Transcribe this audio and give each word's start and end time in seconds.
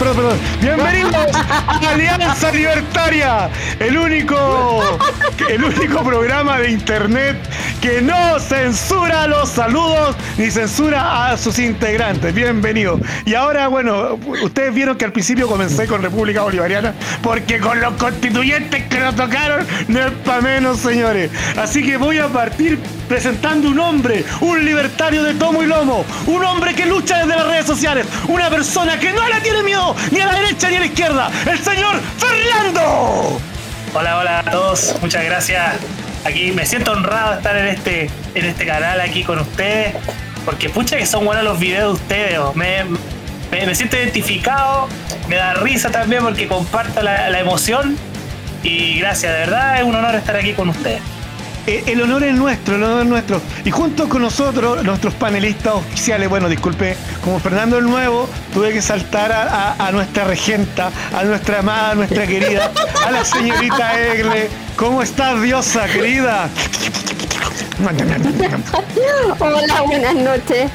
perdón, 0.00 0.16
perdón. 0.16 0.38
Bienvenidos 0.62 1.36
a 1.36 1.90
Alianza 1.90 2.50
Libertaria, 2.50 3.50
el 3.78 3.98
único, 3.98 4.98
el 5.46 5.62
único 5.62 6.02
programa 6.02 6.58
de 6.58 6.70
internet 6.70 7.36
que 7.80 8.02
no 8.02 8.38
censura 8.38 9.26
los 9.26 9.48
saludos 9.48 10.14
ni 10.36 10.50
censura 10.50 11.30
a 11.30 11.38
sus 11.38 11.58
integrantes. 11.58 12.34
Bienvenido. 12.34 13.00
Y 13.24 13.34
ahora, 13.34 13.68
bueno, 13.68 14.18
ustedes 14.42 14.74
vieron 14.74 14.96
que 14.96 15.06
al 15.06 15.12
principio 15.12 15.48
comencé 15.48 15.86
con 15.86 16.02
República 16.02 16.42
Bolivariana, 16.42 16.94
porque 17.22 17.58
con 17.58 17.80
los 17.80 17.94
constituyentes 17.94 18.84
que 18.84 19.00
nos 19.00 19.16
tocaron 19.16 19.66
no 19.88 20.00
es 20.00 20.12
para 20.24 20.42
menos, 20.42 20.80
señores. 20.80 21.30
Así 21.56 21.82
que 21.82 21.96
voy 21.96 22.18
a 22.18 22.28
partir 22.28 22.78
presentando 23.08 23.68
un 23.68 23.80
hombre, 23.80 24.24
un 24.40 24.64
libertario 24.64 25.22
de 25.22 25.34
tomo 25.34 25.62
y 25.62 25.66
lomo, 25.66 26.04
un 26.26 26.44
hombre 26.44 26.74
que 26.74 26.86
lucha 26.86 27.18
desde 27.18 27.36
las 27.36 27.46
redes 27.46 27.66
sociales, 27.66 28.06
una 28.28 28.50
persona 28.50 28.98
que 28.98 29.12
no 29.12 29.26
le 29.28 29.40
tiene 29.40 29.62
miedo 29.62 29.96
ni 30.10 30.20
a 30.20 30.26
la 30.26 30.34
derecha 30.34 30.68
ni 30.68 30.76
a 30.76 30.80
la 30.80 30.86
izquierda, 30.86 31.30
el 31.50 31.58
señor 31.58 31.96
Fernando. 32.18 33.40
Hola, 33.94 34.18
hola 34.18 34.38
a 34.40 34.44
todos, 34.44 34.94
muchas 35.00 35.24
gracias. 35.24 36.09
Aquí 36.24 36.52
me 36.52 36.66
siento 36.66 36.92
honrado 36.92 37.32
de 37.32 37.36
estar 37.38 37.56
en 37.56 37.66
este, 37.66 38.10
en 38.34 38.44
este 38.44 38.66
canal 38.66 39.00
aquí 39.00 39.24
con 39.24 39.38
ustedes, 39.38 39.94
porque 40.44 40.68
pucha 40.68 40.96
que 40.96 41.06
son 41.06 41.24
buenos 41.24 41.44
los 41.44 41.58
videos 41.58 41.94
de 41.94 42.02
ustedes. 42.02 42.38
oh. 42.38 42.52
Me, 42.54 42.84
me, 43.50 43.74
siento 43.74 43.96
identificado, 43.96 44.88
me 45.28 45.36
da 45.36 45.54
risa 45.54 45.90
también 45.90 46.22
porque 46.22 46.46
comparto 46.46 47.02
la, 47.02 47.30
la 47.30 47.40
emoción 47.40 47.96
y 48.62 48.98
gracias, 48.98 49.32
de 49.32 49.38
verdad 49.40 49.78
es 49.78 49.84
un 49.84 49.94
honor 49.94 50.14
estar 50.14 50.36
aquí 50.36 50.52
con 50.52 50.68
ustedes. 50.68 51.00
Eh, 51.66 51.84
El 51.86 52.00
honor 52.02 52.24
es 52.24 52.34
nuestro, 52.34 52.76
el 52.76 52.82
honor 52.82 53.02
es 53.02 53.08
nuestro. 53.08 53.40
Y 53.64 53.70
junto 53.70 54.08
con 54.08 54.22
nosotros, 54.22 54.82
nuestros 54.84 55.14
panelistas 55.14 55.74
oficiales, 55.74 56.28
bueno, 56.28 56.48
disculpe, 56.48 56.96
como 57.22 57.38
Fernando 57.38 57.78
el 57.78 57.84
Nuevo, 57.84 58.28
tuve 58.54 58.72
que 58.72 58.80
saltar 58.82 59.30
a, 59.30 59.74
a- 59.78 59.86
a 59.88 59.92
nuestra 59.92 60.24
regenta, 60.24 60.90
a 61.16 61.22
nuestra 61.24 61.60
amada, 61.60 61.90
a 61.90 61.94
nuestra 61.94 62.26
querida, 62.26 62.70
a 63.06 63.10
la 63.10 63.24
señorita 63.24 64.00
Egle. 64.00 64.48
¿Cómo 64.76 65.02
estás, 65.02 65.40
diosa 65.42 65.86
querida? 65.86 66.48
Hola, 69.38 69.82
buenas 69.86 70.14
noches. 70.14 70.70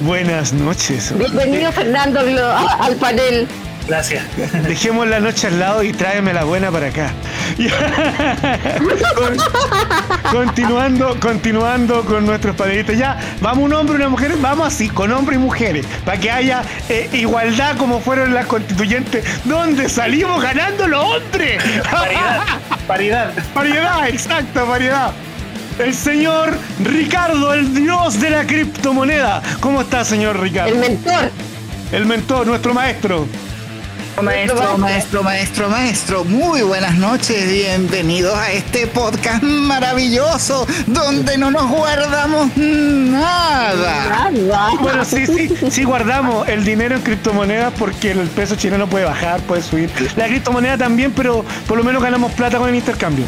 Buenas 0.00 0.52
noches. 0.52 1.16
Bienvenido 1.16 1.72
Fernando 1.72 2.20
al 2.20 2.96
panel. 2.96 3.48
Gracias. 3.86 4.24
Dejemos 4.66 5.06
la 5.06 5.20
noche 5.20 5.46
al 5.46 5.58
lado 5.60 5.82
y 5.82 5.92
tráeme 5.92 6.32
la 6.32 6.44
buena 6.44 6.70
para 6.70 6.88
acá. 6.88 7.12
Con- 9.16 9.36
continuando, 10.32 11.18
continuando 11.20 12.04
con 12.04 12.26
nuestros 12.26 12.56
panelistas. 12.56 12.98
Ya, 12.98 13.18
vamos 13.40 13.64
un 13.64 13.72
hombre 13.72 13.94
y 13.94 13.96
una 13.98 14.08
mujer, 14.08 14.34
vamos 14.40 14.66
así, 14.66 14.88
con 14.88 15.12
hombres 15.12 15.38
y 15.38 15.42
mujeres, 15.42 15.86
para 16.04 16.18
que 16.18 16.30
haya 16.30 16.62
eh, 16.88 17.08
igualdad 17.12 17.76
como 17.76 18.00
fueron 18.00 18.34
las 18.34 18.46
constituyentes, 18.46 19.24
donde 19.44 19.88
salimos 19.88 20.42
ganando 20.42 20.88
los 20.88 21.04
hombres. 21.04 21.62
Paridad, 21.90 22.40
paridad. 22.86 23.32
Variedad, 23.54 24.08
exacto, 24.08 24.66
variedad. 24.66 25.12
El 25.78 25.94
señor 25.94 26.56
Ricardo, 26.82 27.52
el 27.54 27.74
dios 27.74 28.18
de 28.20 28.30
la 28.30 28.46
criptomoneda. 28.46 29.42
¿Cómo 29.60 29.82
está, 29.82 30.04
señor 30.04 30.40
Ricardo? 30.40 30.72
El 30.72 30.78
mentor. 30.80 31.30
El 31.92 32.06
mentor, 32.06 32.46
nuestro 32.46 32.74
maestro. 32.74 33.26
Maestro, 34.22 34.78
maestro, 34.78 35.22
maestro, 35.22 35.68
maestro, 35.68 36.24
muy 36.24 36.62
buenas 36.62 36.96
noches, 36.96 37.52
bienvenidos 37.52 38.34
a 38.34 38.50
este 38.50 38.86
podcast 38.86 39.42
maravilloso 39.42 40.66
donde 40.86 41.36
no 41.36 41.50
nos 41.50 41.68
guardamos 41.70 42.48
nada. 42.56 44.30
Nada. 44.30 44.70
Bueno, 44.80 45.04
sí, 45.04 45.26
sí, 45.26 45.54
sí 45.70 45.84
guardamos 45.84 46.48
el 46.48 46.64
dinero 46.64 46.96
en 46.96 47.02
criptomonedas 47.02 47.74
porque 47.78 48.12
el 48.12 48.26
peso 48.28 48.56
chileno 48.56 48.86
puede 48.88 49.04
bajar, 49.04 49.40
puede 49.42 49.60
subir. 49.60 49.90
La 50.16 50.26
criptomoneda 50.28 50.78
también, 50.78 51.12
pero 51.12 51.44
por 51.66 51.76
lo 51.76 51.84
menos 51.84 52.02
ganamos 52.02 52.32
plata 52.32 52.56
con 52.56 52.70
el 52.70 52.74
intercambio. 52.74 53.26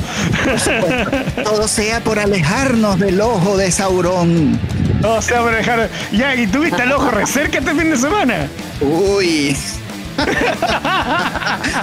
Todo 1.45 1.69
sea 1.69 2.01
por 2.01 2.19
alejarnos 2.19 2.99
del 2.99 3.21
ojo 3.21 3.59
de 3.59 3.71
Saurón. 3.71 4.59
O 5.05 5.21
sea, 5.21 5.43
para 5.43 5.59
dejar. 5.59 5.91
Ya, 6.13 6.35
y 6.35 6.47
tuviste 6.47 6.83
el 6.83 6.93
ojo 6.93 7.11
recerca 7.11 7.59
este 7.59 7.75
fin 7.75 7.91
de 7.91 7.97
semana. 7.99 8.49
Uy. 8.81 9.55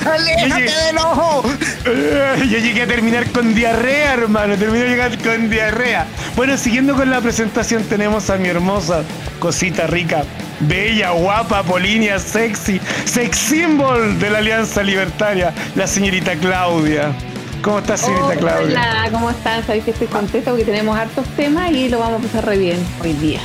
¡Aléjate 0.06 0.62
del 0.86 0.98
ojo! 0.98 1.44
Eh, 1.86 2.36
Yo 2.50 2.58
llegué 2.58 2.84
a 2.84 2.88
terminar 2.88 3.30
con 3.32 3.54
diarrea, 3.54 4.14
hermano. 4.14 4.56
Terminé 4.56 4.84
de 4.86 4.90
llegar 4.90 5.18
con 5.22 5.50
diarrea. 5.50 6.06
Bueno, 6.36 6.58
siguiendo 6.58 6.96
con 6.96 7.10
la 7.10 7.22
presentación, 7.22 7.84
tenemos 7.84 8.30
a 8.30 8.38
mi 8.38 8.48
hermosa 8.50 9.04
cosita 9.40 9.88
rica, 9.88 10.24
bella, 10.62 11.12
guapa, 11.12 11.64
polinia, 11.64 12.20
sexy, 12.20 12.80
sex 13.06 13.38
symbol 13.38 14.20
de 14.20 14.30
la 14.30 14.40
Alianza 14.40 14.84
Libertaria, 14.84 15.54
la 15.76 15.88
señorita 15.88 16.36
Claudia. 16.36 17.14
¿Cómo 17.62 17.80
estás, 17.80 18.02
señorita 18.02 18.36
Claudia? 18.36 18.80
Hola, 18.80 19.10
¿cómo 19.12 19.30
están? 19.32 19.66
Sabéis 19.66 19.86
que 19.86 19.92
estoy 19.92 20.08
contenta 20.08 20.52
porque 20.52 20.66
tenemos 20.66 20.98
hartos 20.98 21.26
temas 21.36 21.72
y 21.72 21.90
lo 21.90 22.00
vamos 22.00 22.20
a 22.20 22.28
pasar 22.28 22.46
re 22.46 22.58
bien 22.58 22.78
hoy 23.02 23.14
día. 23.14 23.40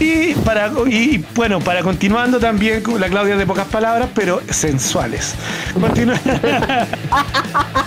Y 0.00 0.34
para 0.46 0.70
y 0.88 1.22
bueno, 1.34 1.60
para 1.60 1.82
continuando 1.82 2.38
también 2.40 2.82
con 2.82 2.98
la 3.00 3.08
Claudia 3.08 3.36
de 3.36 3.44
pocas 3.46 3.66
palabras, 3.68 4.08
pero 4.14 4.40
sensuales. 4.48 5.34
Continu- 5.74 6.18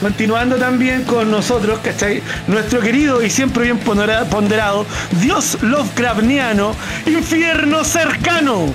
Continuando 0.00 0.56
también 0.56 1.02
con 1.02 1.28
nosotros, 1.28 1.80
¿cachai? 1.82 2.22
Nuestro 2.46 2.78
querido 2.80 3.20
y 3.20 3.30
siempre 3.30 3.64
bien 3.64 3.78
pondera- 3.80 4.24
ponderado 4.26 4.86
Dios 5.20 5.58
Lovecraftiano, 5.60 6.72
infierno 7.04 7.82
cercano. 7.82 8.66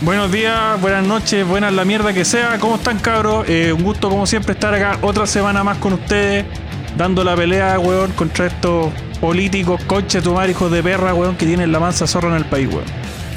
Buenos 0.00 0.32
días, 0.32 0.80
buenas 0.80 1.06
noches, 1.06 1.46
buenas 1.46 1.74
la 1.74 1.84
mierda 1.84 2.12
que 2.14 2.24
sea. 2.24 2.58
¿Cómo 2.58 2.76
están, 2.76 2.98
cabros? 2.98 3.44
Eh, 3.48 3.72
un 3.72 3.82
gusto, 3.84 4.08
como 4.08 4.26
siempre, 4.26 4.54
estar 4.54 4.72
acá 4.74 4.96
otra 5.02 5.26
semana 5.26 5.62
más 5.62 5.76
con 5.76 5.92
ustedes, 5.92 6.46
dando 7.02 7.24
la 7.24 7.34
pelea, 7.34 7.80
weón, 7.80 8.12
contra 8.12 8.46
estos 8.46 8.92
políticos, 9.20 9.80
conches, 9.88 10.22
tu 10.22 10.34
madre, 10.34 10.52
hijos 10.52 10.70
de 10.70 10.82
perra, 10.84 11.14
weón, 11.14 11.34
que 11.36 11.46
tienen 11.46 11.72
la 11.72 11.80
mansa 11.80 12.06
zorra 12.06 12.28
en 12.28 12.36
el 12.36 12.44
país, 12.44 12.68
weón. 12.68 12.84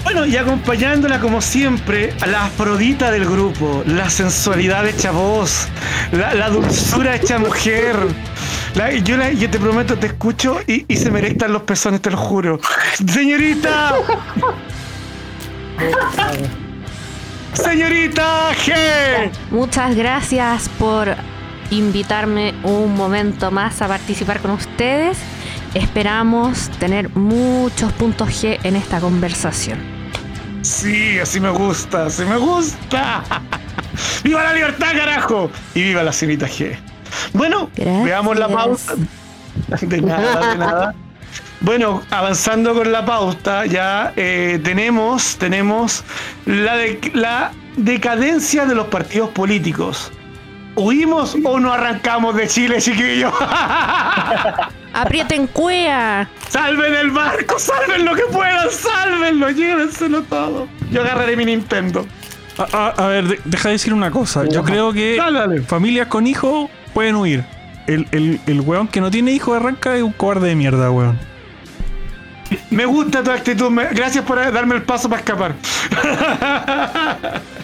Bueno, 0.03 0.23
y 0.27 0.37
acompañándola 0.37 1.19
como 1.19 1.41
siempre, 1.41 2.13
a 2.21 2.27
la 2.27 2.45
afrodita 2.45 3.09
del 3.09 3.25
grupo, 3.25 3.81
la 3.87 4.07
sensualidad 4.11 4.85
hecha 4.87 5.09
voz, 5.09 5.67
la, 6.11 6.35
la 6.35 6.49
dulzura 6.49 7.15
hecha 7.15 7.39
mujer. 7.39 7.95
La- 8.75 8.91
yo, 8.93 9.17
la- 9.17 9.31
yo 9.31 9.49
te 9.49 9.57
prometo, 9.57 9.97
te 9.97 10.05
escucho 10.07 10.59
y, 10.67 10.85
y 10.87 10.97
se 10.97 11.09
me 11.09 11.17
erectan 11.19 11.51
los 11.53 11.63
pezones, 11.63 12.01
te 12.01 12.11
lo 12.11 12.17
juro. 12.17 12.59
¡Señorita! 13.11 13.95
¡Señorita 17.53 18.51
G! 18.53 19.29
Muchas 19.49 19.95
gracias 19.95 20.69
por 20.77 21.15
invitarme 21.71 22.53
un 22.63 22.95
momento 22.95 23.51
más 23.51 23.81
a 23.81 23.87
participar 23.87 24.39
con 24.39 24.51
ustedes. 24.51 25.17
Esperamos 25.73 26.69
tener 26.79 27.09
muchos 27.09 27.91
puntos 27.93 28.29
G 28.29 28.59
en 28.63 28.75
esta 28.75 28.99
conversación. 28.99 29.79
Sí, 30.61 31.19
así 31.19 31.39
me 31.39 31.49
gusta, 31.49 32.05
así 32.05 32.23
me 32.25 32.37
gusta. 32.37 33.23
¡Viva 34.23 34.43
la 34.43 34.53
libertad, 34.53 34.93
carajo! 34.95 35.51
Y 35.73 35.83
viva 35.83 36.01
la 36.03 36.11
señorita 36.13 36.47
G. 36.47 36.75
Bueno, 37.33 37.69
Gracias. 37.75 38.03
veamos 38.03 38.37
la 38.39 38.47
pausa. 38.47 38.93
De 39.81 40.01
nada, 40.01 40.51
de 40.51 40.57
nada. 40.57 40.95
Bueno, 41.61 42.01
avanzando 42.11 42.73
con 42.73 42.91
la 42.91 43.05
pauta, 43.05 43.65
ya 43.65 44.11
eh, 44.15 44.59
tenemos, 44.63 45.37
tenemos 45.37 46.03
la, 46.45 46.75
de- 46.75 47.11
la 47.13 47.51
decadencia 47.77 48.65
de 48.65 48.75
los 48.75 48.87
partidos 48.87 49.29
políticos. 49.29 50.11
¿Huimos 50.75 51.35
o 51.43 51.59
no 51.59 51.71
arrancamos 51.71 52.35
de 52.35 52.47
Chile, 52.47 52.81
chiquillos? 52.81 53.33
¡Aprieten 54.93 55.47
cuea! 55.47 56.29
¡Salven 56.49 56.93
el 56.95 57.11
barco! 57.11 57.57
¡Salven 57.59 58.05
lo 58.05 58.13
que 58.15 58.23
puedan! 58.31 58.69
¡Sálvenlo! 58.69 59.49
¡Llévenselo 59.51 60.21
todo! 60.23 60.67
Yo 60.91 61.01
agarraré 61.01 61.35
mi 61.37 61.45
Nintendo. 61.45 62.05
A, 62.57 62.77
a- 62.77 63.05
a 63.05 63.07
ver, 63.07 63.27
de- 63.27 63.39
deja 63.45 63.69
de 63.69 63.73
decir 63.73 63.93
una 63.93 64.11
cosa. 64.11 64.45
Yo 64.45 64.63
creo 64.63 64.93
que 64.93 65.15
Dale, 65.17 65.39
dale. 65.39 65.61
familias 65.61 66.07
con 66.07 66.27
hijos 66.27 66.69
pueden 66.93 67.15
huir. 67.15 67.43
El, 67.87 68.07
el, 68.11 68.39
el 68.47 68.61
weón 68.61 68.87
que 68.87 69.01
no 69.01 69.11
tiene 69.11 69.31
hijos 69.31 69.55
arranca 69.55 69.95
es 69.95 70.03
un 70.03 70.11
cobarde 70.13 70.49
de 70.49 70.55
mierda, 70.55 70.89
weón. 70.91 71.17
Me 72.69 72.85
gusta 72.85 73.23
tu 73.23 73.31
actitud. 73.31 73.71
Gracias 73.91 74.23
por 74.23 74.37
darme 74.53 74.75
el 74.75 74.83
paso 74.83 75.09
para 75.09 75.21
escapar. 75.21 75.55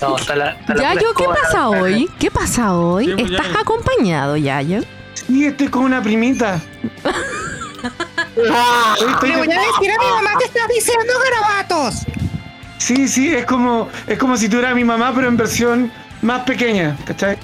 No, 0.00 0.16
está 0.16 0.36
la, 0.36 0.50
está 0.52 0.74
la 0.74 0.94
Yayo, 0.94 1.14
¿qué 1.16 1.24
pasa 1.24 1.68
hoy? 1.68 2.10
¿Qué 2.18 2.30
pasa 2.30 2.74
hoy? 2.76 3.06
Sí, 3.06 3.14
¿Estás 3.18 3.46
Yayo. 3.46 3.58
acompañado, 3.60 4.36
Yayo? 4.36 4.80
Sí, 5.14 5.44
estoy 5.46 5.68
con 5.68 5.84
una 5.84 6.02
primita. 6.02 6.60
Estoy- 8.36 9.30
Le 9.30 9.36
voy 9.36 9.50
a 9.52 9.60
decir 9.60 9.90
a 9.90 9.98
mi 10.04 10.10
mamá 10.10 10.30
que 10.38 10.44
estás 10.46 10.68
diciendo 10.68 11.12
garabatos. 11.24 12.06
Sí, 12.78 13.08
sí, 13.08 13.34
es 13.34 13.46
como, 13.46 13.88
es 14.06 14.18
como 14.18 14.36
si 14.36 14.48
tuviera 14.48 14.70
a 14.70 14.74
mi 14.74 14.84
mamá, 14.84 15.12
pero 15.14 15.28
en 15.28 15.36
versión 15.36 15.90
más 16.22 16.42
pequeña, 16.42 16.96
¿cachai? 17.06 17.38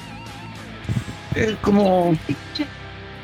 Es 1.34 1.54
como. 1.62 2.16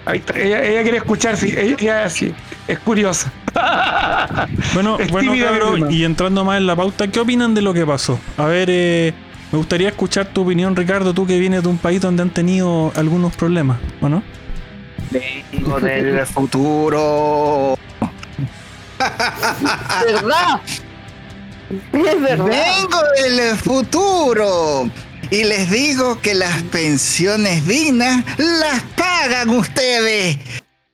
Ahí 0.07 0.19
está, 0.19 0.39
ella, 0.39 0.63
ella 0.65 0.83
quiere 0.83 0.99
escuchar, 0.99 1.37
sí, 1.37 1.55
ella, 1.57 1.77
ella 1.79 2.05
así. 2.05 2.35
Es 2.69 2.79
curiosa. 2.81 3.33
Bueno, 4.75 4.99
Es 4.99 5.11
bueno, 5.11 5.33
tímida, 5.33 5.51
Vilma. 5.53 5.91
y 5.91 6.05
entrando 6.05 6.45
más 6.45 6.59
en 6.59 6.67
la 6.67 6.77
pauta, 6.77 7.09
¿qué 7.09 7.19
opinan 7.19 7.55
de 7.55 7.63
lo 7.63 7.73
que 7.75 7.85
pasó? 7.87 8.21
A 8.37 8.45
ver, 8.45 8.69
eh, 8.71 9.13
me 9.51 9.59
gustaría 9.59 9.89
escuchar 9.89 10.27
tu 10.27 10.43
opinión, 10.43 10.77
Ricardo, 10.77 11.13
tú 11.15 11.27
que 11.27 11.39
vienes 11.39 11.63
de 11.63 11.69
un 11.69 11.79
país 11.79 12.01
donde 12.01 12.23
han 12.23 12.31
tenido 12.31 12.93
algunos 12.95 13.35
problemas, 13.35 13.79
¿o 14.01 14.09
no? 14.09 14.23
Vengo 15.11 15.81
del 15.81 16.25
futuro. 16.27 17.77
¿Verdad? 20.05 20.61
Es 21.93 22.21
verdad. 22.21 22.47
Vengo 22.47 23.03
del 23.23 23.57
futuro. 23.57 24.91
Y 25.31 25.45
les 25.45 25.71
digo 25.71 26.21
que 26.21 26.35
las 26.35 26.63
pensiones 26.65 27.67
dignas 27.67 28.25
las 28.39 28.83
pagan 28.97 29.51
ustedes. 29.51 30.39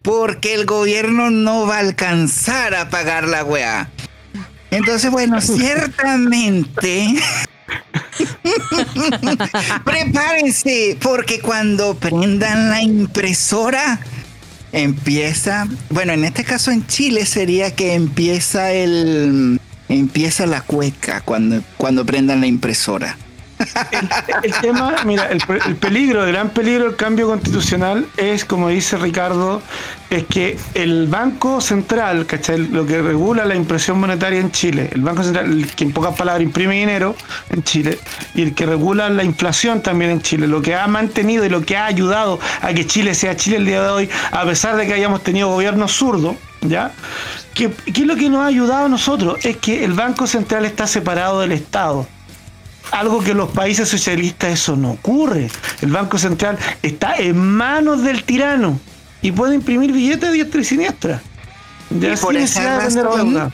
Porque 0.05 0.53
el 0.53 0.67
gobierno 0.67 1.31
no 1.31 1.67
va 1.67 1.77
a 1.77 1.79
alcanzar 1.79 2.75
a 2.75 2.91
pagar 2.91 3.27
la 3.27 3.43
weá. 3.43 3.89
Entonces, 4.71 5.11
bueno, 5.11 5.41
ciertamente. 5.41 7.15
Prepárense, 9.85 10.99
porque 11.01 11.41
cuando 11.41 11.95
prendan 11.95 12.69
la 12.69 12.83
impresora, 12.83 13.99
empieza. 14.73 15.67
Bueno, 15.89 16.13
en 16.13 16.27
este 16.27 16.45
caso 16.45 16.71
en 16.71 16.87
Chile 16.87 17.25
sería 17.25 17.75
que 17.75 17.95
empieza 17.95 18.73
el. 18.73 19.59
Empieza 19.89 20.45
la 20.45 20.61
cueca 20.61 21.23
cuando, 21.23 21.63
cuando 21.79 22.05
prendan 22.05 22.43
la 22.43 22.47
impresora. 22.47 23.17
El 24.43 24.53
tema, 24.61 24.95
mira, 25.05 25.27
el, 25.31 25.39
pe- 25.39 25.61
el 25.67 25.77
peligro, 25.77 26.25
el 26.25 26.33
gran 26.33 26.51
peligro 26.51 26.85
del 26.85 26.97
cambio 26.97 27.29
constitucional 27.29 28.07
es, 28.17 28.45
como 28.45 28.69
dice 28.69 28.97
Ricardo, 28.97 29.63
es 30.11 30.25
que 30.25 30.59
el 30.75 31.07
Banco 31.07 31.61
Central, 31.61 32.27
¿cachai? 32.27 32.59
Lo 32.69 32.85
que 32.87 33.01
regula 33.01 33.45
la 33.45 33.55
impresión 33.55 33.99
monetaria 33.99 34.41
en 34.41 34.51
Chile, 34.51 34.91
el 34.93 35.03
Banco 35.03 35.23
Central, 35.23 35.51
el 35.53 35.67
que 35.75 35.85
en 35.85 35.93
pocas 35.93 36.15
palabras 36.17 36.43
imprime 36.43 36.75
dinero 36.75 37.15
en 37.51 37.63
Chile, 37.63 37.99
y 38.35 38.43
el 38.43 38.55
que 38.55 38.67
regula 38.67 39.09
la 39.09 39.25
inflación 39.25 39.83
también 39.83 40.11
en 40.11 40.21
Chile, 40.23 40.47
lo 40.47 40.61
que 40.61 40.75
ha 40.75 40.87
mantenido 40.87 41.45
y 41.45 41.49
lo 41.49 41.63
que 41.63 41.77
ha 41.77 41.87
ayudado 41.87 42.39
a 42.61 42.73
que 42.73 42.87
Chile 42.87 43.15
sea 43.15 43.37
Chile 43.37 43.57
el 43.59 43.67
día 43.67 43.83
de 43.83 43.89
hoy, 43.89 44.11
a 44.33 44.45
pesar 44.45 44.77
de 44.77 44.87
que 44.87 44.95
hayamos 44.95 45.23
tenido 45.23 45.49
gobiernos 45.49 45.93
zurdos, 45.93 46.37
¿ya? 46.61 46.93
¿Qué, 47.55 47.71
qué 47.71 48.01
es 48.03 48.07
lo 48.07 48.17
que 48.17 48.29
nos 48.29 48.41
ha 48.43 48.47
ayudado 48.47 48.87
a 48.87 48.89
nosotros? 48.89 49.45
Es 49.45 49.57
que 49.59 49.85
el 49.85 49.93
Banco 49.93 50.27
Central 50.27 50.65
está 50.65 50.87
separado 50.87 51.41
del 51.41 51.53
Estado 51.53 52.07
algo 52.95 53.23
que 53.23 53.33
en 53.33 53.39
los 53.39 53.51
países 53.51 53.89
socialistas 53.89 54.53
eso 54.53 54.77
no 54.77 54.93
ocurre. 54.93 55.51
El 55.81 55.91
Banco 55.91 56.19
Central 56.19 56.59
está 56.83 57.17
en 57.17 57.37
manos 57.37 58.03
del 58.03 58.25
tirano 58.25 58.79
y 59.21 59.33
puede 59.33 59.55
imprimir 59.57 59.93
billetes 59.93 60.31
de 60.31 60.33
diestra 60.33 60.61
y 60.61 60.65
siniestra. 60.65 61.23
Y, 61.91 62.17
por 62.17 62.37
esa 62.37 62.79
razón, 62.79 63.53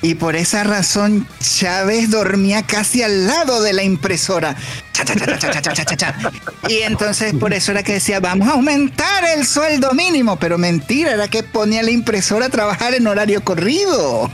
y 0.00 0.14
por 0.14 0.36
esa 0.36 0.64
razón 0.64 1.26
Chávez 1.40 2.10
dormía 2.10 2.62
casi 2.62 3.02
al 3.02 3.26
lado 3.26 3.62
de 3.62 3.72
la 3.72 3.82
impresora. 3.82 4.56
Cha, 4.92 5.04
cha, 5.04 5.96
cha, 5.96 6.14
y 6.68 6.78
entonces 6.78 7.34
por 7.34 7.52
eso 7.52 7.70
era 7.72 7.82
que 7.82 7.94
decía, 7.94 8.18
vamos 8.20 8.48
a 8.48 8.52
aumentar 8.52 9.24
el 9.36 9.46
sueldo 9.46 9.92
mínimo. 9.92 10.36
Pero 10.36 10.58
mentira, 10.58 11.12
era 11.12 11.28
que 11.28 11.42
ponía 11.42 11.82
la 11.82 11.90
impresora 11.90 12.46
a 12.46 12.48
trabajar 12.48 12.94
en 12.94 13.06
horario 13.06 13.42
corrido. 13.42 14.30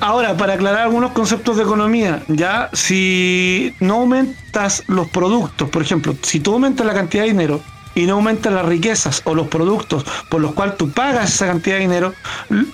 Ahora, 0.00 0.36
para 0.36 0.54
aclarar 0.54 0.82
algunos 0.82 1.12
conceptos 1.12 1.56
de 1.56 1.64
economía, 1.64 2.22
ya 2.28 2.70
si 2.72 3.74
no 3.80 3.96
aumentas 3.96 4.84
los 4.86 5.08
productos, 5.08 5.68
por 5.68 5.82
ejemplo, 5.82 6.14
si 6.22 6.40
tú 6.40 6.54
aumentas 6.54 6.86
la 6.86 6.94
cantidad 6.94 7.24
de 7.24 7.28
dinero 7.28 7.60
y 7.94 8.06
no 8.06 8.14
aumentas 8.14 8.52
las 8.52 8.64
riquezas 8.64 9.22
o 9.24 9.34
los 9.34 9.48
productos 9.48 10.04
por 10.30 10.40
los 10.40 10.52
cuales 10.54 10.76
tú 10.76 10.90
pagas 10.90 11.34
esa 11.34 11.46
cantidad 11.46 11.76
de 11.76 11.82
dinero, 11.82 12.14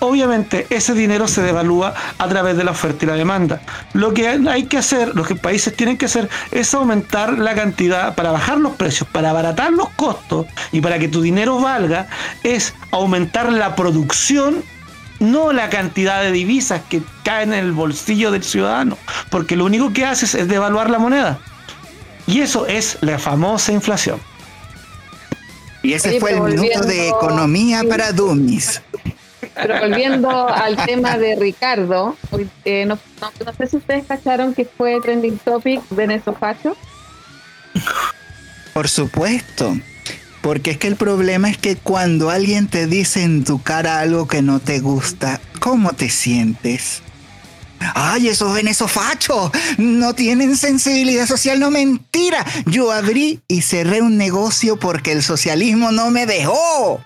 obviamente 0.01 0.67
ese 0.71 0.95
dinero 0.95 1.27
se 1.27 1.43
devalúa 1.43 1.95
a 2.19 2.29
través 2.29 2.57
de 2.57 2.65
la 2.65 2.73
oferta 2.73 3.05
y 3.05 3.09
la 3.09 3.15
demanda. 3.15 3.63
Lo 3.95 4.15
que 4.15 4.29
hay 4.29 4.65
que 4.67 4.79
hacer, 4.79 5.15
lo 5.15 5.25
que 5.25 5.35
países 5.35 5.75
tienen 5.75 5.97
que 5.97 6.07
hacer, 6.07 6.29
es 6.51 6.73
aumentar 6.75 7.39
la 7.39 7.55
cantidad 7.55 8.15
para 8.15 8.31
bajar 8.31 8.59
los 8.59 8.75
precios, 8.75 9.09
para 9.11 9.31
abaratar 9.31 9.73
los 9.73 9.89
costos 9.91 10.47
y 10.71 10.81
para 10.81 10.99
que 11.01 11.09
tu 11.09 11.21
dinero 11.21 11.61
valga, 11.61 12.09
es 12.43 12.75
aumentar 12.91 13.53
la 13.53 13.75
producción 13.75 14.63
no 15.23 15.53
la 15.53 15.71
cantidad 15.71 16.21
de 16.23 16.33
divisas 16.33 16.83
que 16.91 17.03
caen 17.25 17.53
en 17.55 17.61
el 17.61 17.73
bolsillo 17.73 18.31
del 18.31 18.43
ciudadano, 18.45 18.99
porque 19.31 19.57
lo 19.57 19.65
único 19.65 19.93
que 19.93 20.05
haces 20.05 20.35
es 20.35 20.49
devaluar 20.49 20.91
la 20.91 20.99
moneda. 20.99 21.39
Y 22.27 22.41
eso 22.41 22.67
es 22.67 22.99
la 23.01 23.19
famosa 23.19 23.73
inflación. 23.73 24.21
Y 25.83 25.95
ese 25.95 26.11
Oye, 26.11 26.21
fue 26.21 26.33
el 26.33 26.43
minuto 26.43 26.81
de 26.83 27.09
economía 27.09 27.83
para 27.89 28.13
dummies. 28.13 28.81
Pero 29.55 29.81
volviendo 29.81 30.49
al 30.49 30.77
tema 30.87 31.19
de 31.19 31.35
Ricardo, 31.37 32.17
eh, 32.65 32.85
no, 32.87 32.99
no- 33.21 33.33
no 33.45 33.53
sé 33.55 33.67
si 33.67 33.77
ustedes 33.79 34.05
cacharon 34.07 34.55
que 34.55 34.65
fue 34.65 35.01
trending 35.01 35.39
topic 35.39 35.81
Venezofacho. 35.91 36.77
Por 38.73 38.89
supuesto. 38.89 39.77
Porque 40.43 40.73
es 40.73 40.79
que 40.79 40.89
el 40.89 40.97
problema 40.97 41.49
es 41.49 41.57
que 41.57 41.77
cuando 41.77 42.29
alguien 42.29 42.67
te 42.67 42.87
dice 42.87 43.23
en 43.23 43.45
tu 43.45 43.63
cara 43.63 44.01
algo 44.01 44.27
que 44.27 44.43
no 44.43 44.59
te 44.61 44.81
gusta, 44.81 45.41
¿cómo 45.61 45.93
te 45.93 46.11
sientes? 46.11 47.03
Ay, 47.95 48.29
esos 48.29 48.53
venezofachos 48.53 49.51
no 49.79 50.15
tienen 50.15 50.57
sensibilidad 50.57 51.27
social, 51.27 51.61
no 51.61 51.71
mentira. 51.71 52.45
Yo 52.67 52.93
abrí 52.93 53.41
y 53.49 53.63
cerré 53.63 54.03
un 54.03 54.17
negocio 54.17 54.79
porque 54.79 55.13
el 55.13 55.23
socialismo 55.23 55.93
no 55.93 56.11
me 56.11 56.27
dejó. 56.27 57.01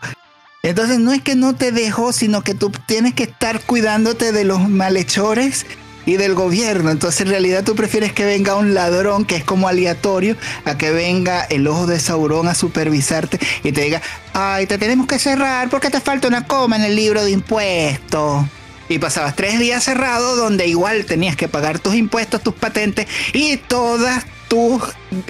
Entonces 0.62 0.98
no 0.98 1.12
es 1.12 1.22
que 1.22 1.36
no 1.36 1.54
te 1.54 1.72
dejó, 1.72 2.12
sino 2.12 2.42
que 2.42 2.54
tú 2.54 2.72
tienes 2.86 3.14
que 3.14 3.24
estar 3.24 3.60
cuidándote 3.60 4.32
de 4.32 4.44
los 4.44 4.68
malhechores 4.68 5.64
y 6.06 6.16
del 6.16 6.34
gobierno. 6.34 6.90
Entonces 6.90 7.20
en 7.22 7.28
realidad 7.28 7.64
tú 7.64 7.74
prefieres 7.74 8.12
que 8.12 8.24
venga 8.24 8.54
un 8.54 8.72
ladrón 8.72 9.26
que 9.26 9.36
es 9.36 9.44
como 9.44 9.68
aleatorio 9.68 10.36
a 10.64 10.78
que 10.78 10.92
venga 10.92 11.42
el 11.42 11.66
ojo 11.66 11.86
de 11.86 12.00
Saurón 12.00 12.48
a 12.48 12.54
supervisarte 12.54 13.38
y 13.62 13.72
te 13.72 13.82
diga, 13.82 14.00
ay, 14.32 14.66
te 14.66 14.78
tenemos 14.78 15.06
que 15.06 15.18
cerrar 15.18 15.68
porque 15.68 15.90
te 15.90 16.00
falta 16.00 16.28
una 16.28 16.46
coma 16.46 16.76
en 16.76 16.84
el 16.84 16.96
libro 16.96 17.24
de 17.24 17.32
impuestos. 17.32 18.46
Y 18.88 19.00
pasabas 19.00 19.34
tres 19.34 19.58
días 19.58 19.82
cerrado 19.82 20.36
donde 20.36 20.68
igual 20.68 21.04
tenías 21.06 21.34
que 21.34 21.48
pagar 21.48 21.80
tus 21.80 21.96
impuestos, 21.96 22.40
tus 22.40 22.54
patentes 22.54 23.08
y 23.32 23.56
todas 23.56 24.24
tus 24.48 24.80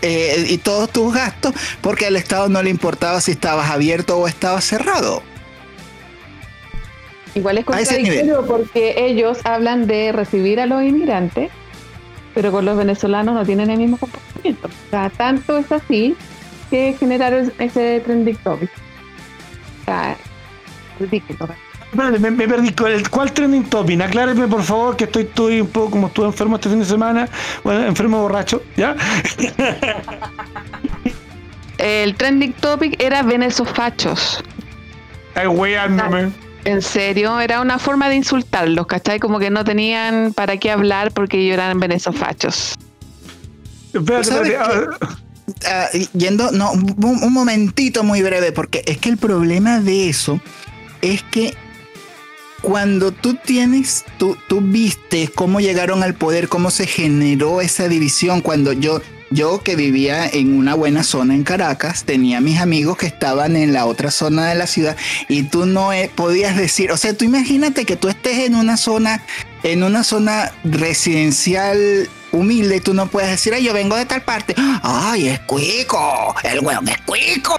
eh, 0.02 0.46
y 0.50 0.58
todos 0.58 0.90
tus 0.90 1.14
gastos 1.14 1.54
porque 1.80 2.04
al 2.04 2.16
Estado 2.16 2.50
no 2.50 2.62
le 2.62 2.68
importaba 2.68 3.18
si 3.22 3.30
estabas 3.30 3.70
abierto 3.70 4.18
o 4.18 4.28
estabas 4.28 4.64
cerrado. 4.64 5.22
Igual 7.36 7.58
es 7.58 7.66
contradictorio 7.66 8.46
porque 8.46 8.94
ellos 8.96 9.40
hablan 9.44 9.86
de 9.86 10.10
recibir 10.10 10.58
a 10.58 10.64
los 10.64 10.82
inmigrantes, 10.82 11.50
pero 12.34 12.50
con 12.50 12.64
los 12.64 12.78
venezolanos 12.78 13.34
no 13.34 13.44
tienen 13.44 13.68
el 13.68 13.76
mismo 13.76 13.98
comportamiento. 13.98 14.68
O 14.68 14.90
sea, 14.90 15.10
tanto 15.10 15.58
es 15.58 15.70
así 15.70 16.16
que 16.70 16.96
generaron 16.98 17.52
ese 17.58 18.00
trending 18.00 18.36
topic. 18.36 18.70
O 19.82 19.84
sea, 19.84 20.16
ridículo. 20.98 21.46
Espérate, 21.92 22.18
me, 22.18 22.30
me 22.30 22.48
perdí. 22.48 22.72
¿Cuál, 22.72 23.10
cuál 23.10 23.30
trending 23.32 23.64
topic? 23.64 24.00
Acláreme, 24.00 24.48
por 24.48 24.62
favor, 24.62 24.96
que 24.96 25.04
estoy, 25.04 25.24
estoy 25.24 25.60
un 25.60 25.68
poco 25.68 25.90
como 25.90 26.06
estuve 26.06 26.28
enfermo 26.28 26.56
este 26.56 26.70
fin 26.70 26.78
de 26.78 26.86
semana. 26.86 27.28
Bueno, 27.64 27.86
enfermo 27.86 28.22
borracho, 28.22 28.62
¿ya? 28.78 28.96
El 31.76 32.14
trending 32.14 32.54
topic 32.54 32.98
era 32.98 33.22
venezofachos. 33.22 34.42
Ay, 35.34 35.48
weándome. 35.48 36.45
En 36.66 36.82
serio, 36.82 37.40
era 37.40 37.60
una 37.60 37.78
forma 37.78 38.08
de 38.08 38.16
insultarlos, 38.16 38.86
¿cachai? 38.86 39.20
Como 39.20 39.38
que 39.38 39.50
no 39.50 39.64
tenían 39.64 40.32
para 40.34 40.56
qué 40.56 40.72
hablar 40.72 41.12
porque 41.12 41.38
ellos 41.38 41.54
eran 41.54 41.78
venezofachos. 41.78 42.74
Ah, 45.64 45.86
yendo, 46.12 46.50
no, 46.50 46.72
un, 46.72 46.96
un 46.98 47.32
momentito 47.32 48.02
muy 48.02 48.20
breve, 48.20 48.50
porque 48.50 48.82
es 48.84 48.98
que 48.98 49.08
el 49.08 49.16
problema 49.16 49.78
de 49.78 50.08
eso 50.08 50.40
es 51.02 51.22
que 51.22 51.54
cuando 52.62 53.12
tú 53.12 53.34
tienes, 53.34 54.04
tú, 54.18 54.36
tú 54.48 54.60
viste 54.60 55.30
cómo 55.32 55.60
llegaron 55.60 56.02
al 56.02 56.14
poder, 56.14 56.48
cómo 56.48 56.72
se 56.72 56.88
generó 56.88 57.60
esa 57.60 57.86
división, 57.86 58.40
cuando 58.40 58.72
yo, 58.72 59.00
yo 59.30 59.62
que 59.62 59.76
vivía 59.76 60.28
en 60.28 60.56
una 60.56 60.74
buena 60.74 61.02
zona 61.02 61.34
en 61.34 61.44
Caracas, 61.44 62.04
tenía 62.04 62.40
mis 62.40 62.60
amigos 62.60 62.96
que 62.96 63.06
estaban 63.06 63.56
en 63.56 63.72
la 63.72 63.86
otra 63.86 64.10
zona 64.10 64.48
de 64.48 64.54
la 64.54 64.66
ciudad 64.66 64.96
y 65.28 65.44
tú 65.44 65.66
no 65.66 65.92
eh, 65.92 66.10
podías 66.14 66.56
decir, 66.56 66.92
o 66.92 66.96
sea, 66.96 67.16
tú 67.16 67.24
imagínate 67.24 67.84
que 67.84 67.96
tú 67.96 68.08
estés 68.08 68.38
en 68.40 68.54
una 68.54 68.76
zona, 68.76 69.24
en 69.62 69.82
una 69.82 70.04
zona 70.04 70.52
residencial 70.64 72.08
humilde, 72.32 72.80
tú 72.80 72.94
no 72.94 73.06
puedes 73.06 73.30
decir, 73.30 73.54
ay, 73.54 73.64
yo 73.64 73.72
vengo 73.72 73.96
de 73.96 74.06
tal 74.06 74.22
parte, 74.22 74.54
ay, 74.82 75.28
es 75.28 75.40
cuico, 75.40 76.34
el 76.44 76.60
hueón 76.60 76.88
es 76.88 77.00
cuico. 77.02 77.56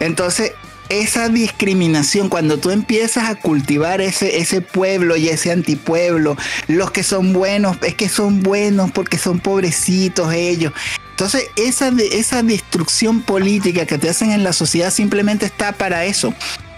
Entonces, 0.00 0.52
esa 0.88 1.28
discriminación, 1.28 2.28
cuando 2.28 2.58
tú 2.58 2.70
empiezas 2.70 3.28
a 3.28 3.34
cultivar 3.36 4.00
ese, 4.00 4.38
ese 4.38 4.60
pueblo 4.60 5.16
y 5.16 5.28
ese 5.28 5.50
antipueblo, 5.50 6.36
los 6.68 6.90
que 6.90 7.02
son 7.02 7.32
buenos, 7.32 7.76
es 7.82 7.94
que 7.94 8.08
son 8.08 8.42
buenos 8.42 8.90
porque 8.90 9.18
son 9.18 9.40
pobrecitos 9.40 10.32
ellos. 10.32 10.72
Entonces, 11.10 11.48
esa, 11.56 11.92
esa 12.12 12.42
destrucción 12.42 13.22
política 13.22 13.86
que 13.86 13.98
te 13.98 14.10
hacen 14.10 14.32
en 14.32 14.42
la 14.42 14.52
sociedad 14.52 14.90
simplemente 14.90 15.46
está 15.46 15.72
para 15.72 16.04
eso. 16.04 16.34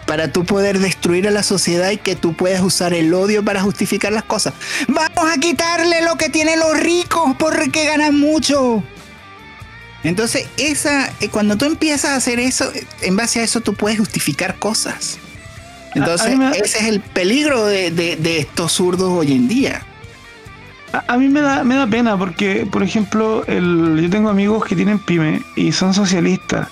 para 0.07 0.31
tú 0.31 0.45
poder 0.45 0.79
destruir 0.79 1.27
a 1.27 1.33
la 1.33 1.43
sociedad 1.43 1.91
y 1.91 1.97
que 1.97 2.15
tú 2.15 2.33
puedas 2.33 2.63
usar 2.63 2.95
el 2.95 3.13
odio 3.13 3.45
para 3.45 3.61
justificar 3.61 4.13
las 4.13 4.23
cosas. 4.23 4.55
Vamos 4.87 5.33
a 5.33 5.41
quitarle 5.41 6.01
lo 6.03 6.15
que 6.17 6.29
tienen 6.29 6.61
los 6.61 6.79
ricos 6.79 7.35
porque 7.37 7.87
ganan 7.87 8.17
mucho. 8.17 8.85
Entonces, 10.07 10.47
esa, 10.57 11.13
eh, 11.21 11.29
cuando 11.29 11.57
tú 11.57 11.65
empiezas 11.65 12.11
a 12.13 12.17
hacer 12.17 12.39
eso, 12.41 12.71
en 13.03 13.17
base 13.17 13.41
a 13.41 13.43
eso 13.45 13.61
tú 13.61 13.75
puedes 13.75 13.99
justificar 13.99 14.59
cosas. 14.59 15.19
Entonces, 15.95 16.27
A- 16.27 16.31
a 16.31 16.33
mí 16.33 16.37
me- 16.37 16.51
ese 16.59 16.79
es 16.79 16.85
el 16.85 17.01
peligro 17.01 17.67
de, 17.67 17.91
de- 17.91 18.17
de 18.17 18.39
estos 18.39 18.73
zurdos 18.73 19.11
hoy 19.13 19.33
en 19.33 19.49
día. 19.49 19.85
A, 20.93 21.15
a 21.15 21.19
mí 21.19 21.29
me 21.29 21.41
da, 21.41 21.65
me 21.65 21.75
da 21.75 21.87
pena 21.87 22.17
porque, 22.17 22.67
por 22.71 22.83
ejemplo, 22.83 23.45
el, 23.47 24.01
yo 24.03 24.11
tengo 24.11 24.29
amigos 24.29 24.65
que 24.65 24.77
tienen 24.77 24.99
pyme 24.99 25.43
y 25.57 25.73
son 25.73 25.95
socialistas 25.95 26.69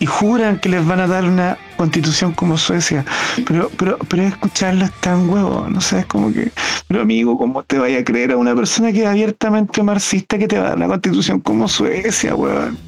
y 0.00 0.06
juran 0.06 0.58
que 0.58 0.68
les 0.70 0.84
van 0.84 1.00
a 1.00 1.06
dar 1.06 1.24
una 1.24 1.58
constitución 1.76 2.32
como 2.32 2.56
Suecia, 2.56 3.04
pero 3.46 3.70
pero 3.76 3.98
pero 4.08 4.22
escucharlo 4.22 4.86
es 4.86 4.92
tan 5.00 5.28
huevo, 5.28 5.66
no 5.68 5.80
sé, 5.80 6.04
como 6.04 6.32
que, 6.32 6.50
pero 6.88 7.02
amigo, 7.02 7.38
¿cómo 7.38 7.62
te 7.62 7.78
vaya 7.78 7.98
a 7.98 8.04
creer 8.04 8.32
a 8.32 8.36
una 8.38 8.54
persona 8.54 8.92
que 8.92 9.02
es 9.02 9.06
abiertamente 9.06 9.82
marxista 9.82 10.38
que 10.38 10.48
te 10.48 10.58
va 10.58 10.66
a 10.66 10.68
dar 10.70 10.76
una 10.78 10.88
constitución 10.88 11.40
como 11.40 11.68
Suecia, 11.68 12.34
weón? 12.34 12.78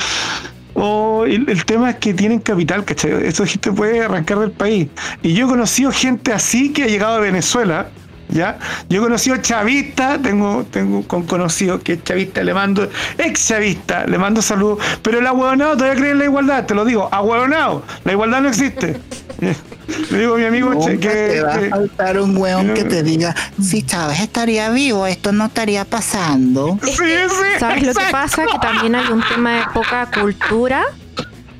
O 0.74 1.24
el, 1.26 1.48
el 1.50 1.64
tema 1.66 1.90
es 1.90 1.96
que 1.96 2.14
tienen 2.14 2.40
capital, 2.40 2.82
¿cachai? 2.86 3.26
Esa 3.26 3.44
gente 3.44 3.70
puede 3.70 4.02
arrancar 4.02 4.38
del 4.38 4.52
país. 4.52 4.88
Y 5.22 5.34
yo 5.34 5.44
he 5.44 5.48
conocido 5.48 5.92
gente 5.92 6.32
así 6.32 6.72
que 6.72 6.84
ha 6.84 6.86
llegado 6.86 7.16
a 7.16 7.20
Venezuela, 7.20 7.90
¿ya? 8.32 8.58
Yo 8.88 9.00
he 9.00 9.02
conocido 9.02 9.36
chavistas, 9.36 10.20
tengo, 10.22 10.64
tengo 10.70 11.02
con 11.06 11.24
conocido 11.24 11.80
que 11.80 11.94
es 11.94 12.04
chavista, 12.04 12.42
le 12.42 12.54
mando, 12.54 12.88
ex 13.18 13.48
chavista, 13.48 14.06
le 14.06 14.18
mando 14.18 14.42
saludos, 14.42 14.78
pero 15.02 15.18
el 15.18 15.26
ahueonado 15.26 15.76
todavía 15.76 15.98
cree 15.98 16.12
en 16.12 16.18
la 16.18 16.24
igualdad, 16.24 16.66
te 16.66 16.74
lo 16.74 16.84
digo, 16.84 17.08
ahueonado, 17.12 17.84
la 18.04 18.12
igualdad 18.12 18.40
no 18.40 18.48
existe. 18.48 19.00
Le 20.10 20.20
digo 20.20 20.34
a 20.34 20.38
mi 20.38 20.44
amigo 20.44 20.86
che, 20.86 20.98
que, 20.98 21.08
te 21.08 21.42
va 21.42 21.54
a 21.54 21.68
faltar 21.68 22.20
un 22.20 22.36
weón 22.36 22.72
que 22.72 22.84
te 22.84 23.02
diga, 23.02 23.34
si 23.60 23.82
Chávez 23.82 24.20
estaría 24.20 24.70
vivo, 24.70 25.06
esto 25.06 25.32
no 25.32 25.46
estaría 25.46 25.84
pasando. 25.84 26.78
Sí, 26.82 26.92
sí, 26.94 27.06
¿Sabes 27.58 27.82
lo 27.82 27.92
que 27.92 28.04
pasa? 28.10 28.44
Que 28.46 28.58
también 28.58 28.94
hay 28.94 29.10
un 29.12 29.22
tema 29.28 29.58
de 29.58 29.62
poca 29.74 30.08
cultura 30.10 30.84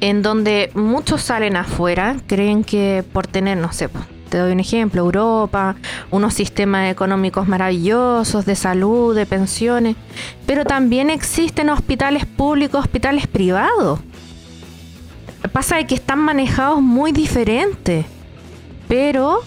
en 0.01 0.23
donde 0.23 0.71
muchos 0.75 1.23
salen 1.23 1.57
afuera, 1.57 2.17
creen 2.27 2.65
que 2.65 3.05
por 3.13 3.27
tener, 3.27 3.59
no 3.59 3.73
sé, 3.73 3.89
pues, 3.89 4.05
te 4.33 4.39
doy 4.39 4.53
un 4.53 4.61
ejemplo, 4.61 5.03
Europa, 5.03 5.77
unos 6.11 6.33
sistemas 6.33 6.91
económicos 6.91 7.47
maravillosos 7.47 8.47
de 8.47 8.57
salud, 8.57 9.15
de 9.15 9.27
pensiones, 9.27 9.95
pero 10.47 10.65
también 10.65 11.11
existen 11.11 11.69
hospitales 11.69 12.25
públicos, 12.25 12.81
hospitales 12.81 13.27
privados. 13.27 14.01
Pasa 15.53 15.77
de 15.77 15.87
que 15.87 15.95
están 15.95 16.19
manejados 16.19 16.81
muy 16.81 17.13
diferentes, 17.13 18.07
pero 18.89 19.41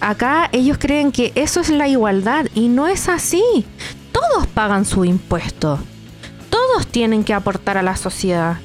acá 0.00 0.48
ellos 0.50 0.76
creen 0.76 1.12
que 1.12 1.30
eso 1.36 1.60
es 1.60 1.68
la 1.70 1.86
igualdad 1.86 2.46
y 2.52 2.66
no 2.66 2.88
es 2.88 3.08
así. 3.08 3.64
Todos 4.10 4.48
pagan 4.48 4.84
su 4.84 5.04
impuesto. 5.04 5.78
Todos 6.50 6.88
tienen 6.88 7.22
que 7.22 7.32
aportar 7.32 7.78
a 7.78 7.82
la 7.82 7.94
sociedad. 7.94 8.56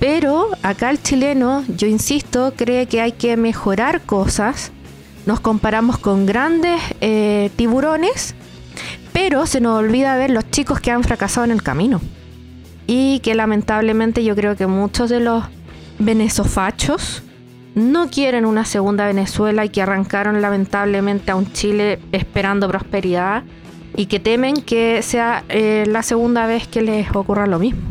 Pero 0.00 0.48
acá 0.62 0.90
el 0.90 1.00
chileno, 1.00 1.64
yo 1.68 1.86
insisto, 1.86 2.52
cree 2.56 2.86
que 2.86 3.00
hay 3.00 3.12
que 3.12 3.36
mejorar 3.36 4.00
cosas. 4.02 4.72
Nos 5.26 5.40
comparamos 5.40 5.98
con 5.98 6.24
grandes 6.24 6.80
eh, 7.00 7.50
tiburones, 7.56 8.34
pero 9.12 9.46
se 9.46 9.60
nos 9.60 9.78
olvida 9.78 10.16
ver 10.16 10.30
los 10.30 10.48
chicos 10.50 10.80
que 10.80 10.92
han 10.92 11.02
fracasado 11.02 11.44
en 11.44 11.50
el 11.50 11.62
camino. 11.62 12.00
Y 12.86 13.18
que 13.20 13.34
lamentablemente 13.34 14.22
yo 14.22 14.36
creo 14.36 14.54
que 14.56 14.68
muchos 14.68 15.10
de 15.10 15.18
los 15.18 15.44
venezofachos 15.98 17.24
no 17.74 18.08
quieren 18.08 18.46
una 18.46 18.64
segunda 18.64 19.06
Venezuela 19.06 19.64
y 19.64 19.68
que 19.68 19.82
arrancaron 19.82 20.40
lamentablemente 20.40 21.32
a 21.32 21.36
un 21.36 21.52
Chile 21.52 21.98
esperando 22.12 22.68
prosperidad 22.68 23.42
y 23.96 24.06
que 24.06 24.20
temen 24.20 24.62
que 24.62 25.02
sea 25.02 25.44
eh, 25.48 25.84
la 25.88 26.02
segunda 26.02 26.46
vez 26.46 26.68
que 26.68 26.82
les 26.82 27.14
ocurra 27.14 27.46
lo 27.46 27.58
mismo. 27.58 27.82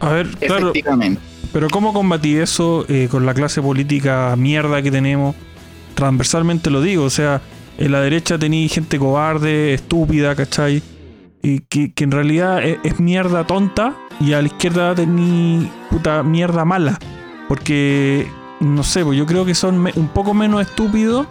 A 0.00 0.10
ver, 0.10 0.28
claro, 0.28 0.68
Efectivamente. 0.68 1.20
Pero 1.52 1.68
¿cómo 1.68 1.92
combatir 1.92 2.40
eso 2.40 2.84
eh, 2.88 3.08
con 3.10 3.26
la 3.26 3.34
clase 3.34 3.60
política 3.62 4.34
mierda 4.36 4.82
que 4.82 4.90
tenemos? 4.90 5.34
Transversalmente 5.94 6.70
lo 6.70 6.80
digo, 6.80 7.04
o 7.04 7.10
sea, 7.10 7.40
en 7.78 7.92
la 7.92 8.00
derecha 8.00 8.38
tenéis 8.38 8.72
gente 8.72 8.98
cobarde, 8.98 9.74
estúpida, 9.74 10.34
¿cachai? 10.34 10.82
Y 11.42 11.60
que, 11.60 11.92
en 11.96 12.10
realidad 12.10 12.64
es, 12.64 12.78
es 12.84 13.00
mierda 13.00 13.46
tonta 13.46 13.96
y 14.20 14.32
a 14.32 14.40
la 14.40 14.48
izquierda 14.48 14.94
tenéis 14.94 15.68
puta 15.90 16.22
mierda 16.22 16.64
mala. 16.64 16.98
Porque, 17.48 18.26
no 18.60 18.82
sé, 18.82 19.04
pues 19.04 19.18
yo 19.18 19.26
creo 19.26 19.44
que 19.44 19.54
son 19.54 19.88
un 19.94 20.08
poco 20.08 20.34
menos 20.34 20.62
estúpidos, 20.62 21.26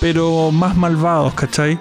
pero 0.00 0.50
más 0.50 0.76
malvados, 0.76 1.34
¿cachai? 1.34 1.78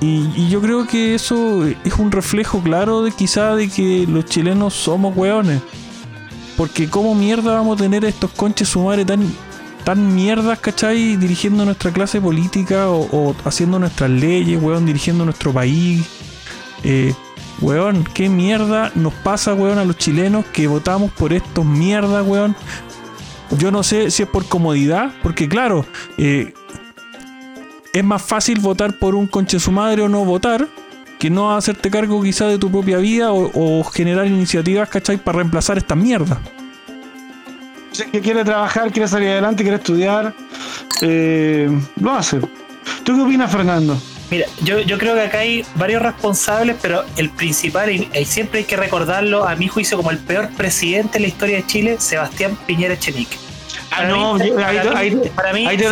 Y, 0.00 0.30
y 0.36 0.48
yo 0.50 0.60
creo 0.60 0.86
que 0.86 1.14
eso 1.14 1.64
es 1.66 1.94
un 1.98 2.12
reflejo 2.12 2.60
claro 2.60 3.02
de 3.02 3.12
quizá 3.12 3.54
de 3.54 3.68
que 3.68 4.06
los 4.06 4.26
chilenos 4.26 4.74
somos 4.74 5.16
hueones. 5.16 5.62
Porque 6.56 6.88
como 6.88 7.14
mierda 7.14 7.54
vamos 7.54 7.78
a 7.78 7.82
tener 7.82 8.04
estos 8.04 8.30
conches 8.30 8.68
su 8.68 8.80
madre 8.80 9.04
tan, 9.04 9.20
tan 9.84 10.14
mierdas, 10.14 10.58
¿cachai? 10.58 11.16
Dirigiendo 11.16 11.64
nuestra 11.64 11.92
clase 11.92 12.20
política 12.20 12.88
o, 12.88 13.08
o 13.12 13.36
haciendo 13.44 13.78
nuestras 13.78 14.10
leyes, 14.10 14.60
weón, 14.62 14.86
dirigiendo 14.86 15.24
nuestro 15.24 15.52
país. 15.52 16.06
Eh, 16.82 17.14
weón, 17.60 18.04
¿qué 18.14 18.28
mierda 18.28 18.90
nos 18.94 19.12
pasa, 19.12 19.54
weón, 19.54 19.78
a 19.78 19.84
los 19.84 19.98
chilenos 19.98 20.44
que 20.46 20.66
votamos 20.66 21.12
por 21.12 21.32
estos 21.32 21.64
mierdas, 21.64 22.26
weón? 22.26 22.56
Yo 23.58 23.70
no 23.70 23.82
sé 23.82 24.10
si 24.10 24.22
es 24.24 24.28
por 24.28 24.46
comodidad, 24.46 25.12
porque 25.22 25.48
claro, 25.48 25.84
eh, 26.18 26.52
es 27.92 28.04
más 28.04 28.22
fácil 28.22 28.60
votar 28.60 28.98
por 28.98 29.14
un 29.14 29.26
conche 29.26 29.60
su 29.60 29.72
madre 29.72 30.02
o 30.02 30.08
no 30.08 30.24
votar 30.24 30.68
que 31.18 31.30
no 31.30 31.56
hacerte 31.56 31.90
cargo 31.90 32.22
quizá 32.22 32.46
de 32.46 32.58
tu 32.58 32.70
propia 32.70 32.98
vida 32.98 33.32
o, 33.32 33.50
o 33.54 33.84
generar 33.84 34.26
iniciativas, 34.26 34.88
¿cachai? 34.88 35.16
Para 35.16 35.38
reemplazar 35.38 35.78
esta 35.78 35.94
mierda. 35.94 36.38
Si 37.92 38.02
es 38.02 38.08
que 38.10 38.20
quiere 38.20 38.44
trabajar, 38.44 38.92
quiere 38.92 39.08
salir 39.08 39.28
adelante, 39.30 39.62
quiere 39.62 39.78
estudiar, 39.78 40.34
eh, 41.00 41.70
lo 42.00 42.12
hace. 42.12 42.40
¿Tú 43.04 43.14
qué 43.16 43.22
opinas, 43.22 43.50
Fernando? 43.50 43.98
Mira, 44.30 44.46
yo, 44.64 44.80
yo 44.80 44.98
creo 44.98 45.14
que 45.14 45.20
acá 45.22 45.38
hay 45.38 45.64
varios 45.76 46.02
responsables, 46.02 46.76
pero 46.82 47.04
el 47.16 47.30
principal, 47.30 47.90
y, 47.90 48.08
y 48.12 48.24
siempre 48.24 48.58
hay 48.60 48.64
que 48.66 48.76
recordarlo, 48.76 49.46
a 49.48 49.54
mi 49.56 49.68
juicio, 49.68 49.96
como 49.96 50.10
el 50.10 50.18
peor 50.18 50.48
presidente 50.50 51.18
en 51.18 51.22
la 51.22 51.28
historia 51.28 51.56
de 51.56 51.66
Chile, 51.66 51.96
Sebastián 52.00 52.58
Piñera 52.66 52.94
Echenique. 52.94 53.36
Ah, 53.90 53.96
Para 53.98 54.08
no, 54.08 54.34
mí- 54.34 54.48
yo- 54.48 54.58
ahí, 54.58 54.76
para 54.78 54.98
ahí- 54.98 55.14
mí- 55.14 55.22
para 55.34 55.52
mí, 55.52 55.66
ahí 55.66 55.76
te, 55.76 55.84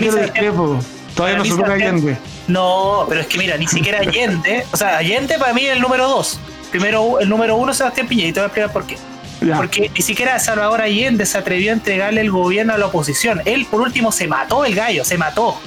te 0.00 0.22
discrepo. 0.22 0.80
Todavía 1.14 1.38
para 1.38 1.48
no 1.48 1.56
se 1.56 1.60
toca 1.62 1.72
Allende. 1.74 2.16
No, 2.50 3.06
pero 3.08 3.20
es 3.20 3.26
que 3.26 3.38
mira, 3.38 3.56
ni 3.56 3.66
siquiera 3.66 4.00
Allende, 4.00 4.66
o 4.72 4.76
sea, 4.76 4.98
Allende 4.98 5.38
para 5.38 5.52
mí 5.52 5.66
es 5.66 5.72
el 5.72 5.80
número 5.80 6.08
dos. 6.08 6.40
Primero, 6.70 7.20
el 7.20 7.28
número 7.28 7.56
uno 7.56 7.72
es 7.72 7.78
Sebastián 7.78 8.08
Piñera, 8.08 8.28
y 8.28 8.32
te 8.32 8.40
voy 8.40 8.44
a 8.44 8.46
explicar 8.46 8.72
por 8.72 8.86
qué. 8.86 8.96
Ya. 9.40 9.56
Porque 9.56 9.90
ni 9.94 10.02
siquiera 10.02 10.38
Salvador 10.38 10.80
Allende 10.80 11.24
se 11.26 11.38
atrevió 11.38 11.70
a 11.70 11.74
entregarle 11.74 12.20
el 12.20 12.30
gobierno 12.30 12.74
a 12.74 12.78
la 12.78 12.86
oposición. 12.86 13.40
Él, 13.44 13.66
por 13.70 13.80
último, 13.80 14.12
se 14.12 14.26
mató 14.26 14.64
el 14.64 14.74
gallo, 14.74 15.04
se 15.04 15.16
mató. 15.16 15.58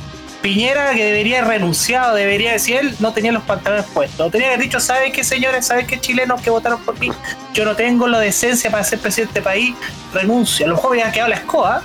Piñera, 0.41 0.93
que 0.93 1.05
debería 1.05 1.39
haber 1.39 1.59
renunciado, 1.59 2.15
debería 2.15 2.51
decir, 2.51 2.75
él 2.75 2.95
no 2.99 3.13
tenía 3.13 3.31
los 3.31 3.43
pantalones 3.43 3.85
puestos. 3.93 4.29
Tenía 4.29 4.47
que 4.47 4.53
haber 4.55 4.65
dicho, 4.65 4.79
¿sabes 4.81 5.13
qué, 5.13 5.23
señores? 5.23 5.65
¿Sabes 5.65 5.87
qué, 5.87 6.01
chilenos 6.01 6.41
que 6.41 6.49
votaron 6.49 6.81
por 6.81 6.99
mí? 6.99 7.09
Yo 7.53 7.63
no 7.63 7.77
tengo 7.77 8.07
la 8.09 8.19
decencia 8.19 8.69
para 8.69 8.83
ser 8.83 8.99
presidente 8.99 9.35
del 9.35 9.43
país, 9.43 9.73
renuncio. 10.13 10.65
A 10.65 10.69
lo 10.69 10.75
mejor 10.75 10.91
hubiera 10.91 11.11
quedado 11.13 11.29
la 11.29 11.37
escoba, 11.37 11.81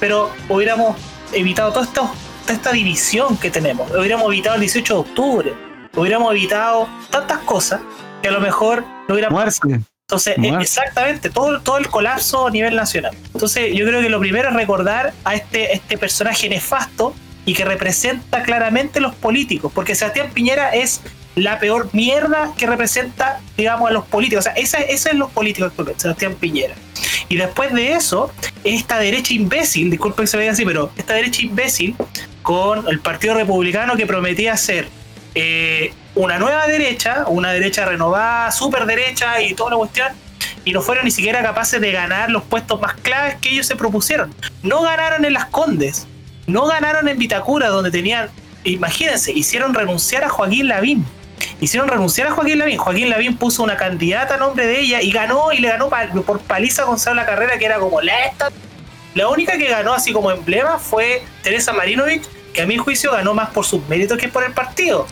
pero 0.00 0.32
hubiéramos 0.48 0.96
evitado 1.32 1.70
todo 1.72 1.84
esto, 1.84 2.10
toda 2.10 2.31
esta 2.50 2.72
división 2.72 3.36
que 3.36 3.50
tenemos. 3.50 3.90
Hubiéramos 3.90 4.26
evitado 4.28 4.56
el 4.56 4.62
18 4.62 4.94
de 4.94 5.00
octubre. 5.00 5.54
Hubiéramos 5.94 6.32
evitado 6.32 6.88
tantas 7.10 7.38
cosas 7.40 7.80
que 8.22 8.28
a 8.28 8.32
lo 8.32 8.40
mejor 8.40 8.84
no 9.08 9.14
hubiéramos 9.14 9.60
Muerte. 9.60 9.84
entonces, 10.06 10.38
eh, 10.38 10.58
exactamente, 10.60 11.30
todo, 11.30 11.60
todo 11.60 11.78
el 11.78 11.88
colapso 11.88 12.46
a 12.46 12.50
nivel 12.50 12.74
nacional. 12.74 13.16
Entonces, 13.34 13.74
yo 13.74 13.84
creo 13.86 14.00
que 14.00 14.08
lo 14.08 14.20
primero 14.20 14.48
es 14.48 14.54
recordar 14.54 15.12
a 15.24 15.34
este, 15.34 15.74
este 15.74 15.98
personaje 15.98 16.48
nefasto 16.48 17.14
y 17.44 17.54
que 17.54 17.64
representa 17.64 18.42
claramente 18.42 19.00
los 19.00 19.14
políticos, 19.14 19.72
porque 19.74 19.94
Sebastián 19.94 20.30
Piñera 20.32 20.70
es 20.70 21.02
la 21.34 21.58
peor 21.58 21.88
mierda 21.92 22.52
que 22.56 22.66
representa, 22.66 23.40
digamos, 23.56 23.90
a 23.90 23.92
los 23.92 24.04
políticos. 24.04 24.46
O 24.46 24.50
sea, 24.50 24.52
esa, 24.54 24.78
ese 24.78 25.10
es 25.10 25.16
los 25.16 25.30
políticos, 25.30 25.72
Sebastián 25.96 26.34
Piñera. 26.34 26.74
Y 27.28 27.36
después 27.36 27.72
de 27.72 27.92
eso, 27.92 28.30
esta 28.64 28.98
derecha 28.98 29.32
imbécil, 29.32 29.90
disculpen 29.90 30.24
que 30.24 30.26
se 30.26 30.36
vea 30.36 30.52
así, 30.52 30.64
pero 30.64 30.90
esta 30.96 31.14
derecha 31.14 31.42
imbécil 31.42 31.96
con 32.42 32.88
el 32.88 33.00
Partido 33.00 33.34
Republicano 33.34 33.96
que 33.96 34.06
prometía 34.06 34.56
ser 34.56 34.88
eh, 35.34 35.94
una 36.14 36.38
nueva 36.38 36.66
derecha, 36.66 37.24
una 37.28 37.52
derecha 37.52 37.84
renovada, 37.84 38.50
super 38.50 38.84
derecha 38.86 39.40
y 39.40 39.54
toda 39.54 39.70
la 39.70 39.76
cuestión, 39.76 40.12
y 40.64 40.72
no 40.72 40.82
fueron 40.82 41.04
ni 41.04 41.10
siquiera 41.10 41.42
capaces 41.42 41.80
de 41.80 41.92
ganar 41.92 42.30
los 42.30 42.42
puestos 42.42 42.80
más 42.80 42.94
claves 42.94 43.36
que 43.40 43.50
ellos 43.50 43.66
se 43.66 43.76
propusieron. 43.76 44.34
No 44.62 44.82
ganaron 44.82 45.24
en 45.24 45.32
Las 45.32 45.46
Condes, 45.46 46.06
no 46.46 46.66
ganaron 46.66 47.08
en 47.08 47.18
Vitacura, 47.18 47.68
donde 47.68 47.90
tenían, 47.90 48.28
imagínense, 48.64 49.32
hicieron 49.32 49.74
renunciar 49.74 50.24
a 50.24 50.28
Joaquín 50.28 50.68
Lavín. 50.68 51.06
Hicieron 51.60 51.88
renunciar 51.88 52.28
a 52.28 52.32
Joaquín 52.32 52.58
Lavín. 52.58 52.78
Joaquín 52.78 53.10
Lavín 53.10 53.36
puso 53.36 53.62
una 53.62 53.76
candidata 53.76 54.34
a 54.34 54.38
nombre 54.38 54.66
de 54.66 54.80
ella 54.80 55.02
y 55.02 55.10
ganó 55.10 55.52
y 55.52 55.58
le 55.58 55.68
ganó 55.68 55.90
por 56.24 56.40
paliza 56.40 56.82
a 56.82 56.84
Gonzalo 56.84 57.24
carrera, 57.24 57.58
que 57.58 57.64
era 57.64 57.78
como 57.78 58.00
la 58.00 58.26
esta 58.26 58.50
La 59.14 59.28
única 59.28 59.56
que 59.58 59.68
ganó 59.68 59.92
así 59.92 60.12
como 60.12 60.30
emblema 60.30 60.78
fue 60.78 61.22
Teresa 61.42 61.72
Marinovich, 61.72 62.24
que 62.52 62.62
a 62.62 62.66
mi 62.66 62.76
juicio 62.78 63.12
ganó 63.12 63.34
más 63.34 63.50
por 63.50 63.64
sus 63.64 63.86
méritos 63.88 64.18
que 64.18 64.28
por 64.28 64.44
el 64.44 64.52
partido. 64.52 65.06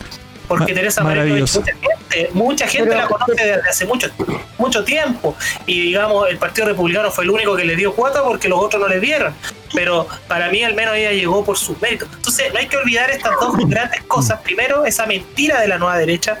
Porque 0.47 0.73
Ma- 0.73 0.79
Teresa 0.79 1.03
Marinovich, 1.03 1.55
mucha 1.55 1.71
gente, 1.73 2.29
mucha 2.33 2.67
gente 2.67 2.89
Pero- 2.89 3.01
la 3.01 3.07
conoce 3.07 3.31
desde 3.35 3.69
hace 3.69 3.85
mucho, 3.85 4.09
mucho 4.57 4.83
tiempo. 4.83 5.35
Y 5.65 5.81
digamos, 5.81 6.29
el 6.29 6.37
Partido 6.37 6.67
Republicano 6.67 7.09
fue 7.09 7.23
el 7.23 7.29
único 7.29 7.55
que 7.55 7.63
le 7.63 7.75
dio 7.77 7.93
cuota 7.93 8.21
porque 8.23 8.49
los 8.49 8.59
otros 8.59 8.81
no 8.81 8.87
le 8.89 8.99
dieron. 8.99 9.33
Pero 9.73 10.07
para 10.27 10.49
mí 10.49 10.61
al 10.63 10.73
menos 10.73 10.95
ella 10.95 11.11
llegó 11.11 11.45
por 11.45 11.57
sus 11.57 11.79
méritos. 11.81 12.09
Entonces 12.13 12.51
no 12.51 12.59
hay 12.59 12.67
que 12.67 12.75
olvidar 12.75 13.09
estas 13.11 13.31
dos 13.39 13.55
grandes 13.65 14.01
cosas. 14.03 14.41
Primero, 14.41 14.85
esa 14.85 15.05
mentira 15.05 15.61
de 15.61 15.69
la 15.69 15.77
nueva 15.77 15.97
derecha. 15.97 16.37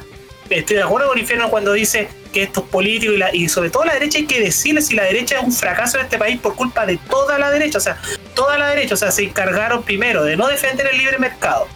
Estoy 0.51 0.77
de 0.77 0.83
acuerdo 0.83 1.07
con 1.09 1.17
Infierno 1.17 1.49
cuando 1.49 1.73
dice 1.73 2.07
que 2.33 2.43
estos 2.43 2.63
políticos 2.65 3.15
y, 3.15 3.17
la- 3.17 3.35
y 3.35 3.49
sobre 3.49 3.69
todo 3.69 3.85
la 3.85 3.93
derecha 3.93 4.17
hay 4.19 4.25
que 4.25 4.39
decirle 4.39 4.81
si 4.81 4.95
la 4.95 5.03
derecha 5.03 5.37
es 5.39 5.43
un 5.43 5.51
fracaso 5.51 5.97
en 5.97 6.05
este 6.05 6.17
país 6.17 6.39
por 6.39 6.55
culpa 6.55 6.85
de 6.85 6.97
toda 6.97 7.37
la 7.39 7.49
derecha. 7.51 7.77
O 7.77 7.81
sea, 7.81 7.97
toda 8.35 8.57
la 8.57 8.67
derecha, 8.69 8.93
o 8.93 8.97
sea, 8.97 9.11
se 9.11 9.23
encargaron 9.23 9.83
primero 9.83 10.23
de 10.23 10.35
no 10.37 10.47
defender 10.47 10.87
el 10.91 10.97
libre 10.97 11.17
mercado. 11.17 11.67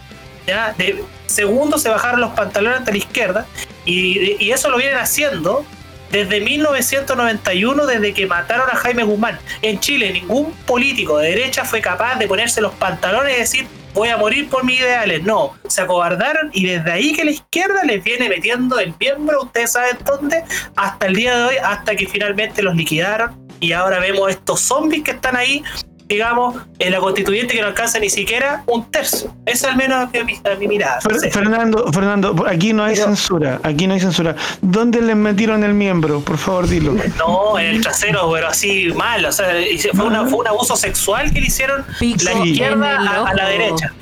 ¿ya? 0.46 0.74
De, 0.78 1.02
segundo, 1.26 1.78
se 1.78 1.88
bajaron 1.88 2.20
los 2.20 2.32
pantalones 2.32 2.78
ante 2.78 2.92
la 2.92 2.98
izquierda 2.98 3.46
y 3.84 4.50
eso 4.50 4.70
lo 4.70 4.76
vienen 4.78 4.96
haciendo 4.98 5.64
desde 6.10 6.40
1991, 6.40 7.86
desde 7.86 8.14
que 8.14 8.26
mataron 8.26 8.68
a 8.70 8.76
Jaime 8.76 9.02
Guzmán. 9.02 9.38
En 9.62 9.80
Chile, 9.80 10.12
ningún 10.12 10.52
político 10.66 11.18
de 11.18 11.30
derecha 11.30 11.64
fue 11.64 11.80
capaz 11.80 12.16
de 12.16 12.26
ponerse 12.28 12.60
los 12.60 12.72
pantalones 12.74 13.36
y 13.36 13.40
decir 13.40 13.66
voy 13.96 14.10
a 14.10 14.18
morir 14.18 14.48
por 14.48 14.62
mis 14.64 14.78
ideales. 14.78 15.22
No, 15.24 15.56
se 15.66 15.80
acobardaron 15.80 16.50
y 16.52 16.66
desde 16.66 16.92
ahí 16.92 17.14
que 17.14 17.24
la 17.24 17.30
izquierda 17.30 17.82
les 17.82 18.04
viene 18.04 18.28
metiendo 18.28 18.78
el 18.78 18.94
miembro, 19.00 19.42
ustedes 19.42 19.72
saben 19.72 19.96
dónde, 20.04 20.44
hasta 20.76 21.06
el 21.06 21.14
día 21.14 21.36
de 21.36 21.44
hoy, 21.44 21.54
hasta 21.64 21.96
que 21.96 22.06
finalmente 22.06 22.62
los 22.62 22.76
liquidaron. 22.76 23.34
Y 23.58 23.72
ahora 23.72 23.98
vemos 23.98 24.30
estos 24.30 24.60
zombies 24.60 25.02
que 25.02 25.12
están 25.12 25.34
ahí, 25.34 25.64
digamos, 26.08 26.54
en 26.78 26.92
la 26.92 26.98
constituyente 27.00 27.54
que 27.54 27.60
no 27.60 27.66
alcanza 27.68 27.98
ni 27.98 28.08
siquiera 28.08 28.62
un 28.66 28.84
tercio. 28.90 29.34
Eso 29.44 29.68
al 29.68 29.76
menos 29.76 30.08
a 30.14 30.24
mi, 30.24 30.34
a 30.44 30.54
mi 30.56 30.68
mirada. 30.68 31.00
Fer- 31.00 31.12
No 31.14 31.18
sé. 31.18 31.30
Fernando, 31.30 31.92
Fernando, 31.92 32.44
aquí 32.48 32.72
no 32.72 32.84
hay 32.84 32.94
Pero- 32.94 33.06
censura, 33.06 33.60
aquí 33.64 33.86
no 33.88 33.94
hay 33.94 34.00
censura. 34.00 34.36
¿Dónde 34.60 35.00
les 35.02 35.16
metieron 35.16 35.64
el 35.64 35.74
miembro? 35.74 36.20
Por 36.20 36.38
favor, 36.38 36.68
dilo. 36.68 36.94
No, 37.18 37.58
en 37.58 37.66
el 37.66 37.80
trasero, 37.80 38.30
pero 38.32 38.48
así 38.48 38.92
mal. 38.94 39.24
O 39.24 39.32
sea, 39.32 39.46
fue, 39.94 40.04
una- 40.06 40.26
fue 40.26 40.38
un 40.38 40.46
abuso 40.48 40.76
sexual 40.76 41.32
que 41.32 41.40
le 41.40 41.48
hicieron 41.48 41.84
Pico 41.98 42.22
la 42.24 42.32
izquierda 42.46 42.98
a, 42.98 43.28
a 43.30 43.34
la 43.34 43.48
derecha. 43.48 43.92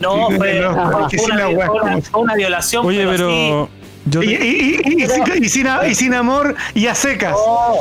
No, 0.00 0.28
fue, 0.30 0.60
No, 0.60 0.70
una, 0.70 1.08
fue 1.08 1.18
una- 1.24 1.66
como- 1.66 2.02
fue 2.02 2.20
una 2.20 2.34
violación. 2.34 2.86
Oye, 2.86 3.06
pero 3.06 3.68
yo 4.06 4.22
Y, 4.22 4.26
y- 4.32 4.80
y- 4.86 5.04
y- 5.04 5.44
y 5.44 5.48
sin, 5.94 6.14
amor 6.14 6.54
y 6.74 6.86
a 6.86 6.94
secas. 6.94 7.32
No, 7.32 7.74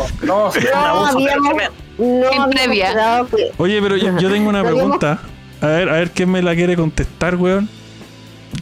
no, 0.46 0.52
fue 0.52 0.62
un 0.62 0.70
No, 0.72 0.86
abuso 0.86 1.18
pero. 1.26 1.87
No, 1.98 2.32
En 2.32 2.50
habíamos 2.50 2.50
previa. 2.50 2.94
que- 3.30 3.51
Oye, 3.58 3.82
pero 3.82 3.98
yo, 3.98 4.18
yo 4.20 4.30
tengo 4.30 4.50
una 4.50 4.63
pregunta. 4.63 5.20
A 5.62 5.68
ver, 5.68 5.89
a 5.89 5.94
ver 5.94 6.12
quién 6.12 6.30
me 6.32 6.42
la 6.42 6.54
quiere 6.56 6.75
contestar, 6.75 7.36
weón. 7.36 7.68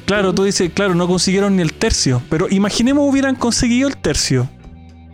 Claro, 0.06 0.34
tú 0.34 0.44
dices, 0.44 0.72
claro, 0.74 0.96
no 0.96 1.08
consiguieron 1.08 1.56
ni 1.56 1.62
el 1.62 1.74
tercio. 1.74 2.22
Pero 2.30 2.48
imaginemos 2.50 3.10
hubieran 3.10 3.36
conseguido 3.36 3.88
el 3.88 3.98
tercio. 3.98 4.48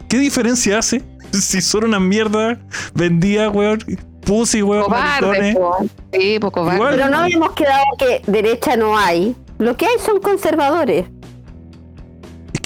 ¿Qué 0.07 0.17
diferencia 0.17 0.77
hace? 0.79 1.01
Si 1.31 1.61
son 1.61 1.85
una 1.85 1.99
mierda 1.99 2.59
vendía, 2.93 3.49
weón, 3.49 3.79
pussy, 4.25 4.61
weón, 4.61 4.83
Cobarde, 4.83 5.53
po. 5.53 5.77
Sí, 6.11 6.37
pues 6.41 6.51
cobarde. 6.53 6.75
Igual. 6.75 6.95
Pero 6.95 7.09
no 7.09 7.17
habíamos 7.19 7.51
quedado 7.53 7.83
que 7.97 8.21
derecha 8.27 8.75
no 8.75 8.97
hay. 8.97 9.33
Lo 9.57 9.77
que 9.77 9.85
hay 9.85 9.93
son 10.05 10.19
conservadores. 10.19 11.05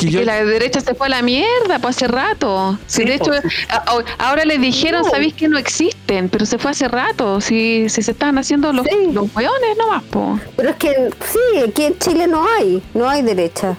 Que 0.05 0.11
yo, 0.11 0.21
la 0.23 0.43
derecha 0.43 0.79
se 0.81 0.93
fue 0.95 1.07
a 1.07 1.09
la 1.09 1.21
mierda, 1.21 1.79
pues 1.79 1.95
hace 1.97 2.07
rato. 2.07 2.77
Si 2.87 3.01
Sí, 3.01 3.05
de 3.07 3.15
hecho, 3.15 3.25
pues. 3.31 3.41
a- 3.69 3.83
ahora 4.19 4.45
les 4.45 4.59
dijeron, 4.61 5.01
No. 5.03 5.09
sabéis 5.09 5.33
que 5.33 5.47
no 5.47 5.57
existen, 5.57 6.29
pero 6.29 6.45
se 6.45 6.57
fue 6.57 6.71
hace 6.71 6.87
rato. 6.87 7.41
Si, 7.41 7.87
si 7.89 8.01
se 8.01 8.11
estaban 8.11 8.37
haciendo 8.37 8.71
los, 8.73 8.85
Sí. 8.87 9.11
los 9.11 9.33
hueones 9.35 9.77
nomás, 9.77 10.03
po. 10.03 10.39
Pero 10.55 10.69
es 10.69 10.75
que 10.77 10.89
sí, 11.31 11.59
aquí 11.67 11.85
en 11.85 11.97
Chile 11.99 12.27
no 12.27 12.45
hay. 12.57 12.81
No 12.93 13.09
hay 13.09 13.21
derecha. 13.21 13.75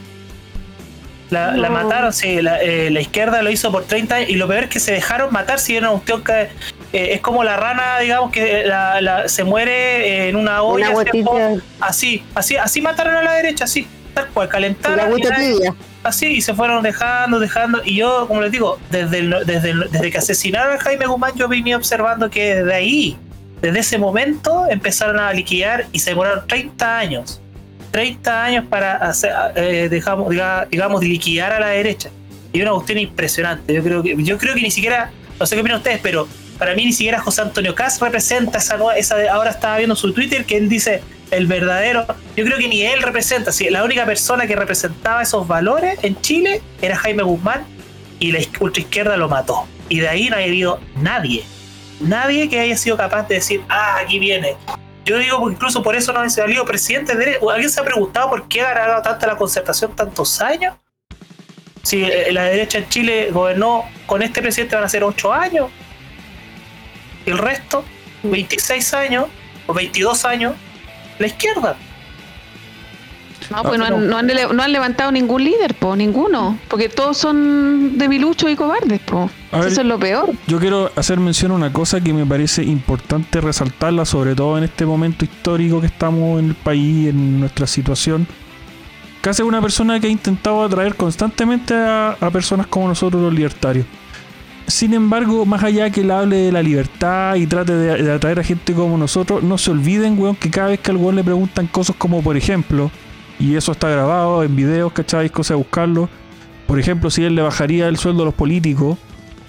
La, 1.30 1.56
la 1.56 1.70
mataron, 1.70 2.12
sí, 2.12 2.40
la, 2.40 2.62
eh, 2.62 2.88
la 2.92 3.00
izquierda 3.00 3.42
lo 3.42 3.50
hizo 3.50 3.72
por 3.72 3.82
30 3.84 4.14
años 4.14 4.30
y 4.30 4.36
lo 4.36 4.46
peor 4.46 4.64
es 4.64 4.70
que 4.70 4.78
se 4.78 4.92
dejaron 4.92 5.32
matar 5.32 5.58
si 5.58 5.74
era 5.76 5.90
una 5.90 5.98
cuestión 6.00 6.22
que 6.22 6.42
eh, 6.92 7.14
es 7.14 7.20
como 7.20 7.42
la 7.42 7.56
rana, 7.56 7.98
digamos, 7.98 8.30
que 8.30 8.62
la- 8.64 9.00
la- 9.00 9.28
se 9.28 9.42
muere 9.42 10.28
en 10.28 10.36
una 10.36 10.62
olla. 10.62 10.92
Así, 11.80 12.22
así, 12.36 12.56
así 12.56 12.80
mataron 12.80 13.16
a 13.16 13.22
la 13.24 13.32
derecha, 13.32 13.64
así, 13.64 13.88
tal 14.14 14.28
cual, 14.28 14.46
La 14.46 14.52
calentaron. 14.52 15.00
agüita 15.00 15.34
tibia. 15.34 15.74
Así 16.06 16.26
y 16.26 16.40
se 16.40 16.54
fueron 16.54 16.82
dejando, 16.82 17.38
dejando. 17.38 17.82
Y 17.84 17.96
yo, 17.96 18.26
como 18.28 18.40
les 18.40 18.52
digo, 18.52 18.78
desde, 18.90 19.22
desde, 19.44 19.74
desde 19.90 20.10
que 20.10 20.18
asesinaron 20.18 20.74
a 20.76 20.78
Jaime 20.80 21.06
Guzmán, 21.06 21.32
yo 21.36 21.48
venía 21.48 21.76
observando 21.76 22.30
que 22.30 22.56
desde 22.56 22.74
ahí, 22.74 23.16
desde 23.62 23.78
ese 23.80 23.98
momento, 23.98 24.66
empezaron 24.70 25.18
a 25.18 25.32
liquidar 25.32 25.86
y 25.92 25.98
se 25.98 26.10
demoraron 26.10 26.46
30 26.46 26.98
años. 26.98 27.40
30 27.90 28.44
años 28.44 28.64
para 28.68 28.96
hacer, 28.96 29.32
eh, 29.54 29.88
dejamos, 29.90 30.28
diga- 30.30 30.66
digamos, 30.68 31.02
liquidar 31.02 31.52
a 31.52 31.60
la 31.60 31.68
derecha. 31.68 32.10
Y 32.52 32.60
una 32.62 32.72
cuestión 32.72 32.98
impresionante. 32.98 33.72
Yo 33.74 33.82
creo 33.82 34.02
que, 34.02 34.14
yo 34.22 34.38
creo 34.38 34.54
que 34.54 34.60
ni 34.62 34.70
siquiera, 34.70 35.10
no 35.38 35.46
sé 35.46 35.54
qué 35.56 35.60
opinan 35.60 35.78
ustedes, 35.78 36.00
pero 36.02 36.28
para 36.58 36.74
mí 36.74 36.84
ni 36.86 36.92
siquiera 36.92 37.20
José 37.20 37.42
Antonio 37.42 37.74
Caz 37.74 38.00
representa 38.00 38.58
esa 38.58 38.78
esa 38.96 39.16
ahora 39.30 39.50
estaba 39.50 39.76
viendo 39.76 39.94
su 39.94 40.12
Twitter 40.12 40.44
que 40.46 40.56
él 40.56 40.68
dice 40.68 41.02
el 41.30 41.46
verdadero. 41.46 42.06
Yo 42.36 42.44
creo 42.44 42.58
que 42.58 42.68
ni 42.68 42.82
él 42.82 43.02
representa. 43.02 43.52
Sí, 43.52 43.68
la 43.70 43.84
única 43.84 44.04
persona 44.04 44.46
que 44.46 44.56
representaba 44.56 45.22
esos 45.22 45.46
valores 45.46 45.98
en 46.02 46.20
Chile 46.20 46.62
era 46.80 46.96
Jaime 46.96 47.22
Guzmán 47.22 47.66
y 48.18 48.32
la 48.32 48.40
ultraizquierda 48.60 49.16
lo 49.16 49.28
mató. 49.28 49.66
Y 49.88 50.00
de 50.00 50.08
ahí 50.08 50.30
no 50.30 50.36
ha 50.36 50.40
habido 50.40 50.80
nadie. 50.96 51.44
Nadie 52.00 52.48
que 52.48 52.60
haya 52.60 52.76
sido 52.76 52.96
capaz 52.96 53.28
de 53.28 53.36
decir, 53.36 53.62
ah, 53.68 53.98
aquí 54.02 54.18
viene. 54.18 54.56
Yo 55.04 55.18
digo, 55.18 55.48
incluso 55.50 55.82
por 55.82 55.94
eso 55.94 56.12
no 56.12 56.20
han 56.20 56.30
salido 56.30 56.64
presidentes 56.64 57.16
de 57.16 57.24
derecha. 57.24 57.44
¿O 57.44 57.50
¿Alguien 57.50 57.70
se 57.70 57.80
ha 57.80 57.84
preguntado 57.84 58.28
por 58.28 58.48
qué 58.48 58.62
ha 58.62 58.74
ganado 58.74 59.02
tanta 59.02 59.26
la 59.26 59.36
concertación 59.36 59.94
tantos 59.94 60.40
años? 60.40 60.74
Si 61.82 62.02
eh, 62.02 62.32
la 62.32 62.44
derecha 62.44 62.78
en 62.78 62.88
Chile 62.88 63.30
gobernó 63.30 63.84
con 64.06 64.22
este 64.22 64.42
presidente 64.42 64.74
van 64.74 64.84
a 64.84 64.88
ser 64.88 65.04
8 65.04 65.32
años. 65.32 65.70
Y 67.24 67.30
el 67.30 67.38
resto, 67.38 67.84
26 68.24 68.94
años 68.94 69.26
o 69.68 69.74
22 69.74 70.24
años, 70.24 70.54
la 71.18 71.26
izquierda. 71.26 71.76
No, 73.50 73.62
pues 73.62 73.78
no 73.78 73.84
han, 73.84 74.08
no 74.08 74.16
han 74.16 74.26
no 74.26 74.62
han 74.62 74.72
levantado 74.72 75.12
ningún 75.12 75.44
líder, 75.44 75.74
po, 75.74 75.94
ninguno. 75.94 76.58
Porque 76.68 76.88
todos 76.88 77.16
son 77.16 77.96
debiluchos 77.96 78.50
y 78.50 78.56
cobardes, 78.56 78.98
po. 79.00 79.30
Ver, 79.52 79.68
Eso 79.68 79.82
es 79.82 79.86
lo 79.86 79.98
peor. 79.98 80.32
yo 80.48 80.58
quiero 80.58 80.90
hacer 80.96 81.20
mención 81.20 81.52
a 81.52 81.54
una 81.54 81.72
cosa 81.72 82.00
que 82.00 82.12
me 82.12 82.26
parece 82.26 82.64
importante 82.64 83.40
resaltarla, 83.40 84.04
sobre 84.04 84.34
todo 84.34 84.58
en 84.58 84.64
este 84.64 84.84
momento 84.84 85.24
histórico 85.24 85.80
que 85.80 85.86
estamos 85.86 86.40
en 86.40 86.46
el 86.46 86.54
país, 86.54 87.08
en 87.08 87.38
nuestra 87.38 87.66
situación. 87.68 88.26
Casi 89.20 89.42
una 89.42 89.60
persona 89.62 90.00
que 90.00 90.08
ha 90.08 90.10
intentado 90.10 90.64
atraer 90.64 90.96
constantemente 90.96 91.74
a, 91.74 92.16
a 92.20 92.30
personas 92.30 92.66
como 92.66 92.88
nosotros 92.88 93.22
los 93.22 93.32
libertarios. 93.32 93.86
Sin 94.66 94.94
embargo, 94.94 95.46
más 95.46 95.62
allá 95.62 95.90
que 95.90 96.00
él 96.00 96.10
hable 96.10 96.36
de 96.36 96.52
la 96.52 96.62
libertad 96.62 97.36
y 97.36 97.46
trate 97.46 97.72
de, 97.72 98.12
atraer 98.12 98.40
a 98.40 98.42
gente 98.42 98.72
como 98.72 98.98
nosotros, 98.98 99.42
no 99.42 99.58
se 99.58 99.70
olviden, 99.70 100.18
weón, 100.18 100.34
que 100.34 100.50
cada 100.50 100.68
vez 100.68 100.80
que 100.80 100.90
al 100.90 100.96
weón 100.96 101.14
le 101.14 101.22
preguntan 101.22 101.68
cosas 101.68 101.94
como, 101.96 102.20
por 102.20 102.36
ejemplo, 102.36 102.90
y 103.38 103.54
eso 103.54 103.72
está 103.72 103.88
grabado 103.88 104.42
en 104.42 104.56
videos, 104.56 104.92
¿cachai? 104.92 105.30
Cosa 105.30 105.54
de 105.54 105.58
buscarlo. 105.58 106.08
Por 106.66 106.80
ejemplo, 106.80 107.10
si 107.10 107.22
él 107.22 107.36
le 107.36 107.42
bajaría 107.42 107.86
el 107.86 107.96
sueldo 107.96 108.22
a 108.22 108.26
los 108.26 108.34
políticos, 108.34 108.98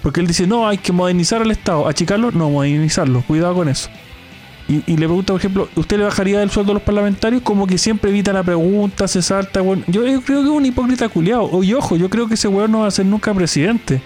porque 0.02 0.20
él 0.20 0.28
dice, 0.28 0.46
no, 0.46 0.68
hay 0.68 0.78
que 0.78 0.92
modernizar 0.92 1.42
al 1.42 1.50
Estado. 1.50 1.88
¿Achicarlo? 1.88 2.30
No, 2.30 2.50
modernizarlo. 2.50 3.22
Cuidado 3.22 3.54
con 3.54 3.68
eso. 3.68 3.88
Y, 4.68 4.82
le 4.96 5.06
pregunta, 5.06 5.32
por 5.32 5.40
ejemplo, 5.40 5.68
¿usted 5.76 5.96
le 5.96 6.04
bajaría 6.04 6.42
el 6.42 6.50
sueldo 6.50 6.72
a 6.72 6.74
los 6.74 6.82
parlamentarios? 6.82 7.40
Como 7.42 7.66
que 7.66 7.78
siempre 7.78 8.10
evita 8.10 8.34
la 8.34 8.42
pregunta, 8.42 9.08
se 9.08 9.22
salta, 9.22 9.62
weón. 9.62 9.82
Yo, 9.86 10.06
yo 10.06 10.20
creo 10.20 10.42
que 10.42 10.48
es 10.48 10.54
un 10.54 10.66
hipócrita 10.66 11.08
culiado. 11.08 11.62
Y 11.64 11.72
ojo, 11.72 11.96
yo 11.96 12.10
creo 12.10 12.28
que 12.28 12.34
ese 12.34 12.48
weón 12.48 12.70
no 12.70 12.80
va 12.80 12.86
a 12.86 12.90
ser 12.90 13.06
nunca 13.06 13.32
presidente. 13.32 14.02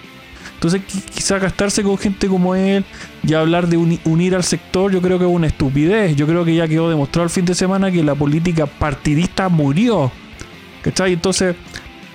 Entonces, 0.63 0.81
qui- 0.87 1.03
quizá 1.13 1.39
gastarse 1.39 1.83
con 1.83 1.97
gente 1.97 2.25
como 2.29 2.55
él 2.55 2.85
y 3.21 3.33
hablar 3.33 3.67
de 3.67 3.75
uni- 3.75 3.99
unir 4.05 4.33
al 4.33 4.45
sector, 4.45 4.89
yo 4.93 5.01
creo 5.01 5.19
que 5.19 5.25
es 5.25 5.29
una 5.31 5.47
estupidez. 5.47 6.15
Yo 6.15 6.25
creo 6.25 6.45
que 6.45 6.55
ya 6.55 6.69
quedó 6.69 6.89
demostrado 6.89 7.25
el 7.25 7.29
fin 7.29 7.43
de 7.43 7.53
semana 7.53 7.91
que 7.91 8.01
la 8.01 8.15
política 8.15 8.65
partidista 8.65 9.49
murió. 9.49 10.09
¿Cachai? 10.81 11.11
Entonces, 11.11 11.57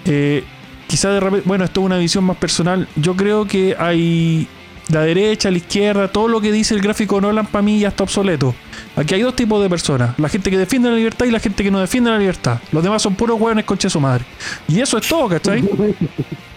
eh, 0.07 0.45
quizá 0.87 1.11
de 1.11 1.21
repente, 1.21 1.47
bueno, 1.47 1.67
esto 1.67 1.81
es 1.83 1.87
una 1.87 1.99
visión 1.99 2.25
más 2.25 2.39
personal. 2.39 2.89
Yo 2.97 3.15
creo 3.17 3.47
que 3.47 3.77
hay 3.79 4.49
la 4.89 5.03
derecha, 5.03 5.51
la 5.51 5.59
izquierda, 5.59 6.09
todo 6.09 6.27
lo 6.29 6.41
que 6.41 6.51
dice 6.51 6.73
el 6.73 6.81
gráfico 6.81 7.21
Nolan 7.21 7.49
para 7.49 7.61
mí 7.61 7.79
ya 7.81 7.89
está 7.89 8.05
obsoleto. 8.05 8.55
Aquí 8.97 9.13
hay 9.15 9.21
dos 9.21 9.37
tipos 9.37 9.63
de 9.63 9.69
personas: 9.69 10.19
la 10.19 10.31
gente 10.31 10.51
que 10.51 10.57
defiende 10.57 10.89
la 10.89 10.97
libertad 10.97 11.27
y 11.27 11.31
la 11.31 11.41
gente 11.41 11.63
que 11.63 11.71
no 11.71 11.81
defiende 11.81 12.09
la 12.11 12.19
libertad. 12.19 12.61
Los 12.73 12.83
demás 12.83 13.03
son 13.03 13.15
puros 13.15 13.39
hueones 13.39 13.67
conche 13.67 13.91
su 13.91 14.01
madre. 14.01 14.25
Y 14.69 14.81
eso 14.81 14.97
es 14.97 15.07
todo, 15.07 15.29
¿cachai? 15.29 15.63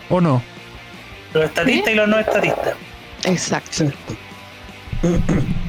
¿O 0.10 0.22
no? 0.22 0.42
Los 1.34 1.46
estatistas 1.46 1.94
y 1.94 1.96
los 1.96 2.08
no 2.08 2.20
estatistas. 2.20 2.74
Exacto. 3.26 3.86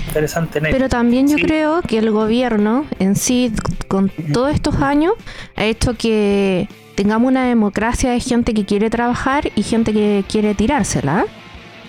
Interesante, 0.09 0.61
Ney. 0.61 0.73
Pero 0.73 0.89
también 0.89 1.29
yo 1.29 1.37
Sí. 1.39 1.43
creo 1.43 1.81
que 1.83 1.99
el 1.99 2.11
gobierno 2.11 2.85
en 2.99 3.17
sí, 3.17 3.53
con 3.89 4.11
todos 4.33 4.53
estos 4.55 4.77
años, 4.77 5.15
ha 5.57 5.65
hecho 5.65 5.95
que 5.95 6.69
tengamos 6.95 7.29
una 7.29 7.47
democracia 7.47 8.11
de 8.11 8.21
gente 8.21 8.53
que 8.53 8.65
quiere 8.67 8.91
trabajar 8.91 9.51
y 9.55 9.63
gente 9.63 9.93
que 9.93 10.25
quiere 10.29 10.55
tirársela. 10.55 11.25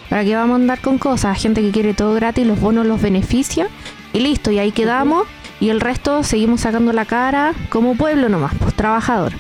¿Para 0.09 0.23
qué 0.23 0.36
vamos 0.36 0.53
a 0.53 0.62
andar 0.62 0.79
con 0.79 0.97
cosas? 0.99 1.41
Gente 1.41 1.62
que 1.62 1.71
quiere 1.71 1.93
todo 1.93 2.13
gratis, 2.13 2.45
los 2.45 2.59
bonos 2.59 2.86
los 2.86 3.01
beneficia 3.01 3.67
y 4.13 4.19
listo, 4.19 4.51
y 4.51 4.59
ahí 4.59 4.71
quedamos. 4.71 5.27
Y 5.59 5.69
el 5.69 5.81
resto 5.81 6.23
seguimos 6.23 6.62
sacando 6.62 6.93
la 6.93 7.05
cara 7.05 7.53
como 7.69 7.95
pueblo 7.95 8.29
nomás, 8.29 8.53
pues 8.59 8.73
trabajador. 8.75 9.33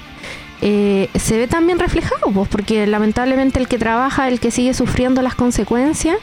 Eh, 0.65 1.09
se 1.15 1.37
ve 1.37 1.47
también 1.49 1.77
reflejado, 1.77 2.31
pues, 2.33 2.47
porque 2.47 2.87
lamentablemente 2.87 3.59
el 3.59 3.67
que 3.67 3.77
trabaja, 3.77 4.29
el 4.29 4.39
que 4.39 4.49
sigue 4.49 4.73
sufriendo 4.73 5.21
las 5.21 5.35
consecuencias, 5.35 6.17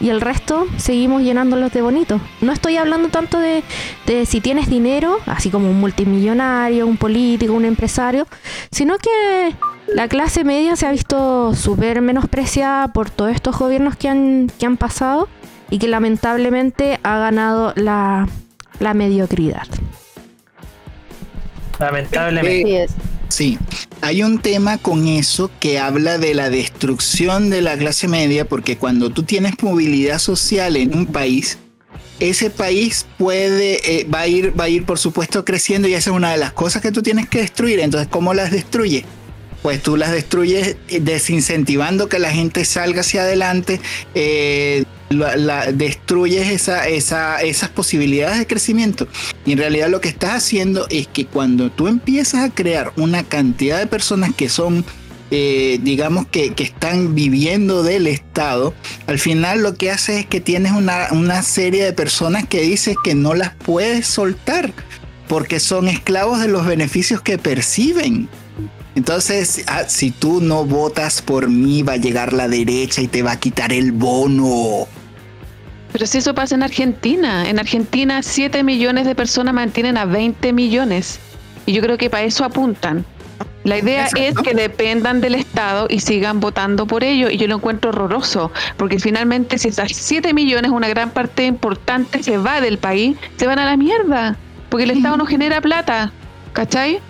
y 0.00 0.08
el 0.08 0.22
resto 0.22 0.66
seguimos 0.78 1.22
llenándolos 1.22 1.70
de 1.70 1.82
bonito. 1.82 2.18
No 2.40 2.52
estoy 2.52 2.78
hablando 2.78 3.10
tanto 3.10 3.38
de, 3.38 3.62
de 4.06 4.24
si 4.24 4.40
tienes 4.40 4.70
dinero, 4.70 5.18
así 5.26 5.50
como 5.50 5.70
un 5.70 5.78
multimillonario, 5.78 6.86
un 6.86 6.96
político, 6.96 7.52
un 7.52 7.66
empresario, 7.66 8.26
sino 8.70 8.96
que 8.96 9.54
la 9.86 10.08
clase 10.08 10.44
media 10.44 10.76
se 10.76 10.86
ha 10.86 10.90
visto 10.90 11.54
súper 11.54 12.00
menospreciada 12.00 12.88
por 12.88 13.10
todos 13.10 13.32
estos 13.32 13.58
gobiernos 13.58 13.96
que 13.96 14.08
han, 14.08 14.50
que 14.58 14.64
han 14.64 14.78
pasado 14.78 15.28
y 15.68 15.78
que 15.78 15.88
lamentablemente 15.88 16.98
ha 17.02 17.18
ganado 17.18 17.74
la, 17.76 18.26
la 18.80 18.94
mediocridad. 18.94 19.66
Lamentablemente. 21.78 22.62
Así 22.62 22.76
es. 22.76 23.13
Sí, 23.34 23.58
hay 24.00 24.22
un 24.22 24.38
tema 24.38 24.78
con 24.78 25.08
eso 25.08 25.50
que 25.58 25.80
habla 25.80 26.18
de 26.18 26.34
la 26.34 26.50
destrucción 26.50 27.50
de 27.50 27.62
la 27.62 27.76
clase 27.76 28.06
media, 28.06 28.44
porque 28.44 28.76
cuando 28.76 29.10
tú 29.10 29.24
tienes 29.24 29.60
movilidad 29.60 30.20
social 30.20 30.76
en 30.76 30.96
un 30.96 31.06
país, 31.06 31.58
ese 32.20 32.48
país 32.48 33.06
puede, 33.18 33.80
eh, 33.92 34.04
va, 34.04 34.20
a 34.20 34.28
ir, 34.28 34.54
va 34.56 34.64
a 34.64 34.68
ir 34.68 34.84
por 34.84 35.00
supuesto 35.00 35.44
creciendo 35.44 35.88
y 35.88 35.94
esa 35.94 36.10
es 36.10 36.16
una 36.16 36.30
de 36.30 36.36
las 36.36 36.52
cosas 36.52 36.80
que 36.80 36.92
tú 36.92 37.02
tienes 37.02 37.28
que 37.28 37.40
destruir. 37.40 37.80
Entonces, 37.80 38.06
¿cómo 38.08 38.34
las 38.34 38.52
destruyes? 38.52 39.02
Pues 39.62 39.82
tú 39.82 39.96
las 39.96 40.12
destruyes 40.12 40.76
eh, 40.86 41.00
desincentivando 41.00 42.08
que 42.08 42.20
la 42.20 42.30
gente 42.30 42.64
salga 42.64 43.00
hacia 43.00 43.22
adelante, 43.22 43.80
eh, 44.14 44.84
la- 45.10 45.36
la- 45.36 45.72
destruyes 45.72 46.48
esa, 46.50 46.88
esa- 46.88 47.40
esas 47.42 47.68
posibilidades 47.70 48.38
de 48.38 48.46
crecimiento. 48.46 49.06
Y 49.46 49.52
en 49.52 49.58
realidad 49.58 49.88
lo 49.88 50.00
que 50.00 50.08
estás 50.08 50.32
haciendo 50.34 50.86
es 50.90 51.06
que 51.06 51.26
cuando 51.26 51.70
tú 51.70 51.88
empiezas 51.88 52.40
a 52.42 52.54
crear 52.54 52.92
una 52.96 53.22
cantidad 53.22 53.78
de 53.78 53.86
personas 53.86 54.34
que 54.34 54.48
son, 54.48 54.84
eh, 55.30 55.78
digamos, 55.82 56.26
que, 56.26 56.54
que 56.54 56.62
están 56.64 57.14
viviendo 57.14 57.82
del 57.82 58.06
Estado, 58.06 58.74
al 59.06 59.18
final 59.18 59.62
lo 59.62 59.74
que 59.74 59.90
hace 59.90 60.20
es 60.20 60.26
que 60.26 60.40
tienes 60.40 60.72
una, 60.72 61.08
una 61.12 61.42
serie 61.42 61.84
de 61.84 61.92
personas 61.92 62.46
que 62.46 62.60
dices 62.62 62.96
que 63.02 63.14
no 63.14 63.34
las 63.34 63.54
puedes 63.54 64.06
soltar 64.06 64.72
porque 65.28 65.58
son 65.58 65.88
esclavos 65.88 66.40
de 66.40 66.48
los 66.48 66.66
beneficios 66.66 67.20
que 67.22 67.38
perciben. 67.38 68.28
Entonces, 68.94 69.64
ah, 69.66 69.84
si 69.88 70.10
tú 70.10 70.40
no 70.40 70.64
votas 70.64 71.20
por 71.20 71.48
mí, 71.48 71.82
va 71.82 71.94
a 71.94 71.96
llegar 71.96 72.32
la 72.32 72.48
derecha 72.48 73.00
y 73.02 73.08
te 73.08 73.22
va 73.22 73.32
a 73.32 73.40
quitar 73.40 73.72
el 73.72 73.92
bono. 73.92 74.86
Pero 75.92 76.06
si 76.06 76.18
eso 76.18 76.34
pasa 76.34 76.54
en 76.54 76.62
Argentina, 76.62 77.48
en 77.48 77.58
Argentina 77.58 78.22
7 78.22 78.62
millones 78.62 79.06
de 79.06 79.14
personas 79.14 79.54
mantienen 79.54 79.96
a 79.96 80.04
20 80.04 80.52
millones. 80.52 81.18
Y 81.66 81.72
yo 81.72 81.82
creo 81.82 81.96
que 81.98 82.10
para 82.10 82.24
eso 82.24 82.44
apuntan. 82.44 83.04
La 83.64 83.78
idea 83.78 84.04
Exacto. 84.04 84.40
es 84.42 84.46
que 84.46 84.54
dependan 84.54 85.20
del 85.20 85.34
Estado 85.34 85.86
y 85.88 86.00
sigan 86.00 86.38
votando 86.38 86.86
por 86.86 87.02
ello. 87.02 87.30
Y 87.30 87.38
yo 87.38 87.48
lo 87.48 87.56
encuentro 87.56 87.90
horroroso, 87.90 88.52
porque 88.76 88.98
finalmente 88.98 89.56
si 89.56 89.68
esas 89.68 89.92
7 89.92 90.34
millones, 90.34 90.70
una 90.70 90.88
gran 90.88 91.10
parte 91.10 91.46
importante 91.46 92.22
se 92.22 92.36
va 92.36 92.60
del 92.60 92.78
país, 92.78 93.16
se 93.36 93.46
van 93.46 93.58
a 93.58 93.64
la 93.64 93.76
mierda, 93.76 94.36
porque 94.68 94.84
el 94.84 94.90
Estado 94.90 95.16
no 95.16 95.26
genera 95.26 95.60
plata, 95.60 96.12
¿cachai? 96.52 97.00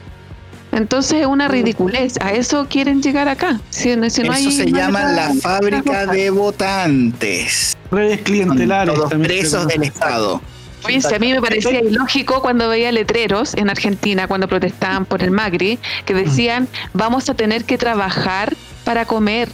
Entonces 0.74 1.20
es 1.20 1.26
una 1.26 1.46
ridiculez. 1.48 2.14
A 2.20 2.32
eso 2.32 2.66
quieren 2.68 3.00
llegar 3.00 3.28
acá. 3.28 3.60
Si, 3.70 3.94
no- 3.96 4.10
si 4.10 4.22
no 4.22 4.32
Eso 4.32 4.48
hay- 4.48 4.56
se 4.56 4.66
no 4.66 4.76
llama 4.78 5.04
la 5.12 5.32
fábrica 5.34 6.06
de 6.06 6.30
votantes. 6.30 7.76
Redes 7.90 8.20
clientelares. 8.22 8.94
También 9.08 9.22
presos 9.22 9.66
del. 9.68 9.84
Estado. 9.84 10.40
Oye, 10.84 11.00
si 11.00 11.14
a 11.14 11.18
mí 11.18 11.32
me 11.32 11.40
parecía 11.40 11.80
ilógico 11.80 12.42
cuando 12.42 12.68
veía 12.68 12.92
letreros 12.92 13.54
en 13.54 13.70
Argentina, 13.70 14.26
cuando 14.28 14.48
protestaban 14.48 15.06
por 15.06 15.22
el 15.22 15.30
Macri, 15.30 15.78
que 16.04 16.12
decían, 16.12 16.68
vamos 16.92 17.30
a 17.30 17.34
tener 17.34 17.64
que 17.64 17.78
trabajar 17.78 18.54
para 18.84 19.04
comer. 19.06 19.48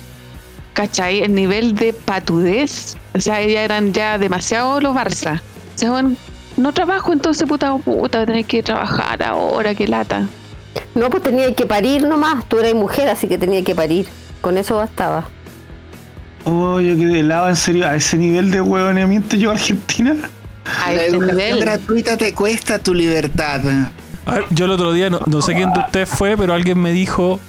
¿Cachai? 0.72 1.20
El 1.22 1.34
nivel 1.34 1.74
de 1.74 1.92
patudez. 1.92 2.96
O 3.14 3.20
sea, 3.20 3.42
ya 3.44 3.62
eran 3.62 3.92
ya 3.92 4.18
demasiado 4.18 4.80
los 4.80 4.94
Barça. 4.96 5.40
O 5.74 5.78
sea, 5.78 5.90
bueno, 5.90 6.16
no 6.56 6.72
trabajo, 6.72 7.12
entonces 7.12 7.46
puta, 7.48 7.76
puta, 7.76 8.18
voy 8.18 8.22
a 8.22 8.26
tener 8.26 8.44
que 8.44 8.62
trabajar 8.62 9.22
ahora, 9.22 9.74
qué 9.74 9.86
lata. 9.86 10.26
No, 10.94 11.08
pues 11.10 11.22
tenía 11.22 11.54
que 11.54 11.66
parir 11.66 12.02
nomás. 12.06 12.48
Tú 12.48 12.58
eras 12.58 12.74
mujer, 12.74 13.08
así 13.08 13.26
que 13.28 13.38
tenía 13.38 13.62
que 13.64 13.74
parir. 13.74 14.06
Con 14.40 14.56
eso 14.56 14.76
bastaba. 14.76 15.28
Oh, 16.44 16.80
yo 16.80 16.96
quedé 16.96 17.20
helado, 17.20 17.48
en 17.48 17.56
serio. 17.56 17.86
A 17.86 17.96
ese 17.96 18.16
nivel 18.16 18.50
de 18.50 18.60
huevoneamiento 18.60 19.36
yo 19.36 19.50
Argentina. 19.50 20.16
A 20.84 20.92
La 20.92 21.04
educación 21.04 21.36
nivel. 21.36 21.60
gratuita 21.60 22.16
te 22.16 22.34
cuesta 22.34 22.78
tu 22.78 22.94
libertad. 22.94 23.60
A 24.26 24.34
ver, 24.34 24.44
yo 24.50 24.64
el 24.66 24.70
otro 24.72 24.92
día, 24.92 25.10
no, 25.10 25.20
no 25.26 25.42
sé 25.42 25.54
quién 25.54 25.72
de 25.72 25.80
ustedes 25.80 26.08
fue, 26.08 26.36
pero 26.36 26.54
alguien 26.54 26.78
me 26.80 26.92
dijo 26.92 27.40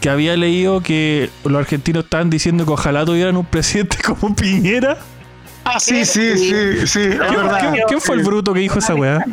que 0.00 0.10
había 0.10 0.36
leído 0.36 0.80
que 0.80 1.30
los 1.44 1.58
argentinos 1.60 2.04
estaban 2.04 2.30
diciendo 2.30 2.64
que 2.66 2.72
ojalá 2.72 3.04
tuvieran 3.04 3.36
un 3.36 3.44
presidente 3.44 3.98
como 4.04 4.34
Piñera. 4.34 4.98
Ah, 5.64 5.78
sí, 5.78 6.04
sí, 6.04 6.36
sí, 6.36 6.86
sí, 6.86 7.00
es 7.00 7.18
verdad. 7.18 7.60
¿Quién, 7.72 7.84
quién 7.86 8.00
fue 8.00 8.16
el 8.16 8.22
bruto 8.22 8.52
que 8.52 8.60
dijo 8.60 8.78
esa 8.78 8.94
weá? 8.94 9.24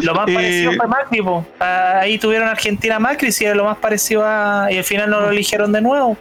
Lo 0.00 0.14
más 0.14 0.28
Eh, 0.28 0.34
parecido 0.34 0.72
fue 0.76 0.86
Macri, 0.88 1.22
po. 1.22 1.46
Ah, 1.60 2.00
Ahí 2.00 2.18
tuvieron 2.18 2.48
Argentina 2.48 2.98
Macri, 2.98 3.32
si 3.32 3.44
era 3.44 3.54
lo 3.54 3.64
más 3.64 3.78
parecido 3.78 4.22
a. 4.24 4.68
Y 4.70 4.78
al 4.78 4.84
final 4.84 5.10
no 5.10 5.20
lo 5.20 5.30
eligieron 5.30 5.72
de 5.72 5.80
nuevo. 5.80 6.16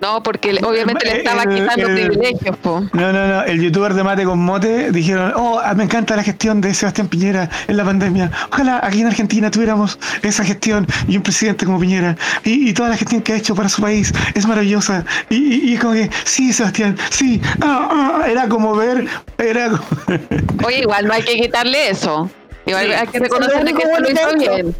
No, 0.00 0.22
porque 0.22 0.52
le- 0.52 0.64
obviamente 0.64 1.04
le 1.06 1.18
estaba 1.18 1.42
El- 1.42 1.48
quitando 1.54 1.88
el- 1.88 1.94
privilegios, 2.08 2.56
po. 2.58 2.80
No, 2.92 3.12
no, 3.12 3.26
no. 3.26 3.42
El 3.42 3.60
youtuber 3.60 3.94
de 3.94 4.04
Mate 4.04 4.24
con 4.24 4.38
Mote 4.38 4.92
dijeron, 4.92 5.32
oh, 5.34 5.60
me 5.74 5.84
encanta 5.84 6.14
la 6.14 6.22
gestión 6.22 6.60
de 6.60 6.72
Sebastián 6.72 7.08
Piñera 7.08 7.50
en 7.66 7.76
la 7.76 7.84
pandemia. 7.84 8.30
Ojalá 8.52 8.80
aquí 8.82 9.00
en 9.00 9.08
Argentina 9.08 9.50
tuviéramos 9.50 9.98
esa 10.22 10.44
gestión 10.44 10.86
y 11.08 11.16
un 11.16 11.22
presidente 11.24 11.66
como 11.66 11.80
Piñera. 11.80 12.16
Y, 12.44 12.68
y 12.70 12.74
toda 12.74 12.90
la 12.90 12.96
gestión 12.96 13.22
que 13.22 13.32
ha 13.32 13.36
hecho 13.36 13.56
para 13.56 13.68
su 13.68 13.82
país 13.82 14.12
es 14.34 14.46
maravillosa. 14.46 15.04
Y, 15.30 15.36
y, 15.36 15.74
y 15.74 15.76
como 15.78 15.94
que, 15.94 16.08
sí, 16.24 16.52
Sebastián, 16.52 16.96
sí. 17.10 17.40
Ah, 17.60 18.20
ah, 18.22 18.26
era 18.28 18.48
como 18.48 18.76
ver, 18.76 19.04
era 19.36 19.70
como- 19.70 19.84
Oye, 20.64 20.78
igual 20.80 21.06
no 21.08 21.12
hay 21.14 21.22
que 21.22 21.34
quitarle 21.34 21.90
eso. 21.90 22.30
Igual 22.66 22.86
Sí. 22.86 22.92
hay 22.92 23.06
que 23.08 23.18
reconocerle 23.18 23.72
que 23.74 23.82
se 23.82 24.00
lo 24.00 24.10
hizo 24.10 24.36
bien. 24.38 24.76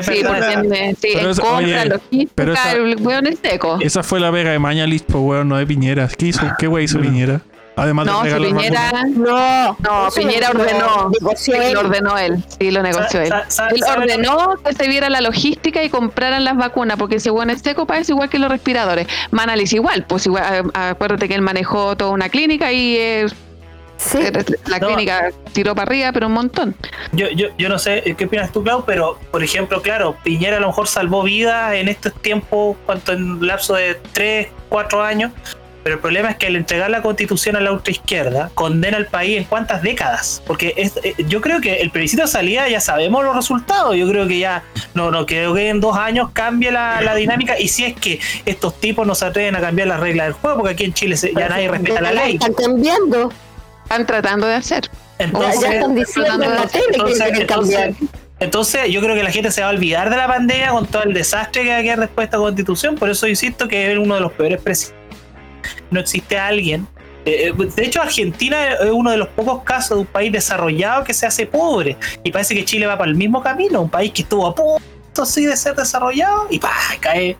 Es 0.00 0.06
Sí, 0.06 1.08
Pero 1.14 1.20
en 1.20 1.30
eso- 1.30 1.42
compra, 1.42 1.58
oye, 1.58 1.84
logística, 1.86 2.32
pero 2.34 2.52
esa- 2.52 2.72
el 2.72 2.96
weón 3.00 3.26
es 3.26 3.38
seco. 3.42 3.78
Esa 3.80 4.02
fue 4.02 4.20
la 4.20 4.30
vega 4.30 4.50
de 4.50 4.58
Mañalich, 4.58 5.04
pues 5.04 5.22
weón, 5.22 5.48
no 5.48 5.56
de 5.56 5.66
Piñera. 5.66 6.08
¿Qué 6.08 6.26
hizo? 6.26 6.42
¿Qué 6.58 6.68
wey 6.68 6.84
hizo 6.84 6.98
Piñera? 7.00 7.40
Además 7.78 8.06
No, 8.06 8.22
de 8.22 8.30
si 8.30 8.36
Piñera. 8.42 8.90
No, 9.14 9.76
no, 9.78 10.08
Piñera 10.14 10.48
ordenó, 10.50 11.10
sí, 11.36 11.52
lo 11.74 11.80
ordenó 11.80 12.16
él, 12.16 12.42
sí, 12.58 12.70
lo 12.70 12.82
negoció 12.82 13.20
él. 13.20 13.30
Él 13.74 13.82
ordenó 13.94 14.54
que 14.64 14.72
se 14.72 14.88
viera 14.88 15.10
la 15.10 15.20
logística 15.20 15.82
y 15.84 15.90
compraran 15.90 16.42
las 16.44 16.56
vacunas, 16.56 16.96
porque 16.96 17.16
ese 17.16 17.30
weón 17.30 17.50
es 17.50 17.60
seco 17.60 17.86
para 17.86 18.00
eso 18.00 18.12
igual 18.12 18.30
que 18.30 18.38
los 18.38 18.48
respiradores. 18.50 19.06
Manalis 19.30 19.74
igual, 19.74 20.04
pues 20.08 20.24
igual, 20.24 20.70
a- 20.72 20.88
acuérdate 20.90 21.28
que 21.28 21.34
él 21.34 21.42
manejó 21.42 21.96
toda 21.98 22.12
una 22.12 22.30
clínica 22.30 22.72
y 22.72 22.96
eh, 22.96 23.26
Sí. 23.98 24.18
la 24.66 24.78
No. 24.78 24.88
clínica 24.88 25.30
tiró 25.52 25.74
para 25.74 25.88
arriba, 25.90 26.12
pero 26.12 26.26
un 26.26 26.34
montón. 26.34 26.74
Yo, 27.12 27.28
yo, 27.30 27.48
yo 27.58 27.68
no 27.68 27.78
sé 27.78 28.14
qué 28.16 28.26
opinas 28.26 28.52
tú, 28.52 28.62
Clau, 28.62 28.84
pero 28.84 29.18
por 29.30 29.42
ejemplo, 29.42 29.80
claro, 29.82 30.16
Piñera 30.22 30.58
a 30.58 30.60
lo 30.60 30.66
mejor 30.68 30.86
salvó 30.86 31.22
vidas 31.22 31.74
en 31.74 31.88
estos 31.88 32.12
tiempos, 32.20 32.76
cuanto 32.84 33.12
en 33.12 33.46
lapso 33.46 33.74
de 33.74 33.98
3, 34.12 34.48
4 34.68 35.02
años, 35.02 35.32
pero 35.82 35.94
el 35.96 36.00
problema 36.00 36.30
es 36.30 36.36
que 36.36 36.48
al 36.48 36.56
entregar 36.56 36.90
la 36.90 37.00
constitución 37.00 37.54
a 37.54 37.60
la 37.60 37.70
ultraizquierda, 37.70 38.50
condena 38.54 38.96
al 38.96 39.06
país 39.06 39.38
en 39.38 39.44
cuántas 39.44 39.82
décadas. 39.82 40.42
Porque 40.44 40.74
es, 40.76 40.94
eh, 41.04 41.14
yo 41.28 41.40
creo 41.40 41.60
que 41.60 41.76
el 41.76 41.90
plebiscito 41.92 42.22
de 42.22 42.28
salida 42.28 42.68
ya 42.68 42.80
sabemos 42.80 43.24
los 43.24 43.36
resultados. 43.36 43.94
Yo 43.94 44.08
creo 44.10 44.26
que 44.26 44.40
ya, 44.40 44.64
no, 44.94 45.12
no 45.12 45.24
creo 45.26 45.54
que 45.54 45.68
en 45.68 45.80
dos 45.80 45.96
años 45.96 46.30
cambie 46.32 46.72
la, 46.72 47.00
la 47.02 47.14
dinámica. 47.14 47.56
Y 47.58 47.68
si 47.68 47.84
es 47.84 47.94
que 47.94 48.18
estos 48.46 48.80
tipos 48.80 49.06
no 49.06 49.14
se 49.14 49.26
atreven 49.26 49.54
a 49.54 49.60
cambiar 49.60 49.86
las 49.86 50.00
reglas 50.00 50.26
del 50.26 50.32
juego, 50.34 50.56
porque 50.58 50.72
aquí 50.72 50.84
en 50.86 50.92
Chile 50.92 51.16
se- 51.16 51.32
ya 51.32 51.48
nadie 51.48 51.68
respeta 51.68 52.00
la 52.00 52.12
ley. 52.12 52.34
Están 52.34 52.54
cambiando. 52.54 53.32
Están 53.86 54.06
tratando 54.06 54.46
de 54.46 54.54
hacer. 54.54 54.90
Entonces, 55.18 55.60
ya 55.60 55.72
están 55.74 55.94
diciendo 55.94 56.44
en 56.44 56.50
la 56.54 56.66
tele 56.66 56.84
que 56.88 56.94
entonces- 56.96 57.22
quieren 57.22 57.46
cambiar. 57.46 57.88
entonces- 57.88 58.20
entonces, 58.38 58.88
yo 58.90 59.00
creo 59.00 59.14
que 59.14 59.22
la 59.22 59.30
gente 59.30 59.50
se 59.50 59.62
va 59.62 59.68
a 59.68 59.70
olvidar 59.70 60.10
de 60.10 60.16
la 60.16 60.26
pandemia 60.26 60.70
con 60.70 60.86
todo 60.86 61.04
el 61.04 61.14
desastre 61.14 61.62
que 61.62 61.70
va 61.70 61.78
a 61.78 61.82
quedar 61.82 62.00
después 62.00 62.24
de 62.24 62.24
esta 62.26 62.36
constitución. 62.38 62.94
Por 62.96 63.08
eso 63.08 63.26
insisto 63.26 63.66
que 63.66 63.92
es 63.92 63.98
uno 63.98 64.14
de 64.16 64.20
los 64.20 64.32
peores 64.32 64.60
presidentes. 64.60 65.00
No 65.90 66.00
existe 66.00 66.38
alguien. 66.38 66.86
eh, 67.28 67.52
de 67.56 67.84
hecho, 67.84 68.00
Argentina 68.02 68.74
es 68.74 68.90
uno 68.92 69.10
de 69.10 69.16
los 69.16 69.26
pocos 69.28 69.64
casos 69.64 69.96
de 69.96 70.00
un 70.02 70.06
país 70.06 70.30
desarrollado 70.30 71.02
que 71.02 71.12
se 71.12 71.26
hace 71.26 71.44
pobre. 71.46 71.96
Y 72.22 72.30
parece 72.30 72.54
que 72.54 72.64
Chile 72.64 72.86
va 72.86 72.96
para 72.96 73.10
el 73.10 73.16
mismo 73.16 73.42
camino. 73.42 73.80
Un 73.80 73.90
país 73.90 74.12
que 74.12 74.22
estuvo 74.22 74.46
a 74.46 74.54
punto 74.54 74.80
así 75.22 75.44
de 75.46 75.56
ser 75.56 75.74
desarrollado 75.74 76.46
y 76.50 76.58
¡pah! 76.60 76.70
cae 77.00 77.36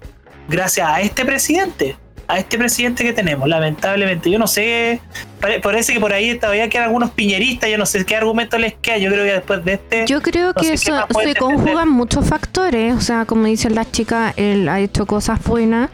gracias 0.48 0.88
a 0.88 1.00
este 1.02 1.24
presidente. 1.24 1.96
A 2.28 2.38
este 2.38 2.58
presidente 2.58 3.04
que 3.04 3.12
tenemos, 3.12 3.48
lamentablemente. 3.48 4.30
Yo 4.30 4.38
no 4.38 4.46
sé. 4.48 5.00
pare- 5.40 5.60
Parece 5.60 5.92
que 5.92 6.00
por 6.00 6.12
ahí 6.12 6.36
todavía 6.38 6.68
quedan 6.68 6.86
algunos 6.86 7.10
piñeristas. 7.10 7.70
Yo 7.70 7.78
no 7.78 7.86
sé 7.86 8.04
qué 8.04 8.16
argumento 8.16 8.58
les 8.58 8.74
queda. 8.74 8.98
Yo 8.98 9.10
creo 9.12 9.24
que 9.24 9.32
después 9.32 9.64
de 9.64 9.72
este. 9.74 10.06
Yo 10.06 10.20
creo 10.20 10.48
No 10.48 10.54
que 10.54 10.72
eso 10.72 11.06
se 11.22 11.34
conjugan 11.36 11.88
muchos 11.88 12.26
factores. 12.26 12.94
O 12.94 13.00
sea, 13.00 13.26
como 13.26 13.44
dicen 13.44 13.74
las 13.76 13.92
chicas, 13.92 14.34
él 14.36 14.68
ha 14.68 14.80
hecho 14.80 15.06
cosas 15.06 15.40
buenas, 15.44 15.90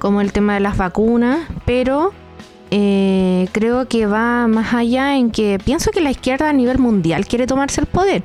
como 0.00 0.20
el 0.20 0.32
tema 0.32 0.54
de 0.54 0.60
las 0.60 0.76
vacunas, 0.76 1.46
pero 1.64 2.12
eh, 2.72 3.46
creo 3.52 3.86
que 3.88 4.06
va 4.06 4.48
más 4.48 4.74
allá 4.74 5.16
en 5.16 5.30
que 5.30 5.58
pienso 5.64 5.92
que 5.92 6.00
la 6.00 6.10
izquierda 6.10 6.48
a 6.48 6.52
nivel 6.52 6.78
mundial 6.78 7.26
quiere 7.26 7.46
tomarse 7.46 7.80
el 7.80 7.86
poder. 7.86 8.22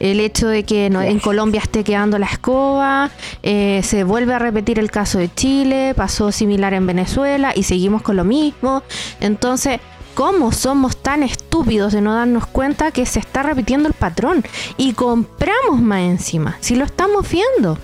El 0.00 0.18
hecho 0.18 0.48
de 0.48 0.64
que 0.64 0.90
no- 0.90 1.02
en 1.02 1.20
Colombia 1.20 1.60
esté 1.60 1.84
quedando 1.84 2.18
la 2.18 2.26
escoba, 2.26 3.10
eh, 3.42 3.82
se 3.84 4.02
vuelve 4.02 4.34
a 4.34 4.38
repetir 4.38 4.78
el 4.78 4.90
caso 4.90 5.18
de 5.18 5.32
Chile, 5.32 5.92
pasó 5.94 6.32
similar 6.32 6.74
en 6.74 6.86
Venezuela 6.86 7.52
y 7.54 7.62
seguimos 7.64 8.00
con 8.02 8.16
lo 8.16 8.24
mismo. 8.24 8.82
Entonces, 9.20 9.78
¿cómo 10.14 10.52
somos 10.52 10.96
tan 10.96 11.22
estúpidos 11.22 11.92
de 11.92 12.00
no 12.00 12.14
darnos 12.14 12.46
cuenta 12.46 12.90
que 12.92 13.04
se 13.06 13.18
está 13.18 13.42
repitiendo 13.42 13.88
el 13.88 13.94
patrón? 13.94 14.42
Y 14.78 14.94
compramos 14.94 15.80
más 15.80 16.00
encima, 16.00 16.56
si 16.60 16.76
lo 16.76 16.84
estamos 16.86 17.28
viendo. 17.30 17.78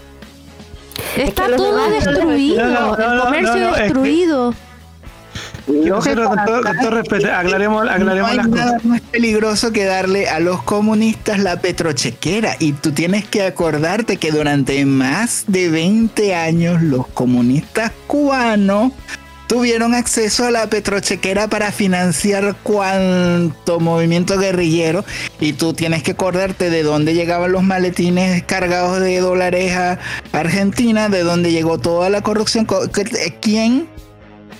Está 1.17 1.47
que 1.47 1.53
todo 1.57 1.77
demás- 1.77 2.05
destruido, 2.05 2.67
No, 2.67 2.97
no, 2.97 2.97
no, 2.97 3.13
el 3.15 3.21
comercio 3.21 3.55
no, 3.57 3.61
no, 3.61 3.69
es 3.69 3.77
que- 3.77 3.83
destruido. 3.83 4.51
Que 4.53 4.57
nosotros, 5.67 6.29
con 6.29 6.45
todo, 6.45 6.63
con 6.63 6.77
todo 6.79 6.91
respeto, 6.91 7.27
aclaremos, 7.35 7.83
aclaremos 7.89 8.17
no 8.17 8.27
hay 8.27 8.37
las 8.37 8.49
nada 8.49 8.65
cosas. 8.73 8.85
más 8.85 9.01
peligroso 9.01 9.73
que 9.73 9.85
darle 9.85 10.29
a 10.29 10.39
los 10.41 10.63
comunistas 10.63 11.39
la 11.41 11.61
petrochequera. 11.61 12.57
Y 12.59 12.73
tú 12.73 12.93
tienes 12.93 13.25
que 13.27 13.43
acordarte 13.43 14.17
que 14.17 14.31
durante 14.31 14.85
más 14.85 15.45
de 15.49 15.69
20 15.69 16.35
años 16.35 16.83
los 16.83 17.07
comunistas 17.09 17.93
cubanos 18.07 18.93
tuvieron 19.49 19.95
acceso 19.95 20.45
a 20.45 20.51
la 20.51 20.67
petrochequera 20.69 21.47
para 21.49 21.71
financiar 21.71 22.57
cuanto 22.65 23.79
movimiento 23.81 24.39
guerrillero. 24.39 25.05
Y 25.41 25.53
tú 25.53 25.73
tienes 25.73 26.03
que 26.03 26.13
acordarte 26.13 26.69
de 26.71 26.83
dónde 26.83 27.15
llegaban 27.15 27.53
los 27.53 27.63
maletines 27.63 28.43
cargados 28.45 29.01
de 29.01 29.21
dólares 29.21 29.73
a 29.77 29.99
Argentina, 30.33 31.09
de 31.09 31.23
dónde 31.23 31.53
llegó 31.53 31.79
toda 31.79 32.11
la 32.11 32.23
corrupción. 32.23 32.65
co- 32.65 32.89
que- 32.91 33.37
¿Quién 33.41 33.89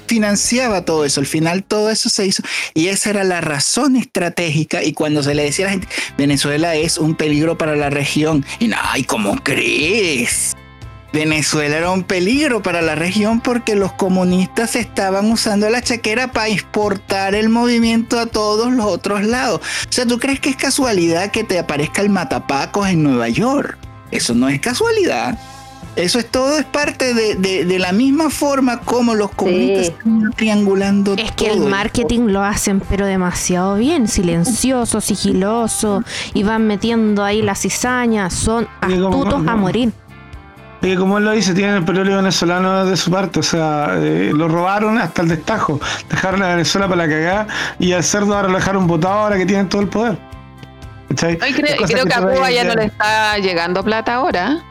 financiaba 0.07 0.85
todo 0.85 1.05
eso. 1.05 1.21
Al 1.21 1.27
final 1.27 1.65
todo 1.65 1.91
eso 1.91 2.09
se 2.09 2.27
hizo 2.27 2.43
y 2.75 2.89
esa 2.89 3.11
era 3.11 3.25
la 3.25 3.41
razón 3.41 3.97
estratégica. 3.97 4.83
Y 4.83 4.93
cuando 4.93 5.23
se 5.23 5.35
le 5.35 5.45
decía 5.45 5.67
a 5.67 5.69
la 5.69 5.73
gente, 5.73 5.89
Venezuela 6.17 6.75
es 6.75 6.99
un 6.99 7.15
peligro 7.15 7.59
para 7.59 7.77
la 7.77 7.91
región. 7.91 8.45
Y 8.59 8.69
no, 8.69 8.77
¿y 8.97 9.05
cómo 9.05 9.43
crees? 9.43 10.55
Venezuela 11.13 11.79
era 11.79 11.91
un 11.93 12.03
peligro 12.03 12.63
para 12.63 12.83
la 12.83 12.95
región 12.95 13.41
porque 13.41 13.75
los 13.75 13.93
comunistas 13.93 14.77
estaban 14.77 15.31
usando 15.31 15.71
la 15.71 15.81
chaquera 15.81 16.31
para 16.31 16.49
exportar 16.49 17.35
el 17.35 17.49
movimiento 17.49 18.19
a 18.19 18.27
todos 18.27 18.71
los 18.73 18.85
otros 18.85 19.25
lados. 19.25 19.61
O 19.89 19.93
sea, 19.93 20.05
¿tú 20.05 20.19
crees 20.19 20.41
que 20.41 20.51
es 20.51 20.57
casualidad 20.57 21.31
que 21.31 21.43
te 21.43 21.59
aparezca 21.59 22.03
el 22.03 22.11
matapacos 22.11 22.89
en 22.89 23.03
Nueva 23.03 23.31
York? 23.31 23.79
Eso 24.11 24.35
no 24.35 24.49
es 24.49 24.61
casualidad. 24.61 25.39
Eso 25.97 26.19
es 26.19 26.31
todo, 26.31 26.59
es 26.59 26.65
parte 26.67 27.15
de, 27.15 27.37
de- 27.37 27.65
de 27.65 27.79
la 27.79 27.91
misma 27.93 28.29
forma 28.29 28.81
como 28.81 29.15
los 29.15 29.31
comunistas 29.31 29.87
Sí. 29.87 29.93
están 29.93 30.31
triangulando 30.37 31.15
Es 31.17 31.33
que 31.33 31.47
el 31.51 31.61
marketing 31.61 32.29
lo 32.29 32.43
hacen 32.45 32.81
pero 32.81 33.07
demasiado 33.07 33.77
bien, 33.77 34.07
silencioso, 34.07 35.01
sigiloso, 35.01 36.05
y 36.35 36.43
van 36.43 36.67
metiendo 36.67 37.25
ahí 37.25 37.41
la 37.41 37.55
cizaña, 37.55 38.29
son 38.29 38.69
astutos 38.83 39.47
a 39.47 39.57
morir. 39.57 39.93
Y 40.83 40.95
como 40.97 41.17
él 41.17 41.25
lo 41.25 41.33
dice, 41.33 41.55
tienen 41.55 41.77
el 41.77 41.85
petróleo 41.87 42.17
venezolano 42.17 42.85
de 42.85 42.97
su 42.99 43.11
parte, 43.11 43.41
o 43.41 43.43
sea, 43.43 43.95
eh, 43.97 44.31
lo 44.35 44.47
robaron 44.49 44.99
hasta 44.99 45.23
el 45.23 45.29
destajo, 45.29 45.81
dejaron 46.11 46.43
a 46.43 46.49
Venezuela 46.49 46.87
para 46.87 47.07
la 47.07 47.09
cagada 47.09 47.47
y 47.79 47.93
al 47.93 48.05
cerdo 48.05 48.37
ahora 48.37 48.49
lo 48.49 48.57
dejaron 48.57 48.87
votado 48.87 49.15
ahora 49.15 49.39
que 49.39 49.47
tienen 49.47 49.69
todo 49.71 49.81
el 49.81 49.89
poder. 49.89 50.19
Y 51.09 51.15
creo, 51.15 51.77
creo 51.87 52.05
que 52.05 52.15
a 52.15 52.21
Cuba 52.21 52.51
ya 52.51 52.65
no 52.65 52.75
le 52.75 52.85
está 52.85 53.39
llegando 53.39 53.83
plata 53.83 54.15
ahora. 54.17 54.63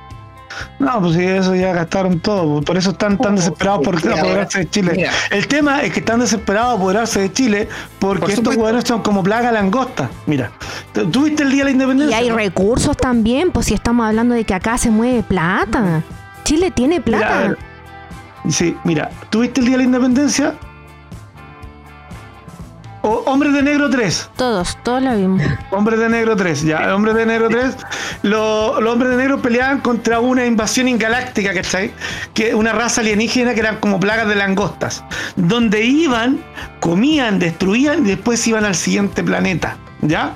No, 0.80 1.02
pues 1.02 1.16
sí, 1.16 1.24
eso 1.24 1.56
ya 1.56 1.74
gastaron 1.74 2.20
todo, 2.20 2.62
por 2.62 2.78
eso 2.78 2.92
están 2.92 3.18
tan 3.18 3.36
desesperados 3.36 3.82
por 3.84 3.96
Mira, 4.04 4.20
apoderarse 4.20 4.60
de 4.60 4.70
Chile. 4.70 4.94
mira. 4.96 5.12
El 5.32 5.48
tema 5.48 5.82
es 5.84 5.92
que 5.94 6.00
están 6.00 6.20
desesperados 6.20 6.72
de 6.72 6.78
apoderarse 6.78 7.20
de 7.22 7.32
Chile 7.34 7.68
porque 8.00 8.22
Por 8.22 8.32
estos 8.32 8.56
gobiernos 8.56 8.84
son 8.86 9.02
como 9.02 9.24
plaga 9.24 9.52
langosta. 9.52 10.10
Mira, 10.26 10.52
¿tú 11.12 11.24
viste 11.24 11.44
el 11.44 11.52
día 11.52 11.60
de 11.60 11.64
la 11.66 11.70
Y 11.70 11.74
independencia? 11.74 12.18
hay 12.18 12.30
no? 12.30 12.36
recursos 12.36 12.96
también, 12.98 13.52
pues 13.52 13.66
si 13.68 13.74
estamos 13.74 14.06
hablando 14.08 14.36
de 14.36 14.44
que 14.44 14.54
acá 14.54 14.78
se 14.78 14.90
mueve 14.90 15.24
plata. 15.24 16.04
Chile 16.44 16.72
tiene 16.72 17.02
Mira, 17.06 17.18
plata. 17.20 17.40
ver, 17.40 17.58
sí, 18.50 18.78
mira, 18.84 19.10
¿tú 19.30 19.40
viste 19.42 19.60
el 19.62 19.66
día 19.68 19.74
de 19.78 19.78
la 19.80 19.84
independencia? 19.86 20.54
O 23.08 23.22
Hombres 23.28 23.54
de 23.54 23.62
Negro 23.62 23.88
3. 23.88 24.32
Todos, 24.36 24.78
todos 24.84 25.00
la 25.00 25.14
vimos. 25.14 25.40
Hombres 25.70 26.00
de 26.00 26.10
Negro 26.10 26.36
3, 26.36 26.64
ya, 26.64 26.96
Hombres 26.96 27.14
de 27.14 27.28
Negro 27.28 27.50
3. 27.50 27.78
Lo- 28.24 28.82
los 28.82 28.94
Hombres 28.94 29.12
de 29.12 29.18
Negro 29.18 29.40
peleaban 29.40 29.80
contra 29.82 30.20
una 30.20 30.44
invasión 30.44 30.88
ingaláctica, 30.88 31.54
¿cachai? 31.54 31.92
Que 32.34 32.56
una 32.56 32.72
raza 32.72 33.02
alienígena 33.02 33.54
que 33.54 33.60
eran 33.60 33.78
como 33.78 34.00
plagas 34.00 34.28
de 34.28 34.34
langostas. 34.34 35.04
Donde 35.36 35.84
iban, 35.86 36.40
comían, 36.80 37.38
destruían 37.38 38.06
y 38.08 38.10
después 38.10 38.46
iban 38.48 38.66
al 38.66 38.74
siguiente 38.74 39.24
planeta, 39.24 39.78
¿ya? 40.02 40.36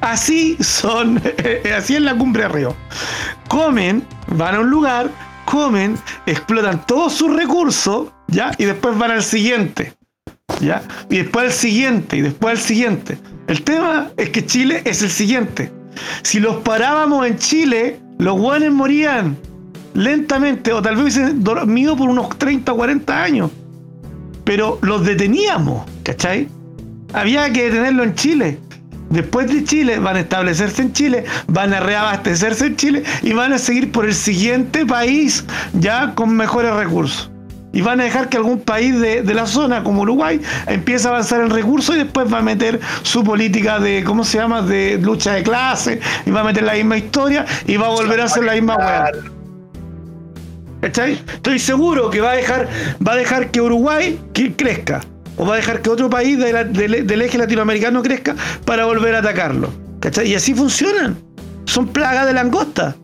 Así 0.00 0.56
son, 0.60 1.22
así 1.76 1.94
es 1.94 2.00
la 2.02 2.16
cumbre 2.16 2.42
de 2.42 2.48
Río. 2.48 2.76
Comen, 3.46 4.04
van 4.26 4.56
a 4.56 4.60
un 4.60 4.68
lugar, 4.68 5.08
comen, 5.44 5.96
explotan 6.26 6.84
todos 6.86 7.12
sus 7.12 7.32
recursos, 7.36 8.08
¿ya? 8.26 8.50
Y 8.58 8.64
después 8.64 8.98
van 8.98 9.12
al 9.12 9.22
siguiente. 9.22 9.94
¿Ya? 10.60 10.82
Y 11.10 11.18
después 11.18 11.46
al 11.46 11.52
siguiente, 11.52 12.16
y 12.16 12.20
después 12.22 12.58
al 12.58 12.64
siguiente. 12.64 13.18
El 13.46 13.62
tema 13.62 14.10
es 14.16 14.30
que 14.30 14.44
Chile 14.44 14.82
es 14.84 15.02
el 15.02 15.10
siguiente. 15.10 15.70
Si 16.22 16.40
los 16.40 16.56
parábamos 16.56 17.26
en 17.26 17.38
Chile, 17.38 18.00
los 18.18 18.38
guanes 18.38 18.72
morían 18.72 19.36
lentamente, 19.94 20.72
o 20.72 20.82
tal 20.82 20.96
vez 20.96 21.16
hubiesen 21.16 21.44
dormido 21.44 21.96
por 21.96 22.08
unos 22.08 22.30
30 22.38 22.72
o 22.72 22.76
40 22.76 23.22
años. 23.22 23.50
Pero 24.44 24.78
los 24.82 25.04
deteníamos, 25.04 25.86
¿cachai? 26.02 26.48
Había 27.12 27.50
que 27.52 27.64
detenerlo 27.64 28.02
en 28.02 28.14
Chile. 28.14 28.58
Después 29.10 29.46
de 29.52 29.62
Chile 29.62 29.98
van 29.98 30.16
a 30.16 30.20
establecerse 30.20 30.82
en 30.82 30.92
Chile, 30.92 31.24
van 31.46 31.72
a 31.72 31.80
reabastecerse 31.80 32.66
en 32.66 32.76
Chile 32.76 33.04
y 33.22 33.32
van 33.32 33.52
a 33.52 33.58
seguir 33.58 33.92
por 33.92 34.06
el 34.06 34.14
siguiente 34.14 34.84
país 34.84 35.44
ya 35.74 36.14
con 36.14 36.34
mejores 36.34 36.74
recursos. 36.74 37.30
Y 37.74 37.82
van 37.82 38.00
a 38.00 38.04
dejar 38.04 38.28
que 38.28 38.36
algún 38.36 38.60
país 38.60 38.98
de, 39.00 39.22
de 39.22 39.34
la 39.34 39.46
zona, 39.46 39.82
como 39.82 40.02
Uruguay, 40.02 40.40
empiece 40.68 41.08
a 41.08 41.10
avanzar 41.10 41.40
en 41.40 41.50
recursos 41.50 41.96
y 41.96 41.98
después 41.98 42.32
va 42.32 42.38
a 42.38 42.42
meter 42.42 42.80
su 43.02 43.24
política 43.24 43.80
de, 43.80 44.04
¿cómo 44.04 44.24
se 44.24 44.38
llama?, 44.38 44.62
de 44.62 44.96
lucha 45.02 45.32
de 45.34 45.42
clase, 45.42 46.00
y 46.24 46.30
va 46.30 46.42
a 46.42 46.44
meter 46.44 46.62
la 46.62 46.74
misma 46.74 46.96
historia 46.96 47.44
y 47.66 47.76
va 47.76 47.88
a 47.88 47.90
volver 47.90 48.20
a 48.20 48.24
hacer 48.24 48.44
la 48.44 48.52
misma 48.52 48.76
hueá. 48.76 49.10
¿Cachai? 50.82 51.14
Estoy 51.34 51.58
seguro 51.58 52.10
que 52.10 52.20
va 52.20 52.30
a 52.30 52.36
dejar, 52.36 52.68
va 53.06 53.14
a 53.14 53.16
dejar 53.16 53.50
que 53.50 53.60
Uruguay 53.60 54.20
que 54.32 54.54
crezca. 54.54 55.00
O 55.36 55.44
va 55.44 55.54
a 55.54 55.56
dejar 55.56 55.82
que 55.82 55.90
otro 55.90 56.08
país 56.08 56.38
de 56.38 56.52
del 56.52 57.22
eje 57.22 57.38
latinoamericano 57.38 58.02
crezca 58.02 58.36
para 58.64 58.84
volver 58.84 59.16
a 59.16 59.18
atacarlo. 59.18 59.70
¿Cachai? 59.98 60.28
Y 60.28 60.36
así 60.36 60.54
funcionan. 60.54 61.16
Son 61.64 61.88
plagas 61.88 62.26
de 62.26 62.34
langosta. 62.34 62.94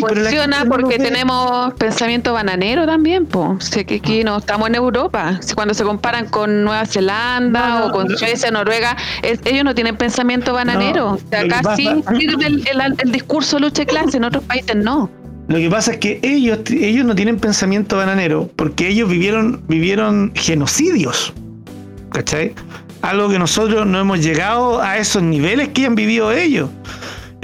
Funciona 0.00 0.64
porque 0.68 0.98
tenemos 0.98 1.72
pensamiento 1.74 2.32
bananero 2.32 2.86
también, 2.86 3.24
po. 3.26 3.56
Sé 3.60 3.84
que 3.84 3.96
aquí 3.96 4.24
no 4.24 4.38
estamos 4.38 4.68
en 4.68 4.74
Europa. 4.74 5.38
Cuando 5.54 5.74
se 5.74 5.84
comparan 5.84 6.26
con 6.28 6.64
Nueva 6.64 6.84
Zelanda 6.86 7.68
No, 7.80 7.86
o 7.86 7.90
con. 7.92 8.16
Suecia, 8.16 8.50
Noruega, 8.50 8.96
es- 9.22 9.40
ellos 9.44 9.64
no 9.64 9.74
tienen 9.74 9.96
pensamiento 9.96 10.52
bananero. 10.52 11.12
O 11.12 11.18
sea, 11.30 11.40
acá 11.42 11.76
sí 11.76 11.88
sirve 12.18 12.46
el, 12.46 12.66
el- 12.68 12.94
el 12.98 13.12
discurso 13.12 13.58
lucha 13.58 13.82
de 13.82 13.86
clase, 13.86 14.16
en 14.16 14.24
otros 14.24 14.42
países 14.44 14.76
no. 14.76 15.10
Lo 15.48 15.56
que 15.58 15.68
pasa 15.68 15.92
es 15.92 15.98
que 15.98 16.20
ellos, 16.22 16.58
ellos 16.70 17.04
no 17.04 17.14
tienen 17.14 17.38
pensamiento 17.38 17.96
bananero 17.98 18.48
porque 18.56 18.88
ellos 18.88 19.08
vivieron, 19.08 19.62
vivieron 19.68 20.32
genocidios. 20.34 21.32
¿Cachai? 22.10 22.54
Algo 23.02 23.28
que 23.28 23.38
nosotros 23.38 23.86
no 23.86 23.98
hemos 24.00 24.20
llegado 24.20 24.80
a 24.80 24.96
esos 24.96 25.22
niveles 25.22 25.68
que 25.68 25.84
han 25.86 25.94
vivido 25.94 26.32
ellos. 26.32 26.70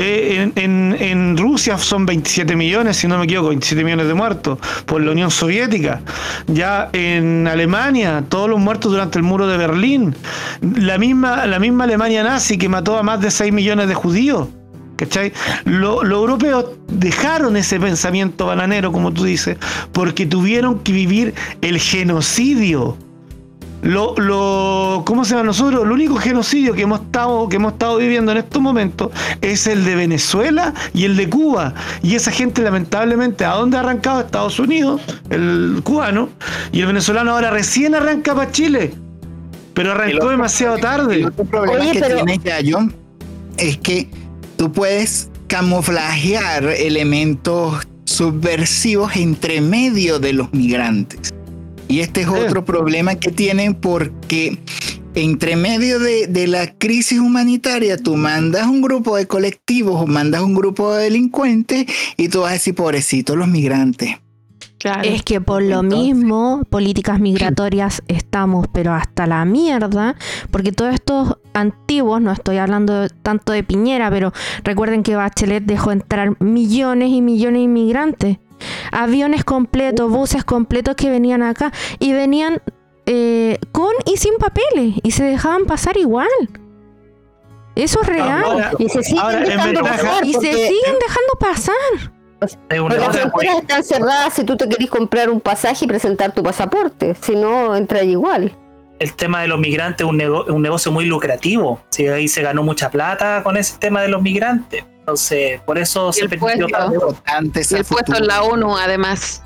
Eh, 0.02 0.50
en, 0.56 1.36
Rusia 1.36 1.76
son 1.76 2.06
27 2.06 2.56
millones, 2.56 2.96
si 2.96 3.06
no 3.06 3.18
me 3.18 3.24
equivoco, 3.24 3.48
27 3.48 3.84
millones 3.84 4.06
de 4.06 4.14
muertos 4.14 4.58
por 4.86 5.02
la 5.02 5.10
Unión 5.10 5.30
Soviética. 5.30 6.00
Ya 6.46 6.88
en 6.94 7.46
Alemania, 7.46 8.24
todos 8.28 8.48
los 8.48 8.58
muertos 8.58 8.90
durante 8.92 9.18
el 9.18 9.24
muro 9.24 9.46
de 9.46 9.58
Berlín. 9.58 10.14
La 10.62 10.96
misma, 10.96 11.44
la 11.46 11.58
misma 11.58 11.84
Alemania 11.84 12.22
nazi 12.22 12.56
que 12.56 12.68
mató 12.70 12.96
a 12.96 13.02
más 13.02 13.20
de 13.20 13.30
6 13.30 13.52
millones 13.52 13.88
de 13.88 13.94
judíos. 13.94 14.48
¿Cachai? 14.96 15.32
Lo- 15.64 16.02
los 16.02 16.18
europeos 16.18 16.64
dejaron 16.88 17.56
ese 17.56 17.78
pensamiento 17.80 18.46
bananero, 18.46 18.92
como 18.92 19.12
tú 19.12 19.24
dices, 19.24 19.56
porque 19.92 20.24
tuvieron 20.26 20.78
que 20.80 20.92
vivir 20.92 21.34
el 21.62 21.78
genocidio. 21.78 22.96
Lo, 23.82 24.14
lo, 24.16 25.02
¿Cómo 25.06 25.24
se 25.24 25.30
llama 25.30 25.44
nosotros? 25.44 25.84
El 25.84 25.92
único 25.92 26.16
genocidio 26.16 26.74
que 26.74 26.82
hemos, 26.82 27.00
estado, 27.00 27.48
que 27.48 27.56
hemos 27.56 27.72
estado 27.72 27.96
viviendo 27.96 28.32
en 28.32 28.38
estos 28.38 28.60
momentos 28.60 29.10
es 29.40 29.66
el 29.66 29.84
de 29.84 29.94
Venezuela 29.94 30.74
y 30.92 31.04
el 31.04 31.16
de 31.16 31.30
Cuba. 31.30 31.74
Y 32.02 32.14
esa 32.14 32.30
gente, 32.30 32.60
lamentablemente, 32.62 33.44
¿a 33.44 33.54
dónde 33.54 33.78
ha 33.78 33.80
arrancado? 33.80 34.20
Estados 34.20 34.58
Unidos, 34.58 35.00
el 35.30 35.80
cubano, 35.82 36.28
y 36.72 36.80
el 36.80 36.86
venezolano 36.88 37.30
ahora 37.32 37.50
recién 37.50 37.94
arranca 37.94 38.34
para 38.34 38.50
Chile. 38.52 38.92
Pero 39.72 39.92
arrancó 39.92 40.28
demasiado 40.28 40.76
tarde. 40.78 41.16
El 41.20 41.26
otro 41.28 41.44
problema 41.44 41.80
Oye, 41.80 41.92
que 41.92 42.00
pero- 42.00 42.16
tiene 42.16 42.38
Yayo 42.44 42.78
es 43.56 43.78
que 43.78 44.10
tú 44.56 44.70
puedes 44.72 45.30
camuflajear 45.46 46.64
elementos 46.64 47.86
subversivos 48.04 49.16
entre 49.16 49.60
medio 49.60 50.18
de 50.18 50.32
los 50.34 50.52
migrantes. 50.52 51.32
Y 51.90 52.00
este 52.00 52.20
es 52.20 52.28
otro 52.28 52.64
problema 52.64 53.16
que 53.16 53.32
tienen 53.32 53.74
porque 53.74 54.58
entre 55.16 55.56
medio 55.56 55.98
de, 55.98 56.28
de, 56.28 56.46
la 56.46 56.72
crisis 56.78 57.18
humanitaria, 57.18 57.96
tú 57.96 58.14
mandas 58.14 58.68
un 58.68 58.80
grupo 58.80 59.16
de 59.16 59.26
colectivos 59.26 60.00
o 60.00 60.06
mandas 60.06 60.42
un 60.42 60.54
grupo 60.54 60.94
de 60.94 61.04
delincuentes 61.04 61.86
y 62.16 62.28
tú 62.28 62.42
vas 62.42 62.50
a 62.50 62.52
decir, 62.54 62.76
pobrecitos 62.76 63.36
los 63.36 63.48
migrantes. 63.48 64.18
Claro. 64.78 65.02
Es 65.02 65.24
que 65.24 65.40
por 65.40 65.62
lo 65.62 65.82
mismo, 65.82 66.62
políticas 66.70 67.18
migratorias 67.18 68.02
estamos, 68.06 68.66
pero 68.72 68.94
hasta 68.94 69.26
la 69.26 69.44
mierda, 69.44 70.14
porque 70.52 70.70
todos 70.70 70.94
estos 70.94 71.38
antiguos, 71.54 72.22
no 72.22 72.30
estoy 72.30 72.58
hablando 72.58 73.08
tanto 73.08 73.52
de 73.52 73.64
Piñera, 73.64 74.10
pero 74.10 74.32
recuerden 74.62 75.02
que 75.02 75.16
Bachelet 75.16 75.64
dejó 75.64 75.90
entrar 75.90 76.40
millones 76.40 77.10
y 77.10 77.20
millones 77.20 77.58
de 77.58 77.64
inmigrantes. 77.64 78.38
Aviones 78.92 79.44
completos, 79.44 80.10
buses 80.10 80.44
completos 80.44 80.96
que 80.96 81.10
venían 81.10 81.42
acá 81.42 81.72
y 81.98 82.12
venían 82.12 82.62
eh, 83.06 83.58
con 83.72 83.92
y 84.06 84.16
sin 84.16 84.36
papeles 84.38 84.94
y 85.02 85.10
se 85.10 85.24
dejaban 85.24 85.64
pasar 85.66 85.96
igual. 85.96 86.28
Eso 87.74 88.00
es 88.02 88.06
real. 88.06 88.74
y 88.78 88.88
se 88.88 89.02
siguen 89.02 89.44
dejando 89.44 89.82
pasar. 89.82 90.24
Y 90.24 90.34
se 90.34 90.52
siguen 90.52 90.96
dejando 91.00 91.32
pasar. 91.38 92.20
Porque 92.40 92.96
las 92.96 93.16
fronteras 93.16 93.58
están 93.58 93.84
cerradas 93.84 94.34
si 94.34 94.44
tú 94.44 94.56
te 94.56 94.68
querés 94.68 94.88
comprar 94.88 95.28
un 95.28 95.40
pasaje 95.40 95.84
y 95.84 95.88
presentar 95.88 96.32
tu 96.32 96.42
pasaporte. 96.42 97.14
Si 97.20 97.36
no, 97.36 97.76
entra 97.76 98.02
igual. 98.02 98.52
El 98.98 99.14
tema 99.14 99.42
de 99.42 99.48
los 99.48 99.58
migrantes 99.58 100.06
es 100.06 100.10
un, 100.10 100.20
un, 100.20 100.62
negocio 100.62 100.92
muy 100.92 101.06
lucrativo. 101.06 101.80
Sí, 101.90 102.06
ahí 102.06 102.28
se 102.28 102.42
ganó 102.42 102.62
mucha 102.62 102.90
plata 102.90 103.42
con 103.42 103.56
ese 103.56 103.78
tema 103.78 104.02
de 104.02 104.08
los 104.08 104.22
migrantes. 104.22 104.84
Entonces, 105.10 105.60
por 105.62 105.76
eso 105.76 106.12
se 106.12 106.22
el 106.22 106.38
puesto, 106.38 106.68
y 106.68 107.74
el 107.74 107.84
puesto 107.84 108.16
en 108.16 108.26
la 108.28 108.42
ONU, 108.44 108.76
además. 108.76 109.42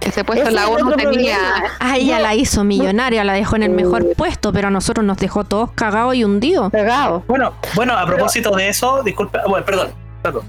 Ese 0.00 0.24
puesto 0.24 0.48
en 0.48 0.54
la 0.54 0.66
ONU 0.68 0.92
tenía. 0.92 1.38
Ah, 1.78 1.98
ella 1.98 2.20
la 2.20 2.34
hizo 2.34 2.64
millonaria, 2.64 3.22
la 3.22 3.34
dejó 3.34 3.56
en 3.56 3.64
el 3.64 3.70
mejor 3.70 4.14
puesto, 4.16 4.50
pero 4.50 4.68
a 4.68 4.70
nosotros 4.70 5.04
nos 5.04 5.18
dejó 5.18 5.44
todos 5.44 5.72
cagados 5.72 6.14
y 6.14 6.24
hundidos. 6.24 6.72
Cagados. 6.72 7.22
Bueno, 7.26 7.52
bueno, 7.74 7.98
a 7.98 8.06
propósito 8.06 8.56
de 8.56 8.70
eso, 8.70 9.02
disculpe, 9.02 9.38
bueno, 9.46 9.66
perdón, 9.66 9.88
perdón. 10.22 10.44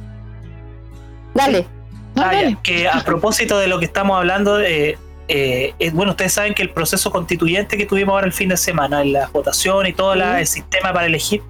Dale. 1.34 1.68
Ah, 2.16 2.32
que 2.64 2.88
a 2.88 3.04
propósito 3.04 3.60
de 3.60 3.68
lo 3.68 3.78
que 3.80 3.86
estamos 3.86 4.18
hablando, 4.18 4.62
eh, 4.62 4.98
eh, 5.28 5.74
bueno, 5.92 6.12
ustedes 6.12 6.32
saben 6.32 6.54
que 6.54 6.64
el 6.64 6.70
proceso 6.70 7.12
constituyente 7.12 7.78
que 7.78 7.86
tuvimos 7.86 8.14
ahora 8.14 8.28
el 8.28 8.34
fin 8.34 8.48
de 8.48 8.56
semana, 8.56 9.02
en 9.02 9.12
la 9.12 9.28
votación 9.34 9.86
y 9.86 9.92
todo 9.92 10.14
el 10.14 10.48
sistema 10.48 10.94
para 10.94 11.08
elegir, 11.08 11.44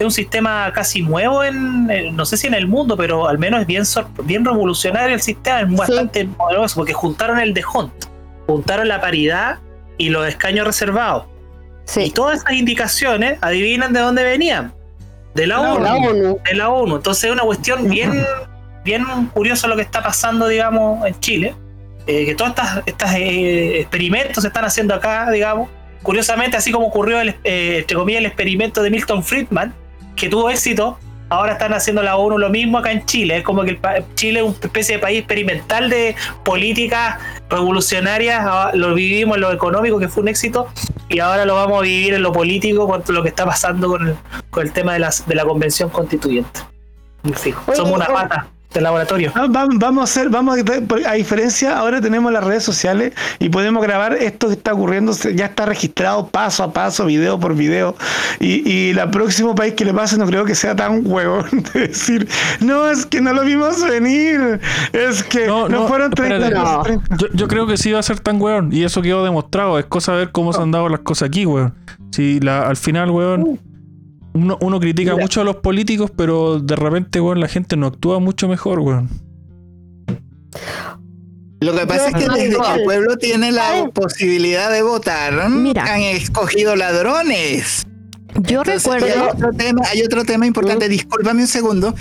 es 0.00 0.04
un 0.06 0.10
sistema 0.10 0.72
casi 0.74 1.02
nuevo 1.02 1.44
en, 1.44 2.16
no 2.16 2.24
sé 2.24 2.38
si 2.38 2.46
en 2.46 2.54
el 2.54 2.66
mundo, 2.66 2.96
pero 2.96 3.28
al 3.28 3.38
menos 3.38 3.60
es 3.60 3.66
bien, 3.66 3.82
bien 4.24 4.44
revolucionario 4.46 5.14
el 5.14 5.20
sistema, 5.20 5.60
es 5.60 5.76
bastante 5.76 6.24
poderoso, 6.24 6.76
porque 6.76 6.94
juntaron 6.94 7.38
el 7.38 7.52
de 7.52 7.62
Hunt, 7.62 7.92
juntaron 8.46 8.88
la 8.88 9.02
paridad 9.02 9.58
y 9.98 10.08
los 10.08 10.26
escaños 10.26 10.66
reservados. 10.66 11.26
Y 11.96 12.10
todas 12.12 12.38
esas 12.38 12.52
indicaciones, 12.52 13.38
adivinan 13.42 13.92
de 13.92 14.00
dónde 14.00 14.24
venían. 14.24 14.72
De 15.34 15.46
la, 15.46 15.60
ONU, 15.60 16.38
De 16.44 16.54
la 16.54 16.70
ONU. 16.70 16.96
Entonces 16.96 17.24
es 17.24 17.32
una 17.32 17.42
cuestión 17.42 17.88
bien, 17.88 18.24
bien 18.84 19.04
curiosa 19.34 19.68
lo 19.68 19.76
que 19.76 19.82
está 19.82 20.02
pasando, 20.02 20.48
digamos, 20.48 21.06
en 21.06 21.18
Chile. 21.20 21.54
Eh, 22.06 22.24
que 22.24 22.34
todos 22.34 22.54
estos 22.86 23.10
eh, 23.12 23.80
experimentos 23.80 24.42
se 24.42 24.48
están 24.48 24.64
haciendo 24.64 24.94
acá, 24.94 25.30
digamos. 25.30 25.68
Curiosamente, 26.02 26.56
así 26.56 26.72
como 26.72 26.86
ocurrió, 26.86 27.20
el, 27.20 27.36
eh, 27.44 27.78
entre 27.80 27.96
comillas, 27.96 28.20
el 28.20 28.26
experimento 28.26 28.82
de 28.82 28.90
Milton 28.90 29.22
Friedman, 29.22 29.74
que 30.20 30.28
tuvo 30.28 30.50
éxito, 30.50 30.98
ahora 31.30 31.52
están 31.52 31.72
haciendo 31.72 32.02
la 32.02 32.16
ONU 32.16 32.36
lo 32.36 32.50
mismo 32.50 32.76
acá 32.76 32.92
en 32.92 33.06
Chile. 33.06 33.38
Es 33.38 33.42
como 33.42 33.62
que 33.62 33.80
Chile 34.14 34.40
es 34.40 34.44
una 34.44 34.54
especie 34.60 34.96
de 34.96 35.00
país 35.00 35.18
experimental 35.20 35.88
de 35.88 36.14
políticas 36.44 37.18
revolucionarias. 37.48 38.44
Ah, 38.46 38.70
lo 38.74 38.92
vivimos 38.92 39.36
en 39.36 39.40
lo 39.40 39.50
económico, 39.50 39.98
que 39.98 40.08
fue 40.08 40.22
un 40.22 40.28
éxito, 40.28 40.68
y 41.08 41.20
ahora 41.20 41.46
lo 41.46 41.54
vamos 41.54 41.78
a 41.78 41.82
vivir 41.82 42.12
en 42.12 42.22
lo 42.22 42.32
político, 42.32 42.86
con 42.86 43.02
lo 43.08 43.22
que 43.22 43.30
está 43.30 43.46
pasando 43.46 43.88
con 43.88 44.08
el, 44.08 44.16
con 44.50 44.66
el 44.66 44.72
tema 44.72 44.92
de, 44.92 44.98
las, 44.98 45.26
de 45.26 45.34
la 45.34 45.46
convención 45.46 45.88
constituyente. 45.88 46.60
En 47.24 47.34
fin, 47.34 47.54
somos 47.74 47.94
una 47.94 48.06
pata 48.06 48.46
del 48.72 48.84
laboratorio. 48.84 49.32
vamos 49.48 50.00
a 50.00 50.04
hacer, 50.04 50.28
vamos 50.28 50.58
a, 50.58 51.10
a, 51.10 51.14
diferencia, 51.14 51.76
ahora 51.76 52.00
tenemos 52.00 52.32
las 52.32 52.44
redes 52.44 52.62
sociales 52.62 53.12
y 53.38 53.48
podemos 53.48 53.82
grabar 53.82 54.14
esto 54.14 54.46
que 54.48 54.54
está 54.54 54.72
ocurriendo, 54.72 55.12
ya 55.34 55.46
está 55.46 55.66
registrado 55.66 56.28
paso 56.28 56.62
a 56.62 56.72
paso, 56.72 57.06
video 57.06 57.38
por 57.38 57.54
video. 57.54 57.96
Y, 58.38 58.68
y 58.70 58.90
el 58.90 59.10
próximo 59.10 59.54
país 59.54 59.74
que 59.74 59.84
le 59.84 59.92
pase 59.92 60.16
no 60.16 60.26
creo 60.26 60.44
que 60.44 60.54
sea 60.54 60.76
tan 60.76 61.02
huevón 61.04 61.46
de 61.74 61.88
decir, 61.88 62.28
no, 62.60 62.88
es 62.88 63.06
que 63.06 63.20
no 63.20 63.32
lo 63.32 63.44
vimos 63.44 63.82
venir, 63.88 64.60
es 64.92 65.22
que 65.24 65.46
no, 65.46 65.88
fueron 65.88 66.10
30, 66.12 66.82
Yo, 67.18 67.26
yo, 67.32 67.48
creo 67.48 67.66
que 67.66 67.76
sí 67.76 67.90
va 67.90 67.98
a 67.98 68.02
ser 68.02 68.20
tan 68.20 68.40
huevón 68.40 68.72
y 68.72 68.84
eso 68.84 69.02
quedó 69.02 69.24
demostrado, 69.24 69.78
es 69.78 69.86
cosa 69.86 70.12
de 70.12 70.18
ver 70.18 70.30
cómo 70.30 70.52
se 70.52 70.60
han 70.60 70.70
dado 70.70 70.88
las 70.88 71.00
cosas 71.00 71.28
aquí, 71.28 71.44
huevón. 71.44 71.74
Si 72.12 72.40
la, 72.40 72.68
al 72.68 72.76
final, 72.76 73.10
huevón 73.10 73.60
uno, 74.32 74.58
uno 74.60 74.80
critica 74.80 75.16
mucho 75.16 75.40
a 75.40 75.44
los 75.44 75.56
políticos, 75.56 76.10
pero 76.14 76.60
de 76.60 76.76
repente, 76.76 77.20
weón, 77.20 77.40
la 77.40 77.48
gente 77.48 77.76
no 77.76 77.86
actúa 77.86 78.18
mucho 78.18 78.48
mejor, 78.48 78.80
weón. 78.80 79.08
Lo 81.60 81.74
que 81.74 81.86
pasa 81.86 82.08
es 82.08 82.14
que 82.14 82.28
desde 82.28 82.56
que 82.56 82.74
el 82.74 82.84
pueblo 82.84 83.16
tiene 83.18 83.52
la 83.52 83.90
posibilidad 83.92 84.72
de 84.72 84.82
votar, 84.82 85.38
han 85.40 86.00
escogido 86.02 86.74
ladrones. 86.74 87.86
Yo 88.42 88.62
recuerdo. 88.62 89.06
Hay 89.06 89.28
otro, 89.28 89.52
tema, 89.52 89.82
hay 89.90 90.02
otro 90.02 90.24
tema 90.24 90.46
importante, 90.46 90.88
discúlpame 90.88 91.42
un 91.42 91.48
segundo, 91.48 91.94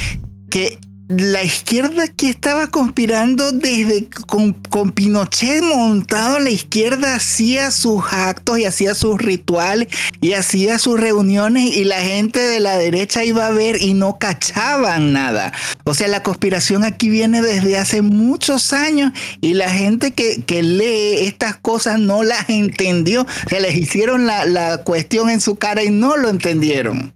que 0.50 0.80
la 1.10 1.42
izquierda 1.44 2.08
que 2.08 2.30
estaba 2.30 2.68
conspirando 2.68 3.52
desde 3.52 4.08
con, 4.28 4.54
Pinochet 4.92 5.64
montado, 5.64 6.38
la 6.38 6.52
izquierda 6.52 7.16
hacía 7.16 7.72
sus 7.72 8.04
actos 8.12 8.60
y 8.60 8.66
hacía 8.66 8.94
sus 8.94 9.20
rituales 9.20 9.88
y 10.22 10.34
hacía 10.34 10.78
sus 10.78 11.00
reuniones 11.00 11.76
y 11.76 11.84
la 11.84 12.00
gente 12.00 12.40
de 12.40 12.60
la 12.60 12.78
derecha 12.78 13.24
iba 13.24 13.48
a 13.48 13.52
ver 13.52 13.82
y 13.82 13.96
no 13.96 14.20
cachaban 14.20 15.12
nada. 15.12 15.52
O 15.84 15.96
sea, 15.96 16.08
la 16.08 16.22
conspiración 16.22 16.84
aquí 16.84 17.10
viene 17.10 17.42
desde 17.42 17.80
hace 17.80 18.04
muchos 18.04 18.72
años 18.72 19.12
y 19.42 19.56
la 19.56 19.72
gente 19.72 20.12
que, 20.12 20.44
que 20.44 20.62
lee 20.62 21.26
estas 21.26 21.58
cosas 21.58 22.00
no 22.00 22.22
las 22.22 22.52
entendió. 22.52 23.26
Se 23.50 23.60
les 23.60 23.76
hicieron 23.76 24.28
la, 24.28 24.46
la 24.46 24.84
cuestión 24.84 25.32
en 25.32 25.42
su 25.42 25.56
cara 25.56 25.84
y 25.84 25.90
no 25.90 26.18
lo 26.18 26.30
entendieron. 26.30 27.16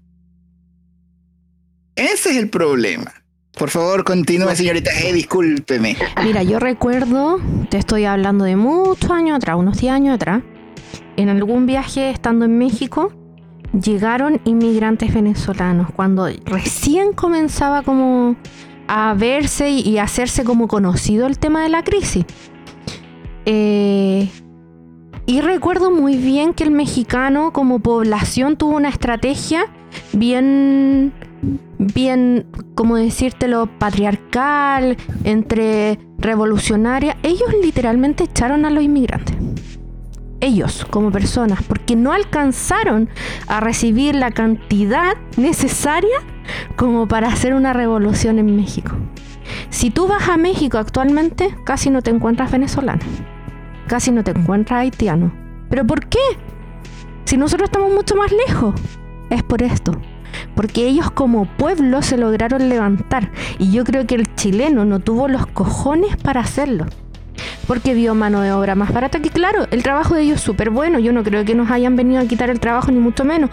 Ese 1.96 2.32
es 2.32 2.38
el 2.38 2.50
problema. 2.50 3.23
Por 3.58 3.70
favor, 3.70 4.04
continúe, 4.04 4.56
señorita 4.56 4.92
G, 4.92 5.14
discúlpeme. 5.14 5.96
Mira, 6.24 6.42
yo 6.42 6.60
recuerdo, 6.60 7.40
te 7.70 7.78
estoy 7.78 8.06
hablando 8.06 8.46
de 8.46 8.56
muchos 8.56 9.12
años 9.12 9.38
atrás, 9.38 9.58
unos 9.58 9.78
10 9.78 9.94
años 9.94 10.16
atrás, 10.16 10.42
en 11.18 11.30
algún 11.30 11.68
viaje 11.68 12.10
estando 12.10 12.46
en 12.46 12.58
México, 12.58 13.14
llegaron 13.72 14.42
inmigrantes 14.46 15.14
venezolanos, 15.14 15.92
cuando 15.96 16.28
recién 16.46 17.14
comenzaba 17.14 17.84
como 17.84 18.36
a 18.88 19.14
verse 19.14 19.70
y 19.70 20.00
hacerse 20.00 20.44
como 20.44 20.68
conocido 20.68 21.28
el 21.28 21.38
tema 21.38 21.62
de 21.62 21.70
la 21.70 21.84
crisis. 21.84 22.26
Eh, 23.46 24.30
y 25.26 25.42
recuerdo 25.42 25.92
muy 25.92 26.18
bien 26.18 26.54
que 26.54 26.64
el 26.64 26.72
mexicano 26.72 27.54
como 27.54 27.80
población 27.80 28.58
tuvo 28.58 28.76
una 28.76 28.90
estrategia 28.90 29.66
bien 30.12 31.14
bien, 31.78 32.46
como 32.76 32.96
decírtelo, 32.96 33.68
patriarcal, 33.80 34.98
entre 35.24 36.00
revolucionaria, 36.18 37.18
ellos 37.24 37.50
literalmente 37.62 38.26
echaron 38.26 38.66
a 38.66 38.70
los 38.70 38.84
inmigrantes. 38.84 39.36
Ellos 40.40 40.86
como 40.90 41.12
personas, 41.12 41.62
porque 41.64 41.96
no 41.96 42.12
alcanzaron 42.12 43.10
a 43.48 43.60
recibir 43.60 44.16
la 44.16 44.32
cantidad 44.32 45.16
necesaria 45.38 46.18
como 46.76 47.08
para 47.08 47.30
hacer 47.30 47.54
una 47.54 47.72
revolución 47.74 48.40
en 48.40 48.56
México. 48.56 48.92
Si 49.70 49.90
tú 49.90 50.08
vas 50.08 50.28
a 50.30 50.38
México 50.38 50.78
actualmente, 50.78 51.56
casi 51.66 51.90
no 51.90 52.02
te 52.02 52.10
encuentras 52.12 52.52
venezolano, 52.52 53.02
casi 53.88 54.12
no 54.12 54.24
te 54.24 54.32
encuentras 54.32 54.82
haitiano. 54.82 55.34
¿Pero 55.70 55.86
por 55.88 56.08
qué? 56.08 56.20
Si 57.26 57.38
nosotros 57.38 57.70
estamos 57.70 57.94
mucho 57.94 58.16
más 58.16 58.32
lejos. 58.32 58.76
Es 59.30 59.42
por 59.42 59.64
esto, 59.64 59.94
porque 60.56 60.88
ellos 60.88 61.12
como 61.12 61.46
pueblo 61.46 62.02
se 62.02 62.18
lograron 62.18 62.70
levantar 62.70 63.32
y 63.60 63.72
yo 63.72 63.84
creo 63.84 64.06
que 64.08 64.16
el 64.16 64.34
chileno 64.36 64.86
no 64.86 65.00
tuvo 65.00 65.28
los 65.28 65.46
cojones 65.48 66.16
para 66.18 66.42
hacerlo. 66.42 66.86
Porque 67.68 67.94
vio 67.94 68.14
mano 68.14 68.42
de 68.42 68.52
obra 68.52 68.76
más 68.76 68.94
barata, 68.94 69.22
que 69.22 69.30
claro, 69.30 69.68
el 69.72 69.84
trabajo 69.84 70.16
de 70.16 70.24
ellos 70.24 70.36
es 70.36 70.42
súper 70.42 70.70
bueno, 70.70 71.00
yo 71.00 71.14
no 71.14 71.24
creo 71.24 71.46
que 71.46 71.56
nos 71.56 71.72
hayan 71.72 71.96
venido 71.96 72.22
a 72.22 72.26
quitar 72.26 72.50
el 72.50 72.60
trabajo 72.60 72.92
ni 72.92 73.00
mucho 73.00 73.24
menos. 73.24 73.50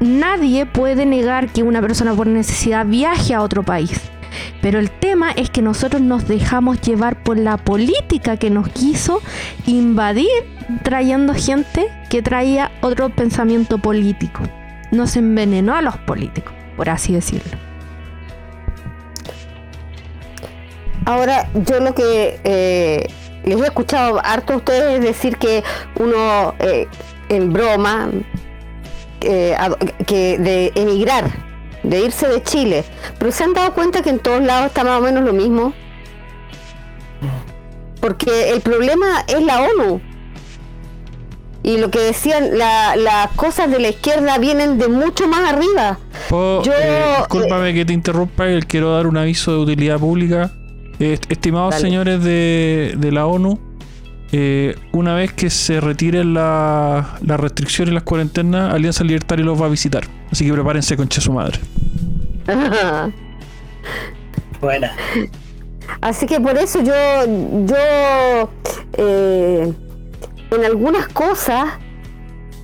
Nadie 0.00 0.66
puede 0.66 1.06
negar 1.06 1.48
que 1.48 1.62
una 1.62 1.80
persona 1.80 2.14
por 2.14 2.26
necesidad 2.26 2.86
viaje 2.86 3.34
a 3.34 3.42
otro 3.42 3.62
país. 3.62 4.10
Pero 4.60 4.78
el 4.78 4.90
tema 4.90 5.30
es 5.32 5.48
que 5.48 5.62
nosotros 5.62 6.02
nos 6.02 6.28
dejamos 6.28 6.80
llevar 6.82 7.22
por 7.22 7.38
la 7.38 7.56
política 7.56 8.36
que 8.36 8.50
nos 8.50 8.68
quiso 8.68 9.22
invadir 9.66 10.28
trayendo 10.82 11.32
gente 11.32 11.88
que 12.10 12.22
traía 12.22 12.70
otro 12.82 13.08
pensamiento 13.08 13.78
político 13.78 14.42
nos 14.90 15.16
envenenó 15.16 15.74
a 15.74 15.82
los 15.82 15.96
políticos, 15.98 16.52
por 16.76 16.88
así 16.88 17.14
decirlo. 17.14 17.56
Ahora, 21.06 21.48
yo 21.54 21.78
lo 21.78 21.94
que 21.94 22.40
eh, 22.42 23.06
les 23.44 23.60
he 23.60 23.64
escuchado 23.64 24.20
harto 24.24 24.54
a 24.54 24.56
ustedes 24.56 25.00
decir 25.00 25.36
que 25.36 25.62
uno, 26.00 26.54
eh, 26.58 26.88
en 27.28 27.52
broma, 27.52 28.10
eh, 29.20 29.56
que 30.04 30.36
de 30.38 30.72
emigrar, 30.74 31.30
de 31.84 32.00
irse 32.00 32.26
de 32.26 32.42
Chile, 32.42 32.84
pero 33.18 33.30
se 33.30 33.44
han 33.44 33.54
dado 33.54 33.72
cuenta 33.72 34.02
que 34.02 34.10
en 34.10 34.18
todos 34.18 34.42
lados 34.42 34.66
está 34.66 34.82
más 34.82 34.98
o 34.98 35.00
menos 35.00 35.24
lo 35.24 35.32
mismo. 35.32 35.72
Porque 38.00 38.50
el 38.50 38.60
problema 38.60 39.24
es 39.28 39.42
la 39.42 39.62
ONU. 39.62 40.00
Y 41.66 41.78
lo 41.78 41.90
que 41.90 41.98
decían, 41.98 42.56
las 42.56 43.30
cosas 43.34 43.68
de 43.68 43.80
la 43.80 43.88
izquierda 43.88 44.38
vienen 44.38 44.78
de 44.78 44.86
mucho 44.86 45.26
más 45.26 45.52
arriba. 45.52 45.98
Yo, 46.30 46.62
eh, 46.72 47.16
discúlpame 47.18 47.74
que 47.74 47.84
te 47.84 47.92
interrumpa, 47.92 48.44
quiero 48.68 48.94
dar 48.94 49.08
un 49.08 49.16
aviso 49.16 49.50
de 49.50 49.58
utilidad 49.58 49.98
pública. 49.98 50.52
estimados 51.00 51.74
señores 51.74 52.22
de, 52.22 52.94
de, 52.96 53.10
la 53.10 53.26
ONU, 53.26 53.58
eh, 54.30 54.76
una 54.92 55.16
vez 55.16 55.32
que 55.32 55.50
se 55.50 55.80
retiren 55.80 56.34
las 56.34 57.20
restricciones 57.20 57.90
y 57.90 57.94
las 57.94 58.04
cuarentenas, 58.04 58.72
Alianza 58.72 59.02
Libertaria 59.02 59.44
los 59.44 59.60
va 59.60 59.66
a 59.66 59.70
visitar. 59.70 60.04
Así 60.30 60.46
que 60.46 60.52
prepárense, 60.52 60.96
concha 60.96 61.20
su 61.20 61.32
madre. 61.32 61.58
Buena. 64.60 64.92
Así 66.00 66.26
que 66.26 66.40
por 66.40 66.56
eso 66.58 66.80
yo, 66.80 66.94
yo 67.66 68.50
eh, 68.98 69.72
en 70.50 70.64
algunas 70.64 71.08
cosas, 71.08 71.66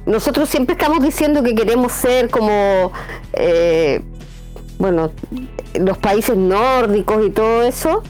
nosotros 0.06 0.48
siempre 0.48 0.74
estamos 0.74 1.02
diciendo 1.02 1.42
que 1.42 1.54
queremos 1.54 1.92
ser 1.92 2.28
como, 2.30 2.92
eh, 3.32 4.00
bueno, 4.78 5.12
los 5.74 5.98
países 5.98 6.36
nórdicos 6.36 7.24
y 7.26 7.30
todo 7.30 7.62
eso, 7.62 8.02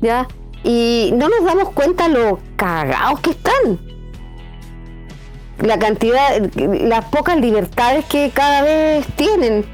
¿ya? 0.00 0.26
Y 0.64 1.12
no 1.14 1.28
nos 1.28 1.44
damos 1.44 1.70
cuenta 1.70 2.08
lo 2.08 2.40
cagados 2.56 3.20
que 3.20 3.30
están. 3.30 3.78
La 5.62 5.78
cantidad, 5.78 6.40
las 6.56 7.04
pocas 7.06 7.38
libertades 7.38 8.04
que 8.06 8.30
cada 8.34 8.62
vez 8.62 9.06
tienen. 9.16 9.64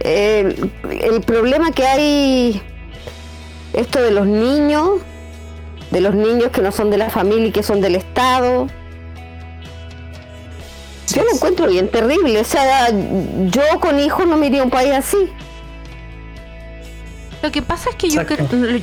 El, 0.00 0.70
el 1.02 1.20
problema 1.22 1.70
que 1.72 1.86
hay, 1.86 2.62
esto 3.72 4.00
de 4.00 4.10
los 4.10 4.26
niños, 4.26 5.00
de 5.90 6.00
los 6.00 6.14
niños 6.14 6.50
que 6.50 6.60
no 6.60 6.72
son 6.72 6.90
de 6.90 6.98
la 6.98 7.10
familia 7.10 7.46
y 7.46 7.52
que 7.52 7.62
son 7.62 7.80
del 7.80 7.96
Estado. 7.96 8.66
Yo 11.14 11.24
lo 11.24 11.30
encuentro 11.34 11.66
bien 11.66 11.88
terrible. 11.88 12.40
O 12.40 12.44
sea, 12.44 12.88
yo 12.90 13.62
con 13.80 13.98
hijos 13.98 14.26
no 14.26 14.36
me 14.36 14.46
iría 14.46 14.60
a 14.60 14.64
un 14.64 14.70
país 14.70 14.92
así. 14.92 15.30
Lo 17.42 17.52
que 17.52 17.62
pasa 17.62 17.90
es 17.90 17.96
que 17.96 18.10
yo, 18.10 18.22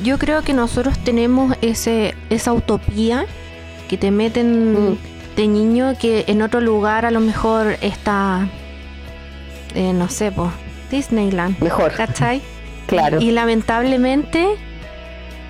yo 0.02 0.18
creo 0.18 0.42
que 0.42 0.52
nosotros 0.52 0.98
tenemos 0.98 1.54
ese 1.60 2.14
esa 2.30 2.52
utopía 2.52 3.26
que 3.88 3.98
te 3.98 4.10
meten 4.10 4.92
mm. 4.92 4.98
de 5.36 5.46
niño 5.46 5.94
que 6.00 6.24
en 6.26 6.42
otro 6.42 6.60
lugar 6.60 7.04
a 7.04 7.10
lo 7.10 7.20
mejor 7.20 7.76
está, 7.82 8.48
eh, 9.74 9.92
no 9.92 10.08
sé, 10.08 10.32
pues, 10.32 10.50
Disneyland. 10.90 11.60
Mejor. 11.60 11.92
¿Cachai? 11.92 12.40
Claro. 12.86 13.20
Y 13.20 13.30
lamentablemente 13.32 14.56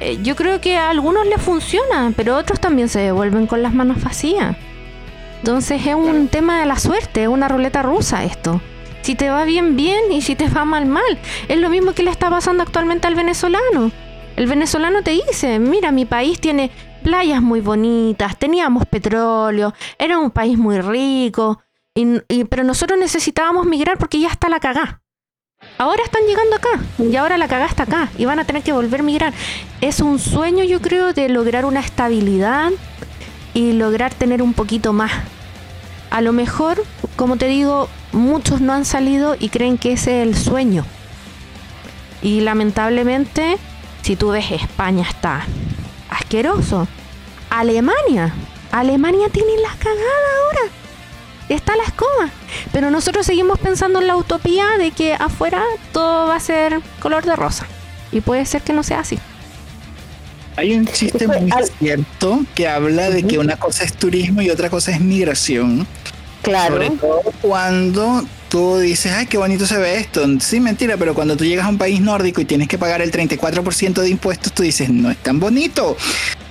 eh, 0.01 0.18
yo 0.22 0.36
creo 0.36 0.61
que 0.61 0.76
a 0.76 0.90
algunos 0.90 1.26
les 1.26 1.40
funciona, 1.40 2.12
pero 2.16 2.36
otros 2.36 2.61
también 2.61 2.88
se 2.88 3.01
devuelven 3.01 3.47
con 3.47 3.62
las 3.62 3.72
manos 3.72 4.03
vacías. 4.03 4.57
Entonces 5.38 5.86
es 5.86 5.94
un 5.94 6.28
tema 6.28 6.61
de 6.61 6.66
la 6.66 6.78
suerte, 6.78 7.22
es 7.22 7.28
una 7.28 7.49
ruleta 7.49 7.82
rusa 7.82 8.24
esto. 8.24 8.61
Si 9.03 9.14
te 9.14 9.30
va 9.30 9.44
bien, 9.44 9.76
bien, 9.76 10.11
y 10.11 10.20
si 10.22 10.34
te 10.34 10.49
va 10.49 10.64
mal, 10.64 10.86
mal. 10.86 11.18
Es 11.49 11.59
lo 11.59 11.70
mismo 11.70 11.92
que 11.92 12.03
le 12.03 12.11
está 12.11 12.28
pasando 12.28 12.62
actualmente 12.62 13.07
al 13.07 13.14
venezolano. 13.14 13.92
El 14.34 14.47
venezolano 14.47 15.03
te 15.03 15.12
dice, 15.12 15.59
mira, 15.59 15.92
mi 15.92 16.05
país 16.05 16.40
tiene 16.40 16.70
playas 17.03 17.40
muy 17.40 17.61
bonitas, 17.61 18.36
teníamos 18.36 18.84
petróleo, 18.86 19.72
era 19.99 20.18
un 20.18 20.30
país 20.30 20.59
muy 20.59 20.80
rico, 20.80 21.62
pero 22.51 22.64
nosotros 22.64 22.99
necesitábamos 22.99 23.64
migrar 23.64 23.97
porque 23.97 24.18
ya 24.18 24.28
está 24.28 24.49
la 24.49 24.59
cagá. 24.59 25.01
Ahora 25.78 26.02
están 26.04 26.22
llegando 26.26 26.57
acá 26.57 26.80
y 26.98 27.14
ahora 27.16 27.36
la 27.36 27.48
cagada 27.48 27.68
está 27.68 27.82
acá 27.82 28.09
y 28.16 28.24
van 28.24 28.38
a 28.38 28.44
tener 28.44 28.62
que 28.62 28.72
volver 28.72 29.00
a 29.00 29.02
migrar. 29.02 29.34
Es 29.82 30.00
un 30.00 30.18
sueño, 30.18 30.64
yo 30.64 30.80
creo, 30.80 31.12
de 31.12 31.28
lograr 31.28 31.66
una 31.66 31.80
estabilidad 31.80 32.72
y 33.52 33.72
lograr 33.72 34.14
tener 34.14 34.40
un 34.40 34.54
poquito 34.54 34.94
más. 34.94 35.12
A 36.11 36.22
lo 36.22 36.32
mejor, 36.32 36.82
como 37.16 37.36
te 37.36 37.46
digo, 37.46 37.90
muchos 38.12 38.62
no 38.62 38.72
han 38.72 38.86
salido 38.86 39.36
y 39.38 39.50
creen 39.50 39.76
que 39.76 39.92
ese 39.92 40.22
es 40.22 40.28
el 40.28 40.34
sueño. 40.34 40.86
Y 42.22 42.40
lamentablemente, 42.40 43.59
si 44.00 44.16
tú 44.16 44.30
ves 44.30 44.50
España 44.52 45.07
está 45.07 45.44
asqueroso. 46.09 46.88
Alemania, 47.50 48.32
Alemania 48.72 49.28
tiene 49.28 49.59
la 49.59 49.74
cagada 49.78 50.30
ahora 50.42 50.86
está 51.55 51.76
la 51.76 51.84
escoba. 51.84 52.30
Pero 52.72 52.90
nosotros 52.90 53.26
seguimos 53.26 53.59
pensando 53.59 54.01
en 54.01 54.07
la 54.07 54.16
utopía 54.16 54.66
de 54.78 54.90
que 54.90 55.14
afuera 55.14 55.62
todo 55.92 56.28
va 56.28 56.36
a 56.36 56.40
ser 56.40 56.80
color 57.01 57.24
de 57.24 57.36
rosa. 57.36 57.66
Y 58.12 58.20
puede 58.20 58.44
ser 58.47 58.62
que 58.62 58.72
no 58.72 58.82
sea 58.82 59.01
así. 59.01 59.18
Hay 60.57 60.74
un 60.74 60.86
chiste 60.86 61.28
muy 61.28 61.53
cierto 61.78 62.40
que 62.55 62.66
habla 62.66 63.11
de 63.11 63.22
que 63.24 63.38
una 63.38 63.57
cosa 63.57 63.84
es 63.84 63.92
turismo 63.92 64.40
y 64.40 64.49
otra 64.49 64.70
cosa 64.70 64.90
es 64.90 65.01
migración. 65.01 65.86
Claro. 66.42 66.76
Sobre 66.76 66.90
todo 66.90 67.22
cuando 67.42 68.24
tú 68.49 68.78
dices, 68.78 69.12
ay, 69.12 69.26
qué 69.26 69.36
bonito 69.36 69.66
se 69.66 69.76
ve 69.76 69.99
esto. 69.99 70.24
Sí, 70.40 70.61
mentira, 70.61 70.97
pero 70.97 71.14
cuando 71.14 71.36
tú 71.36 71.44
llegas 71.44 71.66
a 71.66 71.68
un 71.68 71.76
país 71.76 72.01
nórdico 72.01 72.40
y 72.40 72.47
tienes 72.47 72.68
que 72.68 72.78
pagar 72.78 73.03
el 73.03 73.12
34% 73.12 74.01
de 74.01 74.09
impuestos, 74.09 74.53
tú 74.53 74.62
dices, 74.62 74.88
no 74.88 75.11
es 75.11 75.18
tan 75.18 75.40
bonito. 75.40 75.97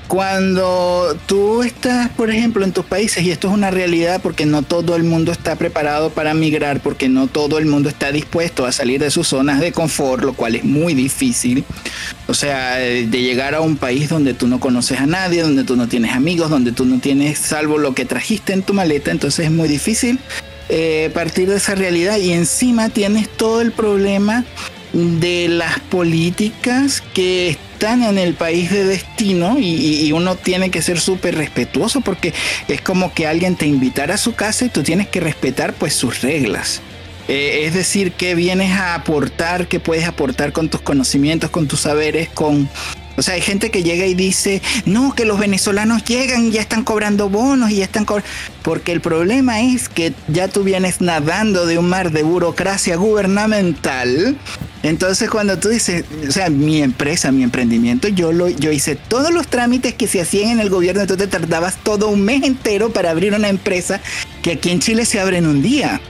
Cuando 0.07 1.17
tú 1.25 1.63
estás, 1.63 2.09
por 2.09 2.29
ejemplo, 2.29 2.63
en 2.63 2.71
tus 2.71 2.85
países, 2.85 3.23
y 3.23 3.31
esto 3.31 3.47
es 3.47 3.53
una 3.53 3.71
realidad 3.71 4.21
porque 4.21 4.45
no 4.45 4.61
todo 4.61 4.95
el 4.95 5.03
mundo 5.03 5.31
está 5.31 5.55
preparado 5.55 6.11
para 6.11 6.33
migrar, 6.33 6.79
porque 6.81 7.09
no 7.09 7.27
todo 7.27 7.57
el 7.57 7.65
mundo 7.65 7.89
está 7.89 8.11
dispuesto 8.11 8.65
a 8.65 8.71
salir 8.71 8.99
de 8.99 9.09
sus 9.09 9.27
zonas 9.27 9.59
de 9.59 9.71
confort, 9.71 10.23
lo 10.23 10.33
cual 10.33 10.55
es 10.55 10.63
muy 10.63 10.93
difícil. 10.93 11.63
O 12.27 12.33
sea, 12.33 12.75
de 12.75 13.07
llegar 13.07 13.55
a 13.55 13.61
un 13.61 13.77
país 13.77 14.09
donde 14.09 14.33
tú 14.33 14.47
no 14.47 14.59
conoces 14.59 14.99
a 14.99 15.07
nadie, 15.07 15.41
donde 15.41 15.63
tú 15.63 15.75
no 15.75 15.87
tienes 15.87 16.13
amigos, 16.13 16.49
donde 16.49 16.71
tú 16.71 16.85
no 16.85 16.99
tienes 16.99 17.39
salvo 17.39 17.77
lo 17.77 17.95
que 17.95 18.05
trajiste 18.05 18.53
en 18.53 18.61
tu 18.61 18.73
maleta, 18.73 19.11
entonces 19.11 19.45
es 19.45 19.51
muy 19.51 19.67
difícil 19.67 20.19
eh, 20.67 21.11
partir 21.13 21.47
de 21.49 21.57
esa 21.57 21.75
realidad 21.75 22.17
y 22.17 22.31
encima 22.31 22.89
tienes 22.89 23.29
todo 23.29 23.61
el 23.61 23.71
problema 23.71 24.43
de 24.95 25.49
las 25.49 25.79
políticas 25.81 27.03
que 27.13 27.49
están 27.49 28.01
en 28.01 28.17
el 28.17 28.33
país 28.33 28.71
de 28.71 28.85
destino 28.85 29.57
y, 29.59 30.09
uno 30.13 30.37
tiene 30.37 30.71
que 30.71 30.81
ser 30.81 31.01
súper 31.01 31.35
respetuoso 31.35 31.99
porque 31.99 32.33
es 32.69 32.79
como 32.79 33.13
que 33.13 33.27
alguien 33.27 33.57
te 33.57 33.67
invitara 33.67 34.13
a 34.13 34.17
su 34.17 34.33
casa 34.33 34.63
y 34.63 34.69
tú 34.69 34.83
tienes 34.83 35.09
que 35.09 35.19
respetar 35.19 35.73
pues 35.73 35.93
sus 35.93 36.21
reglas. 36.21 36.81
Eh, 37.27 37.63
es 37.65 37.73
decir, 37.73 38.13
que 38.13 38.35
vienes 38.35 38.71
a 38.71 38.95
aportar, 38.95 39.67
que 39.67 39.81
puedes 39.81 40.05
aportar 40.05 40.53
con 40.53 40.69
tus 40.69 40.79
conocimientos, 40.79 41.49
con 41.49 41.67
tus 41.67 41.81
saberes, 41.81 42.29
con, 42.29 42.69
o 43.18 43.22
sea, 43.22 43.36
hay 43.36 43.41
gente 43.41 43.72
que 43.72 43.84
llega 43.84 44.05
y 44.05 44.13
dice, 44.13 44.61
no, 44.86 45.13
que 45.16 45.26
los 45.26 45.39
venezolanos 45.39 46.03
llegan 46.03 46.47
y 46.47 46.51
ya 46.51 46.61
están 46.61 46.84
cobrando 46.84 47.30
bonos 47.30 47.72
y 47.72 47.78
ya 47.78 47.86
están 47.86 48.05
cobrando... 48.05 48.30
Porque 48.61 48.91
el 48.91 49.01
problema 49.01 49.61
es 49.61 49.89
que 49.89 50.13
ya 50.28 50.47
tú 50.47 50.63
vienes 50.63 50.99
nadando 50.99 51.66
de 51.66 51.78
un 51.78 51.88
mar 51.88 52.11
de 52.11 52.24
burocracia 52.24 52.95
gubernamental. 52.95 54.36
Entonces 54.84 55.30
cuando 55.30 55.57
tú 55.59 55.70
dices, 55.70 56.03
o 56.28 56.32
sea, 56.32 56.49
mi 56.49 56.82
empresa, 56.82 57.32
mi 57.32 57.43
emprendimiento, 57.43 58.07
yo, 58.07 58.32
lo, 58.32 58.49
yo 58.49 58.72
hice 58.72 58.95
todos 58.95 59.32
los 59.32 59.47
trámites 59.47 59.93
que 59.93 60.07
se 60.07 60.22
hacían 60.22 60.51
en 60.51 60.59
el 60.59 60.70
gobierno, 60.70 61.07
tú 61.07 61.16
te 61.18 61.28
tardabas 61.28 61.78
todo 61.84 62.09
un 62.09 62.22
mes 62.22 62.43
entero 62.43 62.91
para 62.91 63.11
abrir 63.11 63.34
una 63.34 63.49
empresa 63.49 64.01
que 64.41 64.53
aquí 64.53 64.70
en 64.70 64.80
Chile 64.80 65.05
se 65.05 65.20
abre 65.20 65.38
en 65.38 65.47
un 65.47 65.61
día. 65.61 66.01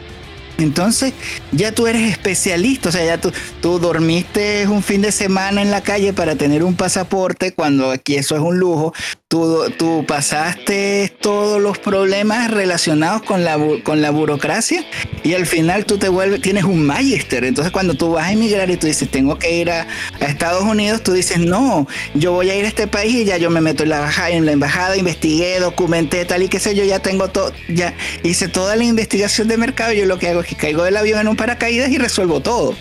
Entonces 0.58 1.14
ya 1.52 1.74
tú 1.74 1.88
eres 1.88 2.10
especialista, 2.10 2.90
o 2.90 2.92
sea, 2.92 3.06
ya 3.06 3.20
tú, 3.20 3.32
tú 3.62 3.80
dormiste 3.80 4.68
un 4.68 4.84
fin 4.84 5.02
de 5.02 5.12
semana 5.12 5.62
en 5.62 5.72
la 5.72 5.82
calle 5.82 6.14
para 6.14 6.36
tener 6.36 6.64
un 6.64 6.76
pasaporte 6.76 7.54
cuando 7.54 7.92
aquí 7.92 8.16
eso 8.16 8.36
es 8.36 8.42
un 8.42 8.58
lujo. 8.58 8.94
Tú, 9.78 10.06
pasaste 10.08 11.14
todos 11.20 11.62
los 11.62 11.78
problemas 11.78 12.52
relacionados 12.52 13.22
con 13.24 13.44
la, 13.44 13.58
con 13.84 14.02
la 14.02 14.10
burocracia 14.10 14.86
y 15.24 15.34
al 15.34 15.46
final 15.46 15.86
tú 15.86 15.98
te 15.98 16.08
vuelves, 16.08 16.42
tienes 16.42 16.64
un 16.64 16.86
magister. 16.86 17.44
Entonces 17.44 17.74
cuando 17.74 17.96
tú 17.96 18.12
vas 18.12 18.28
a 18.28 18.32
emigrar 18.32 18.70
y 18.70 18.78
tú 18.78 18.88
dices, 18.88 19.10
tengo 19.12 19.38
que 19.38 19.60
ir 19.60 19.72
a, 19.72 19.88
Estados 20.22 20.64
Unidos, 20.64 21.04
tú 21.04 21.12
dices, 21.12 21.40
no, 21.40 21.86
yo 22.14 22.32
voy 22.32 22.50
a 22.50 22.56
ir 22.56 22.64
a 22.66 22.68
este 22.68 22.88
país 22.88 23.14
y 23.14 23.26
ya 23.26 23.38
yo 23.38 23.50
me 23.50 23.60
meto 23.60 23.84
en 23.84 23.90
la, 23.90 24.10
en 24.30 24.46
la 24.46 24.54
embajada, 24.54 24.96
investigué, 24.96 25.60
documenté 25.60 26.24
tal 26.24 26.44
y 26.44 26.48
qué 26.48 26.60
sé 26.60 26.74
yo, 26.74 26.86
ya 26.86 27.00
tengo 27.00 27.28
todo, 27.28 27.52
ya 27.68 27.94
hice 28.24 28.48
toda 28.48 28.76
la 28.76 28.86
investigación 28.86 29.50
de 29.50 29.58
mercado. 29.58 29.92
Yo 29.92 30.06
lo 30.06 30.18
que 30.18 30.30
hago 30.30 30.42
es 30.42 30.48
que 30.48 30.56
caigo 30.56 30.84
del 30.84 30.96
avión 30.96 31.20
en 31.20 31.28
un 31.28 31.36
paracaídas 31.36 31.90
y 31.90 31.98
resuelvo 31.98 32.40
todo. 32.40 32.76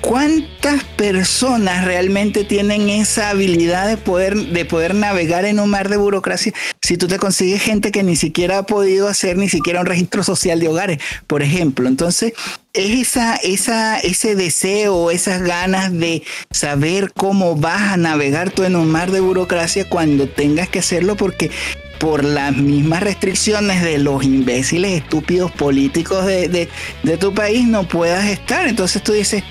¿Cuántas 0.00 0.84
personas 0.96 1.84
realmente 1.84 2.44
tienen 2.44 2.88
esa 2.88 3.30
habilidad 3.30 3.88
de 3.88 3.96
poder, 3.96 4.36
de 4.36 4.64
poder 4.64 4.94
navegar 4.94 5.44
en 5.44 5.58
un 5.58 5.70
mar 5.70 5.88
de 5.88 5.96
burocracia 5.96 6.52
si 6.80 6.96
tú 6.96 7.08
te 7.08 7.18
consigues 7.18 7.62
gente 7.62 7.90
que 7.90 8.02
ni 8.02 8.16
siquiera 8.16 8.58
ha 8.58 8.66
podido 8.66 9.08
hacer 9.08 9.36
ni 9.36 9.48
siquiera 9.48 9.80
un 9.80 9.86
registro 9.86 10.22
social 10.22 10.60
de 10.60 10.68
hogares, 10.68 10.98
por 11.26 11.42
ejemplo? 11.42 11.88
Entonces, 11.88 12.34
es 12.72 13.08
esa, 13.08 13.36
esa, 13.36 13.98
ese 13.98 14.36
deseo, 14.36 15.10
esas 15.10 15.42
ganas 15.42 15.92
de 15.92 16.22
saber 16.50 17.12
cómo 17.12 17.56
vas 17.56 17.92
a 17.92 17.96
navegar 17.96 18.50
tú 18.50 18.64
en 18.64 18.76
un 18.76 18.88
mar 18.88 19.10
de 19.10 19.20
burocracia 19.20 19.88
cuando 19.88 20.28
tengas 20.28 20.68
que 20.68 20.80
hacerlo 20.80 21.16
porque 21.16 21.50
por 21.98 22.24
las 22.24 22.54
mismas 22.54 23.02
restricciones 23.02 23.82
de 23.82 23.98
los 23.98 24.22
imbéciles 24.22 25.02
estúpidos 25.02 25.50
políticos 25.50 26.26
de, 26.26 26.48
de, 26.48 26.68
de 27.02 27.16
tu 27.16 27.34
país 27.34 27.66
no 27.66 27.88
puedas 27.88 28.26
estar. 28.26 28.68
Entonces 28.68 29.02
tú 29.02 29.12
dices, 29.12 29.42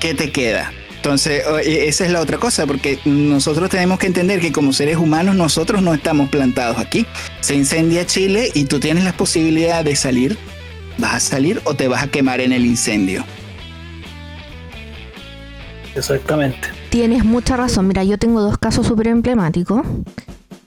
¿qué 0.00 0.14
te 0.14 0.30
queda? 0.30 0.72
Entonces, 0.96 1.44
esa 1.64 2.04
es 2.04 2.10
la 2.10 2.20
otra 2.20 2.38
cosa, 2.38 2.66
porque 2.66 2.98
nosotros 3.04 3.70
tenemos 3.70 3.98
que 3.98 4.08
entender 4.08 4.40
que 4.40 4.50
como 4.50 4.72
seres 4.72 4.96
humanos 4.96 5.36
nosotros 5.36 5.80
no 5.80 5.94
estamos 5.94 6.30
plantados 6.30 6.78
aquí. 6.78 7.06
Se 7.40 7.54
incendia 7.54 8.04
Chile 8.06 8.50
y 8.54 8.64
tú 8.64 8.80
tienes 8.80 9.04
la 9.04 9.12
posibilidad 9.12 9.84
de 9.84 9.94
salir. 9.94 10.36
¿Vas 10.98 11.14
a 11.14 11.20
salir 11.20 11.60
o 11.64 11.74
te 11.74 11.86
vas 11.86 12.02
a 12.02 12.08
quemar 12.08 12.40
en 12.40 12.52
el 12.52 12.66
incendio? 12.66 13.24
Exactamente. 15.94 16.68
Tienes 16.90 17.24
mucha 17.24 17.56
razón. 17.56 17.86
Mira, 17.86 18.02
yo 18.02 18.18
tengo 18.18 18.40
dos 18.40 18.58
casos 18.58 18.86
súper 18.86 19.06
emblemáticos. 19.08 19.82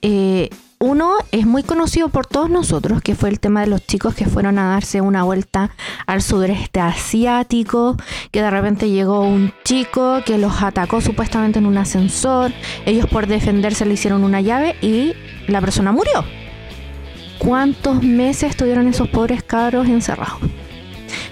Eh, 0.02 0.50
uno 0.82 1.18
es 1.34 1.46
muy 1.46 1.64
conocido 1.64 2.08
por 2.08 2.26
todos 2.26 2.50
nosotros, 2.50 3.02
que 3.02 3.14
fue 3.14 3.28
el 3.28 3.42
tema 3.42 3.60
de 3.60 3.68
los 3.68 3.86
chicos 3.86 4.16
que 4.16 4.26
fueron 4.26 4.58
a 4.58 4.70
darse 4.70 5.02
una 5.02 5.24
vuelta 5.24 5.72
al 6.08 6.22
sudeste 6.22 6.80
asiático, 6.80 7.98
que 8.32 8.42
de 8.42 8.50
repente 8.50 8.90
llegó 8.90 9.20
un 9.20 9.52
chico 9.66 10.22
que 10.26 10.38
los 10.38 10.64
atacó 10.64 11.02
supuestamente 11.02 11.60
en 11.60 11.66
un 11.66 11.78
ascensor, 11.78 12.54
ellos 12.86 13.08
por 13.08 13.28
defenderse 13.28 13.86
le 13.86 13.96
hicieron 13.96 14.24
una 14.24 14.40
llave 14.40 14.78
y 14.82 15.14
la 15.48 15.60
persona 15.60 15.92
murió. 15.92 16.24
¿Cuántos 17.40 18.02
meses 18.02 18.52
estuvieron 18.52 18.88
esos 18.88 19.10
pobres 19.10 19.44
cabros 19.44 19.86
encerrados? 19.86 20.40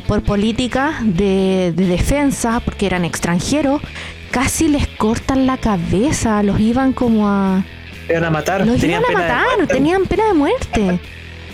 Por 0.10 0.24
políticas 0.24 0.96
de, 1.04 1.72
de 1.74 1.86
defensa, 1.86 2.60
porque 2.60 2.86
eran 2.86 3.06
extranjeros, 3.06 3.82
casi 4.30 4.68
les 4.68 4.88
cortan 4.88 5.46
la 5.46 5.58
cabeza, 5.58 6.44
los 6.44 6.60
iban 6.60 6.92
como 6.92 7.30
a 7.30 7.64
iban 8.10 8.24
a 8.26 8.30
matar. 8.30 8.66
Los 8.66 8.80
tenían 8.80 9.02
iban 9.02 9.16
a 9.16 9.20
pena 9.20 9.44
matar, 9.44 9.68
tenían 9.68 10.06
pena 10.06 10.28
de 10.28 10.34
muerte. 10.34 11.00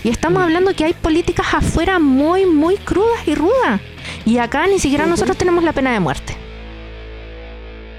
Y 0.02 0.08
estamos 0.10 0.42
hablando 0.42 0.74
que 0.74 0.84
hay 0.84 0.92
políticas 0.94 1.54
afuera 1.54 1.98
muy, 1.98 2.44
muy 2.46 2.76
crudas 2.76 3.26
y 3.26 3.34
rudas. 3.34 3.80
Y 4.26 4.38
acá 4.38 4.66
ni 4.66 4.78
siquiera 4.78 5.06
nosotros 5.06 5.36
tenemos 5.36 5.64
la 5.64 5.72
pena 5.72 5.92
de 5.92 6.00
muerte. 6.00 6.36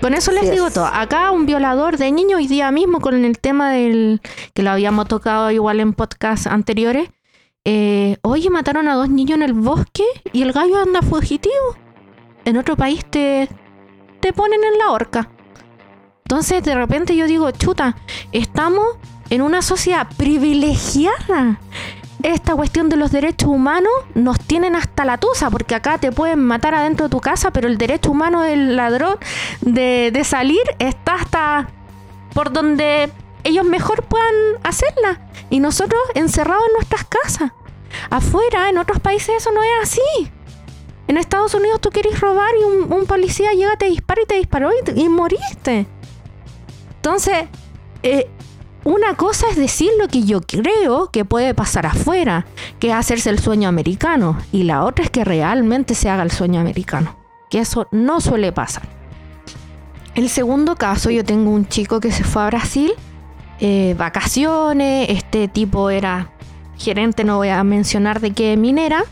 Con 0.01 0.13
eso 0.13 0.31
les 0.31 0.43
Así 0.43 0.51
digo 0.51 0.67
es. 0.67 0.73
todo. 0.73 0.85
Acá 0.85 1.31
un 1.31 1.45
violador 1.47 1.97
de 1.97 2.11
niños 2.11 2.37
hoy 2.37 2.47
día 2.47 2.69
mismo 2.71 2.99
con 2.99 3.25
el 3.25 3.39
tema 3.39 3.71
del 3.71 4.21
que 4.53 4.61
lo 4.61 4.69
habíamos 4.69 5.07
tocado 5.07 5.49
igual 5.49 5.79
en 5.79 5.93
podcast 5.93 6.45
anteriores. 6.47 7.09
eh, 7.63 8.17
oye, 8.21 8.51
mataron 8.51 8.87
a 8.87 8.93
dos 8.93 9.09
niños 9.09 9.37
en 9.37 9.41
el 9.41 9.53
bosque 9.53 10.03
y 10.31 10.43
el 10.43 10.51
gallo 10.51 10.79
anda 10.79 11.01
fugitivo. 11.01 11.75
En 12.43 12.57
otro 12.57 12.75
país 12.75 13.03
te, 13.09 13.49
te 14.19 14.31
ponen 14.33 14.63
en 14.63 14.77
la 14.77 14.91
horca. 14.91 15.31
Entonces 16.27 16.63
de 16.63 16.73
repente 16.73 17.15
yo 17.15 17.27
digo, 17.27 17.51
chuta, 17.51 17.97
estamos 18.31 18.83
en 19.29 19.43
una 19.43 19.61
sociedad 19.61 20.07
privilegiada. 20.17 21.59
Esta 22.23 22.55
cuestión 22.55 22.89
de 22.89 22.95
los 22.95 23.11
derechos 23.11 23.47
humanos 23.47 23.91
nos 24.15 24.39
tienen 24.39 24.75
hasta 24.75 25.05
la 25.05 25.19
tusa, 25.19 25.51
porque 25.51 25.75
acá 25.75 25.99
te 25.99 26.11
pueden 26.11 26.43
matar 26.43 26.73
adentro 26.73 27.05
de 27.05 27.11
tu 27.11 27.19
casa, 27.19 27.51
pero 27.51 27.67
el 27.67 27.77
derecho 27.77 28.09
humano 28.09 28.41
del 28.41 28.75
ladrón 28.75 29.17
de, 29.61 30.09
de 30.11 30.23
salir 30.23 30.63
está 30.79 31.13
hasta 31.13 31.69
por 32.33 32.51
donde 32.51 33.11
ellos 33.43 33.63
mejor 33.63 34.01
puedan 34.05 34.33
hacerla. 34.63 35.29
Y 35.51 35.59
nosotros 35.59 36.01
encerrados 36.15 36.65
en 36.65 36.73
nuestras 36.73 37.03
casas. 37.05 37.51
Afuera, 38.09 38.71
en 38.71 38.79
otros 38.79 38.99
países 38.99 39.35
eso 39.37 39.51
no 39.51 39.61
es 39.61 39.69
así. 39.83 40.31
En 41.07 41.17
Estados 41.17 41.53
Unidos 41.53 41.81
tú 41.81 41.91
querés 41.91 42.19
robar 42.19 42.49
y 42.59 42.63
un, 42.63 43.05
policía 43.05 43.53
llega, 43.53 43.77
te 43.77 43.85
dispara 43.85 44.23
y 44.23 44.25
te 44.25 44.35
disparó 44.37 44.71
y 44.95 45.07
moriste. 45.07 45.85
Entonces, 47.05 47.45
eh, 48.01 48.27
una 48.83 49.13
cosa 49.13 49.45
es 49.51 49.57
decir 49.57 49.91
lo 49.99 50.07
que 50.07 50.23
yo 50.23 50.41
creo 50.41 51.11
que 51.11 51.23
puede 51.23 51.53
pasar 51.53 51.85
afuera, 51.85 52.47
que 52.79 52.87
es 52.87 52.95
hacerse 52.95 53.29
el 53.29 53.37
sueño 53.37 53.69
americano, 53.69 54.39
y 54.51 54.63
la 54.63 54.83
otra 54.83 55.05
es 55.05 55.11
que 55.11 55.23
realmente 55.23 55.93
se 55.93 56.09
haga 56.09 56.23
el 56.23 56.31
sueño 56.31 56.59
americano, 56.59 57.15
que 57.51 57.59
eso 57.59 57.87
no 57.91 58.21
suele 58.21 58.51
pasar. 58.51 58.89
El 60.15 60.29
segundo 60.29 60.77
caso, 60.77 61.11
yo 61.11 61.23
tengo 61.23 61.51
un 61.51 61.67
chico 61.67 61.99
que 61.99 62.11
se 62.11 62.23
fue 62.23 62.41
a 62.41 62.47
Brasil, 62.47 62.91
eh, 63.59 63.93
vacaciones, 63.95 65.07
este 65.09 65.47
tipo 65.47 65.91
era 65.91 66.31
gerente, 66.75 67.23
no 67.23 67.37
voy 67.37 67.49
a 67.49 67.63
mencionar 67.63 68.19
de 68.19 68.31
qué 68.31 68.57
minera, 68.57 69.03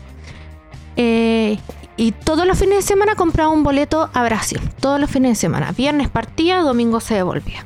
eh, 0.96 1.60
y 1.96 2.10
todos 2.10 2.44
los 2.44 2.58
fines 2.58 2.78
de 2.78 2.82
semana 2.82 3.14
compraba 3.14 3.50
un 3.50 3.62
boleto 3.62 4.10
a 4.12 4.24
Brasil, 4.24 4.60
todos 4.80 4.98
los 4.98 5.08
fines 5.08 5.30
de 5.30 5.36
semana, 5.36 5.70
viernes 5.70 6.08
partía, 6.08 6.60
domingo 6.60 6.98
se 6.98 7.14
devolvía. 7.14 7.64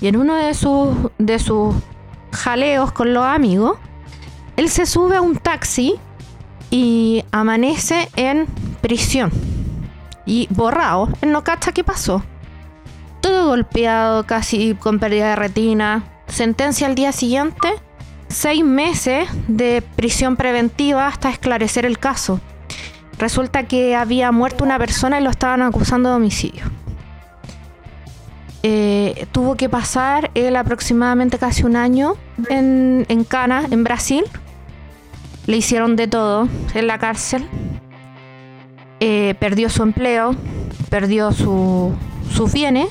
Y 0.00 0.08
en 0.08 0.16
uno 0.16 0.36
de 0.36 0.54
sus, 0.54 0.88
de 1.18 1.38
sus 1.38 1.74
jaleos 2.32 2.92
con 2.92 3.12
los 3.12 3.24
amigos, 3.24 3.78
él 4.56 4.68
se 4.68 4.86
sube 4.86 5.16
a 5.16 5.20
un 5.20 5.36
taxi 5.36 5.96
y 6.70 7.24
amanece 7.32 8.08
en 8.16 8.46
prisión. 8.80 9.30
Y 10.24 10.48
borrado, 10.50 11.08
él 11.20 11.32
no 11.32 11.44
cacha 11.44 11.72
qué 11.72 11.84
pasó. 11.84 12.22
Todo 13.20 13.48
golpeado, 13.48 14.24
casi 14.24 14.74
con 14.74 14.98
pérdida 14.98 15.30
de 15.30 15.36
retina. 15.36 16.04
Sentencia 16.26 16.86
al 16.86 16.94
día 16.94 17.12
siguiente, 17.12 17.68
seis 18.28 18.64
meses 18.64 19.28
de 19.48 19.82
prisión 19.96 20.36
preventiva 20.36 21.08
hasta 21.08 21.28
esclarecer 21.30 21.84
el 21.84 21.98
caso. 21.98 22.40
Resulta 23.18 23.64
que 23.64 23.96
había 23.96 24.32
muerto 24.32 24.64
una 24.64 24.78
persona 24.78 25.20
y 25.20 25.24
lo 25.24 25.30
estaban 25.30 25.60
acusando 25.60 26.08
de 26.08 26.16
homicidio 26.16 26.79
eh, 28.62 29.26
tuvo 29.32 29.56
que 29.56 29.68
pasar 29.68 30.30
él 30.34 30.56
aproximadamente 30.56 31.38
casi 31.38 31.64
un 31.64 31.76
año 31.76 32.14
en, 32.48 33.24
Cana, 33.28 33.64
en 33.70 33.84
Brasil. 33.84 34.24
Le 35.46 35.56
hicieron 35.56 35.96
de 35.96 36.08
todo 36.08 36.48
en 36.74 36.86
la 36.86 36.98
cárcel. 36.98 37.46
Eh, 39.00 39.34
perdió 39.40 39.70
su 39.70 39.82
empleo, 39.82 40.36
perdió 40.90 41.32
su, 41.32 41.94
sus 42.32 42.52
bienes. 42.52 42.88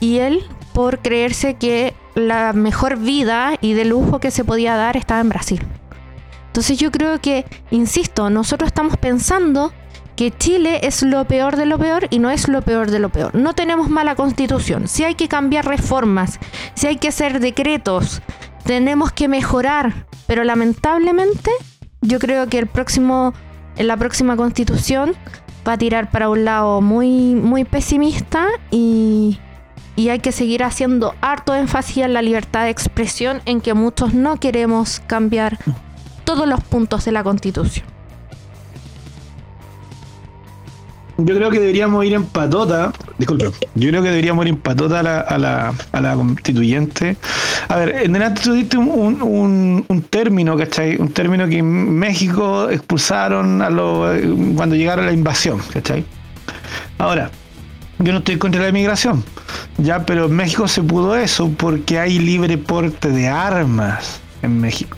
Y 0.00 0.18
él, 0.18 0.44
por 0.72 0.98
creerse 0.98 1.54
que 1.54 1.94
la 2.14 2.52
mejor 2.52 2.98
vida 2.98 3.56
y 3.60 3.74
de 3.74 3.84
lujo 3.84 4.18
que 4.18 4.30
se 4.30 4.44
podía 4.44 4.76
dar 4.76 4.96
estaba 4.96 5.20
en 5.20 5.28
Brasil. 5.28 5.62
Entonces 6.48 6.78
yo 6.78 6.90
creo 6.90 7.20
que, 7.20 7.44
insisto, 7.70 8.30
nosotros 8.30 8.68
estamos 8.68 8.96
pensando 8.96 9.72
que 10.16 10.36
Chile 10.36 10.80
es 10.82 11.02
lo 11.02 11.26
peor 11.26 11.56
de 11.56 11.66
lo 11.66 11.78
peor 11.78 12.08
y 12.10 12.18
no 12.18 12.30
es 12.30 12.48
lo 12.48 12.62
peor 12.62 12.90
de 12.90 12.98
lo 12.98 13.10
peor. 13.10 13.34
No 13.34 13.52
tenemos 13.52 13.90
mala 13.90 14.16
constitución. 14.16 14.88
Si 14.88 15.04
hay 15.04 15.14
que 15.14 15.28
cambiar 15.28 15.66
reformas, 15.66 16.40
si 16.74 16.86
hay 16.86 16.96
que 16.96 17.08
hacer 17.08 17.38
decretos, 17.38 18.22
tenemos 18.64 19.12
que 19.12 19.28
mejorar. 19.28 20.06
Pero 20.26 20.42
lamentablemente, 20.42 21.50
yo 22.00 22.18
creo 22.18 22.48
que 22.48 22.66
la 23.76 23.96
próxima 23.96 24.36
constitución 24.36 25.14
va 25.68 25.74
a 25.74 25.78
tirar 25.78 26.10
para 26.10 26.30
un 26.30 26.44
lado 26.44 26.80
muy, 26.80 27.34
muy 27.34 27.64
pesimista 27.64 28.46
y, 28.70 29.38
y 29.96 30.08
hay 30.08 30.20
que 30.20 30.32
seguir 30.32 30.64
haciendo 30.64 31.14
harto 31.20 31.54
énfasis 31.54 31.98
en 31.98 32.14
la 32.14 32.22
libertad 32.22 32.64
de 32.64 32.70
expresión 32.70 33.42
en 33.44 33.60
que 33.60 33.74
muchos 33.74 34.14
no 34.14 34.38
queremos 34.40 35.00
cambiar 35.06 35.58
todos 36.24 36.48
los 36.48 36.62
puntos 36.64 37.04
de 37.04 37.12
la 37.12 37.22
constitución. 37.22 37.95
Yo 41.18 41.34
creo 41.34 41.50
que 41.50 41.58
deberíamos 41.60 42.04
ir 42.04 42.12
en 42.14 42.24
patota. 42.24 42.92
Disculpe. 43.18 43.46
Yo 43.74 43.88
creo 43.88 44.02
que 44.02 44.10
deberíamos 44.10 44.44
ir 44.44 44.50
en 44.50 44.56
patota 44.58 45.00
a 45.00 45.02
la, 45.02 45.20
a 45.20 45.38
la, 45.38 45.74
a 45.92 46.00
la 46.00 46.14
constituyente. 46.14 47.16
A 47.68 47.76
ver, 47.76 48.02
en 48.04 48.12
delante 48.12 48.42
tú 48.42 48.52
diste 48.52 48.76
un, 48.76 48.88
un, 48.90 49.22
un- 49.22 49.84
un 49.88 50.02
término, 50.02 50.56
¿cachai? 50.56 50.96
Un 51.00 51.08
término 51.12 51.48
que 51.48 51.58
en 51.58 51.98
México 51.98 52.68
expulsaron 52.70 53.62
a 53.62 53.70
los, 53.70 54.14
cuando 54.56 54.76
llegaron 54.76 55.04
a 55.04 55.08
la 55.08 55.12
invasión, 55.14 55.58
¿cachai? 55.72 56.04
Ahora, 56.98 57.30
yo 57.98 58.12
no 58.12 58.18
estoy 58.18 58.36
contra 58.36 58.60
la 58.62 58.68
inmigración, 58.68 59.24
ya, 59.78 60.04
pero 60.04 60.26
en 60.26 60.32
México 60.36 60.68
se 60.68 60.82
pudo 60.82 61.16
eso 61.16 61.50
porque 61.56 61.98
hay 61.98 62.18
libre 62.18 62.58
porte 62.58 63.08
de 63.08 63.26
armas 63.28 64.20
en 64.42 64.60
México. 64.60 64.96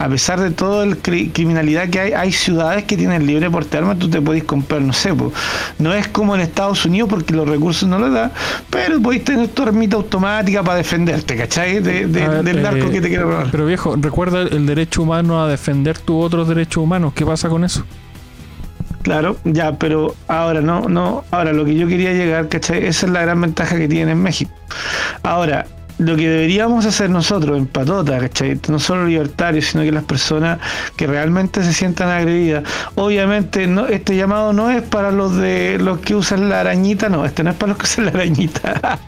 A 0.00 0.08
pesar 0.08 0.38
de 0.40 0.52
toda 0.52 0.86
la 0.86 0.94
cri- 0.96 1.32
criminalidad 1.32 1.88
que 1.88 1.98
hay, 1.98 2.12
hay 2.12 2.30
ciudades 2.32 2.84
que 2.84 2.96
tienen 2.96 3.26
libre 3.26 3.50
porte 3.50 3.70
de 3.72 3.78
armas, 3.78 3.98
tú 3.98 4.08
te 4.08 4.20
podés 4.22 4.44
comprar, 4.44 4.80
no 4.80 4.92
sé, 4.92 5.12
po. 5.12 5.32
no 5.80 5.92
es 5.92 6.06
como 6.06 6.34
en 6.36 6.40
Estados 6.40 6.84
Unidos 6.84 7.08
porque 7.10 7.34
los 7.34 7.48
recursos 7.48 7.88
no 7.88 7.98
los 7.98 8.12
da, 8.12 8.30
pero 8.70 9.00
podéis 9.02 9.24
tener 9.24 9.48
tu 9.48 9.64
armita 9.64 9.96
automática 9.96 10.62
para 10.62 10.76
defenderte, 10.78 11.36
¿cachai? 11.36 11.80
De- 11.80 12.06
de- 12.06 12.22
A 12.24 12.28
ver, 12.28 12.44
del 12.44 12.62
narco 12.62 12.86
eh, 12.86 12.90
que 12.90 13.00
te 13.00 13.08
quiere 13.08 13.24
robar. 13.24 13.48
Pero 13.50 13.66
viejo, 13.66 13.96
recuerda 14.00 14.42
el 14.42 14.66
derecho 14.66 15.02
humano 15.02 15.42
a 15.42 15.48
defender 15.48 15.98
tus 15.98 16.24
otros 16.24 16.46
derechos 16.48 16.82
humanos. 16.84 17.12
¿Qué 17.14 17.26
pasa 17.26 17.48
con 17.48 17.64
eso? 17.64 17.84
Claro, 19.02 19.36
ya, 19.44 19.72
pero 19.78 20.14
ahora 20.26 20.60
no, 20.60 20.88
no, 20.88 21.24
ahora 21.30 21.52
lo 21.52 21.64
que 21.64 21.74
yo 21.74 21.86
quería 21.88 22.12
llegar, 22.12 22.48
¿cachai? 22.48 22.84
Esa 22.86 23.06
es 23.06 23.12
la 23.12 23.22
gran 23.22 23.40
ventaja 23.40 23.76
que 23.76 23.88
tiene 23.88 24.12
en 24.12 24.22
México. 24.22 24.50
Ahora, 25.22 25.66
lo 25.98 26.16
que 26.16 26.28
deberíamos 26.28 26.86
hacer 26.86 27.10
nosotros 27.10 27.58
en 27.58 27.66
Patota, 27.66 28.18
¿cachai? 28.18 28.58
No 28.68 28.78
solo 28.78 29.06
libertarios, 29.06 29.66
sino 29.66 29.82
que 29.82 29.92
las 29.92 30.04
personas 30.04 30.58
que 30.96 31.06
realmente 31.06 31.62
se 31.64 31.72
sientan 31.72 32.08
agredidas. 32.08 32.64
Obviamente, 32.94 33.66
no, 33.66 33.86
este 33.86 34.16
llamado 34.16 34.52
no 34.52 34.70
es 34.70 34.82
para 34.82 35.10
los 35.10 35.36
de 35.36 35.78
los 35.78 35.98
que 35.98 36.14
usan 36.14 36.48
la 36.48 36.60
arañita, 36.60 37.08
no, 37.08 37.24
este 37.24 37.42
no 37.42 37.50
es 37.50 37.56
para 37.56 37.70
los 37.70 37.78
que 37.78 37.84
usan 37.84 38.04
la 38.06 38.10
arañita. 38.12 38.98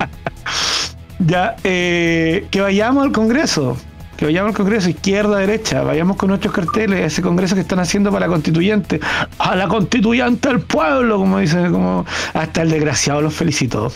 ya, 1.20 1.56
eh, 1.62 2.46
que 2.50 2.60
vayamos 2.60 3.04
al 3.04 3.12
Congreso, 3.12 3.76
que 4.16 4.24
vayamos 4.24 4.50
al 4.50 4.56
Congreso, 4.56 4.90
izquierda, 4.90 5.38
derecha, 5.38 5.82
vayamos 5.82 6.16
con 6.16 6.30
nuestros 6.30 6.52
carteles, 6.52 7.00
a 7.00 7.06
ese 7.06 7.22
Congreso 7.22 7.54
que 7.54 7.60
están 7.60 7.78
haciendo 7.78 8.10
para 8.10 8.26
la 8.26 8.32
constituyente, 8.32 8.98
a 9.38 9.54
la 9.54 9.68
constituyente 9.68 10.48
al 10.48 10.62
pueblo, 10.62 11.18
como 11.18 11.38
dicen, 11.38 11.70
como 11.70 12.04
hasta 12.34 12.62
el 12.62 12.70
desgraciado 12.70 13.20
los 13.20 13.34
felicitó. 13.34 13.92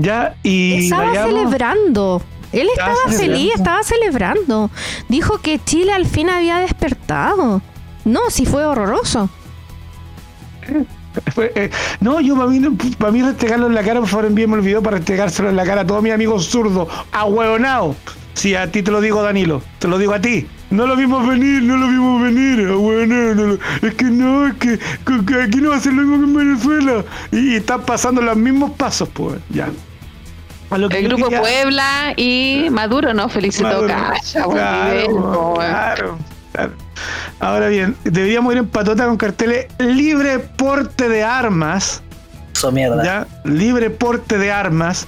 Ya, 0.00 0.34
y 0.42 0.84
Estaba 0.84 1.04
vayamos- 1.06 1.32
celebrando. 1.34 2.22
Él 2.52 2.68
Estaba 2.72 2.92
estaba 2.92 3.12
feliz, 3.12 3.52
estaba 3.54 3.82
celebrando. 3.82 4.70
Dijo 5.08 5.38
que 5.38 5.58
Chile 5.64 5.92
al 5.92 6.06
fin 6.06 6.30
había 6.30 6.58
despertado. 6.58 7.60
No, 8.04 8.20
sí 8.30 8.46
fue 8.46 8.64
horroroso. 8.64 9.28
Eh, 11.36 11.70
no, 12.00 12.20
yo 12.20 12.36
para 12.36 12.48
mí, 12.48 12.60
para 12.96 13.10
mí 13.10 13.22
restregarlo 13.22 13.66
en 13.66 13.74
la 13.74 13.82
cara, 13.82 13.98
por 13.98 14.08
favor 14.08 14.26
envíenme 14.26 14.54
el 14.56 14.60
video 14.60 14.80
para 14.82 14.98
restregárselo 14.98 15.48
en 15.48 15.56
la 15.56 15.64
cara 15.64 15.80
a 15.80 15.86
todos 15.86 16.00
mis 16.00 16.12
amigos 16.12 16.46
zurdos, 16.46 16.86
ahueonados. 17.10 17.96
Sí, 18.34 18.54
a 18.54 18.70
ti 18.70 18.84
te 18.84 18.92
lo 18.92 19.00
digo, 19.00 19.20
Danilo, 19.22 19.60
te 19.80 19.88
lo 19.88 19.98
digo 19.98 20.12
a 20.12 20.20
ti. 20.20 20.46
No 20.70 20.86
lo 20.86 20.94
vimos 20.94 21.26
venir, 21.26 21.62
no 21.62 21.76
lo 21.76 21.88
vimos 21.88 22.22
venir, 22.22 22.68
ahueonado, 22.68 23.34
no 23.34 23.46
lo- 23.46 23.58
es 23.88 23.94
que 23.94 24.04
no, 24.04 24.46
es 24.46 24.54
que 24.54 24.78
aquí 25.42 25.56
no 25.60 25.70
va 25.70 25.76
a 25.76 25.80
ser 25.80 25.94
lo 25.94 26.02
mismo 26.02 26.18
que 26.18 26.24
en 26.24 26.36
Venezuela. 26.36 27.04
Y, 27.32 27.54
y 27.54 27.56
están 27.56 27.82
pasando 27.82 28.22
los 28.22 28.36
mismos 28.36 28.70
pasos, 28.72 29.08
pues, 29.08 29.40
ya. 29.50 29.70
A 30.70 30.78
lo 30.78 30.88
que 30.88 30.98
El 30.98 31.08
grupo 31.08 31.24
quería- 31.24 31.40
Puebla 31.40 32.12
y 32.16 32.66
Maduro 32.70 33.14
no 33.14 33.28
felicitó 33.28 33.78
buen 33.84 33.86
Claro, 33.88 35.54
claro, 35.54 36.18
claro. 36.52 36.72
Ahora 37.40 37.68
bien, 37.68 37.96
deberíamos 38.04 38.52
ir 38.52 38.58
en 38.58 38.66
patota 38.68 39.06
con 39.06 39.16
carteles 39.16 39.66
libre 39.78 40.38
porte 40.40 41.08
de 41.08 41.22
armas. 41.22 42.02
Eso 42.54 42.72
mierda. 42.72 43.02
¿ya? 43.04 43.26
Libre 43.44 43.90
porte 43.90 44.36
de 44.38 44.50
armas 44.50 45.06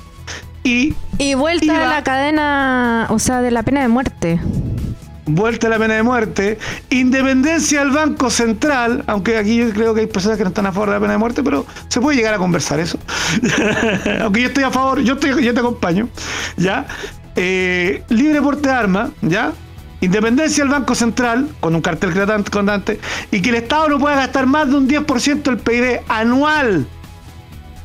y 0.63 0.95
Y 1.19 1.35
vuelta 1.35 1.65
Iba- 1.67 1.87
a 1.87 1.89
la 1.97 2.03
cadena, 2.05 3.07
o 3.11 3.19
sea, 3.19 3.43
de 3.43 3.51
la 3.51 3.63
pena 3.63 3.83
de 3.83 3.89
muerte. 3.89 4.41
Vuelta 5.35 5.67
a 5.67 5.71
la 5.71 5.79
pena 5.79 5.95
de 5.95 6.03
muerte, 6.03 6.59
independencia 6.91 7.81
del 7.81 7.91
Banco 7.91 8.31
Central, 8.31 9.05
aunque 9.07 9.37
aquí 9.37 9.57
yo 9.57 9.71
creo 9.71 9.95
que 9.95 10.01
hay 10.01 10.07
personas 10.07 10.39
que 10.39 10.45
no 10.45 10.49
están 10.49 10.67
a 10.67 10.73
favor 10.73 10.89
de 10.89 10.95
la 10.97 11.01
pena 11.01 11.13
de 11.13 11.19
muerte, 11.19 11.43
pero 11.43 11.67
se 11.89 12.01
puede 12.01 12.17
llegar 12.17 12.35
a 12.35 12.39
conversar 12.39 12.81
eso. 12.81 12.99
aunque 14.23 14.43
yo 14.43 14.49
estoy 14.49 14.65
a 14.65 14.71
favor, 14.71 15.01
yo, 15.01 15.15
estoy, 15.15 15.45
yo 15.45 15.55
te 15.55 15.61
acompaño, 15.61 16.09
¿ya? 16.57 16.87
Eh, 17.37 18.03
libre 18.09 18.43
porte 18.43 18.69
de 18.69 18.75
armas, 18.75 19.11
¿ya? 19.23 19.53
Independencia 20.01 20.65
del 20.65 20.73
Banco 20.73 20.95
Central, 20.95 21.49
con 21.61 21.75
un 21.75 21.83
cartel 21.83 22.13
constante, 22.51 23.01
y 23.31 23.43
que 23.43 23.51
el 23.51 23.57
Estado 23.57 23.89
no 23.89 23.99
pueda 23.99 24.17
gastar 24.17 24.47
más 24.47 24.69
de 24.69 24.77
un 24.77 24.89
10% 24.89 25.43
del 25.43 25.59
PIB 25.59 26.01
anual. 26.09 26.87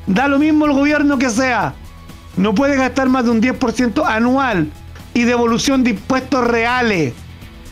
Da 0.08 0.28
lo 0.28 0.40
mismo 0.40 0.66
el 0.66 0.72
gobierno 0.72 1.18
que 1.18 1.30
sea. 1.30 1.74
No 2.38 2.54
puede 2.54 2.76
gastar 2.76 3.10
más 3.10 3.26
de 3.26 3.32
un 3.32 3.42
10% 3.42 4.06
anual 4.06 4.70
y 5.14 5.24
devolución 5.24 5.84
de 5.84 5.92
impuestos 5.92 6.46
reales. 6.46 7.14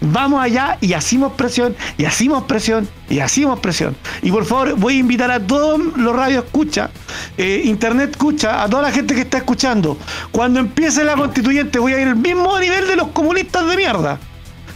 Vamos 0.06 0.44
allá 0.44 0.78
y 0.82 0.92
hacemos 0.94 1.32
presión, 1.34 1.76
y 1.98 2.04
hacemos 2.04 2.44
presión, 2.44 2.90
y 3.10 3.20
hacemos 3.20 3.60
presión. 3.60 3.96
Y 4.22 4.32
por 4.32 4.44
favor, 4.44 4.76
voy 4.76 4.98
a 4.98 5.00
invitar 5.00 5.32
a 5.32 5.40
todos 5.40 5.80
los 5.96 6.14
radios 6.14 6.44
escucha, 6.44 6.90
eh, 7.38 7.62
internet 7.64 8.10
escucha, 8.12 8.64
a 8.64 8.68
toda 8.70 8.84
la 8.84 8.92
gente 8.92 9.16
que 9.16 9.22
está 9.22 9.38
escuchando. 9.38 9.98
Cuando 10.32 10.60
empiece 10.60 11.06
la 11.06 11.16
constituyente, 11.16 11.80
voy 11.80 11.94
a 11.94 12.02
ir 12.02 12.08
al 12.10 12.18
mismo 12.18 12.60
nivel 12.60 12.86
de 12.88 12.98
los 12.98 13.08
comunistas 13.10 13.66
de 13.68 13.78
mierda, 13.78 14.20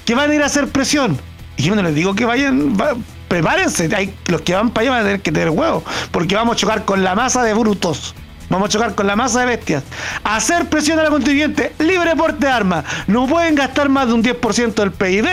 que 0.05 0.15
van 0.15 0.31
a 0.31 0.35
ir 0.35 0.41
a 0.41 0.45
hacer 0.45 0.69
presión. 0.69 1.19
Y 1.57 1.63
yo 1.63 1.75
no 1.75 1.81
les 1.83 1.93
digo 1.93 2.15
que 2.15 2.23
vayan, 2.23 2.77
va- 2.79 2.95
prepárense, 3.27 3.93
hay, 3.93 4.13
los 4.27 4.41
que 4.41 4.53
van 4.53 4.69
para 4.69 4.83
allá 4.83 4.91
van 4.91 5.01
a 5.01 5.03
tener 5.03 5.21
que 5.21 5.31
tener 5.33 5.49
huevos, 5.49 5.83
porque 6.11 6.35
vamos 6.35 6.55
a 6.55 6.59
chocar 6.59 6.85
con 6.85 7.03
la 7.03 7.15
masa 7.15 7.43
de 7.43 7.53
brutos. 7.53 8.15
Vamos 8.49 8.69
a 8.69 8.71
chocar 8.71 8.95
con 8.95 9.07
la 9.07 9.15
masa 9.15 9.41
de 9.41 9.47
bestias. 9.47 9.83
Hacer 10.23 10.67
presión 10.67 10.97
a 10.99 11.03
la 11.03 11.09
constituyente, 11.09 11.73
libre 11.79 12.15
porte 12.15 12.45
de 12.45 12.51
armas. 12.51 12.85
No 13.07 13.27
pueden 13.27 13.55
gastar 13.55 13.89
más 13.89 14.07
de 14.07 14.13
un 14.13 14.23
10% 14.23 14.73
del 14.73 14.91
PIB, 14.91 15.25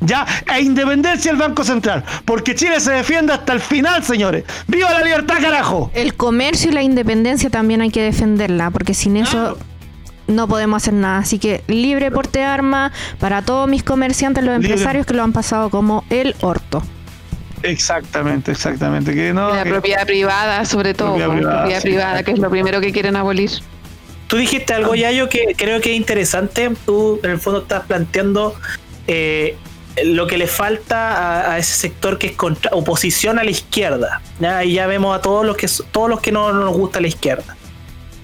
ya, 0.00 0.24
e 0.54 0.60
independencia 0.60 1.32
del 1.32 1.40
Banco 1.40 1.64
Central. 1.64 2.04
Porque 2.24 2.54
Chile 2.54 2.78
se 2.80 2.92
defiende 2.92 3.32
hasta 3.32 3.52
el 3.52 3.60
final, 3.60 4.04
señores. 4.04 4.44
¡Viva 4.68 4.90
la 4.92 5.02
libertad, 5.02 5.36
carajo! 5.40 5.90
El 5.94 6.14
comercio 6.14 6.70
y 6.70 6.74
la 6.74 6.82
independencia 6.82 7.50
también 7.50 7.80
hay 7.80 7.90
que 7.90 8.02
defenderla, 8.02 8.70
porque 8.70 8.94
sin 8.94 9.16
eso 9.16 9.58
no 10.28 10.46
podemos 10.46 10.82
hacer 10.82 10.94
nada. 10.94 11.18
Así 11.18 11.38
que 11.38 11.64
libre 11.66 12.10
porte 12.10 12.38
de 12.38 12.44
armas 12.44 12.92
para 13.18 13.42
todos 13.42 13.68
mis 13.68 13.82
comerciantes, 13.82 14.44
los 14.44 14.54
Libre. 14.58 14.68
empresarios 14.68 15.06
que 15.06 15.14
lo 15.14 15.24
han 15.24 15.32
pasado 15.32 15.70
como 15.70 16.04
el 16.08 16.36
orto. 16.40 16.82
Exactamente, 17.62 18.52
exactamente. 18.52 19.14
Que 19.14 19.32
no, 19.32 19.54
la 19.54 19.64
que- 19.64 19.70
propiedad 19.70 20.06
privada, 20.06 20.64
sobre 20.64 20.94
todo, 20.94 21.16
Propiedad 21.16 21.30
privada, 21.34 21.58
propiedad 21.58 21.80
sí, 21.82 21.88
privada, 21.88 22.22
que 22.22 22.30
es 22.32 22.38
lo 22.38 22.50
primero 22.50 22.80
que 22.80 22.92
quieren 22.92 23.16
abolir. 23.16 23.50
Tú 24.28 24.36
dijiste 24.36 24.72
algo, 24.72 24.94
Yayo, 24.94 25.28
que 25.28 25.54
creo 25.56 25.80
que 25.80 25.90
es 25.90 25.96
interesante. 25.96 26.70
Tú, 26.86 27.18
en 27.22 27.30
el 27.32 27.38
fondo, 27.38 27.62
estás 27.62 27.84
planteando 27.86 28.54
eh, 29.08 29.56
lo 30.04 30.26
que 30.28 30.38
le 30.38 30.46
falta 30.46 31.48
a, 31.48 31.54
a 31.54 31.58
ese 31.58 31.72
sector 31.74 32.16
que 32.16 32.28
es 32.28 32.32
contra, 32.34 32.70
oposición 32.72 33.38
a 33.40 33.44
la 33.44 33.50
izquierda. 33.50 34.22
¿ya? 34.38 34.62
Y 34.64 34.74
ya 34.74 34.86
vemos 34.86 35.16
a 35.18 35.20
todos 35.20 35.44
los 35.44 35.56
que 35.56 35.66
todos 35.90 36.08
los 36.08 36.20
que 36.20 36.30
no, 36.30 36.52
no 36.52 36.60
nos 36.64 36.74
gusta 36.74 37.00
la 37.00 37.08
izquierda. 37.08 37.56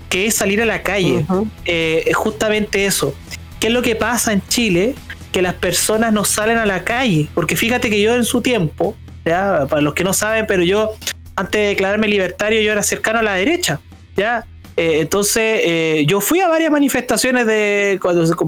Que 0.08 0.26
es 0.26 0.34
salir 0.36 0.62
a 0.62 0.64
la 0.66 0.82
calle. 0.82 1.26
Eh, 1.64 2.04
es 2.06 2.14
justamente 2.16 2.86
eso. 2.86 3.12
¿Qué 3.58 3.66
es 3.66 3.72
lo 3.72 3.82
que 3.82 3.96
pasa 3.96 4.32
en 4.32 4.46
Chile? 4.46 4.94
Que 5.32 5.42
las 5.42 5.54
personas 5.54 6.12
no 6.12 6.24
salen 6.24 6.58
a 6.58 6.66
la 6.66 6.84
calle. 6.84 7.28
Porque 7.34 7.56
fíjate 7.56 7.90
que 7.90 8.00
yo 8.00 8.14
en 8.14 8.24
su 8.24 8.40
tiempo, 8.42 8.94
¿ya? 9.26 9.66
para 9.68 9.82
los 9.82 9.92
que 9.94 10.04
no 10.04 10.12
saben, 10.12 10.46
pero 10.46 10.62
yo, 10.62 10.94
antes 11.34 11.60
de 11.60 11.66
declararme 11.68 12.08
libertario, 12.08 12.60
yo 12.62 12.72
era 12.72 12.82
cercano 12.82 13.18
a 13.18 13.22
la 13.22 13.34
derecha. 13.34 13.80
¿ya? 14.16 14.46
Eh, 14.76 15.00
entonces, 15.00 15.60
eh, 15.64 16.04
yo 16.06 16.20
fui 16.20 16.40
a 16.40 16.48
varias 16.48 16.70
manifestaciones 16.70 17.46
de, 17.46 17.98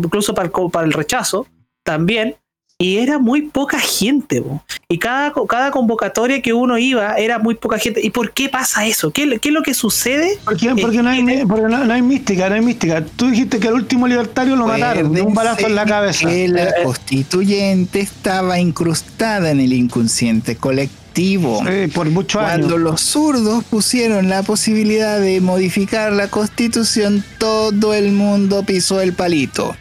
incluso 0.03 0.35
para 0.35 0.87
el 0.87 0.93
rechazo, 0.93 1.47
también, 1.83 2.37
y 2.81 2.99
era 2.99 3.19
muy 3.19 3.43
poca 3.43 3.81
gente. 3.81 4.41
po. 4.41 4.63
Y 4.89 4.99
cada, 4.99 5.33
co- 5.33 5.47
cada 5.49 5.73
convocatoria 5.73 6.41
que 6.41 6.53
uno 6.53 6.79
iba 6.79 7.15
era 7.17 7.41
muy 7.41 7.57
poca 7.57 7.77
gente. 7.79 8.01
¿Y 8.01 8.11
por 8.11 8.31
qué 8.33 8.49
pasa 8.49 8.87
eso? 8.87 9.11
¿Qué, 9.11 9.39
qué 9.41 9.49
es 9.49 9.55
lo 9.55 9.63
que 9.63 9.75
sucede? 9.75 10.39
Porque, 10.45 11.03
no 11.03 11.09
hay, 11.11 11.23
mi- 11.25 11.45
porque 11.45 11.65
no, 11.69 11.85
no 11.85 11.93
hay 11.93 12.03
mística, 12.03 12.49
no 12.49 12.55
hay 12.55 12.61
mística. 12.61 13.05
Tú 13.17 13.31
dijiste 13.31 13.59
que 13.59 13.67
el 13.69 13.75
último 13.75 14.07
libertario 14.07 14.55
lo 14.55 14.67
mataron 14.69 15.13
de 15.13 15.23
un 15.23 15.35
balazo 15.35 15.67
en 15.67 15.75
la 15.75 15.85
cabeza. 15.87 16.29
Que 16.29 16.47
la 16.49 16.73
constituyente 16.85 17.99
estaba 18.01 18.61
incrustada 18.61 19.51
en 19.51 19.59
el 19.59 19.73
inconsciente 19.73 20.55
colectivo. 20.57 21.65
Sí, 21.67 21.89
por 21.93 22.09
muchos 22.11 22.41
Cuando 22.41 22.69
años. 22.69 22.79
los 22.81 23.01
zurdos 23.01 23.65
pusieron 23.65 24.29
la 24.29 24.45
posibilidad 24.45 25.19
de 25.21 25.41
modificar 25.41 26.13
la 26.13 26.29
constitución, 26.29 27.25
todo 27.39 27.93
el 27.93 28.13
mundo 28.13 28.63
pisó 28.63 29.01
el 29.01 29.15
palito. 29.15 29.75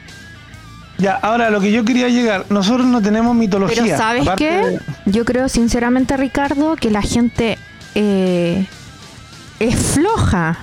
Ya, 0.99 1.13
ahora 1.13 1.49
lo 1.49 1.59
que 1.61 1.71
yo 1.71 1.85
quería 1.85 2.09
llegar, 2.09 2.45
nosotros 2.49 2.85
no 2.87 3.01
tenemos 3.01 3.35
mitología. 3.35 3.83
Pero 3.83 3.97
¿sabes 3.97 4.21
aparte 4.23 4.43
qué? 4.49 4.55
de- 4.67 4.79
Yo 5.05 5.25
creo 5.25 5.47
sinceramente, 5.47 6.17
Ricardo, 6.17 6.75
que 6.75 6.89
la 6.89 7.01
gente 7.01 7.57
eh, 7.95 8.65
es 9.59 9.75
floja, 9.75 10.57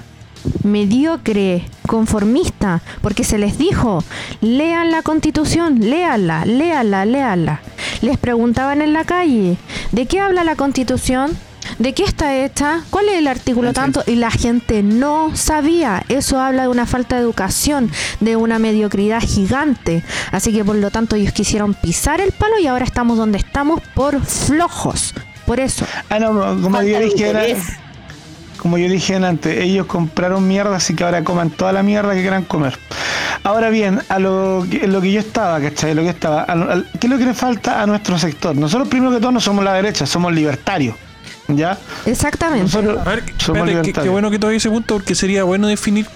mediocre, 0.64 1.64
conformista, 1.86 2.80
porque 3.00 3.24
se 3.24 3.38
les 3.38 3.58
dijo, 3.58 4.02
lean 4.40 4.90
la 4.90 5.02
constitución, 5.02 5.78
léanla, 5.80 6.44
léanla, 6.44 7.04
léanla. 7.04 7.60
Les 8.02 8.18
preguntaban 8.18 8.82
en 8.82 8.92
la 8.92 9.04
calle, 9.04 9.56
¿de 9.92 10.06
qué 10.06 10.20
habla 10.20 10.44
la 10.44 10.56
constitución? 10.56 11.30
¿De 11.78 11.92
qué 11.94 12.04
está 12.04 12.36
hecha? 12.44 12.80
¿Cuál 12.90 13.08
es 13.08 13.14
el 13.18 13.26
artículo 13.26 13.72
tanto? 13.72 14.02
Y 14.06 14.16
la 14.16 14.30
gente 14.30 14.82
no 14.82 15.34
sabía. 15.34 16.04
Eso 16.08 16.40
habla 16.40 16.62
de 16.62 16.68
una 16.68 16.86
falta 16.86 17.16
de 17.16 17.22
educación, 17.22 17.90
de 18.20 18.36
una 18.36 18.58
mediocridad 18.58 19.20
gigante. 19.20 20.04
Así 20.32 20.52
que 20.52 20.64
por 20.64 20.76
lo 20.76 20.90
tanto 20.90 21.16
ellos 21.16 21.32
quisieron 21.32 21.74
pisar 21.74 22.20
el 22.20 22.32
palo 22.32 22.58
y 22.60 22.66
ahora 22.66 22.84
estamos 22.84 23.16
donde 23.18 23.38
estamos 23.38 23.80
por 23.94 24.20
flojos. 24.24 25.14
Por 25.46 25.60
eso. 25.60 25.84
Ah, 26.08 26.18
no, 26.18 26.28
como 26.62 26.80
yo 26.82 26.98
dije 27.00 27.28
era- 27.28 27.44
como 28.58 28.78
yo 28.78 28.88
dije 28.88 29.14
antes, 29.16 29.58
ellos 29.62 29.84
compraron 29.86 30.48
mierda, 30.48 30.76
así 30.76 30.94
que 30.94 31.04
ahora 31.04 31.22
coman 31.22 31.50
toda 31.50 31.70
la 31.74 31.82
mierda 31.82 32.14
que 32.14 32.22
quieran 32.22 32.44
comer. 32.44 32.78
Ahora 33.42 33.68
bien, 33.68 34.00
a 34.08 34.18
lo 34.18 34.64
que, 34.70 34.84
en 34.86 34.92
lo 34.92 35.02
que 35.02 35.12
yo 35.12 35.20
estaba, 35.20 35.60
¿cachai? 35.60 35.94
Lo 35.94 36.00
que 36.00 36.08
estaba, 36.08 36.44
a 36.48 36.82
¿qué 36.98 37.06
es 37.06 37.10
lo 37.10 37.18
que 37.18 37.26
le 37.26 37.34
falta 37.34 37.82
a 37.82 37.86
nuestro 37.86 38.18
sector? 38.18 38.56
Nosotros 38.56 38.88
primero 38.88 39.12
que 39.12 39.18
todo 39.20 39.32
no 39.32 39.40
somos 39.40 39.62
la 39.66 39.74
derecha, 39.74 40.06
somos 40.06 40.32
libertarios. 40.32 40.96
¿Ya? 41.48 41.78
Exactamente. 42.06 42.64
Nosotros 42.64 42.98
A 43.06 43.10
ver, 43.10 43.24
espérate, 43.38 43.92
qué, 43.92 44.08
bueno 44.08 44.30
que 44.30 44.38
todavía 44.38 44.56
ese 44.56 44.70
punto 44.70 44.94
porque 44.94 45.14
sería 45.14 45.44
bueno 45.44 45.68
definir 45.68 46.06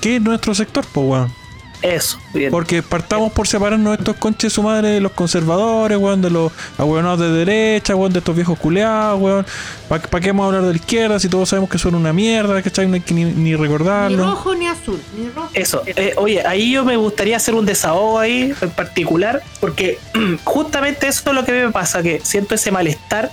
qué 0.00 0.16
es 0.16 0.22
nuestro 0.22 0.54
sector, 0.54 0.84
pues 0.92 1.06
weón. 1.06 1.44
Eso, 1.82 2.18
bien. 2.32 2.50
Porque 2.50 2.82
partamos 2.82 3.30
por 3.32 3.46
separarnos 3.46 3.92
de 3.92 3.98
estos 3.98 4.16
conches 4.16 4.54
su 4.54 4.62
madre 4.62 4.88
de 4.88 5.00
los 5.00 5.12
conservadores, 5.12 5.98
weón, 5.98 6.22
de 6.22 6.30
los 6.30 6.50
ahueonados 6.78 7.20
de 7.20 7.28
derecha, 7.30 7.94
weón, 7.94 8.10
de 8.10 8.20
estos 8.20 8.34
viejos 8.34 8.58
culeados, 8.58 9.20
weón. 9.20 9.44
¿Para 9.88 10.00
qué 10.22 10.28
vamos 10.28 10.44
a 10.44 10.46
hablar 10.46 10.62
de 10.62 10.70
la 10.70 10.76
izquierda 10.76 11.20
si 11.20 11.28
todos 11.28 11.50
sabemos 11.50 11.68
que 11.68 11.76
son 11.76 11.94
una 11.94 12.14
mierda, 12.14 12.62
¿cachai? 12.62 12.86
No 12.88 12.94
hay 12.94 13.02
que 13.02 13.12
ni, 13.12 13.24
ni 13.26 13.32
Ni 13.34 13.54
recordarlo. 13.54 14.24
rojo 14.24 14.54
ni 14.54 14.66
azul, 14.66 14.98
ni 15.14 15.28
rojo. 15.28 15.50
Eso, 15.52 15.82
eh, 15.84 16.14
oye, 16.16 16.46
ahí 16.46 16.72
yo 16.72 16.86
me 16.86 16.96
gustaría 16.96 17.36
hacer 17.36 17.54
un 17.54 17.66
desahogo 17.66 18.18
ahí 18.18 18.54
en 18.62 18.70
particular, 18.70 19.42
porque 19.60 19.98
justamente 20.44 21.06
eso 21.08 21.22
es 21.28 21.34
lo 21.34 21.44
que 21.44 21.50
a 21.52 21.54
mí 21.54 21.60
me 21.66 21.72
pasa, 21.72 22.02
que 22.02 22.18
siento 22.24 22.54
ese 22.54 22.70
malestar, 22.70 23.30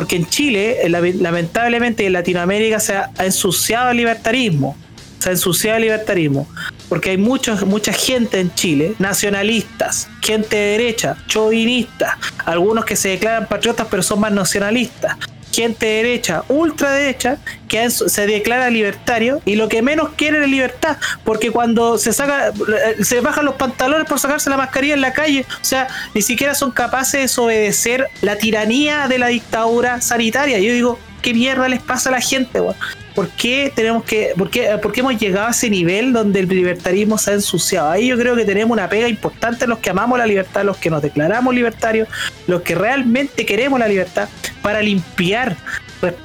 porque 0.00 0.16
en 0.16 0.24
Chile, 0.24 0.78
eh, 0.82 0.88
lame- 0.88 1.12
lamentablemente 1.12 2.06
en 2.06 2.14
Latinoamérica 2.14 2.80
se 2.80 2.94
ha, 2.96 3.10
ha 3.18 3.26
ensuciado 3.26 3.90
el 3.90 3.98
libertarismo, 3.98 4.74
se 5.18 5.28
ha 5.28 5.32
ensuciado 5.32 5.76
el 5.76 5.82
libertarismo, 5.82 6.48
porque 6.88 7.10
hay 7.10 7.18
muchos, 7.18 7.66
mucha 7.66 7.92
gente 7.92 8.40
en 8.40 8.50
Chile, 8.54 8.94
nacionalistas, 8.98 10.08
gente 10.22 10.56
de 10.56 10.78
derecha, 10.78 11.18
chauvinistas, 11.26 12.14
algunos 12.46 12.86
que 12.86 12.96
se 12.96 13.10
declaran 13.10 13.46
patriotas 13.46 13.88
pero 13.90 14.02
son 14.02 14.20
más 14.20 14.32
nacionalistas, 14.32 15.18
gente 15.52 15.86
de 15.86 15.92
derecha, 15.96 16.44
ultraderecha, 16.48 17.38
que 17.68 17.88
se 17.90 18.26
declara 18.26 18.70
libertario 18.70 19.40
y 19.44 19.54
lo 19.54 19.68
que 19.68 19.82
menos 19.82 20.10
quieren 20.16 20.42
es 20.42 20.48
libertad, 20.48 20.96
porque 21.24 21.50
cuando 21.50 21.98
se 21.98 22.12
saca, 22.12 22.48
eh, 22.48 23.04
se 23.04 23.20
bajan 23.20 23.44
los 23.44 23.54
pantalones 23.54 24.08
por 24.08 24.18
sacarse 24.18 24.50
la 24.50 24.56
mascarilla 24.56 24.94
en 24.94 25.00
la 25.00 25.12
calle, 25.12 25.46
o 25.60 25.64
sea, 25.64 25.88
ni 26.14 26.22
siquiera 26.22 26.54
son 26.54 26.70
capaces 26.70 27.12
de 27.12 27.20
desobedecer 27.20 28.06
la 28.22 28.36
tiranía 28.36 29.08
de 29.08 29.18
la 29.18 29.28
dictadura 29.28 30.00
sanitaria. 30.00 30.58
Yo 30.58 30.72
digo, 30.72 30.98
¿qué 31.22 31.34
mierda 31.34 31.68
les 31.68 31.80
pasa 31.80 32.08
a 32.08 32.12
la 32.12 32.20
gente, 32.20 32.60
weón? 32.60 32.76
¿Por 33.20 33.28
qué 33.32 33.70
tenemos 33.76 34.02
que, 34.04 34.32
por 34.34 34.48
qué, 34.48 34.78
por 34.80 34.92
qué 34.92 35.00
hemos 35.00 35.18
llegado 35.18 35.48
a 35.48 35.50
ese 35.50 35.68
nivel 35.68 36.14
donde 36.14 36.40
el 36.40 36.48
libertarismo 36.48 37.18
se 37.18 37.32
ha 37.32 37.34
ensuciado? 37.34 37.90
Ahí 37.90 38.06
yo 38.06 38.16
creo 38.16 38.34
que 38.34 38.46
tenemos 38.46 38.72
una 38.74 38.88
pega 38.88 39.08
importante 39.08 39.66
los 39.66 39.78
que 39.78 39.90
amamos 39.90 40.18
la 40.18 40.24
libertad, 40.24 40.64
los 40.64 40.78
que 40.78 40.88
nos 40.88 41.02
declaramos 41.02 41.54
libertarios, 41.54 42.08
los 42.46 42.62
que 42.62 42.74
realmente 42.74 43.44
queremos 43.44 43.78
la 43.78 43.88
libertad, 43.88 44.30
para 44.62 44.80
limpiar 44.80 45.54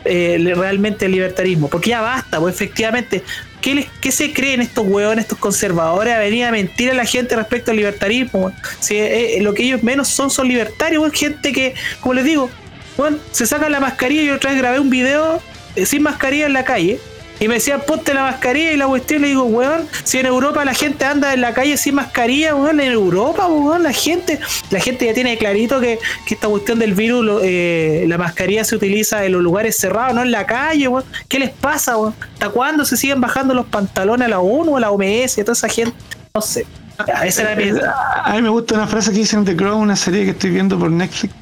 eh, 0.05 0.53
realmente 0.55 1.07
el 1.07 1.11
libertarismo. 1.11 1.67
Porque 1.67 1.89
ya 1.89 1.99
basta, 1.99 2.39
pues 2.39 2.55
efectivamente, 2.55 3.23
¿qué, 3.59 3.75
les- 3.75 3.87
qué 3.99 4.13
se 4.13 4.31
creen 4.31 4.61
estos 4.61 4.87
hueones, 4.87 5.25
estos 5.25 5.37
conservadores, 5.37 6.13
a 6.13 6.19
venir 6.19 6.45
a 6.45 6.51
mentir 6.51 6.91
a 6.91 6.93
la 6.93 7.03
gente 7.03 7.35
respecto 7.35 7.71
al 7.71 7.75
libertarismo? 7.77 8.53
Si 8.79 8.95
eh, 8.95 9.37
lo 9.41 9.53
que 9.53 9.63
ellos 9.63 9.83
menos 9.83 10.07
son 10.07 10.29
son 10.29 10.47
libertarios, 10.47 11.11
gente 11.11 11.51
que, 11.51 11.75
como 11.99 12.13
les 12.13 12.23
digo, 12.23 12.49
weón, 12.97 13.19
se 13.33 13.45
sacan 13.45 13.73
la 13.73 13.81
mascarilla 13.81 14.21
y 14.21 14.29
otra 14.29 14.51
vez 14.51 14.61
grabé 14.61 14.79
un 14.79 14.89
video 14.89 15.35
eh, 15.37 15.54
sin 15.85 16.03
mascarilla 16.03 16.45
en 16.45 16.53
la 16.53 16.63
calle. 16.63 16.99
Y 17.37 17.49
me 17.49 17.55
decían, 17.55 17.81
ponte 17.85 18.13
la 18.13 18.21
mascarilla 18.21 18.71
y 18.71 18.77
la 18.77 18.87
cuestión 18.87 19.21
le 19.21 19.27
digo, 19.27 19.43
weón, 19.43 19.85
si 20.05 20.19
en 20.19 20.25
Europa 20.25 20.63
la 20.63 20.73
gente 20.73 21.03
anda 21.03 21.33
en 21.33 21.41
la 21.41 21.53
calle 21.53 21.75
sin 21.75 21.95
mascarilla, 21.95 22.55
weón, 22.55 22.79
en 22.79 22.93
Europa, 22.93 23.45
weón, 23.47 23.83
la 23.83 23.91
gente, 23.91 24.39
la 24.69 24.79
gente 24.79 25.05
ya 25.05 25.13
tiene 25.13 25.37
clarito 25.37 25.81
que, 25.81 25.99
que 26.25 26.35
esta 26.35 26.47
cuestión 26.47 26.79
del 26.79 26.93
virus, 26.93 27.25
lo- 27.25 27.41
eh, 27.43 28.05
la 28.07 28.17
mascarilla 28.17 28.63
se 28.63 28.77
utiliza 28.77 29.25
en 29.25 29.33
los 29.33 29.41
lugares 29.41 29.75
cerrados, 29.77 30.15
no 30.15 30.21
en 30.21 30.31
la 30.31 30.45
calle, 30.45 30.87
weón. 30.87 31.03
¿Qué 31.27 31.39
les 31.39 31.49
pasa, 31.49 31.97
weón? 31.97 32.15
¿Hasta 32.35 32.47
cuándo 32.51 32.85
se 32.85 32.95
siguen 32.95 33.19
bajando 33.19 33.53
los 33.53 33.65
pantalones 33.65 34.27
a 34.27 34.29
la 34.29 34.39
ONU, 34.39 34.77
a 34.77 34.79
la 34.79 34.91
OMS, 34.91 35.37
a 35.37 35.41
toda 35.43 35.53
esa 35.53 35.67
gente? 35.67 35.93
No 36.33 36.39
sé. 36.39 36.65
Ya, 37.07 37.25
esa 37.25 37.51
era 37.51 37.55
mi... 37.55 37.79
A 38.23 38.33
mí 38.33 38.41
me 38.41 38.49
gusta 38.49 38.75
una 38.75 38.87
frase 38.87 39.11
que 39.11 39.19
dicen 39.19 39.39
en 39.39 39.45
The 39.45 39.55
Crown, 39.55 39.81
una 39.81 39.95
serie 39.95 40.23
que 40.23 40.31
estoy 40.31 40.51
viendo 40.51 40.79
por 40.79 40.91
Netflix, 40.91 41.33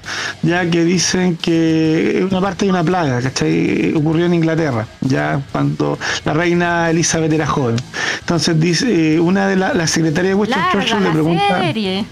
ya 0.42 0.70
que 0.70 0.84
dicen 0.84 1.38
que 1.38 2.26
una 2.30 2.42
parte 2.42 2.66
de 2.66 2.72
una 2.72 2.84
plaga, 2.84 3.22
¿cachai? 3.22 3.94
Ocurrió 3.96 4.26
en 4.26 4.34
Inglaterra, 4.34 4.88
ya 5.02 5.42
cuando 5.52 5.98
la 6.26 6.34
reina 6.34 6.90
Elizabeth 6.90 7.32
era 7.32 7.46
joven. 7.46 7.76
Entonces 8.20 8.60
dice, 8.60 9.16
eh, 9.16 9.20
una 9.20 9.48
de 9.48 9.56
las 9.56 9.76
la 9.76 9.88
secretarias 9.88 10.32
de 10.32 10.36
Winston 10.36 10.60
Larga 10.60 10.80
Churchill 10.80 11.04
le 11.04 11.12
pregunta... 11.12 11.62
serie. 11.62 12.06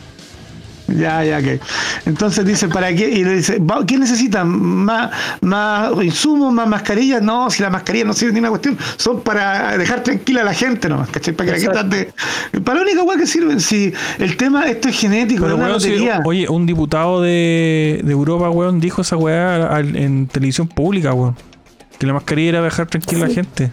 Ya, 0.98 1.24
ya, 1.24 1.38
ok. 1.39 1.62
Entonces 2.06 2.46
dice, 2.46 2.68
¿para 2.68 2.94
qué? 2.94 3.10
Y 3.10 3.24
le 3.24 3.36
dice, 3.36 3.60
"Va- 3.60 3.86
¿qué 3.86 3.98
necesitan? 3.98 4.48
¿Más, 4.50 5.12
más 5.42 5.92
insumos, 6.04 6.54
más 6.54 6.68
mascarillas? 6.68 7.22
No, 7.22 7.50
si 7.50 7.62
la 7.62 7.70
mascarilla 7.70 8.06
no 8.06 8.14
sirve 8.14 8.34
ni 8.34 8.39
una 8.39 8.50
cuestión, 8.50 8.78
son 8.98 9.22
para 9.22 9.78
dejar 9.78 10.04
tranquila 10.04 10.42
a 10.42 10.44
la 10.46 10.54
gente 10.54 10.89
nomás, 10.89 11.10
¿cachai? 11.10 11.34
Para 11.34 11.54
que 11.54 11.66
la 11.68 11.74
gente 11.84 12.14
Para 12.64 12.80
la 12.80 12.84
única 12.86 13.04
weá 13.04 13.18
que 13.18 13.28
sirven, 13.28 13.60
si 13.60 13.94
el 14.20 14.36
tema, 14.38 14.66
esto 14.66 14.89
es 14.89 15.00
genético, 15.00 15.44
Pero, 15.44 15.54
es 15.56 15.60
una 15.60 15.68
weón, 15.70 15.82
si- 15.82 15.89
lotería. 15.89 16.22
oye, 16.26 16.48
un 16.50 16.66
diputado 16.66 17.22
de, 17.22 18.02
de 18.04 18.12
Europa, 18.12 18.50
weón, 18.50 18.80
dijo 18.80 19.02
esa 19.02 19.18
weá 19.18 19.80
en 19.80 20.28
televisión 20.28 20.68
pública, 20.68 21.14
weón. 21.14 21.36
Que 22.00 22.08
la 22.08 22.14
mascarilla 22.14 22.50
era 22.50 22.62
dejar 22.64 22.88
tranquila 22.88 23.26
a 23.26 23.28
la 23.28 23.34
gente. 23.34 23.72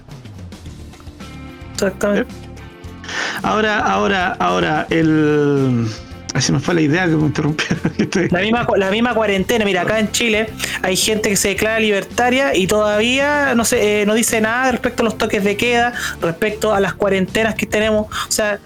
Exactamente. 1.75 2.27
Ahora, 3.43 3.79
ahora, 3.79 4.37
ahora, 4.39 4.87
el... 4.91 5.87
Ay, 6.39 6.43
se 6.43 6.53
me 6.53 6.61
fue 6.61 6.73
la 6.75 6.83
idea 6.83 7.05
que 7.07 7.17
me 7.17 7.27
interrumpieron. 7.27 7.79
La 8.31 8.41
misma, 8.43 8.65
la 8.77 8.91
misma 8.93 9.13
cuarentena, 9.13 9.65
mira, 9.65 9.83
acá 9.83 9.99
en 9.99 10.13
Chile 10.13 10.49
hay 10.83 10.97
gente 10.97 11.31
que 11.31 11.37
se 11.37 11.49
declara 11.49 11.81
libertaria 11.81 12.55
y 12.55 12.69
todavía 12.69 13.57
no 13.57 13.65
sé, 13.65 14.03
eh, 14.03 14.07
no 14.07 14.15
dice 14.15 14.41
nada 14.41 14.71
respecto 14.71 15.03
a 15.03 15.05
los 15.05 15.19
toques 15.19 15.43
de 15.43 15.57
queda, 15.57 15.95
respecto 16.23 16.73
a 16.73 16.79
las 16.79 16.95
cuarentenas 16.95 17.57
que 17.57 17.67
tenemos. 17.67 18.07
O 18.07 18.31
sea, 18.31 18.61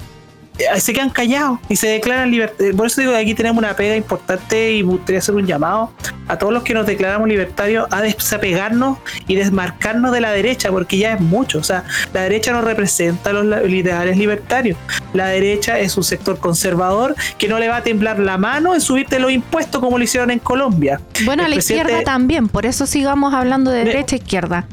se 0.79 0.93
quedan 0.93 1.11
callados 1.11 1.59
y 1.69 1.77
se 1.77 1.89
declaran 1.89 2.31
libertarios. 2.31 2.77
Por 2.77 2.87
eso 2.87 3.01
digo 3.01 3.13
que 3.13 3.19
aquí 3.19 3.35
tenemos 3.35 3.59
una 3.59 3.75
pega 3.75 3.97
importante 3.97 4.73
y 4.73 4.83
me 4.83 4.91
gustaría 4.93 5.19
hacer 5.19 5.35
un 5.35 5.47
llamado 5.47 5.93
a 6.29 6.39
todos 6.39 6.53
los 6.53 6.63
que 6.63 6.75
nos 6.75 6.87
declaramos 6.87 7.29
libertarios 7.29 7.87
a 7.91 8.01
desapegarnos 8.03 8.99
y 9.27 9.35
desmarcarnos 9.35 10.13
de 10.13 10.21
la 10.21 10.31
derecha, 10.31 10.71
porque 10.71 10.99
ya 10.99 11.15
es 11.15 11.21
mucho. 11.21 11.59
O 11.59 11.63
sea, 11.63 11.85
la 12.13 12.23
derecha 12.23 12.53
no 12.53 12.63
representa 12.63 13.33
los 13.33 13.69
ideales 13.71 14.17
libertarios. 14.17 14.79
La 15.13 15.27
derecha 15.29 15.79
es 15.79 15.97
un 15.97 16.05
sector 16.05 16.39
conservador 16.39 17.15
que 17.39 17.49
no 17.49 17.59
le 17.59 17.69
va 17.69 17.77
a 17.77 17.83
temblar 17.83 18.19
la 18.19 18.39
mano 18.39 18.75
en 18.75 18.81
subirte 18.81 19.19
los 19.19 19.31
impuestos 19.33 19.81
como 19.81 19.99
lo 19.99 20.05
hicieron 20.05 20.31
en 20.31 20.39
Colombia. 20.39 21.01
Bueno, 21.25 21.45
a 21.45 21.49
la 21.49 21.55
presidente- 21.55 21.91
izquierda 21.93 22.05
también, 22.05 22.49
por 22.49 22.67
eso 22.67 22.87
sigamos 22.87 23.35
hablando 23.35 23.71
de 23.71 23.79
De- 23.81 23.85
derecha 23.87 24.17
e 24.17 24.19
izquierda. 24.19 24.67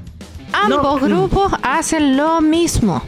Ambos 0.52 1.02
No. 1.02 1.08
grupos 1.08 1.52
hacen 1.62 2.18
lo 2.18 2.42
mismo. 2.42 3.04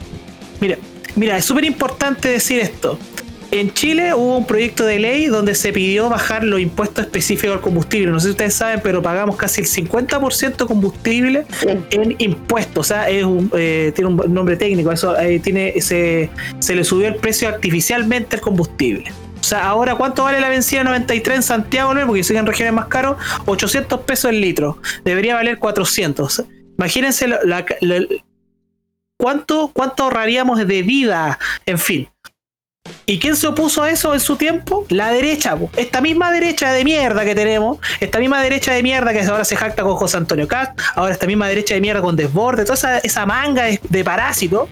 Mira, 0.60 0.78
mira, 1.16 1.38
es 1.38 1.46
súper 1.46 1.66
importante 1.66 2.30
decir 2.30 2.60
esto. 2.60 2.98
En 3.54 3.74
Chile 3.74 4.14
hubo 4.14 4.38
un 4.38 4.46
proyecto 4.46 4.86
de 4.86 4.98
ley 4.98 5.26
donde 5.26 5.56
se 5.56 5.74
pidió 5.74 6.08
bajar 6.08 6.42
los 6.46 6.62
impuestos 6.62 7.04
específicos 7.04 7.58
al 7.58 7.62
combustible. 7.62 8.10
No 8.10 8.18
sé 8.22 8.28
si 8.28 8.32
ustedes 8.32 8.54
saben, 8.54 8.80
pero 8.82 9.02
pagamos 9.02 9.36
casi 9.36 9.60
el 9.60 9.68
50% 9.68 10.56
de 10.56 10.66
combustible 10.66 11.46
en 11.90 12.16
impuestos. 12.20 12.78
O 12.80 12.88
sea, 12.88 13.10
es 13.10 13.26
un, 13.26 13.52
eh, 13.54 13.92
tiene 13.94 14.10
un 14.10 14.34
nombre 14.34 14.56
técnico. 14.56 14.90
Eso 14.90 15.20
eh, 15.20 15.40
tiene 15.42 15.82
se, 15.82 16.30
se 16.60 16.76
le 16.76 16.86
subió 16.86 17.10
el 17.10 17.16
precio 17.16 17.50
artificialmente 17.50 18.38
al 18.38 18.42
combustible. 18.42 19.12
O 19.42 19.44
sea, 19.44 19.68
ahora, 19.68 19.96
¿cuánto 19.96 20.24
vale 20.24 20.40
la 20.40 20.48
benzina 20.48 20.86
93 20.86 21.36
en 21.36 21.44
Santiago? 21.44 21.94
no? 21.94 22.08
Porque 22.08 22.24
siguen 22.24 22.46
regiones 22.46 22.74
más 22.74 22.86
caros. 22.86 23.18
800 23.48 24.00
pesos 24.02 24.32
el 24.32 24.40
litro. 24.40 24.78
Debería 25.04 25.36
valer 25.36 25.58
400. 25.60 26.44
Imagínense 26.78 27.28
la- 27.28 27.40
la- 27.44 27.66
la- 27.82 28.06
¿Cuánto, 29.22 29.70
¿Cuánto 29.72 30.02
ahorraríamos 30.02 30.66
de 30.66 30.82
vida? 30.82 31.38
En 31.68 31.78
fin. 31.78 32.10
¿Y 33.06 33.20
quién 33.20 33.36
se 33.36 33.46
opuso 33.46 33.84
a 33.84 33.92
eso 33.92 34.16
en 34.16 34.20
su 34.20 34.36
tiempo? 34.36 34.88
La 34.90 35.12
derecha. 35.12 35.56
po. 35.56 35.70
Esta 35.78 36.02
misma 36.02 36.32
derecha 36.32 36.72
de 36.72 36.84
mierda 36.84 37.24
que 37.24 37.36
tenemos, 37.36 37.78
esta 38.00 38.18
misma 38.18 38.42
derecha 38.42 38.74
de 38.74 38.82
mierda 38.82 39.14
que 39.14 39.22
ahora 39.22 39.46
se 39.46 39.56
jacta 39.56 39.84
con 39.84 39.96
José 39.96 40.18
Antonio 40.18 40.48
Cast, 40.48 40.72
ahora 40.96 41.14
esta 41.14 41.28
misma 41.28 41.48
derecha 41.48 41.76
de 41.76 41.82
mierda 41.82 42.02
con 42.02 42.16
Desborde, 42.16 42.66
toda 42.66 42.98
esa, 42.98 43.26
manga 43.28 43.66
de, 43.66 43.80
de 43.88 44.04
parásito, 44.04 44.68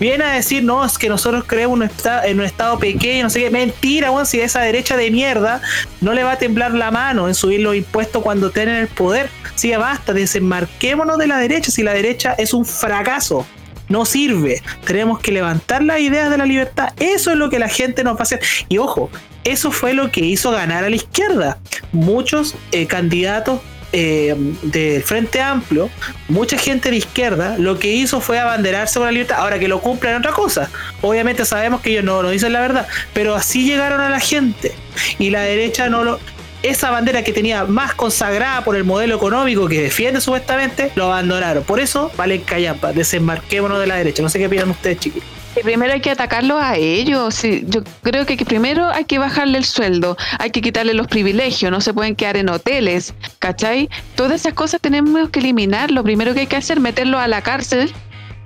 viene 0.00 0.24
a 0.24 0.32
decir, 0.32 0.64
no, 0.64 0.84
es 0.84 0.98
que 0.98 1.08
nosotros 1.08 1.44
creemos 1.46 1.78
un 1.78 1.88
en 2.24 2.40
un 2.40 2.44
estado 2.44 2.80
pequeño, 2.80 3.22
no 3.22 3.30
sé 3.30 3.38
qué. 3.38 3.50
Mentira, 3.50 4.10
si 4.24 4.40
esa 4.40 4.62
derecha 4.62 4.96
de 4.96 5.12
mierda 5.12 5.60
no 6.00 6.12
le 6.12 6.24
va 6.24 6.32
a 6.32 6.38
temblar 6.38 6.74
la 6.74 6.90
mano 6.90 7.28
en 7.28 7.36
subir 7.36 7.60
los 7.60 7.76
impuestos 7.76 8.20
cuando 8.20 8.50
tienen 8.50 8.74
el 8.74 8.88
poder. 8.88 9.30
Sí, 9.54 9.70
basta, 9.76 10.12
desenmarquémonos 10.12 11.18
de 11.18 11.28
la 11.28 11.38
derecha, 11.38 11.70
si 11.70 11.84
la 11.84 11.92
derecha 11.92 12.34
es 12.36 12.52
un 12.52 12.66
fracaso. 12.66 13.46
No 13.88 14.04
sirve. 14.04 14.62
Tenemos 14.84 15.20
que 15.20 15.32
levantar 15.32 15.82
las 15.82 16.00
ideas 16.00 16.30
de 16.30 16.38
la 16.38 16.46
libertad. 16.46 16.92
Eso 16.98 17.30
es 17.30 17.36
lo 17.36 17.50
que 17.50 17.58
la 17.58 17.68
gente 17.68 18.04
nos 18.04 18.16
va 18.16 18.20
a 18.20 18.22
hacer. 18.22 18.40
Y 18.68 18.78
ojo, 18.78 19.10
eso 19.44 19.70
fue 19.70 19.94
lo 19.94 20.10
que 20.10 20.20
hizo 20.20 20.50
ganar 20.50 20.84
a 20.84 20.90
la 20.90 20.96
izquierda. 20.96 21.58
Muchos 21.92 22.54
eh, 22.72 22.86
candidatos 22.86 23.60
eh, 23.92 24.34
del 24.62 25.02
Frente 25.02 25.40
Amplio, 25.40 25.88
mucha 26.28 26.58
gente 26.58 26.90
de 26.90 26.96
izquierda, 26.96 27.56
lo 27.56 27.78
que 27.78 27.92
hizo 27.92 28.20
fue 28.20 28.38
abanderarse 28.38 28.98
con 28.98 29.06
la 29.06 29.12
libertad. 29.12 29.38
Ahora 29.38 29.58
que 29.58 29.68
lo 29.68 29.80
cumplan 29.80 30.16
otra 30.16 30.32
cosa. 30.32 30.68
Obviamente 31.00 31.44
sabemos 31.44 31.80
que 31.80 31.90
ellos 31.90 32.04
no, 32.04 32.22
no 32.22 32.30
dicen 32.30 32.52
la 32.52 32.60
verdad, 32.60 32.88
pero 33.14 33.36
así 33.36 33.64
llegaron 33.64 34.00
a 34.00 34.10
la 34.10 34.20
gente. 34.20 34.74
Y 35.18 35.30
la 35.30 35.42
derecha 35.42 35.88
no 35.88 36.04
lo. 36.04 36.20
Esa 36.62 36.90
bandera 36.90 37.22
que 37.22 37.32
tenía 37.32 37.64
más 37.64 37.94
consagrada 37.94 38.64
por 38.64 38.76
el 38.76 38.84
modelo 38.84 39.16
económico 39.16 39.68
que 39.68 39.82
defiende 39.82 40.20
supuestamente, 40.20 40.90
lo 40.94 41.04
abandonaron. 41.04 41.62
Por 41.64 41.80
eso, 41.80 42.10
valen 42.16 42.42
callampa, 42.42 42.92
desembarquémonos 42.92 43.78
de 43.78 43.86
la 43.86 43.96
derecha. 43.96 44.22
No 44.22 44.28
sé 44.28 44.38
qué 44.38 44.48
piensan 44.48 44.70
ustedes, 44.70 44.98
chiquitos. 44.98 45.28
Que 45.54 45.62
primero 45.62 45.92
hay 45.92 46.00
que 46.00 46.10
atacarlos 46.10 46.60
a 46.60 46.76
ellos. 46.76 47.34
Sí, 47.34 47.64
yo 47.66 47.82
creo 48.02 48.26
que, 48.26 48.36
que 48.36 48.44
primero 48.44 48.90
hay 48.90 49.06
que 49.06 49.18
bajarle 49.18 49.56
el 49.56 49.64
sueldo, 49.64 50.16
hay 50.38 50.50
que 50.50 50.60
quitarle 50.60 50.92
los 50.92 51.06
privilegios, 51.06 51.70
no 51.70 51.80
se 51.80 51.94
pueden 51.94 52.14
quedar 52.14 52.36
en 52.36 52.50
hoteles, 52.50 53.14
¿cachai? 53.38 53.88
Todas 54.16 54.40
esas 54.40 54.52
cosas 54.52 54.82
tenemos 54.82 55.30
que 55.30 55.40
eliminar. 55.40 55.90
Lo 55.90 56.02
primero 56.02 56.34
que 56.34 56.40
hay 56.40 56.46
que 56.46 56.56
hacer 56.56 56.76
es 56.76 56.82
meterlos 56.82 57.20
a 57.20 57.28
la 57.28 57.40
cárcel, 57.40 57.90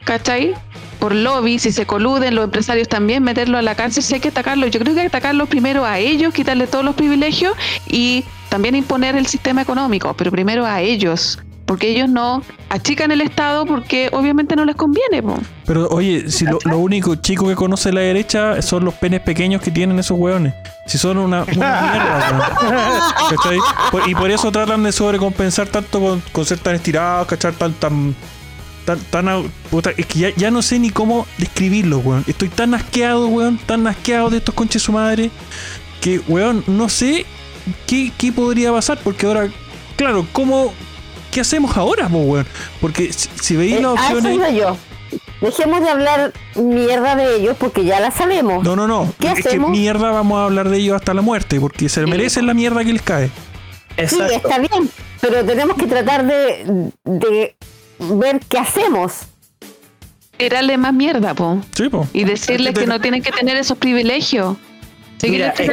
¿cachai? 0.05 0.55
Por 1.01 1.15
lobby, 1.15 1.59
si 1.59 1.73
se 1.73 1.87
coluden 1.87 2.37
los 2.37 2.45
empresarios 2.45 2.89
también, 2.89 3.25
meterlo 3.25 3.59
a 3.59 3.63
la 3.63 3.75
cárcel, 3.75 4.03
si 4.03 4.15
hay 4.15 4.21
que 4.21 4.29
atacarlos. 4.29 4.71
Yo 4.71 4.79
creo 4.79 4.95
que 4.95 5.01
hay 5.01 5.09
que 5.09 5.17
atacarlos 5.17 5.49
primero 5.49 5.85
a 5.85 5.99
ellos, 5.99 6.33
quitarle 6.33 6.67
todos 6.67 6.85
los 6.85 6.95
privilegios 6.95 7.55
y 7.89 8.25
también 8.51 8.77
imponer 8.77 9.17
el 9.17 9.27
sistema 9.27 9.63
económico, 9.63 10.15
pero 10.15 10.31
primero 10.31 10.67
a 10.67 10.81
ellos, 10.83 11.39
porque 11.65 11.89
ellos 11.89 12.09
no 12.09 12.43
achican 12.69 13.11
el 13.13 13.21
Estado 13.21 13.65
porque 13.65 14.11
obviamente 14.13 14.57
no 14.57 14.65
les 14.65 14.77
conviene. 14.77 15.23
po. 15.23 15.39
Pero 15.67 15.89
oye, 15.89 16.31
si 16.31 16.45
lo, 16.45 16.59
lo 16.65 16.79
único 16.79 17.15
chico 17.15 17.49
que 17.49 17.55
conoce 17.55 17.93
la 17.93 18.01
derecha 18.01 18.61
son 18.61 18.85
los 18.85 18.95
penes 18.95 19.21
pequeños 19.21 19.63
que 19.63 19.71
tienen 19.71 19.99
esos 19.99 20.19
hueones. 20.19 20.53
Si 20.87 20.99
son 20.99 21.19
una, 21.19 21.45
una 21.45 21.81
mierda, 21.83 23.17
y 24.09 24.15
por 24.17 24.31
eso 24.31 24.51
tratan 24.51 24.83
de 24.83 24.91
sobrecompensar 24.91 25.69
tanto 25.69 26.01
con, 26.01 26.23
con 26.33 26.45
ser 26.45 26.59
tan 26.59 26.75
estirados, 26.75 27.29
¿cachai? 27.29 27.53
Tan, 27.53 27.73
tan, 27.75 28.17
tan, 28.97 29.51
puta, 29.71 29.91
es 29.97 30.07
que 30.07 30.19
ya, 30.19 30.29
ya 30.37 30.51
no 30.51 30.63
sé 30.63 30.79
ni 30.79 30.91
cómo 30.91 31.27
describirlo, 31.39 31.99
weón. 31.99 32.25
Estoy 32.27 32.49
tan 32.49 32.75
asqueado, 32.75 33.29
weón, 33.29 33.59
tan 33.59 33.87
asqueado 33.87 34.31
de 34.31 34.39
estos 34.39 34.55
conches 34.55 34.83
su 34.83 34.93
madre, 34.93 35.31
que, 36.01 36.21
weón, 36.29 36.65
no 36.67 36.89
sé 36.89 37.27
qué, 37.87 38.13
qué 38.17 38.33
podría 38.33 38.73
pasar, 38.73 38.99
porque 39.03 39.27
ahora, 39.27 39.49
claro, 39.97 40.27
¿cómo, 40.33 40.73
qué 41.31 41.41
hacemos 41.41 41.77
ahora, 41.77 42.09
po, 42.09 42.19
weón? 42.19 42.47
Porque 42.81 43.13
si, 43.13 43.29
si 43.41 43.57
veis 43.57 43.77
Eh, 43.77 43.83
las 43.83 43.99
a 43.99 44.09
eso 44.09 44.19
opciones... 44.19 44.55
yo. 44.55 44.77
Dejemos 45.41 45.81
de 45.81 45.89
hablar 45.89 46.33
mierda 46.55 47.17
de 47.17 47.37
ellos 47.37 47.57
porque 47.59 47.85
ya 47.85 47.99
la 47.99 48.11
sabemos. 48.11 48.63
No, 48.63 48.77
no, 48.77 48.87
no. 48.87 49.13
¿Qué 49.19 49.29
es 49.29 49.43
que 49.43 49.49
hacemos? 49.49 49.71
mierda 49.71 50.11
vamos 50.11 50.39
a 50.39 50.45
hablar 50.45 50.69
de 50.69 50.77
ellos 50.77 50.97
hasta 50.97 51.15
la 51.15 51.23
muerte, 51.23 51.59
porque 51.59 51.89
se 51.89 52.05
merecen 52.07 52.47
la 52.47 52.53
mierda 52.53 52.85
que 52.85 52.93
les 52.93 53.03
cae. 53.03 53.31
Sí, 54.07 54.19
está 54.31 54.59
bien, 54.59 54.89
pero 55.21 55.45
tenemos 55.45 55.77
que 55.77 55.87
tratar 55.87 56.27
de, 56.27 56.91
de 57.05 57.57
ver 58.01 58.41
qué 58.49 58.59
hacemos. 58.59 59.21
Tirarle 60.37 60.79
más 60.79 60.95
mierda, 60.95 61.35
po. 61.35 61.61
Sí, 61.75 61.89
po. 61.89 62.09
Y 62.13 62.25
decirles 62.25 62.75
que 62.75 62.87
no 62.87 63.01
tienen 63.01 63.23
que 63.23 63.31
tener 63.31 63.57
esos 63.57 63.77
privilegios. 63.77 64.57
Si 65.19 65.29
Mira, 65.29 65.49
es 65.49 65.55
que-. 65.61 65.67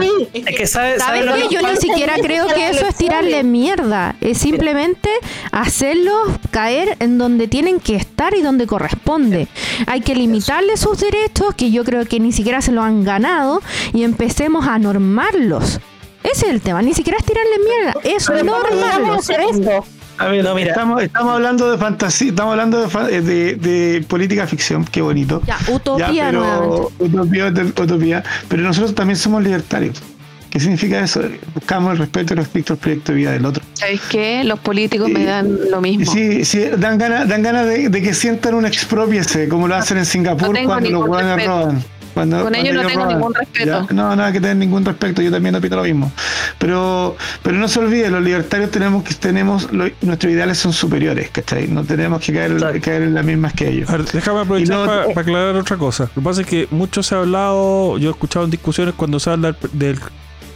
Sí, 0.00 0.28
Es 0.32 0.56
que 0.56 0.66
sabe, 0.66 0.98
¿Sabes 0.98 1.02
sabe 1.02 1.24
lo 1.26 1.34
qué? 1.34 1.48
que- 1.48 1.54
Yo 1.54 1.60
ni 1.70 1.76
siquiera 1.76 2.14
creo 2.14 2.46
que 2.46 2.70
eso 2.70 2.86
es 2.86 2.94
tirarle 2.96 3.42
mierda. 3.42 4.16
Es 4.22 4.38
simplemente 4.38 5.10
hacerlos 5.52 6.16
caer 6.50 6.96
en 7.00 7.18
donde 7.18 7.46
tienen 7.46 7.78
que 7.78 7.94
estar 7.96 8.34
y 8.34 8.40
donde 8.40 8.66
corresponde. 8.66 9.48
Hay 9.86 10.00
que 10.00 10.14
limitarle 10.14 10.78
sus 10.78 10.98
derechos, 10.98 11.54
que 11.54 11.70
yo 11.70 11.84
creo 11.84 12.06
que 12.06 12.20
ni 12.20 12.32
siquiera 12.32 12.62
se 12.62 12.72
lo 12.72 12.80
han 12.82 13.04
ganado, 13.04 13.60
y 13.92 14.02
empecemos 14.04 14.66
a 14.66 14.78
normarlos. 14.78 15.78
Ese 16.22 16.46
es 16.46 16.52
el 16.52 16.62
tema, 16.62 16.80
ni 16.80 16.94
siquiera 16.94 17.18
es 17.18 17.24
tirarle 17.26 17.58
mierda, 17.58 17.94
es 18.02 18.26
pero 18.26 18.38
¿cómo 18.46 18.62
llegamos 18.70 19.28
a 19.28 19.32
normarlos. 19.36 19.86
Hacer 20.20 20.28
esto? 20.28 20.28
A 20.28 20.28
ver, 20.30 20.44
No, 20.44 20.54
mira. 20.54 20.68
estamos, 20.70 21.02
estamos 21.02 21.34
hablando 21.34 21.70
de 21.70 21.78
fantasía, 21.78 22.28
estamos 22.30 22.52
hablando 22.52 22.80
de, 22.80 22.88
fa- 22.88 23.06
de, 23.08 23.20
de 23.56 24.04
política 24.08 24.46
ficción, 24.46 24.84
qué 24.84 25.02
bonito. 25.02 25.42
Ya, 25.46 25.58
utopía 25.68 26.08
Ya, 26.12 26.26
pero, 26.26 26.90
utopía, 26.98 27.48
ut- 27.50 27.80
utopía, 27.82 28.22
pero 28.48 28.62
nosotros 28.62 28.94
también 28.94 29.16
somos 29.16 29.42
libertarios. 29.42 30.02
¿Qué 30.50 30.58
significa 30.58 30.98
eso? 30.98 31.22
Buscamos 31.54 31.92
el 31.92 31.98
respeto 31.98 32.34
y 32.34 32.36
respecto 32.38 32.72
al 32.72 32.78
proyecto 32.80 33.12
de 33.12 33.18
vida 33.18 33.30
del 33.30 33.46
otro. 33.46 33.62
¿Sabes 33.74 34.00
qué? 34.10 34.42
Los 34.42 34.58
políticos 34.58 35.08
me 35.08 35.24
dan 35.24 35.56
lo 35.70 35.78
Y 35.86 35.96
mismo. 35.98 36.12
sí, 36.12 36.44
sí, 36.44 36.64
dan 36.76 36.98
ganas 36.98 37.28
dan 37.28 37.40
ganas 37.42 37.66
de, 37.66 37.88
de 37.88 38.02
que 38.02 38.12
sientan 38.14 38.54
un 38.54 38.66
expropiese, 38.66 39.48
como 39.48 39.68
lo 39.68 39.76
hacen 39.76 39.98
en 39.98 40.06
Singapur 40.06 40.58
No 40.58 40.66
cuando 40.66 40.90
los 40.90 41.08
respeto. 41.22 41.48
roban. 41.48 41.84
Cuando, 42.14 42.42
Con 42.42 42.54
ellos 42.54 42.74
no 42.74 42.82
tengo 42.86 43.00
roban. 43.04 43.16
ningún 43.16 43.34
respeto. 43.34 43.86
Ya, 43.88 43.94
No, 43.94 44.16
no 44.16 44.24
hay 44.24 44.32
que 44.32 44.40
tener 44.40 44.56
ningún 44.56 44.84
respeto, 44.84 45.22
yo 45.22 45.30
también 45.30 45.54
opino 45.54 45.76
lo 45.76 45.82
mismo. 45.84 46.12
Pero, 46.58 47.16
pero 47.42 47.56
no 47.56 47.68
se 47.68 47.78
olvide, 47.78 48.10
los 48.10 48.22
libertarios 48.22 48.70
tenemos 48.70 49.04
que 49.04 49.14
tenemos 49.14 49.72
lo- 49.72 49.88
nuestros 50.02 50.32
ideales 50.32 50.58
son 50.58 50.72
superiores, 50.72 51.30
¿cachai? 51.30 51.68
No 51.68 51.84
tenemos 51.84 52.20
que 52.22 52.32
caer, 52.32 52.52
Exacto. 52.52 52.80
caer 52.82 53.02
en 53.02 53.14
las 53.14 53.24
mismas 53.24 53.52
que 53.52 53.68
ellos. 53.68 53.88
A 53.88 53.96
ver, 53.96 54.04
déjame 54.06 54.40
aprovechar 54.40 54.86
para 55.14 55.20
aclarar 55.20 55.56
otra 55.56 55.76
cosa. 55.76 56.04
Lo 56.04 56.14
que 56.14 56.20
pasa 56.20 56.40
es 56.42 56.46
que 56.46 56.68
mucho 56.70 57.02
se 57.02 57.14
ha 57.14 57.18
hablado, 57.18 57.96
yo 57.98 58.08
he 58.08 58.12
escuchado 58.12 58.44
en 58.44 58.50
discusiones 58.50 58.94
cuando 58.96 59.20
se 59.20 59.30
habla 59.30 59.52
del, 59.52 59.70
del, 59.72 59.98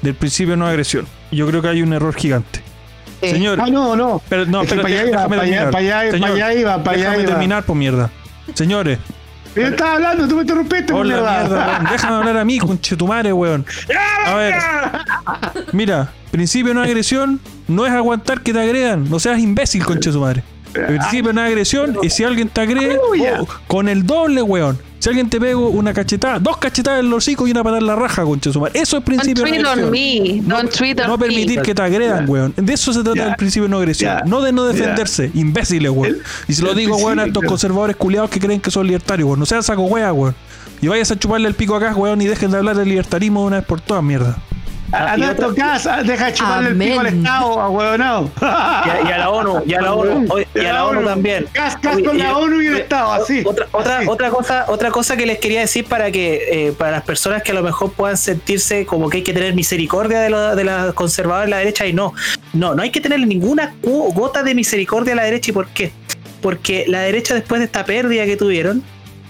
del 0.02 0.14
principio 0.14 0.52
de 0.52 0.57
no 0.59 0.66
agresión. 0.66 1.07
Yo 1.30 1.46
creo 1.46 1.62
que 1.62 1.68
hay 1.68 1.82
un 1.82 1.92
error 1.92 2.14
gigante. 2.14 2.61
Sí. 3.22 3.30
Señor, 3.30 3.59
Ah, 3.61 3.68
no, 3.70 3.96
no. 3.96 4.20
pero 4.28 4.44
no, 4.44 4.62
Es 4.62 4.68
que 4.68 4.74
espérate, 4.74 4.82
para 4.82 5.02
allá 5.02 5.09
iba, 5.11 5.28
para 5.28 5.42
allá- 5.42 5.50
terminar. 5.50 5.70
para 5.70 5.78
allá- 5.84 6.11
Señor, 6.11 6.20
para 6.30 6.34
allá 6.46 6.61
iba, 6.61 6.82
para 6.82 6.96
allá 6.96 7.05
déjame 7.07 7.22
iba. 7.22 7.30
terminar, 7.32 7.62
por 7.64 7.76
mierda. 7.76 8.11
Señores, 8.52 8.98
Yo 9.55 9.62
estaba 9.68 9.94
hablando, 9.94 10.26
tú 10.28 10.34
me 10.36 10.42
interrumpiste, 10.42 10.92
por 10.92 11.07
mierda. 11.07 11.40
mierda. 11.40 11.86
Déjame 11.92 12.16
hablar 12.16 12.36
a 12.38 12.44
mí, 12.44 12.59
conchetumare, 12.59 13.32
weón. 13.32 13.64
A 14.26 14.34
ver, 14.34 14.55
mira, 15.72 16.11
principio 16.30 16.68
de 16.68 16.74
no 16.74 16.82
agresión 16.82 17.40
no 17.68 17.86
es 17.86 17.92
aguantar 17.92 18.40
que 18.40 18.52
te 18.52 18.61
agredan. 18.61 19.09
No 19.09 19.18
seas 19.20 19.38
imbécil, 19.38 19.84
conchetumare. 19.84 20.42
El 20.75 20.99
principio 20.99 21.29
de 21.29 21.33
no 21.35 21.41
agresión 21.43 21.97
es 22.03 22.14
si 22.14 22.25
alguien 22.25 22.49
te 22.49 22.61
agrede 22.61 22.99
oh, 22.99 23.47
con 23.66 23.89
el 23.89 24.07
doble, 24.07 24.43
weón. 24.43 24.79
Si 24.99 25.11
alguien 25.11 25.29
te 25.29 25.39
pega 25.39 25.59
una 25.59 25.93
cachetada, 25.93 26.39
dos 26.39 26.57
cachetadas 26.57 27.01
en 27.01 27.11
los 27.11 27.18
hocico 27.18 27.47
y 27.47 27.51
una 27.51 27.62
patada 27.62 27.79
en 27.79 27.87
la 27.87 27.95
raja, 27.95 28.22
conchetumare. 28.25 28.72
Eso 28.72 28.97
es 28.97 29.05
Don't 29.05 29.05
principio 29.05 29.45
de 29.45 29.51
agresión. 29.59 29.91
me. 29.91 30.41
Don't 30.43 30.70
treat 30.70 31.01
on 31.01 31.07
No 31.09 31.18
permitir 31.18 31.59
me. 31.59 31.62
que 31.62 31.75
te 31.75 31.83
agredan, 31.83 32.27
weón. 32.27 32.55
De 32.57 32.72
eso 32.72 32.91
se 32.93 33.03
trata 33.03 33.29
el 33.29 33.37
principio 33.37 33.64
de 33.64 33.68
no 33.68 33.79
agresión. 33.79 34.20
No 34.25 34.41
de 34.41 34.53
no 34.53 34.64
defenderse. 34.64 35.31
Imbéciles, 35.35 35.91
weón. 35.91 36.07
El- 36.14 36.22
Y 36.49 36.55
se 36.55 36.62
lo 36.62 36.70
el 36.70 36.77
digo, 36.79 36.97
weón, 36.97 37.18
a 37.18 37.27
estos 37.27 37.45
conservadores 37.45 37.97
culiados 37.97 38.31
que 38.31 38.41
creen 38.41 38.61
que 38.61 38.70
son 38.70 38.87
libertarios, 38.87 39.27
weón. 39.29 39.41
No 39.41 39.45
sean 39.47 39.62
saco 39.62 39.83
wea, 39.83 40.11
weón. 40.12 40.35
Y 40.81 40.89
vayas 40.89 41.11
a 41.11 41.18
chuparle 41.18 41.49
el 41.49 41.55
pico 41.55 41.77
acá, 41.77 41.95
weón, 41.95 42.22
y 42.22 42.27
dejen 42.27 42.51
de 42.51 42.57
hablar 42.57 42.77
de 42.77 42.87
libertarismo 42.87 43.41
de 43.43 43.47
una 43.49 43.57
vez 43.59 43.66
por 43.66 43.83
todas, 43.83 44.03
mierda. 44.03 44.39
A, 44.95 45.12
a 45.12 46.03
deja 46.03 46.26
de 46.26 46.32
chuparle 46.32 46.68
el 46.70 46.78
pico 46.78 47.01
al. 47.01 47.07
Estado, 47.07 47.61
a 47.61 47.68
huevonao. 47.70 48.30
y, 48.40 48.45
a, 48.45 49.01
y 49.09 49.12
a 49.12 49.18
la 49.18 49.30
ONU, 49.30 49.62
y 49.66 49.74
a 49.74 49.80
la 49.82 49.92
ONU, 49.95 50.26
y 50.55 50.61
a 50.64 50.72
la 50.72 50.86
ONU 50.86 51.05
también. 51.05 51.47
Cas, 51.53 51.76
con 51.82 52.16
la 52.18 52.36
ONU 52.38 52.61
y 52.61 52.66
el 52.68 52.76
Estado, 52.76 53.12
así. 53.12 53.42
Otra, 53.45 53.66
otra, 53.72 53.99
así. 53.99 54.07
otra 54.09 54.30
cosa, 54.30 54.64
otra 54.68 54.90
cosa 54.90 55.16
que 55.16 55.26
les 55.26 55.38
quería 55.38 55.61
decir 55.61 55.84
para 55.86 56.11
que, 56.11 56.68
eh, 56.68 56.72
para 56.72 56.92
las 56.92 57.03
personas 57.03 57.42
que 57.42 57.53
a 57.53 57.55
lo 57.55 57.62
mejor 57.62 57.92
puedan 57.92 58.16
sentirse 58.16 58.86
como 58.86 59.09
que 59.11 59.18
hay 59.18 59.22
que 59.22 59.32
tener 59.32 59.55
misericordia 59.55 60.20
de, 60.20 60.30
lo- 60.30 60.55
de 60.57 60.64
la 60.64 60.92
conservadora 60.95 61.45
de 61.45 61.51
la 61.51 61.59
derecha 61.59 61.86
y 61.86 61.92
no, 61.92 62.12
no, 62.53 62.74
no 62.74 62.82
hay 62.82 62.90
que 62.90 63.01
tener 63.01 63.18
ninguna 63.26 63.74
gota 63.82 64.42
de 64.42 64.55
misericordia 64.55 65.12
a 65.14 65.16
la 65.16 65.24
derecha. 65.24 65.51
¿Y 65.51 65.55
por 65.55 65.66
qué? 65.68 65.92
Porque 66.40 66.84
la 66.88 67.01
derecha 67.01 67.34
después 67.34 67.59
de 67.61 67.64
esta 67.66 67.84
pérdida 67.84 68.24
que 68.26 68.36
tuvieron, 68.36 68.82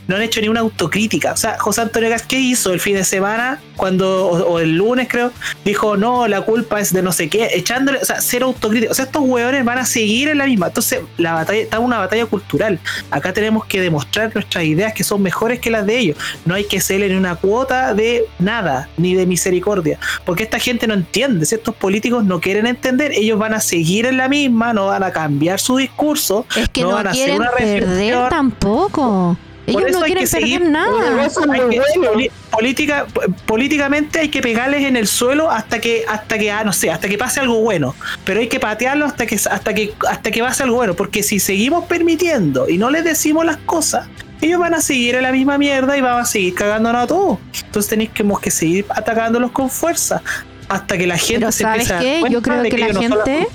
no 0.07 0.17
han 0.17 0.23
hecho 0.23 0.41
ni 0.41 0.49
una 0.49 0.61
autocrítica. 0.61 1.33
O 1.33 1.37
sea, 1.37 1.59
José 1.59 1.83
Antonio 1.83 2.11
Gas, 2.11 2.23
¿qué 2.23 2.39
hizo 2.39 2.73
el 2.73 2.81
fin 2.81 2.95
de 2.95 3.05
semana? 3.05 3.61
Cuando, 3.77 4.27
o, 4.27 4.55
o 4.55 4.59
el 4.61 4.77
lunes 4.77 5.09
creo, 5.09 5.33
dijo, 5.65 5.97
no, 5.97 6.29
la 6.29 6.43
culpa 6.43 6.81
es 6.81 6.93
de 6.93 7.03
no 7.03 7.13
sé 7.13 7.29
qué, 7.29 7.49
echándole, 7.53 7.99
o 7.99 8.05
sea, 8.05 8.21
cero 8.21 8.47
autocrítica. 8.47 8.93
O 8.93 8.95
sea, 8.95 9.07
estos 9.07 9.23
hueones 9.23 9.65
van 9.65 9.79
a 9.79 9.87
seguir 9.87 10.29
en 10.29 10.39
la 10.39 10.47
misma. 10.47 10.69
Entonces, 10.69 11.01
la 11.19 11.35
batalla, 11.35 11.61
está 11.61 11.79
una 11.79 11.99
batalla 11.99 12.27
cultural. 12.27 12.79
Acá 13.11 13.33
tenemos 13.33 13.65
que 13.67 13.81
demostrar 13.81 14.33
nuestras 14.35 14.65
ideas 14.65 14.93
que 14.93 15.05
son 15.05 15.23
mejores 15.23 15.61
que 15.61 15.71
las 15.71 15.87
de 15.87 15.99
ellos. 15.99 16.17
No 16.45 16.55
hay 16.55 16.65
que 16.65 16.79
hacerle 16.79 17.09
ni 17.09 17.17
una 17.17 17.37
cuota 17.37 17.95
de 17.95 18.27
nada, 18.39 18.89
ni 18.97 19.15
de 19.15 19.27
misericordia. 19.27 19.99
Porque 20.25 20.45
esta 20.45 20.59
gente 20.59 20.87
no 20.87 20.95
entiende. 20.95 21.47
Si 21.47 21.55
estos 21.55 21.75
políticos 21.75 22.25
no 22.25 22.41
quieren 22.41 22.67
entender, 22.67 23.13
ellos 23.13 23.39
van 23.39 23.55
a 23.55 23.61
seguir 23.61 24.07
en 24.07 24.17
la 24.17 24.29
misma, 24.29 24.73
no 24.73 24.87
van 24.87 25.03
a 25.03 25.11
cambiar 25.11 25.61
su 25.61 25.77
discurso. 25.77 26.47
Es 26.57 26.69
que 26.69 26.83
no 26.83 26.91
no, 26.91 26.95
van 26.97 27.07
a 27.09 27.11
hacer 27.11 27.25
quieren 27.25 27.41
una 27.41 27.51
perder 27.51 28.29
tampoco. 28.29 29.37
Ellos 29.67 29.83
eso 29.87 29.99
no 29.99 30.05
hay 30.05 30.13
quieren 30.13 30.25
que 30.25 30.31
perder 30.31 30.49
seguir- 30.49 30.69
nada. 30.71 31.29
Que- 31.71 32.31
política, 32.51 33.07
políticamente 33.47 34.21
hay 34.21 34.29
que 34.29 34.41
pegarles 34.41 34.85
en 34.85 34.97
el 34.97 35.07
suelo 35.07 35.51
hasta 35.51 35.81
que, 35.81 36.05
hasta 36.09 36.39
que, 36.39 36.51
ah, 36.51 36.65
no 36.65 36.73
sé, 36.73 36.91
hasta 36.91 37.09
que 37.09 37.19
pase 37.19 37.41
algo 37.41 37.61
bueno. 37.61 37.95
Pero 38.25 38.41
hay 38.41 38.49
que 38.49 38.61
patearlo 38.61 39.07
hasta 39.07 39.27
que, 39.27 39.35
hasta 39.37 39.75
que, 39.75 39.95
hasta 40.09 40.31
que 40.31 40.41
pase 40.43 40.63
algo 40.63 40.77
bueno. 40.77 40.95
Porque 40.95 41.23
si 41.23 41.41
seguimos 41.41 41.85
permitiendo 41.87 42.69
y 42.69 42.79
no 42.79 42.91
les 42.91 43.05
decimos 43.05 43.45
las 43.45 43.57
cosas, 43.59 44.07
ellos 44.41 44.61
van 44.61 44.75
a 44.75 44.81
seguir 44.81 45.15
en 45.15 45.23
la 45.23 45.33
misma 45.33 45.57
mierda 45.59 45.97
y 45.97 46.01
van 46.01 46.21
a 46.21 46.25
seguir 46.27 46.55
cagándonos 46.55 47.05
a 47.05 47.07
todos. 47.07 47.39
Entonces 47.65 47.89
tenéis 47.91 48.11
que, 48.11 48.25
que 48.43 48.51
seguir 48.51 48.87
atacándolos 48.91 49.51
con 49.51 49.71
fuerza. 49.71 50.23
Hasta 50.67 50.97
que 50.97 51.07
la 51.07 51.19
gente 51.19 51.41
Pero 51.41 51.53
se 51.53 51.63
¿sabes 51.63 51.91
empiece 51.91 51.93
a 51.93 51.97
dar 51.97 52.05
qué? 52.29 52.33
Yo 52.33 52.41
creo 52.43 52.63
de 52.63 52.69
que 52.71 52.79
la 52.79 52.93
no 52.93 53.01
gente, 53.01 53.49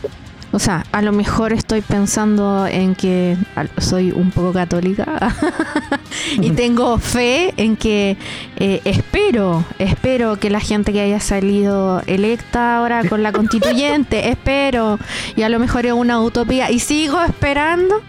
o 0.51 0.59
sea, 0.59 0.85
a 0.91 1.01
lo 1.01 1.11
mejor 1.11 1.53
estoy 1.53 1.81
pensando 1.81 2.65
en 2.65 2.95
que 2.95 3.37
soy 3.77 4.11
un 4.11 4.31
poco 4.31 4.51
católica 4.51 5.35
y 6.41 6.51
tengo 6.51 6.97
fe 6.97 7.53
en 7.57 7.77
que 7.77 8.17
eh, 8.57 8.81
espero, 8.83 9.63
espero 9.77 10.37
que 10.37 10.49
la 10.49 10.59
gente 10.59 10.91
que 10.91 11.01
haya 11.01 11.19
salido 11.19 12.01
electa 12.07 12.77
ahora 12.77 13.07
con 13.07 13.21
la 13.21 13.31
constituyente, 13.39 14.29
espero, 14.29 14.99
y 15.35 15.43
a 15.43 15.49
lo 15.49 15.59
mejor 15.59 15.85
es 15.85 15.93
una 15.93 16.19
utopía 16.21 16.71
y 16.71 16.79
sigo 16.79 17.21
esperando. 17.21 18.01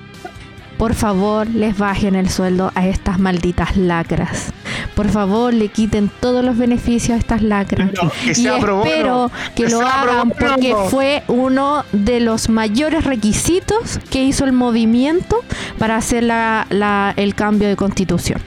Por 0.80 0.94
favor, 0.94 1.46
les 1.46 1.76
bajen 1.76 2.16
el 2.16 2.30
sueldo 2.30 2.72
a 2.74 2.86
estas 2.86 3.18
malditas 3.18 3.76
lacras. 3.76 4.50
Por 4.94 5.10
favor, 5.10 5.52
le 5.52 5.68
quiten 5.68 6.10
todos 6.20 6.42
los 6.42 6.56
beneficios 6.56 7.16
a 7.16 7.18
estas 7.18 7.42
lacras. 7.42 7.90
No, 8.02 8.10
que 8.24 8.30
y 8.30 8.34
sea 8.34 8.58
pro 8.58 8.76
bono, 8.78 8.88
espero 8.90 9.30
que, 9.54 9.64
que 9.64 9.68
lo 9.68 9.82
hagan 9.86 10.30
bono. 10.30 10.34
porque 10.38 10.74
fue 10.88 11.22
uno 11.28 11.84
de 11.92 12.20
los 12.20 12.48
mayores 12.48 13.04
requisitos 13.04 14.00
que 14.10 14.22
hizo 14.24 14.46
el 14.46 14.52
movimiento 14.52 15.44
para 15.78 15.96
hacer 15.96 16.22
la- 16.24 16.66
la- 16.70 17.12
el 17.18 17.34
cambio 17.34 17.68
de 17.68 17.76
constitución. 17.76 18.40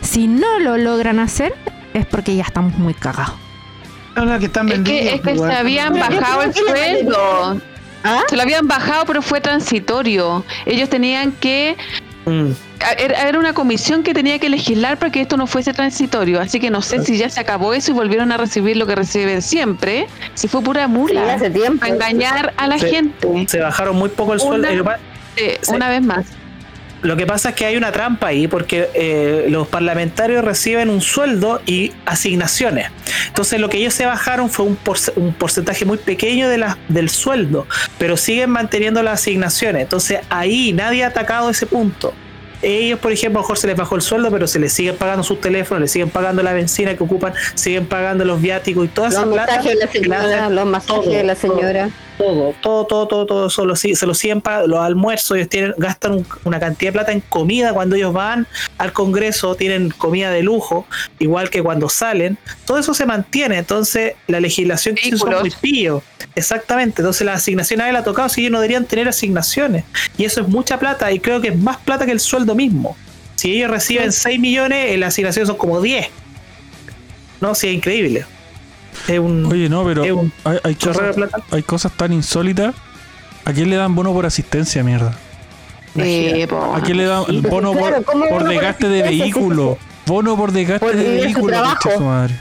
Si 0.00 0.28
no 0.28 0.60
lo 0.60 0.78
logran 0.78 1.18
hacer, 1.18 1.52
es 1.92 2.06
porque 2.06 2.36
ya 2.36 2.44
estamos 2.44 2.78
muy 2.78 2.94
cagados. 2.94 3.34
No, 4.14 4.26
no, 4.26 4.38
que 4.38 4.46
están 4.46 4.68
Es 4.68 4.78
que, 4.80 5.14
es 5.16 5.20
que 5.22 5.32
weón. 5.32 5.50
se 5.50 5.56
habían 5.56 5.94
bajado 5.98 6.42
el 6.42 6.52
que 6.52 6.60
sueldo. 6.60 7.60
¿Ah? 8.04 8.22
Se 8.28 8.36
lo 8.36 8.42
habían 8.42 8.66
bajado, 8.66 9.04
pero 9.06 9.22
fue 9.22 9.40
transitorio. 9.40 10.44
Ellos 10.66 10.88
tenían 10.88 11.32
que 11.32 11.76
Mm. 12.26 12.50
A- 12.80 12.92
Era 13.28 13.38
una 13.38 13.54
comisión 13.54 14.02
que 14.02 14.12
tenía 14.14 14.38
que 14.38 14.50
legislar 14.50 14.98
para 14.98 15.10
que 15.10 15.22
esto 15.22 15.36
no 15.38 15.46
fuese 15.46 15.72
transitorio, 15.72 16.38
así 16.40 16.60
que 16.60 16.70
no 16.70 16.82
sé 16.82 17.02
si 17.04 17.16
ya 17.16 17.28
se 17.30 17.40
acabó 17.40 17.72
eso 17.74 17.90
y 17.92 17.94
volvieron 17.94 18.30
a 18.30 18.36
recibir 18.36 18.76
lo 18.76 18.86
que 18.86 18.94
reciben 18.94 19.40
siempre, 19.42 20.06
si 20.34 20.46
fue 20.46 20.62
pura 20.62 20.84
Sí, 20.84 20.90
mula, 20.92 21.34
hace 21.34 21.48
tiempo. 21.50 21.80
para 21.80 21.92
engañar 21.94 22.52
a 22.58 22.66
la 22.68 22.78
Sí. 22.78 22.88
gente. 22.90 23.46
Se 23.48 23.58
bajaron 23.60 23.96
muy 23.96 24.10
poco 24.10 24.34
el 24.34 24.40
Una- 24.40 24.68
sueldo. 24.68 24.92
Eh, 25.36 25.58
Sí. 25.62 25.74
Una 25.74 25.88
vez 25.88 26.02
más. 26.02 26.26
Lo 27.02 27.16
que 27.16 27.26
pasa 27.26 27.50
es 27.50 27.54
que 27.54 27.64
hay 27.64 27.76
una 27.76 27.92
trampa 27.92 28.26
ahí 28.28 28.46
porque 28.46 28.88
eh, 28.94 29.46
los 29.48 29.66
parlamentarios 29.68 30.44
reciben 30.44 30.90
un 30.90 31.00
sueldo 31.00 31.62
y 31.64 31.92
asignaciones. 32.04 32.88
Entonces 33.28 33.58
lo 33.58 33.68
que 33.70 33.78
ellos 33.78 33.94
se 33.94 34.04
bajaron 34.04 34.50
fue 34.50 34.66
un, 34.66 34.76
porce- 34.76 35.12
un 35.16 35.32
porcentaje 35.32 35.84
muy 35.86 35.96
pequeño 35.98 36.48
de 36.48 36.58
la, 36.58 36.76
del 36.88 37.08
sueldo, 37.08 37.66
pero 37.98 38.16
siguen 38.18 38.50
manteniendo 38.50 39.02
las 39.02 39.20
asignaciones. 39.20 39.82
Entonces 39.82 40.20
ahí 40.28 40.72
nadie 40.74 41.04
ha 41.04 41.08
atacado 41.08 41.48
ese 41.48 41.64
punto. 41.66 42.12
Ellos, 42.62 42.98
por 42.98 43.10
ejemplo, 43.10 43.38
a 43.38 43.40
lo 43.40 43.44
mejor 43.44 43.56
se 43.56 43.66
les 43.68 43.76
bajó 43.76 43.96
el 43.96 44.02
sueldo, 44.02 44.30
pero 44.30 44.46
se 44.46 44.58
les 44.58 44.70
siguen 44.70 44.94
pagando 44.96 45.22
sus 45.22 45.40
teléfonos, 45.40 45.80
les 45.80 45.92
siguen 45.92 46.10
pagando 46.10 46.42
la 46.42 46.52
benzina 46.52 46.94
que 46.94 47.02
ocupan, 47.02 47.32
siguen 47.54 47.86
pagando 47.86 48.26
los 48.26 48.42
viáticos 48.42 48.84
y 48.84 48.88
toda 48.88 49.08
Los 49.08 49.16
esa 49.16 49.24
plata. 49.30 49.52
los 50.50 50.66
masajes 50.66 51.10
de 51.10 51.24
la 51.24 51.34
señora. 51.34 51.88
Todo, 52.20 52.54
todo, 52.60 52.86
todo, 52.86 53.08
todo, 53.08 53.26
todo, 53.26 53.46
eso 53.48 53.64
lo 53.64 53.74
si- 53.76 53.94
se 53.94 54.06
lo 54.06 54.14
siguen 54.14 54.40
pagando, 54.40 54.68
los 54.68 54.80
almuerzos, 54.80 55.36
ellos 55.36 55.48
tienen, 55.48 55.74
gastan 55.78 56.12
un- 56.12 56.26
una 56.44 56.60
cantidad 56.60 56.90
de 56.90 56.92
plata 56.92 57.12
en 57.12 57.20
comida 57.20 57.72
cuando 57.72 57.96
ellos 57.96 58.12
van 58.12 58.46
al 58.78 58.92
Congreso, 58.92 59.54
tienen 59.54 59.90
comida 59.90 60.30
de 60.30 60.42
lujo, 60.42 60.86
igual 61.18 61.48
que 61.50 61.62
cuando 61.62 61.88
salen, 61.88 62.38
todo 62.66 62.78
eso 62.78 62.92
se 62.94 63.06
mantiene, 63.06 63.58
entonces 63.58 64.14
la 64.26 64.38
legislación 64.40 64.94
que 64.96 65.08
hizo 65.08 65.24
Vehículos. 65.24 65.40
muy 65.40 65.50
pillos, 65.60 66.02
exactamente, 66.34 67.00
entonces 67.02 67.24
las 67.26 67.36
asignaciones 67.38 67.86
a 67.86 67.88
él 67.90 67.96
ha 67.96 68.04
tocado, 68.04 68.28
si 68.28 68.42
ellos 68.42 68.52
no 68.52 68.60
deberían 68.60 68.84
tener 68.84 69.08
asignaciones, 69.08 69.84
y 70.18 70.24
eso 70.24 70.42
es 70.42 70.48
mucha 70.48 70.78
plata, 70.78 71.10
y 71.12 71.20
creo 71.20 71.40
que 71.40 71.48
es 71.48 71.58
más 71.58 71.78
plata 71.78 72.04
que 72.06 72.12
el 72.12 72.20
sueldo 72.20 72.54
mismo, 72.54 72.96
si 73.36 73.52
ellos 73.56 73.70
reciben 73.70 74.12
6 74.12 74.38
millones, 74.38 74.90
eh, 74.90 74.98
las 74.98 75.14
asignaciones 75.14 75.48
son 75.48 75.56
como 75.56 75.80
10, 75.80 76.08
no, 77.40 77.54
sí, 77.54 77.68
es 77.68 77.74
increíble. 77.74 78.26
Es 79.08 79.18
un... 79.18 79.46
Oye, 79.46 79.68
no, 79.68 79.84
pero 79.84 80.04
es 80.04 80.12
un 80.12 80.32
hay, 80.44 80.58
hay 80.62 80.74
cosas, 80.74 81.14
plata. 81.14 81.38
hay 81.50 81.62
cosas 81.62 81.92
tan 81.92 82.12
insólitas. 82.12 82.74
¿A 83.44 83.52
quién 83.52 83.70
le 83.70 83.76
dan 83.76 83.94
bono 83.94 84.12
por 84.12 84.26
asistencia, 84.26 84.82
mierda? 84.84 85.16
Eh. 85.96 86.46
¿A 86.74 86.80
quién 86.82 86.98
le 86.98 87.04
dan 87.06 87.24
bono 87.42 87.72
claro, 87.72 87.96
por, 87.96 88.04
¿cómo 88.04 88.20
por 88.24 88.30
bono 88.30 88.38
por 88.44 88.48
desgaste 88.48 88.88
de 88.88 89.02
vehículo? 89.02 89.78
Bono 90.06 90.36
por 90.36 90.52
desgaste 90.52 90.86
Por 90.86 90.94
de 90.96 91.04
vehículo, 91.20 91.56
su 91.80 92.00
madre. 92.00 92.38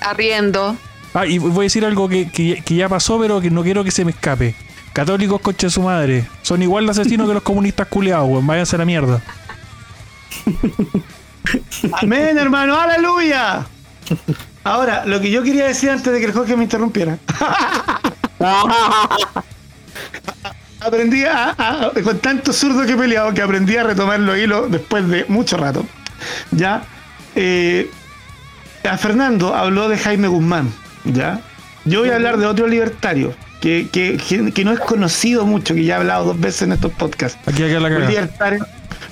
Arriendo. 0.00 0.76
Ah, 1.14 1.26
y 1.26 1.38
voy 1.38 1.64
a 1.64 1.66
decir 1.66 1.84
algo 1.84 2.08
que, 2.08 2.30
que- 2.30 2.62
que 2.64 2.74
ya 2.74 2.88
pasó, 2.88 3.18
pero 3.18 3.40
que 3.40 3.50
no 3.50 3.62
quiero 3.62 3.82
que 3.82 3.90
se 3.90 4.04
me 4.04 4.10
escape. 4.10 4.54
Católicos, 4.92 5.40
concha 5.40 5.66
de 5.66 5.70
su 5.70 5.82
madre. 5.82 6.26
Son 6.42 6.62
igual 6.62 6.84
de 6.86 6.90
asesinos 6.92 7.26
que 7.26 7.34
los 7.34 7.42
comunistas 7.42 7.86
culeados, 7.88 8.28
weón. 8.28 8.46
Váyanse 8.46 8.76
a 8.76 8.78
la 8.80 8.84
mierda. 8.84 9.20
Amén, 11.92 12.38
hermano, 12.38 12.78
aleluya. 12.78 13.66
Ahora, 14.66 15.04
lo 15.06 15.20
que 15.20 15.30
yo 15.30 15.42
quería 15.44 15.66
decir 15.66 15.90
antes 15.90 16.12
de 16.12 16.18
que 16.18 16.26
el 16.26 16.32
Jorge 16.32 16.56
me 16.56 16.64
interrumpiera. 16.64 17.18
aprendí 20.80 21.24
a, 21.24 21.50
a- 21.56 21.90
con 22.02 22.18
tanto 22.18 22.52
zurdo 22.52 22.84
que 22.86 22.92
he 22.92 22.96
peleado 22.96 23.32
que 23.34 23.42
aprendí 23.42 23.76
a 23.76 23.82
retomar 23.84 24.20
los 24.20 24.36
hilos 24.36 24.70
después 24.70 25.08
de 25.08 25.24
mucho 25.28 25.56
rato. 25.56 25.84
Ya. 26.50 26.82
Eh, 27.34 27.90
a 28.88 28.96
Fernando 28.98 29.54
habló 29.54 29.88
de 29.88 29.98
Jaime 29.98 30.28
Guzmán. 30.28 30.72
Ya. 31.04 31.40
Yo 31.84 32.00
voy 32.00 32.10
a 32.10 32.16
hablar 32.16 32.36
de 32.36 32.46
otro 32.46 32.66
libertario 32.66 33.34
que, 33.60 33.88
que- 33.92 34.16
que- 34.16 34.52
que 34.52 34.64
no 34.64 34.72
es 34.72 34.80
conocido 34.80 35.44
mucho, 35.46 35.74
que 35.74 35.84
ya 35.84 35.94
he 35.94 35.98
hablado 35.98 36.24
dos 36.26 36.40
veces 36.40 36.62
en 36.62 36.72
estos 36.72 36.92
podcasts 36.92 37.38
Aquí 37.46 37.62
acá 37.62 37.74
la 37.74 37.88
un 37.88 37.94
cagada. 37.94 38.08
libertario, 38.10 38.66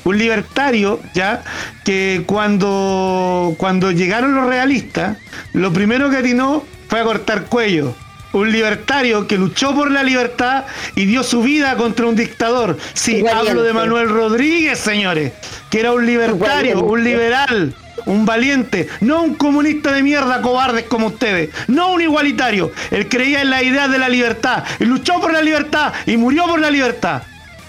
un 0.05 0.19
libertario 0.19 1.01
ya 1.15 1.43
que 1.85 2.23
cuando 2.27 3.55
cuando 3.59 3.91
llegaron 3.91 4.35
los 4.35 4.47
realistas 4.47 5.19
lo 5.53 5.73
primero 5.73 6.11
que 6.11 6.19
atinó 6.19 6.65
fue 6.89 7.01
a 7.01 7.05
cortar 7.05 7.47
cuello 7.47 7.95
un 8.35 8.51
libertario 8.51 9.27
que 9.27 9.39
luchó 9.39 9.75
por 9.75 9.91
la 9.91 10.03
libertad 10.03 10.65
y 10.97 11.07
dio 11.07 11.23
su 11.23 11.43
vida 11.43 11.77
contra 11.77 12.07
un 12.07 12.17
dictador. 12.17 12.77
Sí, 12.93 13.23
Valiente. 13.23 13.51
hablo 13.51 13.63
de 13.63 13.73
Manuel 13.73 14.09
Rodríguez, 14.09 14.79
señores, 14.79 15.33
que 15.71 15.81
era 15.81 15.93
un 15.93 16.05
libertario, 16.05 16.75
Valiente. 16.75 16.83
un 16.83 17.05
liberal, 17.05 17.75
un 18.07 18.27
valiente, 18.27 18.89
no 19.01 19.23
un 19.23 19.35
comunista 19.35 19.93
de 19.93 20.03
mierda 20.03 20.43
cobardes 20.43 20.85
como 20.85 21.09
ustedes, 21.09 21.51
no 21.69 21.93
un 21.93 22.03
igualitario. 22.03 22.73
Él 22.91 23.09
creía 23.09 23.43
en 23.43 23.51
la 23.51 23.63
idea 23.63 23.89
de 23.89 23.99
la 23.99 24.09
libertad 24.09 24.65
y 24.79 24.85
luchó 24.85 25.21
por 25.21 25.33
la 25.33 25.41
libertad 25.41 25.93
y 26.07 26.17
murió 26.17 26.47
por 26.47 26.61
la 26.61 26.71
libertad. 26.71 27.23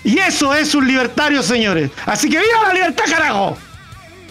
Y 0.06 0.20
eso 0.20 0.54
es 0.54 0.76
un 0.76 0.88
libertario, 0.88 1.42
señores. 1.42 1.90
Así 2.06 2.30
que 2.30 2.38
¡viva 2.38 2.68
la 2.68 2.74
libertad, 2.76 3.06
carajo! 3.10 3.58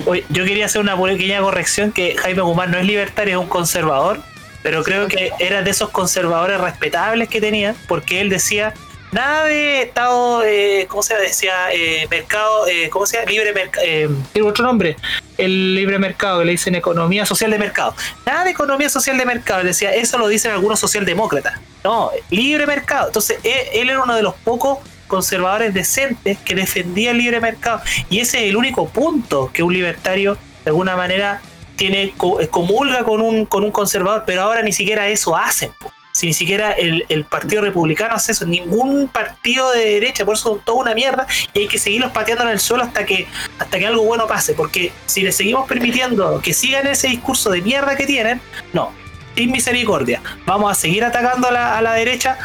Oye, 0.06 0.24
yo 0.28 0.44
quería 0.44 0.66
hacer 0.66 0.80
una 0.80 0.96
pequeña 0.96 1.40
corrección 1.40 1.90
que 1.90 2.14
Jaime 2.16 2.42
Guzmán 2.42 2.70
no 2.70 2.78
es 2.78 2.86
libertario, 2.86 3.38
es 3.38 3.42
un 3.42 3.48
conservador, 3.48 4.20
pero 4.62 4.84
creo 4.84 5.08
que 5.08 5.32
era 5.40 5.62
de 5.62 5.70
esos 5.72 5.90
conservadores 5.90 6.60
respetables 6.60 7.28
que 7.28 7.40
tenía, 7.40 7.74
porque 7.88 8.20
él 8.20 8.28
decía 8.28 8.72
nada 9.10 9.46
de 9.46 9.82
Estado, 9.82 10.44
eh, 10.44 10.86
¿cómo 10.88 11.02
se 11.02 11.16
decía? 11.16 11.72
Eh, 11.72 12.06
mercado, 12.08 12.68
eh, 12.68 12.88
¿cómo 12.88 13.04
se 13.04 13.16
llama? 13.16 13.32
Libre 13.32 13.52
mercado, 13.52 13.84
eh, 13.84 14.08
tiene 14.32 14.48
otro 14.48 14.64
nombre, 14.64 14.96
el 15.38 15.74
libre 15.74 15.98
mercado, 15.98 16.38
que 16.38 16.44
le 16.44 16.52
dicen 16.52 16.76
economía 16.76 17.26
social 17.26 17.50
de 17.50 17.58
mercado. 17.58 17.96
Nada 18.24 18.44
de 18.44 18.50
economía 18.52 18.88
social 18.88 19.18
de 19.18 19.26
mercado, 19.26 19.64
decía, 19.64 19.92
eso 19.92 20.18
lo 20.18 20.28
dicen 20.28 20.52
algunos 20.52 20.78
socialdemócratas. 20.78 21.58
No, 21.82 22.12
libre 22.30 22.64
mercado. 22.64 23.08
Entonces, 23.08 23.38
él, 23.42 23.60
él 23.72 23.90
era 23.90 24.00
uno 24.00 24.14
de 24.14 24.22
los 24.22 24.34
pocos 24.36 24.78
conservadores 25.06 25.74
decentes 25.74 26.38
que 26.38 26.54
defendía 26.54 27.10
el 27.10 27.18
libre 27.18 27.40
mercado. 27.40 27.80
Y 28.10 28.20
ese 28.20 28.44
es 28.44 28.50
el 28.50 28.56
único 28.56 28.88
punto 28.88 29.50
que 29.52 29.62
un 29.62 29.72
libertario, 29.72 30.36
de 30.64 30.70
alguna 30.70 30.96
manera, 30.96 31.40
tiene 31.76 32.02
eh, 32.04 32.48
comulga 32.50 33.04
con 33.04 33.20
un, 33.20 33.46
con 33.46 33.64
un 33.64 33.70
conservador, 33.70 34.24
pero 34.26 34.42
ahora 34.42 34.62
ni 34.62 34.72
siquiera 34.72 35.08
eso 35.08 35.36
hacen. 35.36 35.70
Si 36.12 36.28
ni 36.28 36.32
siquiera 36.32 36.70
el, 36.70 37.04
el 37.08 37.24
Partido 37.24 37.62
Republicano 37.62 38.14
hace 38.14 38.30
eso, 38.30 38.46
ningún 38.46 39.08
partido 39.08 39.72
de 39.72 39.84
derecha, 39.94 40.24
por 40.24 40.34
eso 40.34 40.50
son 40.50 40.60
toda 40.64 40.82
una 40.82 40.94
mierda 40.94 41.26
y 41.52 41.60
hay 41.60 41.66
que 41.66 41.76
seguirlos 41.76 42.12
pateando 42.12 42.44
en 42.44 42.50
el 42.50 42.60
suelo 42.60 42.84
hasta 42.84 43.04
que, 43.04 43.26
hasta 43.58 43.78
que 43.80 43.86
algo 43.86 44.04
bueno 44.04 44.28
pase, 44.28 44.54
porque 44.54 44.92
si 45.06 45.22
les 45.22 45.36
seguimos 45.36 45.66
permitiendo 45.66 46.40
que 46.40 46.54
sigan 46.54 46.86
ese 46.86 47.08
discurso 47.08 47.50
de 47.50 47.62
mierda 47.62 47.96
que 47.96 48.06
tienen, 48.06 48.40
no, 48.72 48.92
sin 49.34 49.50
misericordia, 49.50 50.22
vamos 50.46 50.70
a 50.70 50.76
seguir 50.76 51.02
atacando 51.02 51.48
a 51.48 51.50
la, 51.50 51.78
a 51.78 51.82
la 51.82 51.94
derecha 51.94 52.38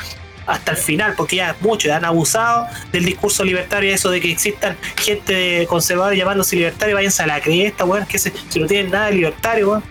hasta 0.47 0.71
el 0.71 0.77
final, 0.77 1.13
porque 1.15 1.37
ya 1.37 1.51
es 1.51 1.61
mucho, 1.61 1.87
ya 1.87 1.97
han 1.97 2.05
abusado 2.05 2.67
del 2.91 3.05
discurso 3.05 3.43
libertario, 3.43 3.93
eso 3.93 4.09
de 4.09 4.19
que 4.21 4.31
existan 4.31 4.75
gente 4.97 5.33
de 5.33 5.67
conservadores 5.67 6.17
llamándose 6.17 6.55
libertario, 6.55 6.95
váyanse 6.95 7.23
a 7.23 7.27
la 7.27 7.39
cresta, 7.39 7.85
weón, 7.85 8.05
que 8.05 8.17
se- 8.19 8.33
si 8.49 8.59
no 8.59 8.67
tienen 8.67 8.91
nada 8.91 9.07
de 9.07 9.13
libertario, 9.13 9.69
weón. 9.71 9.83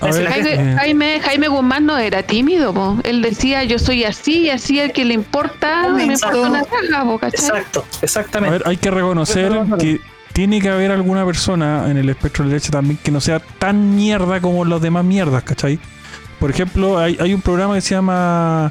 A 0.00 0.06
ver, 0.12 0.28
Jaime, 0.28 0.52
eh, 0.54 0.74
Jaime, 0.78 1.20
Jaime 1.20 1.48
Guzmán 1.48 1.84
no 1.86 1.98
era 1.98 2.22
tímido, 2.22 2.72
po. 2.72 2.98
él 3.02 3.20
decía 3.20 3.64
yo 3.64 3.80
soy 3.80 4.04
así 4.04 4.42
y 4.42 4.50
así 4.50 4.78
el 4.78 4.92
que 4.92 5.04
le 5.04 5.12
importa, 5.14 5.88
me 5.88 6.04
Exacto. 6.04 6.46
importa 6.46 6.70
una 6.80 6.88
caja, 6.92 7.04
po, 7.04 7.18
¿cachai? 7.18 7.40
Exacto, 7.48 7.84
A 8.00 8.04
exactamente. 8.04 8.58
ver, 8.58 8.68
hay 8.68 8.76
que 8.76 8.90
reconocer 8.92 9.52
que 9.80 10.00
tiene 10.32 10.60
que 10.60 10.68
haber 10.68 10.92
alguna 10.92 11.26
persona 11.26 11.90
en 11.90 11.96
el 11.96 12.08
espectro 12.08 12.44
de 12.44 12.50
derecha 12.50 12.70
también 12.70 12.96
que 13.02 13.10
no 13.10 13.20
sea 13.20 13.40
tan 13.40 13.96
mierda 13.96 14.40
como 14.40 14.64
los 14.64 14.80
demás 14.80 15.04
mierdas, 15.04 15.42
¿cachai? 15.42 15.80
Por 16.38 16.50
ejemplo, 16.50 16.96
hay, 16.96 17.18
hay 17.20 17.34
un 17.34 17.42
programa 17.42 17.74
que 17.74 17.80
se 17.80 17.96
llama 17.96 18.70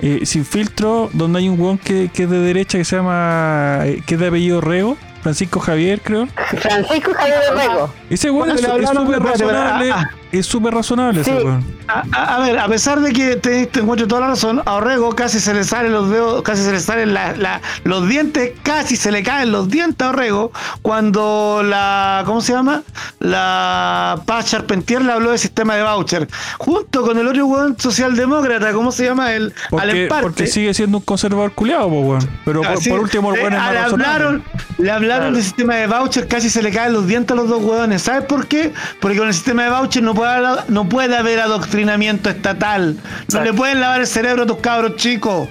eh, 0.00 0.20
Sin 0.24 0.44
Filtro, 0.44 1.10
donde 1.12 1.38
hay 1.38 1.48
un 1.48 1.60
weón 1.60 1.78
que, 1.78 2.10
que 2.12 2.24
es 2.24 2.30
de 2.30 2.38
derecha 2.38 2.78
que 2.78 2.84
se 2.84 2.96
llama, 2.96 3.80
eh, 3.84 4.02
que 4.06 4.14
es 4.14 4.20
de 4.20 4.26
apellido 4.26 4.60
Rego, 4.60 4.96
Francisco 5.26 5.58
Javier, 5.58 6.00
creo. 6.04 6.28
Francisco 6.60 7.10
Javier 7.12 7.40
Rego. 7.56 7.90
Ese 8.08 8.30
weón 8.30 8.50
es 8.52 8.60
súper 8.60 9.20
razonable, 9.20 9.90
ah, 9.92 10.08
es 10.30 10.46
súper 10.46 10.72
razonable 10.74 11.20
ese 11.22 11.34
weón. 11.34 11.64
A, 11.88 12.38
ver, 12.40 12.58
a 12.58 12.66
pesar 12.68 13.00
de 13.00 13.12
que 13.12 13.34
te, 13.36 13.66
te 13.66 13.80
encuentro 13.80 14.06
toda 14.06 14.20
la 14.20 14.26
razón, 14.28 14.62
a 14.64 14.74
Orrego 14.74 15.14
casi 15.16 15.40
se 15.40 15.52
le 15.54 15.64
salen 15.64 15.92
los 15.92 16.10
dedos, 16.10 16.42
casi 16.42 16.62
se 16.62 16.70
le 16.72 16.78
salen 16.80 17.12
la- 17.14 17.34
la- 17.36 17.60
los 17.84 18.08
dientes, 18.08 18.52
casi 18.62 18.94
se 18.96 19.10
le 19.12 19.22
caen 19.24 19.50
los 19.50 19.68
dientes 19.68 20.04
a 20.06 20.10
Orrego 20.10 20.52
cuando 20.82 21.62
la, 21.64 22.22
¿cómo 22.24 22.40
se 22.40 22.52
llama? 22.52 22.82
La 23.18 24.20
Paz 24.26 24.46
Charpentier 24.46 25.02
le 25.02 25.12
habló 25.12 25.30
del 25.30 25.38
sistema 25.38 25.74
de 25.76 25.82
voucher, 25.82 26.28
junto 26.58 27.02
con 27.02 27.18
el 27.18 27.26
otro 27.26 27.46
weón 27.46 27.76
socialdemócrata, 27.78 28.72
¿cómo 28.72 28.92
se 28.92 29.04
llama? 29.04 29.32
El 29.32 29.52
Porque, 29.70 30.08
porque 30.22 30.46
sigue 30.46 30.72
siendo 30.74 30.98
un 30.98 31.04
conservador 31.04 31.52
culeado, 31.52 31.88
po, 31.88 32.00
weón. 32.00 32.30
Pero 32.44 32.62
por, 32.62 32.70
Así, 32.72 32.90
por 32.90 33.00
último, 33.00 33.32
el 33.32 33.40
eh, 33.40 33.42
weón 33.42 33.52
es 33.54 33.58
más 33.60 33.72
le 33.72 33.78
razonable. 33.82 34.06
hablaron, 34.12 34.44
le 34.78 34.90
hablaron 34.90 35.15
Claro. 35.18 35.34
del 35.34 35.42
sistema 35.42 35.76
de 35.76 35.86
voucher, 35.86 36.28
casi 36.28 36.48
se 36.50 36.62
le 36.62 36.70
caen 36.70 36.92
los 36.92 37.06
dientes 37.06 37.32
a 37.32 37.34
los 37.34 37.48
dos 37.48 37.62
hueones. 37.62 38.02
¿Sabes 38.02 38.24
por 38.24 38.46
qué? 38.46 38.72
Porque 39.00 39.18
con 39.18 39.28
el 39.28 39.34
sistema 39.34 39.64
de 39.64 39.70
voucher 39.70 40.02
no 40.02 40.14
puede, 40.14 40.30
haber- 40.34 40.64
no 40.68 40.88
puede 40.88 41.16
haber 41.16 41.40
adoctrinamiento 41.40 42.30
estatal. 42.30 42.94
No 42.96 43.00
Exacto. 43.22 43.44
le 43.44 43.52
pueden 43.52 43.80
lavar 43.80 44.00
el 44.00 44.06
cerebro 44.06 44.42
a 44.44 44.46
tus 44.46 44.58
cabros 44.58 44.96
chicos. 44.96 45.48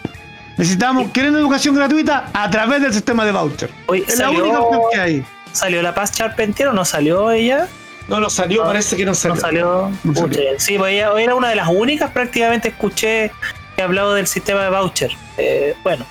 Necesitamos, 0.57 1.09
¿quieren 1.11 1.36
educación 1.36 1.76
gratuita? 1.76 2.30
A 2.34 2.49
través 2.49 2.82
del 2.82 2.93
sistema 2.93 3.26
de 3.26 3.32
voucher. 3.34 3.70
Oye, 3.88 4.03
Es 4.07 4.18
la 4.20 4.26
salió- 4.26 4.43
única 4.43 4.59
opción 4.61 4.82
que 4.93 4.99
hay. 4.99 5.26
¿Salió 5.51 5.82
la 5.82 5.93
Paz 5.93 6.11
Charpentier 6.11 6.70
o 6.70 6.74
no 6.74 6.86
salió 6.86 7.32
ella? 7.32 7.68
No 8.07 8.20
lo 8.20 8.30
salió, 8.30 8.61
No, 8.61 8.68
parece 8.68 8.95
que 8.95 9.05
no 9.05 9.16
salió. 9.16 9.36
No 9.36 9.41
salió. 9.41 9.91
No 10.03 10.13
salió. 10.16 10.39
Sí, 10.59 10.78
pues 10.78 10.93
ella 10.93 11.09
era 11.20 11.36
una 11.36 11.49
de 11.49 11.55
las 11.55 11.68
únicas 11.70 12.11
prácticamente 12.11 12.68
escuché 12.70 13.32
que 13.76 13.82
ha 13.82 13.86
hablado 13.86 14.13
del 14.13 14.28
sistema 14.28 14.61
de 14.63 14.70
voucher. 14.70 15.11
Eh, 15.38 15.76
bueno, 15.84 16.05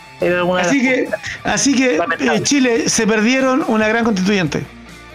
Así 0.61 0.81
que, 0.83 1.09
así 1.45 1.75
que 1.75 1.97
eh, 2.21 2.43
Chile 2.43 2.89
se 2.89 3.07
perdieron 3.07 3.65
una 3.69 3.89
gran 3.89 4.05
constituyente. 4.05 4.65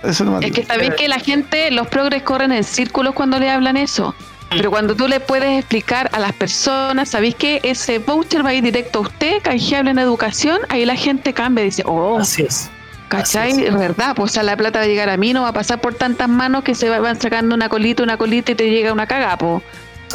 Eso 0.03 0.23
no 0.23 0.39
Es 0.39 0.51
que 0.51 0.63
sabéis 0.65 0.93
que 0.95 1.07
la 1.07 1.19
gente, 1.19 1.71
los 1.71 1.87
progres 1.87 2.23
corren 2.23 2.51
en 2.51 2.63
círculos 2.63 3.13
cuando 3.13 3.37
le 3.39 3.49
hablan 3.49 3.75
eso. 3.77 4.15
Pero 4.49 4.71
cuando 4.71 4.95
tú 4.95 5.07
le 5.07 5.19
puedes 5.19 5.59
explicar 5.59 6.09
a 6.11 6.19
las 6.19 6.33
personas, 6.33 7.09
¿sabéis 7.09 7.35
que 7.35 7.59
ese 7.63 7.99
voucher 7.99 8.43
va 8.43 8.49
a 8.49 8.53
ir 8.55 8.63
directo 8.63 8.99
a 8.99 9.01
usted, 9.03 9.41
canjeable 9.43 9.91
en 9.91 9.99
educación? 9.99 10.59
Ahí 10.69 10.85
la 10.85 10.95
gente 10.95 11.33
cambia 11.33 11.61
y 11.63 11.65
dice, 11.65 11.83
oh, 11.85 12.17
Así 12.19 12.43
es. 12.43 12.69
¿cachai? 13.09 13.51
así 13.51 13.65
es. 13.65 13.77
Verdad, 13.77 14.15
pues 14.15 14.31
o 14.31 14.33
sea, 14.33 14.41
la 14.43 14.57
plata 14.57 14.79
va 14.79 14.85
a 14.85 14.87
llegar 14.87 15.09
a 15.09 15.17
mí, 15.17 15.33
no 15.33 15.43
va 15.43 15.49
a 15.49 15.53
pasar 15.53 15.81
por 15.81 15.93
tantas 15.93 16.27
manos 16.29 16.63
que 16.63 16.73
se 16.73 16.89
va- 16.89 16.99
van 16.99 17.19
sacando 17.21 17.53
una 17.53 17.69
colita, 17.69 18.01
una 18.01 18.17
colita 18.17 18.53
y 18.53 18.55
te 18.55 18.69
llega 18.71 18.91
una 18.91 19.05
cagapo. 19.05 19.61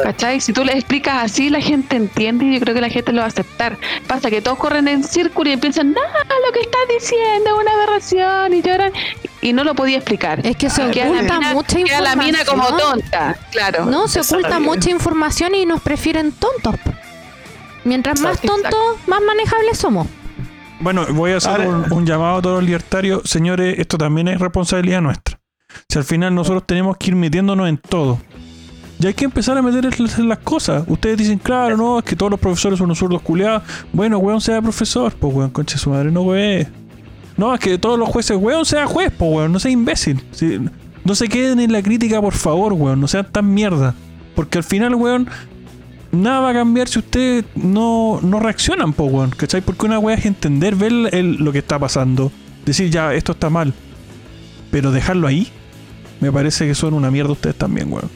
¿Cachai? 0.03 0.41
Si 0.41 0.53
tú 0.53 0.65
le 0.65 0.73
explicas 0.73 1.23
así, 1.25 1.51
la 1.51 1.61
gente 1.61 1.97
entiende 1.97 2.45
y 2.47 2.55
yo 2.55 2.61
creo 2.61 2.75
que 2.75 2.81
la 2.81 2.89
gente 2.89 3.13
lo 3.13 3.19
va 3.19 3.25
a 3.25 3.29
aceptar. 3.29 3.79
Pasa 4.07 4.29
que 4.31 4.43
todos 4.43 4.59
corren 4.59 4.89
en 4.89 5.05
círculo 5.05 5.51
y 5.51 5.57
piensan, 5.57 5.93
no, 5.93 6.01
lo 6.01 6.53
que 6.53 6.61
estás 6.61 6.81
diciendo 6.89 7.51
es 7.51 7.63
una 7.63 7.73
aberración 7.73 8.55
y 8.55 8.63
lloran 8.63 8.93
y 9.41 9.53
no 9.53 9.63
lo 9.65 9.75
podía 9.75 9.97
explicar. 9.99 10.45
Es 10.45 10.57
que 10.57 10.69
se 10.71 10.83
oculta 10.83 11.05
mina- 11.39 11.53
mucha 11.53 11.77
queda 11.83 12.01
la 12.01 12.17
mina 12.17 12.45
como 12.45 12.63
información. 12.65 13.01
tonta, 13.01 13.37
claro. 13.53 13.85
No, 13.87 14.09
se 14.09 14.21
oculta 14.21 14.59
mucha 14.61 14.91
información 14.91 15.55
y 15.55 15.65
nos 15.67 15.81
prefieren 15.81 16.33
tontos. 16.33 16.75
Mientras 17.85 18.21
más 18.21 18.41
tontos, 18.41 18.73
más 19.07 19.21
manejables 19.21 19.79
somos. 19.79 20.07
Bueno, 20.81 21.07
voy 21.11 21.33
a 21.33 21.37
hacer 21.37 21.61
un, 21.69 21.93
un 21.93 22.07
llamado 22.07 22.39
a 22.39 22.43
todos 22.43 22.57
los 22.57 22.65
libertarios. 22.65 23.23
Señores, 23.25 23.79
esto 23.79 23.97
también 23.97 24.29
es 24.29 24.41
responsabilidad 24.41 25.01
nuestra. 25.01 25.39
Si 25.89 25.99
al 25.99 26.05
final 26.05 26.35
nosotros 26.35 26.65
tenemos 26.67 26.97
que 26.97 27.09
ir 27.09 27.15
metiéndonos 27.17 27.69
en 27.69 27.79
todo. 27.79 28.19
Y 29.05 29.07
hay 29.07 29.13
que 29.13 29.27
empezar 29.27 29.59
a 29.59 29.61
meter 29.61 29.85
las- 30.01 30.39
cosas. 30.39 30.83
Ustedes 30.89 31.19
dicen, 31.19 31.37
claro, 31.39 31.77
no, 31.77 31.99
es 31.99 32.05
que 32.07 32.17
todos 32.17 32.31
los 32.31 32.41
profesores 32.41 32.79
son 32.79 32.87
unos 32.87 32.99
zurdos 32.99 33.21
culeados. 33.21 33.63
Bueno, 33.93 34.17
weón, 34.17 34.41
sea 34.41 34.63
profesor, 34.63 35.13
pues 35.13 35.35
weón, 35.35 35.51
concha 35.51 35.77
su 35.77 35.91
madre, 35.91 36.11
no 36.11 36.23
weón. 36.23 36.67
No, 37.37 37.53
es 37.53 37.61
que 37.61 37.77
todos 37.77 37.99
los 37.99 38.09
jueces, 38.09 38.35
weón, 38.39 38.65
sea 38.65 38.87
juez, 38.87 39.13
pues 39.19 39.31
weón, 39.31 39.53
no 39.53 39.61
sea 39.61 39.71
imbécil. 39.71 40.25
No 41.05 41.15
se 41.15 41.29
queden 41.29 41.61
en 41.61 41.71
la 41.71 41.83
crítica, 41.83 42.19
por 42.23 42.33
favor, 42.33 42.73
weón, 42.73 42.99
no 42.99 43.07
sean 43.07 43.27
tan 43.31 43.53
mierda. 43.53 43.95
Porque 44.35 44.57
al 44.57 44.65
final, 44.65 44.95
weón, 44.95 45.29
nada 46.11 46.41
va 46.41 46.51
a 46.51 46.55
cambiar 46.55 46.89
si 46.89 47.01
ustedes 47.01 47.45
no, 47.57 48.21
no 48.23 48.41
reaccionan, 48.41 48.95
po, 48.95 49.05
weón. 49.05 49.29
¿Cachai? 49.37 49.61
Porque 49.61 49.85
una 49.85 49.99
weá 49.99 50.17
es 50.17 50.25
entender, 50.25 50.77
ver 50.77 50.93
lo 50.93 51.53
que 51.53 51.59
está 51.59 51.79
pasando. 51.79 52.33
Decir, 52.65 52.89
ya, 52.89 53.13
esto 53.13 53.33
está 53.33 53.51
mal. 53.51 53.75
Pero 54.71 54.93
dejarlo 54.93 55.27
ahí, 55.27 55.49
me 56.23 56.33
parece 56.33 56.67
que 56.67 56.75
son 56.75 56.95
una 56.95 57.11
mierda 57.11 57.33
ustedes 57.33 57.57
también, 57.57 57.93
weón. 57.93 58.09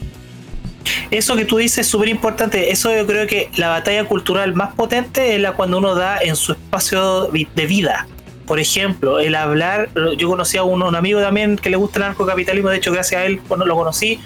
Eso 1.10 1.36
que 1.36 1.44
tú 1.44 1.56
dices 1.58 1.78
es 1.78 1.86
súper 1.86 2.08
importante. 2.08 2.70
Eso 2.70 2.94
yo 2.94 3.06
creo 3.06 3.26
que 3.26 3.50
la 3.56 3.68
batalla 3.68 4.04
cultural 4.04 4.54
más 4.54 4.74
potente 4.74 5.34
es 5.34 5.40
la 5.40 5.52
cuando 5.52 5.78
uno 5.78 5.94
da 5.94 6.18
en 6.18 6.36
su 6.36 6.52
espacio 6.52 7.28
de 7.28 7.66
vida. 7.66 8.06
Por 8.46 8.58
ejemplo, 8.58 9.18
el 9.18 9.34
hablar, 9.34 9.90
yo 10.16 10.28
conocí 10.28 10.56
a 10.56 10.62
un, 10.62 10.82
un 10.82 10.96
amigo 10.96 11.20
también 11.20 11.56
que 11.56 11.68
le 11.68 11.76
gusta 11.76 11.98
el 11.98 12.06
narcocapitalismo, 12.06 12.70
de 12.70 12.78
hecho 12.78 12.92
gracias 12.92 13.20
a 13.20 13.26
él 13.26 13.40
lo 13.50 13.76
conocí, 13.76 14.20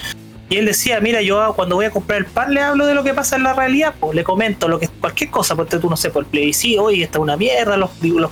y 0.53 0.59
él 0.59 0.67
decía, 0.67 1.01
mira, 1.01 1.23
yo 1.23 1.55
cuando 1.57 1.77
voy 1.77 1.87
a 1.87 1.91
comprar 1.91 2.19
el 2.19 2.27
pan 2.27 2.53
le 2.53 2.61
hablo 2.61 2.85
de 2.85 2.95
lo 2.95 3.03
que 3.03 3.15
pasa 3.15 3.37
en 3.37 3.43
la 3.43 3.55
realidad, 3.55 3.95
pues 3.99 4.15
le 4.15 4.23
comento 4.23 4.69
lo 4.69 4.79
que 4.79 4.87
cualquier 4.87 5.31
cosa, 5.31 5.57
porque 5.57 5.79
tú 5.79 5.89
no 5.89 5.97
sé, 5.97 6.11
por 6.11 6.25
el 6.25 6.29
plebiscito, 6.29 6.83
oye, 6.83 7.05
está 7.05 7.21
una 7.21 7.39
mierda, 7.39 7.79
los, 7.79 7.89
los 8.03 8.31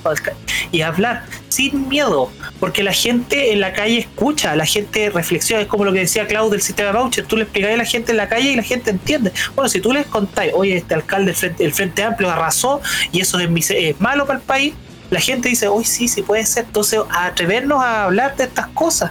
y 0.71 0.83
hablar 0.83 1.25
sin 1.49 1.89
miedo, 1.89 2.31
porque 2.59 2.83
la 2.83 2.93
gente 2.93 3.55
en 3.55 3.61
la 3.61 3.73
calle 3.73 4.01
escucha, 4.01 4.55
la 4.55 4.67
gente 4.67 5.09
reflexiona, 5.09 5.63
es 5.63 5.69
como 5.69 5.87
lo 5.87 5.95
que 5.95 6.01
decía 6.01 6.27
Claudio 6.27 6.51
del 6.51 6.61
sistema 6.61 6.93
voucher, 6.93 7.25
tú 7.25 7.39
le 7.39 7.45
explicas 7.45 7.73
a 7.73 7.77
la 7.79 7.87
gente 7.87 8.11
en 8.11 8.19
la 8.19 8.29
calle 8.29 8.53
y 8.53 8.57
la 8.57 8.65
gente 8.65 8.91
entiende. 8.91 9.33
Bueno, 9.55 9.71
si 9.71 9.81
tú 9.81 9.91
les 9.91 10.05
contáis, 10.05 10.53
oye, 10.55 10.77
este 10.77 10.93
alcalde 10.93 11.29
del 11.29 11.37
Frente, 11.37 11.65
el 11.65 11.73
Frente 11.73 12.03
Amplio 12.03 12.31
arrasó 12.31 12.83
y 13.13 13.21
eso 13.21 13.39
es, 13.39 13.71
es 13.71 13.99
malo 13.99 14.27
para 14.27 14.41
el 14.41 14.45
país, 14.45 14.75
la 15.09 15.21
gente 15.21 15.49
dice, 15.49 15.69
hoy 15.69 15.85
sí, 15.85 16.07
sí 16.07 16.23
puede 16.23 16.45
ser. 16.45 16.67
Entonces, 16.67 17.01
atrevernos 17.11 17.83
a 17.83 18.05
hablar 18.05 18.37
de 18.37 18.45
estas 18.45 18.69
cosas, 18.69 19.11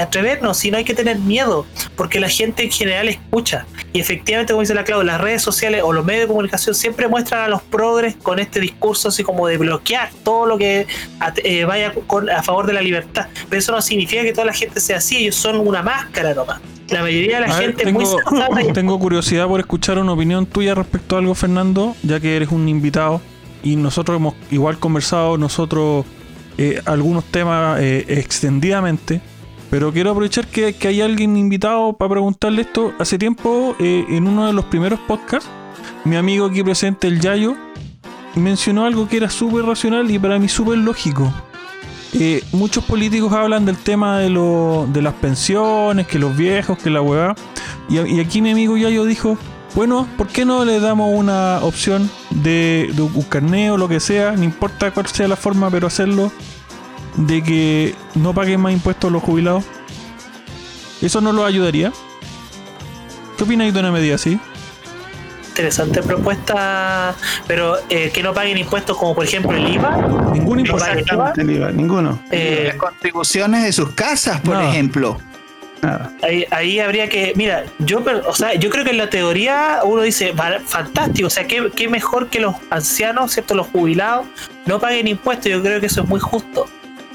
atrevernos, 0.00 0.56
si 0.58 0.70
no 0.70 0.76
hay 0.78 0.84
que 0.84 0.94
tener 0.94 1.18
miedo, 1.18 1.66
porque 1.96 2.20
la 2.20 2.28
gente 2.28 2.62
en 2.64 2.70
general 2.70 3.08
escucha. 3.08 3.66
Y 3.92 4.00
efectivamente, 4.00 4.52
como 4.52 4.60
dice 4.62 4.74
la 4.74 4.84
Claudia, 4.84 5.04
las 5.12 5.20
redes 5.20 5.42
sociales 5.42 5.82
o 5.84 5.92
los 5.92 6.04
medios 6.04 6.22
de 6.24 6.28
comunicación 6.28 6.74
siempre 6.74 7.08
muestran 7.08 7.42
a 7.44 7.48
los 7.48 7.62
progres 7.62 8.16
con 8.16 8.38
este 8.38 8.60
discurso 8.60 9.08
así 9.08 9.22
como 9.22 9.46
de 9.46 9.58
bloquear 9.58 10.10
todo 10.22 10.46
lo 10.46 10.58
que 10.58 10.86
eh, 11.44 11.64
vaya 11.64 11.92
con- 12.06 12.28
a 12.30 12.42
favor 12.42 12.66
de 12.66 12.72
la 12.74 12.82
libertad. 12.82 13.26
Pero 13.48 13.58
eso 13.58 13.72
no 13.72 13.80
significa 13.82 14.22
que 14.22 14.32
toda 14.32 14.46
la 14.46 14.52
gente 14.52 14.80
sea 14.80 14.98
así, 14.98 15.16
ellos 15.16 15.34
son 15.36 15.56
una 15.58 15.82
máscara 15.82 16.34
nomás. 16.34 16.60
La 16.90 17.02
mayoría 17.02 17.40
de 17.40 17.46
la 17.48 17.54
A 17.54 17.58
ver, 17.58 17.68
gente 17.70 17.88
es 17.88 17.92
muy 17.92 18.04
tengo, 18.04 18.18
sensata 18.30 18.62
y- 18.68 18.72
tengo 18.72 18.98
curiosidad 18.98 19.48
por 19.48 19.58
escuchar 19.60 19.98
una 19.98 20.12
opinión 20.12 20.46
tuya 20.46 20.74
respecto 20.74 21.16
a 21.16 21.18
algo, 21.18 21.34
Fernando, 21.34 21.96
ya 22.02 22.20
que 22.20 22.36
eres 22.36 22.50
un 22.50 22.68
invitado 22.68 23.20
y 23.62 23.74
nosotros 23.76 24.18
hemos 24.18 24.34
igual 24.52 24.78
conversado 24.78 25.36
nosotros 25.38 26.04
eh, 26.58 26.80
algunos 26.84 27.24
temas 27.24 27.80
eh, 27.80 28.04
extendidamente, 28.08 29.20
pero 29.70 29.92
quiero 29.92 30.10
aprovechar 30.10 30.46
que, 30.46 30.74
que 30.74 30.88
hay 30.88 31.00
alguien 31.00 31.36
invitado 31.36 31.92
para 31.94 32.10
preguntarle 32.10 32.62
esto. 32.62 32.92
Hace 32.98 33.18
tiempo, 33.18 33.74
eh, 33.78 34.04
en 34.08 34.26
uno 34.28 34.46
de 34.46 34.52
los 34.52 34.64
primeros 34.66 35.00
podcasts, 35.00 35.48
mi 36.04 36.16
amigo 36.16 36.46
aquí 36.46 36.62
presente, 36.62 37.08
el 37.08 37.20
Yayo, 37.20 37.56
mencionó 38.34 38.84
algo 38.86 39.08
que 39.08 39.16
era 39.16 39.30
súper 39.30 39.64
racional 39.64 40.10
y 40.10 40.18
para 40.18 40.38
mí 40.38 40.48
súper 40.48 40.78
lógico. 40.78 41.32
Eh, 42.12 42.42
muchos 42.52 42.84
políticos 42.84 43.32
hablan 43.32 43.64
del 43.66 43.76
tema 43.76 44.18
de, 44.18 44.30
lo- 44.30 44.86
de 44.92 45.02
las 45.02 45.14
pensiones, 45.14 46.06
que 46.06 46.18
los 46.18 46.36
viejos, 46.36 46.78
que 46.78 46.88
la 46.90 47.02
hueá. 47.02 47.34
Y, 47.88 47.98
y 47.98 48.20
aquí 48.20 48.40
mi 48.40 48.52
amigo 48.52 48.76
Yayo 48.76 49.04
dijo, 49.04 49.36
bueno, 49.74 50.06
¿por 50.16 50.28
qué 50.28 50.44
no 50.44 50.64
le 50.64 50.80
damos 50.80 51.10
una 51.12 51.58
opción 51.62 52.08
de, 52.30 52.90
de 52.94 53.02
un 53.02 53.22
carneo 53.22 53.76
lo 53.76 53.88
que 53.88 54.00
sea? 54.00 54.32
No 54.32 54.44
importa 54.44 54.92
cuál 54.92 55.06
sea 55.06 55.28
la 55.28 55.36
forma, 55.36 55.68
pero 55.70 55.86
hacerlo 55.88 56.30
de 57.16 57.42
que 57.42 57.94
no 58.14 58.32
paguen 58.34 58.60
más 58.60 58.72
impuestos 58.72 59.10
los 59.10 59.22
jubilados. 59.22 59.64
¿Eso 61.00 61.20
no 61.20 61.32
los 61.32 61.46
ayudaría? 61.46 61.92
¿Qué 63.36 63.44
opináis 63.44 63.72
de 63.74 63.80
una 63.80 63.92
medida 63.92 64.14
así? 64.16 64.38
interesante 65.48 66.02
propuesta, 66.02 67.14
pero 67.46 67.76
eh, 67.88 68.10
que 68.12 68.22
no 68.22 68.34
paguen 68.34 68.58
impuestos 68.58 68.94
como 68.98 69.14
por 69.14 69.24
ejemplo 69.24 69.56
el 69.56 69.66
IVA. 69.72 69.96
Ningún 70.34 70.58
No 70.58 70.64
impuesto. 70.66 71.14
IVA. 71.14 71.32
El 71.34 71.50
IVA, 71.50 71.70
ninguno. 71.72 72.18
Eh, 72.30 72.64
Las 72.66 72.76
contribuciones 72.76 73.64
de 73.64 73.72
sus 73.72 73.88
casas, 73.92 74.38
por 74.42 74.56
No. 74.56 74.68
ejemplo. 74.68 75.18
Nada. 75.80 76.10
ahí, 76.22 76.44
ahí 76.50 76.78
habría 76.80 77.08
que, 77.08 77.32
mira, 77.36 77.64
yo, 77.78 78.02
pero, 78.04 78.28
o 78.28 78.34
sea, 78.34 78.52
yo 78.54 78.68
creo 78.68 78.84
que 78.84 78.90
en 78.90 78.96
la 78.98 79.08
teoría 79.08 79.80
uno 79.84 80.02
dice, 80.02 80.32
"Va- 80.32 80.58
fantástico, 80.62 81.28
o 81.28 81.30
sea, 81.30 81.46
qué, 81.46 81.70
qué 81.74 81.88
mejor 81.88 82.28
que 82.28 82.40
los 82.40 82.54
ancianos, 82.70 83.32
¿cierto? 83.32 83.54
Los 83.54 83.68
jubilados 83.68 84.26
no 84.66 84.78
paguen 84.78 85.06
impuestos, 85.08 85.46
yo 85.52 85.62
creo 85.62 85.80
que 85.80 85.86
eso 85.86 86.02
es 86.02 86.08
muy 86.08 86.20
justo. 86.20 86.66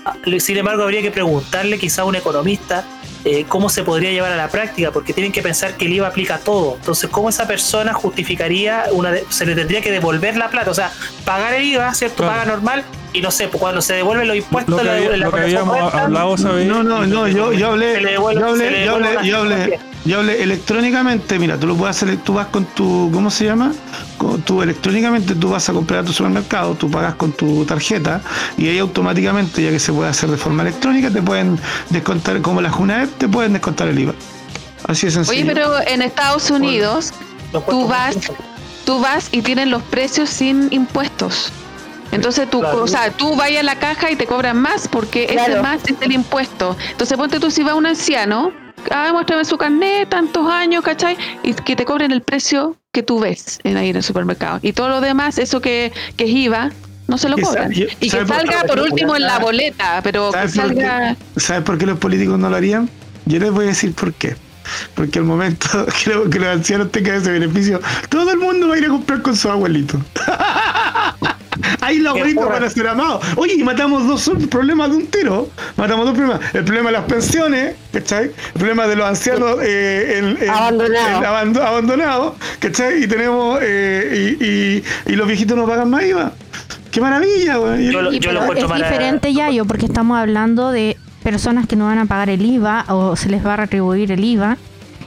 Ah, 0.05 0.15
Sin 0.39 0.57
embargo, 0.57 0.83
habría 0.83 1.01
que 1.01 1.11
preguntarle 1.11 1.77
quizá 1.77 2.01
a 2.01 2.05
un 2.05 2.15
economista 2.15 2.83
eh, 3.23 3.45
cómo 3.47 3.69
se 3.69 3.83
podría 3.83 4.09
llevar 4.11 4.31
a 4.31 4.35
la 4.35 4.47
práctica, 4.49 4.89
porque 4.91 5.13
tienen 5.13 5.31
que 5.31 5.43
pensar 5.43 5.75
que 5.77 5.85
el 5.85 5.93
IVA 5.93 6.07
aplica 6.07 6.35
a 6.35 6.39
todo. 6.39 6.75
Entonces, 6.77 7.07
¿cómo 7.11 7.29
esa 7.29 7.45
persona 7.47 7.93
justificaría 7.93 8.85
una 8.91 9.11
de- 9.11 9.25
se 9.29 9.45
le 9.45 9.53
tendría 9.53 9.81
que 9.81 9.91
devolver 9.91 10.37
la 10.37 10.49
plata? 10.49 10.71
O 10.71 10.73
sea, 10.73 10.91
pagar 11.23 11.53
el 11.53 11.63
IVA, 11.65 11.93
¿cierto? 11.93 12.23
Claro. 12.23 12.31
Paga 12.33 12.45
normal 12.45 12.83
y 13.13 13.21
no 13.21 13.29
sé, 13.29 13.47
pues 13.47 13.61
cuando 13.61 13.79
se 13.81 13.93
devuelven 13.93 14.27
los 14.27 14.37
impuestos, 14.37 14.71
Lo 14.71 14.77
que, 14.79 14.83
la- 14.85 14.93
había- 14.93 15.09
la- 15.11 15.17
lo 15.17 15.31
que 15.31 15.37
la- 15.37 15.43
habíamos 15.43 15.77
cuenta, 15.77 16.01
hablado, 16.03 16.37
¿sabes? 16.37 16.65
No, 16.67 16.81
no, 16.81 17.05
no, 17.05 17.27
yo, 17.27 17.53
yo 17.53 17.67
hablé, 17.67 17.93
Se 17.95 18.01
le 18.01 18.11
devuelve- 18.17 18.39
yo 18.41 18.55
se 18.55 18.57
le 18.57 18.67
hablé, 18.67 18.85
yo 18.85 18.95
hablé, 18.95 19.27
yo 19.29 19.37
hablé, 19.37 19.67
las 19.67 19.79
yo 20.03 20.19
hablé 20.19 20.41
electrónicamente, 20.41 21.37
mira, 21.37 21.57
tú 21.59 21.67
lo 21.67 21.75
puedes 21.75 21.95
hacer, 21.95 22.17
tú 22.17 22.33
vas 22.33 22.47
con 22.47 22.65
tu, 22.65 23.09
¿cómo 23.13 23.29
se 23.29 23.45
llama? 23.45 23.71
Con 24.17 24.41
tu, 24.41 24.61
electrónicamente 24.61 25.35
tú 25.35 25.49
vas 25.49 25.69
a 25.69 25.73
comprar 25.73 25.99
a 25.99 26.03
tu 26.03 26.11
supermercado, 26.13 26.73
tú 26.75 26.89
pagas 26.89 27.15
con 27.15 27.31
tu 27.31 27.65
tarjeta 27.65 28.21
y 28.57 28.67
ahí 28.67 28.79
automáticamente, 28.79 29.61
ya 29.61 29.69
que 29.69 29.79
se 29.79 29.93
puede 29.93 30.09
hacer 30.09 30.29
de 30.31 30.37
forma 30.37 30.63
electrónica, 30.63 31.11
te 31.11 31.21
pueden 31.21 31.59
descontar, 31.89 32.41
como 32.41 32.61
la 32.61 32.71
JUNAEP, 32.71 33.17
te 33.17 33.27
pueden 33.27 33.53
descontar 33.53 33.87
el 33.89 33.99
IVA. 33.99 34.13
Así 34.87 35.05
de 35.05 35.11
sencillo. 35.11 35.39
Oye, 35.43 35.51
pero 35.53 35.71
en 35.87 36.01
Estados 36.01 36.49
Unidos 36.49 37.13
tú 37.69 37.87
vas, 37.87 38.15
tú 38.85 38.99
vas 38.99 39.29
y 39.31 39.41
tienen 39.43 39.69
los 39.69 39.83
precios 39.83 40.29
sin 40.29 40.67
impuestos. 40.71 41.51
Entonces 42.11 42.49
tú, 42.49 42.59
Claro. 42.59 42.83
o 42.83 42.87
sea, 42.87 43.11
tú 43.11 43.35
vas 43.35 43.49
a 43.57 43.63
la 43.63 43.75
caja 43.75 44.11
y 44.11 44.15
te 44.15 44.25
cobran 44.25 44.57
más 44.57 44.87
porque 44.87 45.25
ese 45.25 45.35
Claro. 45.35 45.61
más 45.63 45.81
es 45.85 45.95
el 46.01 46.11
impuesto. 46.11 46.75
Entonces 46.89 47.17
ponte 47.17 47.39
tú 47.39 47.51
si 47.51 47.63
va 47.63 47.75
un 47.75 47.85
anciano, 47.85 48.51
ah, 48.89 49.09
muéstrame 49.13 49.45
su 49.45 49.57
carnet, 49.57 50.09
tantos 50.09 50.47
años, 50.49 50.83
¿cachai? 50.83 51.17
Y 51.43 51.53
que 51.53 51.75
te 51.75 51.85
cobren 51.85 52.11
el 52.11 52.21
precio 52.21 52.75
que 52.91 53.03
tú 53.03 53.19
ves 53.19 53.59
en 53.63 53.77
ahí 53.77 53.89
en 53.89 53.97
el 53.97 54.03
supermercado. 54.03 54.59
Y 54.61 54.73
todo 54.73 54.89
lo 54.89 55.01
demás, 55.01 55.37
eso 55.37 55.61
que, 55.61 55.91
que 56.17 56.23
es 56.25 56.29
IVA, 56.31 56.71
no 57.07 57.17
se 57.17 57.29
lo 57.29 57.37
cobran. 57.37 57.71
y- 57.73 57.87
Y 57.99 58.09
que 58.09 58.25
salga 58.25 58.63
por 58.63 58.79
último 58.79 59.15
en 59.15 59.23
la 59.23 59.39
boleta, 59.39 60.01
pero 60.03 60.31
que 60.31 60.37
¿Sabes 60.37 60.55
por, 60.55 60.67
salga... 60.67 61.15
¿Sabes 61.37 61.63
por 61.63 61.77
qué 61.77 61.85
los 61.85 61.99
políticos 61.99 62.39
no 62.39 62.49
lo 62.49 62.55
harían? 62.55 62.89
Yo 63.25 63.39
les 63.39 63.51
voy 63.51 63.65
a 63.65 63.67
decir 63.69 63.93
por 63.93 64.13
qué. 64.13 64.35
Porque 64.95 65.19
al 65.19 65.25
momento 65.25 65.67
que, 66.03 66.29
que 66.29 66.39
los 66.39 66.47
ancianos 66.47 66.91
tengan 66.91 67.15
ese 67.15 67.31
beneficio, 67.31 67.81
todo 68.09 68.31
el 68.31 68.37
mundo 68.37 68.67
va 68.69 68.75
a 68.75 68.77
ir 68.77 68.85
a 68.85 68.89
comprar 68.89 69.21
con 69.21 69.35
su 69.35 69.49
abuelito. 69.49 69.99
Ahí 71.81 71.97
los 71.99 72.13
Qué 72.13 72.19
abuelitos 72.21 72.45
porra. 72.45 72.59
van 72.59 72.67
a 72.67 72.69
ser 72.69 72.87
amados. 72.87 73.25
Oye, 73.35 73.55
y 73.55 73.63
matamos 73.63 74.07
dos 74.07 74.31
problemas 74.49 74.89
de 74.89 74.97
un 74.97 75.07
tiro. 75.07 75.49
Matamos 75.77 76.05
dos 76.05 76.15
problemas. 76.15 76.39
El 76.53 76.63
problema 76.63 76.89
de 76.91 76.97
las 76.97 77.05
pensiones, 77.05 77.75
¿cachai? 77.91 78.25
El 78.25 78.53
problema 78.53 78.87
de 78.87 78.95
los 78.95 79.05
ancianos 79.07 79.57
eh, 79.61 80.17
en- 80.17 80.43
en- 80.43 80.49
Abandonados. 80.49 81.17
en 81.17 81.25
abando- 81.25 81.63
abandonados, 81.63 82.33
¿cachai? 82.59 83.03
Y 83.03 83.07
tenemos, 83.07 83.59
eh, 83.61 84.37
y, 84.39 84.45
y- 84.45 84.83
y 85.13 85.15
los 85.15 85.27
viejitos 85.27 85.57
no 85.57 85.65
pagan 85.67 85.89
más 85.89 86.03
IVA. 86.03 86.31
¡Qué 86.91 86.99
maravilla, 87.01 87.59
weón! 87.59 87.81
Yo 87.81 87.91
yo 87.91 88.31
lo 88.33 88.53
es 88.53 88.73
diferente, 88.75 89.33
Yayo, 89.33 89.65
porque 89.65 89.85
estamos 89.85 90.17
hablando 90.17 90.71
de 90.71 90.97
personas 91.23 91.67
que 91.67 91.75
no 91.75 91.85
van 91.85 91.99
a 91.99 92.05
pagar 92.05 92.29
el 92.29 92.41
IVA 92.45 92.85
o 92.89 93.15
se 93.15 93.29
les 93.29 93.45
va 93.45 93.53
a 93.53 93.57
retribuir 93.57 94.11
el 94.11 94.23
IVA 94.23 94.57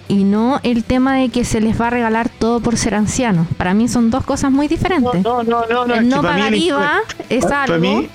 y 0.09 0.25
no 0.25 0.61
el 0.63 0.85
tema 0.85 1.17
de 1.17 1.29
que 1.31 1.45
se 1.45 1.61
les 1.61 1.81
va 1.81 1.87
a 1.89 1.91
regalar 1.91 2.29
todo 2.29 2.61
por 2.61 2.77
ser 2.77 2.95
ancianos. 2.95 3.47
Para 3.57 3.75
mí 3.75 3.89
son 3.89 4.11
dos 4.11 4.25
cosas 4.25 4.51
muy 4.51 4.69
diferentes. 4.69 5.23
No, 5.23 5.43
no, 5.43 5.65
no, 5.67 5.87
no. 5.87 5.95
el 5.95 6.09
no 6.09 6.23
pagar 6.23 6.55
IVA 6.55 7.01
es 7.29 7.45
para- 7.45 7.65
para 7.67 7.75
algo. 7.75 7.79
mí, 8.01 8.09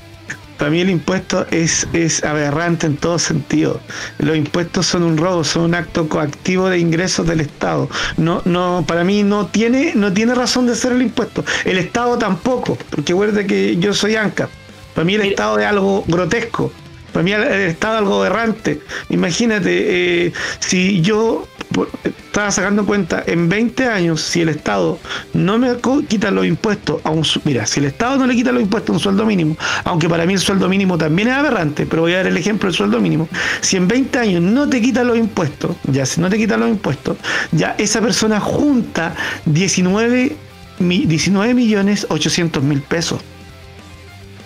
para 0.57 0.71
mí 0.71 0.81
el 0.81 0.89
impuesto 0.89 1.45
es, 1.51 1.87
es 1.93 2.23
aberrante 2.23 2.85
en 2.85 2.97
todo 2.97 3.17
sentido. 3.17 3.79
Los 4.17 4.35
impuestos 4.35 4.85
son 4.85 5.03
un 5.03 5.17
robo, 5.17 5.43
son 5.43 5.63
un 5.63 5.73
acto 5.75 6.07
coactivo 6.09 6.67
de 6.69 6.79
ingresos 6.79 7.25
del 7.25 7.39
Estado. 7.41 7.89
No, 8.17 8.41
no, 8.45 8.83
para 8.87 9.03
mí 9.05 9.23
no 9.23 9.47
tiene, 9.47 9.93
no 9.95 10.11
tiene 10.11 10.35
razón 10.35 10.67
de 10.67 10.75
ser 10.75 10.91
el 10.91 11.01
impuesto. 11.01 11.43
El 11.63 11.77
Estado 11.77 12.17
tampoco, 12.17 12.77
porque 12.89 13.13
recuerda 13.13 13.45
que 13.47 13.77
yo 13.77 13.93
soy 13.93 14.15
ANCA. 14.17 14.49
Para 14.93 15.05
mí 15.05 15.13
el 15.13 15.19
Mire. 15.21 15.31
Estado 15.31 15.59
es 15.59 15.65
algo 15.65 16.03
grotesco. 16.07 16.71
Para 17.13 17.23
mí 17.23 17.31
el 17.31 17.41
Estado 17.41 17.93
es 17.95 17.99
algo 18.01 18.19
aberrante. 18.19 18.81
Imagínate, 19.09 20.25
eh, 20.27 20.33
si 20.59 20.99
yo 21.01 21.47
por- 21.73 21.89
estaba 22.03 22.51
sacando 22.51 22.85
cuenta, 22.85 23.23
en 23.25 23.49
20 23.49 23.85
años, 23.87 24.21
si 24.21 24.41
el 24.41 24.49
Estado 24.49 24.99
no 25.33 25.57
me 25.57 25.75
quita 26.07 26.31
los 26.31 26.45
impuestos 26.45 27.01
a 27.03 27.09
un... 27.09 27.25
Mira, 27.43 27.65
si 27.65 27.79
el 27.79 27.87
Estado 27.87 28.17
no 28.17 28.27
le 28.27 28.35
quita 28.35 28.51
los 28.51 28.61
impuestos 28.61 28.91
a 28.93 28.93
un 28.93 28.99
sueldo 28.99 29.25
mínimo, 29.25 29.57
aunque 29.83 30.07
para 30.07 30.25
mí 30.25 30.33
el 30.33 30.39
sueldo 30.39 30.69
mínimo 30.69 30.97
también 30.97 31.27
es 31.29 31.33
aberrante, 31.35 31.85
pero 31.85 32.03
voy 32.03 32.13
a 32.13 32.17
dar 32.17 32.27
el 32.27 32.37
ejemplo 32.37 32.67
del 32.67 32.75
sueldo 32.75 32.99
mínimo. 32.99 33.27
Si 33.61 33.77
en 33.77 33.87
20 33.87 34.19
años 34.19 34.41
no 34.41 34.69
te 34.69 34.79
quitan 34.81 35.07
los 35.07 35.17
impuestos, 35.17 35.75
ya 35.91 36.05
si 36.05 36.21
no 36.21 36.29
te 36.29 36.37
quitan 36.37 36.59
los 36.59 36.69
impuestos, 36.69 37.17
ya 37.51 37.75
esa 37.77 37.99
persona 37.99 38.39
junta 38.39 39.15
19, 39.45 40.35
mi- 40.79 41.05
19 41.05 41.53
millones 41.53 42.05
800 42.09 42.63
mil 42.63 42.81
pesos 42.81 43.19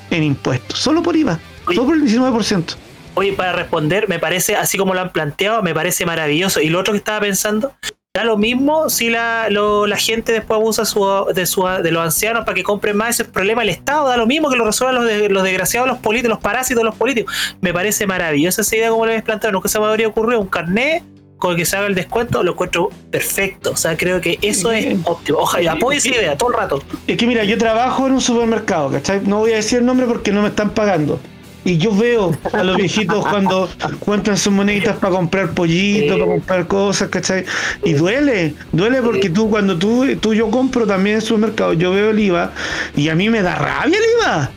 en 0.09 0.23
impuestos, 0.23 0.79
solo 0.79 1.01
por 1.03 1.15
IVA, 1.15 1.39
solo 1.67 1.85
por 1.87 1.95
el 1.95 2.03
19%. 2.03 2.75
Oye, 3.15 3.33
para 3.33 3.53
responder, 3.53 4.07
me 4.09 4.19
parece, 4.19 4.55
así 4.55 4.77
como 4.77 4.93
lo 4.93 5.01
han 5.01 5.11
planteado, 5.11 5.61
me 5.61 5.73
parece 5.73 6.05
maravilloso. 6.05 6.59
Y 6.61 6.69
lo 6.69 6.79
otro 6.79 6.93
que 6.93 6.97
estaba 6.97 7.19
pensando, 7.19 7.73
da 8.15 8.23
lo 8.23 8.37
mismo 8.37 8.89
si 8.89 9.09
la, 9.09 9.47
lo- 9.49 9.85
la 9.87 9.97
gente 9.97 10.31
después 10.31 10.59
abusa 10.59 10.85
su, 10.85 11.05
de, 11.33 11.45
su, 11.45 11.63
de 11.83 11.91
los 11.91 12.03
ancianos 12.03 12.43
para 12.45 12.55
que 12.55 12.63
compren 12.63 12.97
más, 12.97 13.09
ese 13.11 13.23
es 13.23 13.27
el 13.27 13.33
problema 13.33 13.61
del 13.61 13.69
Estado, 13.69 14.07
da 14.07 14.17
lo 14.17 14.25
mismo 14.27 14.49
que 14.49 14.55
lo 14.55 14.65
resuelvan 14.65 14.95
los, 14.95 15.05
de- 15.05 15.29
los 15.29 15.43
desgraciados, 15.43 15.87
los 15.89 15.99
políticos, 15.99 16.29
los 16.35 16.43
parásitos, 16.43 16.83
los 16.83 16.95
políticos. 16.95 17.33
Me 17.61 17.73
parece 17.73 18.07
maravillosa 18.07 18.61
esa 18.61 18.75
idea 18.75 18.89
como 18.89 19.05
lo 19.05 19.11
habéis 19.11 19.23
planteado, 19.25 19.53
nunca 19.53 19.67
se 19.69 19.79
me 19.79 19.85
habría 19.85 20.07
ocurrido 20.07 20.39
un 20.41 20.47
carnet 20.47 21.03
con 21.37 21.51
el 21.51 21.57
que 21.57 21.65
se 21.65 21.75
haga 21.75 21.87
el 21.87 21.95
descuento, 21.95 22.41
lo 22.41 22.51
encuentro 22.53 22.89
perfecto. 23.11 23.71
O 23.71 23.75
sea, 23.77 23.97
creo 23.97 24.21
que 24.21 24.39
eso 24.41 24.71
es 24.71 24.95
óptimo. 25.03 25.39
Ojalá, 25.39 25.73
apoyo 25.73 25.97
esa 25.97 26.07
idea 26.09 26.37
todo 26.37 26.49
el 26.51 26.55
rato. 26.55 26.81
Es 27.05 27.17
que 27.17 27.27
mira, 27.27 27.43
yo 27.43 27.57
trabajo 27.57 28.07
en 28.07 28.13
un 28.13 28.21
supermercado, 28.21 28.89
¿cachai? 28.91 29.21
No 29.25 29.39
voy 29.39 29.51
a 29.51 29.55
decir 29.57 29.79
el 29.79 29.85
nombre 29.85 30.05
porque 30.07 30.31
no 30.31 30.41
me 30.41 30.47
están 30.47 30.69
pagando. 30.69 31.19
Y 31.65 31.77
yo 31.77 31.95
veo 31.95 32.37
a 32.51 32.63
los 32.63 32.75
viejitos 32.77 33.25
cuando 33.25 33.69
cuentan 33.99 34.37
sus 34.37 34.51
moneditas 34.51 34.97
para 34.97 35.13
comprar 35.15 35.51
pollito, 35.51 36.13
Sí. 36.15 36.19
para 36.19 36.25
comprar 36.31 36.67
cosas, 36.67 37.09
¿cachai? 37.09 37.45
Y 37.83 37.93
duele, 37.93 38.53
duele 38.71 39.01
porque 39.01 39.29
tú, 39.29 39.49
cuando 39.49 39.77
tú, 39.77 40.05
tú 40.17 40.33
yo 40.33 40.49
compro 40.49 40.85
también 40.85 41.15
en 41.15 41.21
el 41.21 41.27
supermercado, 41.27 41.73
yo 41.73 41.91
veo 41.93 42.09
el 42.11 42.19
IVA 42.19 42.51
y 42.95 43.09
a 43.09 43.15
mí 43.15 43.29
me 43.29 43.41
da 43.41 43.55
rabia 43.55 43.97
el 43.97 44.03
IVA. 44.19 44.51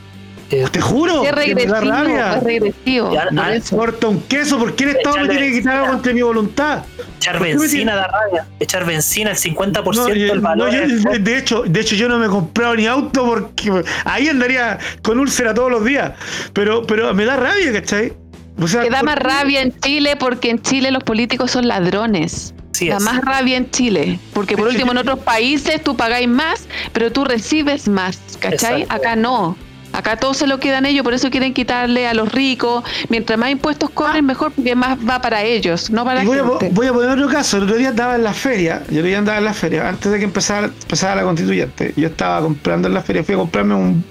Te 0.49 0.81
juro, 0.81 1.25
Es 1.25 1.31
que 1.45 1.55
me 1.57 1.67
da 1.67 1.81
regresivo, 1.81 1.91
rabia. 1.91 2.35
es 2.37 2.43
regresivo. 2.45 3.13
Ya, 3.13 3.29
ah, 3.37 3.55
eso. 3.55 3.77
Corta 3.77 4.07
un 4.07 4.21
queso, 4.23 4.59
¿por 4.59 4.77
qué 4.77 4.85
el 4.85 4.91
Estado 4.91 5.17
me 5.19 5.29
tiene 5.29 5.47
que 5.49 5.53
quitar 5.59 5.77
algo 5.77 5.89
contra 5.93 6.13
mi 6.13 6.23
voluntad? 6.23 6.85
Echar 7.17 7.39
¿Por 7.39 7.47
qué 7.49 7.55
me 7.55 7.61
benzina 7.61 7.97
da 7.97 8.07
rabia. 8.07 8.47
Echar 8.61 8.85
benzina, 8.87 9.31
el 9.33 9.37
50% 9.37 9.95
No, 9.97 10.15
yo- 10.15 10.27
del 10.29 10.41
valor. 10.41 10.73
no, 10.73 10.73
yo- 10.73 11.11
del- 11.11 11.25
de 11.25 11.39
hecho, 11.39 11.63
de 11.67 11.81
hecho 11.81 11.97
yo 11.97 12.09
no 12.09 12.19
me 12.19 12.27
he 12.27 12.29
comprado 12.29 12.77
ni 12.77 12.87
auto 12.87 13.25
porque 13.27 13.83
ahí 14.05 14.29
andaría 14.29 14.79
con 15.03 15.19
úlcera 15.19 15.53
todos 15.53 15.71
los 15.71 15.85
días. 15.85 16.13
Pero, 16.53 16.87
pero 16.87 17.13
me 17.13 17.25
da 17.25 17.37
rabia, 17.37 17.73
¿cachai? 17.73 18.13
O 18.61 18.69
sea, 18.69 18.83
Que 18.83 18.91
da 18.91 18.99
¿por 19.01 19.07
más 19.07 19.19
rabia 19.19 19.63
en 19.63 19.79
Chile 19.81 20.15
porque 20.17 20.51
en 20.51 20.63
Chile 20.63 20.91
los 20.93 21.03
políticos 21.03 21.51
son 21.51 21.67
ladrones. 21.67 22.55
Sí 22.73 22.89
da 22.89 22.99
es. 22.99 23.03
más 23.03 23.21
rabia 23.23 23.57
en 23.57 23.71
Chile. 23.71 24.19
Porque 24.33 24.57
por 24.57 24.69
Es 24.69 24.75
último 24.75 24.93
en 24.93 24.99
otros 24.99 25.19
países 25.21 25.83
tú 25.83 25.97
pagáis 25.97 26.29
más, 26.29 26.69
pero 26.93 27.11
tú 27.11 27.25
recibes 27.25 27.89
más. 27.89 28.19
¿Cachai? 28.39 28.83
Exacto. 28.83 28.95
Acá 28.95 29.17
no. 29.17 29.57
Acá 29.97 30.17
todo 30.17 30.35
se 30.35 30.47
lo 30.47 30.61
quedan 30.61 30.85
ellos, 30.85 31.03
por 31.03 31.15
eso 31.15 31.31
quieren 31.31 31.55
quitarle 31.55 32.07
a 32.07 32.13
los 32.13 32.31
ricos. 32.31 32.85
Mientras 33.09 33.39
más 33.39 33.51
impuestos 33.51 33.89
cobren, 33.91 34.27
mejor, 34.27 34.53
porque 34.53 34.75
más 34.75 34.99
va 34.99 35.21
para 35.21 35.43
ellos, 35.43 35.91
no 35.91 36.05
para 36.05 36.23
Y 36.23 36.27
voy 36.27 36.39
a, 36.39 36.45
gente. 36.45 36.71
voy 36.73 36.87
a 36.87 36.93
poner 36.93 37.11
otro 37.11 37.29
caso. 37.29 37.57
El 37.57 37.63
otro 37.65 37.77
día 37.77 37.89
andaba 37.89 38.15
en 38.15 38.23
la 38.23 38.35
feria. 38.35 38.83
Yo 38.91 39.03
día 39.03 39.19
andaba 39.19 39.39
en 39.39 39.45
la 39.45 39.55
feria. 39.55 39.89
Antes 39.89 40.13
de 40.13 40.19
que 40.19 40.25
empezara, 40.25 40.67
empezara 40.67 41.17
la 41.17 41.23
constituyente. 41.23 41.95
Yo 41.97 42.09
estaba 42.09 42.43
comprando 42.43 42.89
en 42.89 42.95
la 42.95 43.01
feria. 43.01 43.25
Fui 43.25 43.35
a 43.35 43.39
comprarme 43.39 43.75
un. 43.75 44.05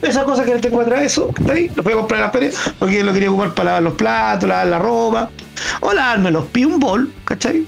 Esa 0.00 0.24
cosa 0.24 0.44
que 0.44 0.54
le 0.54 0.60
tengo 0.60 0.80
atrás, 0.80 1.02
eso, 1.02 1.32
que 1.32 1.42
está 1.42 1.54
ahí. 1.54 1.70
Lo 1.74 1.82
fui 1.82 1.92
a 1.92 1.96
comprar 1.96 2.20
en 2.20 2.26
la 2.26 2.32
feria 2.32 2.50
porque 2.78 3.02
lo 3.02 3.12
quería 3.12 3.30
ocupar 3.30 3.54
para 3.54 3.64
lavar 3.66 3.82
los 3.82 3.94
platos, 3.94 4.48
lavar 4.48 4.66
la 4.66 4.78
ropa. 4.78 5.30
O 5.80 5.92
lavarme 5.92 6.30
los 6.30 6.46
pies, 6.46 6.66
un 6.66 6.78
bol, 6.78 7.12
¿cachai? 7.24 7.66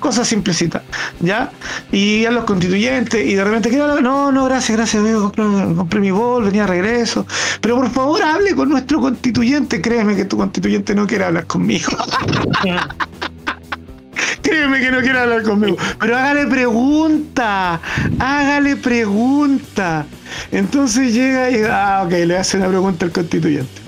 Cosas 0.00 0.28
simplecitas, 0.28 0.82
¿ya? 1.20 1.50
Y 1.92 2.24
a 2.26 2.30
los 2.30 2.44
constituyentes, 2.44 3.24
y 3.26 3.34
de 3.34 3.44
repente, 3.44 3.70
¿qué? 3.70 3.76
No, 3.76 4.32
no, 4.32 4.44
gracias, 4.44 4.76
gracias, 4.76 5.02
vengo 5.02 5.18
a 5.18 5.22
comprar- 5.32 5.74
compré 5.74 6.00
mi 6.00 6.10
bol, 6.10 6.44
venía 6.44 6.64
a 6.64 6.66
regreso. 6.66 7.26
Pero 7.60 7.76
por 7.76 7.90
favor, 7.90 8.22
hable 8.22 8.54
con 8.54 8.68
nuestro 8.68 9.00
constituyente. 9.00 9.80
Créeme 9.80 10.16
que 10.16 10.24
tu 10.24 10.36
constituyente 10.36 10.94
no 10.94 11.06
quiere 11.06 11.24
hablar 11.24 11.46
conmigo. 11.46 11.90
Créeme 14.42 14.78
que 14.80 14.90
no 14.90 15.00
quiere 15.00 15.18
hablar 15.18 15.42
conmigo. 15.42 15.76
Pero 15.98 16.16
hágale 16.16 16.46
pregunta. 16.46 17.80
Hágale 18.18 18.76
pregunta. 18.76 20.04
Entonces 20.52 21.14
llega 21.14 21.50
y. 21.50 21.62
Ah, 21.68 22.02
ok, 22.04 22.12
le 22.26 22.36
hace 22.36 22.58
una 22.58 22.68
pregunta 22.68 23.06
al 23.06 23.12
constituyente. 23.12 23.82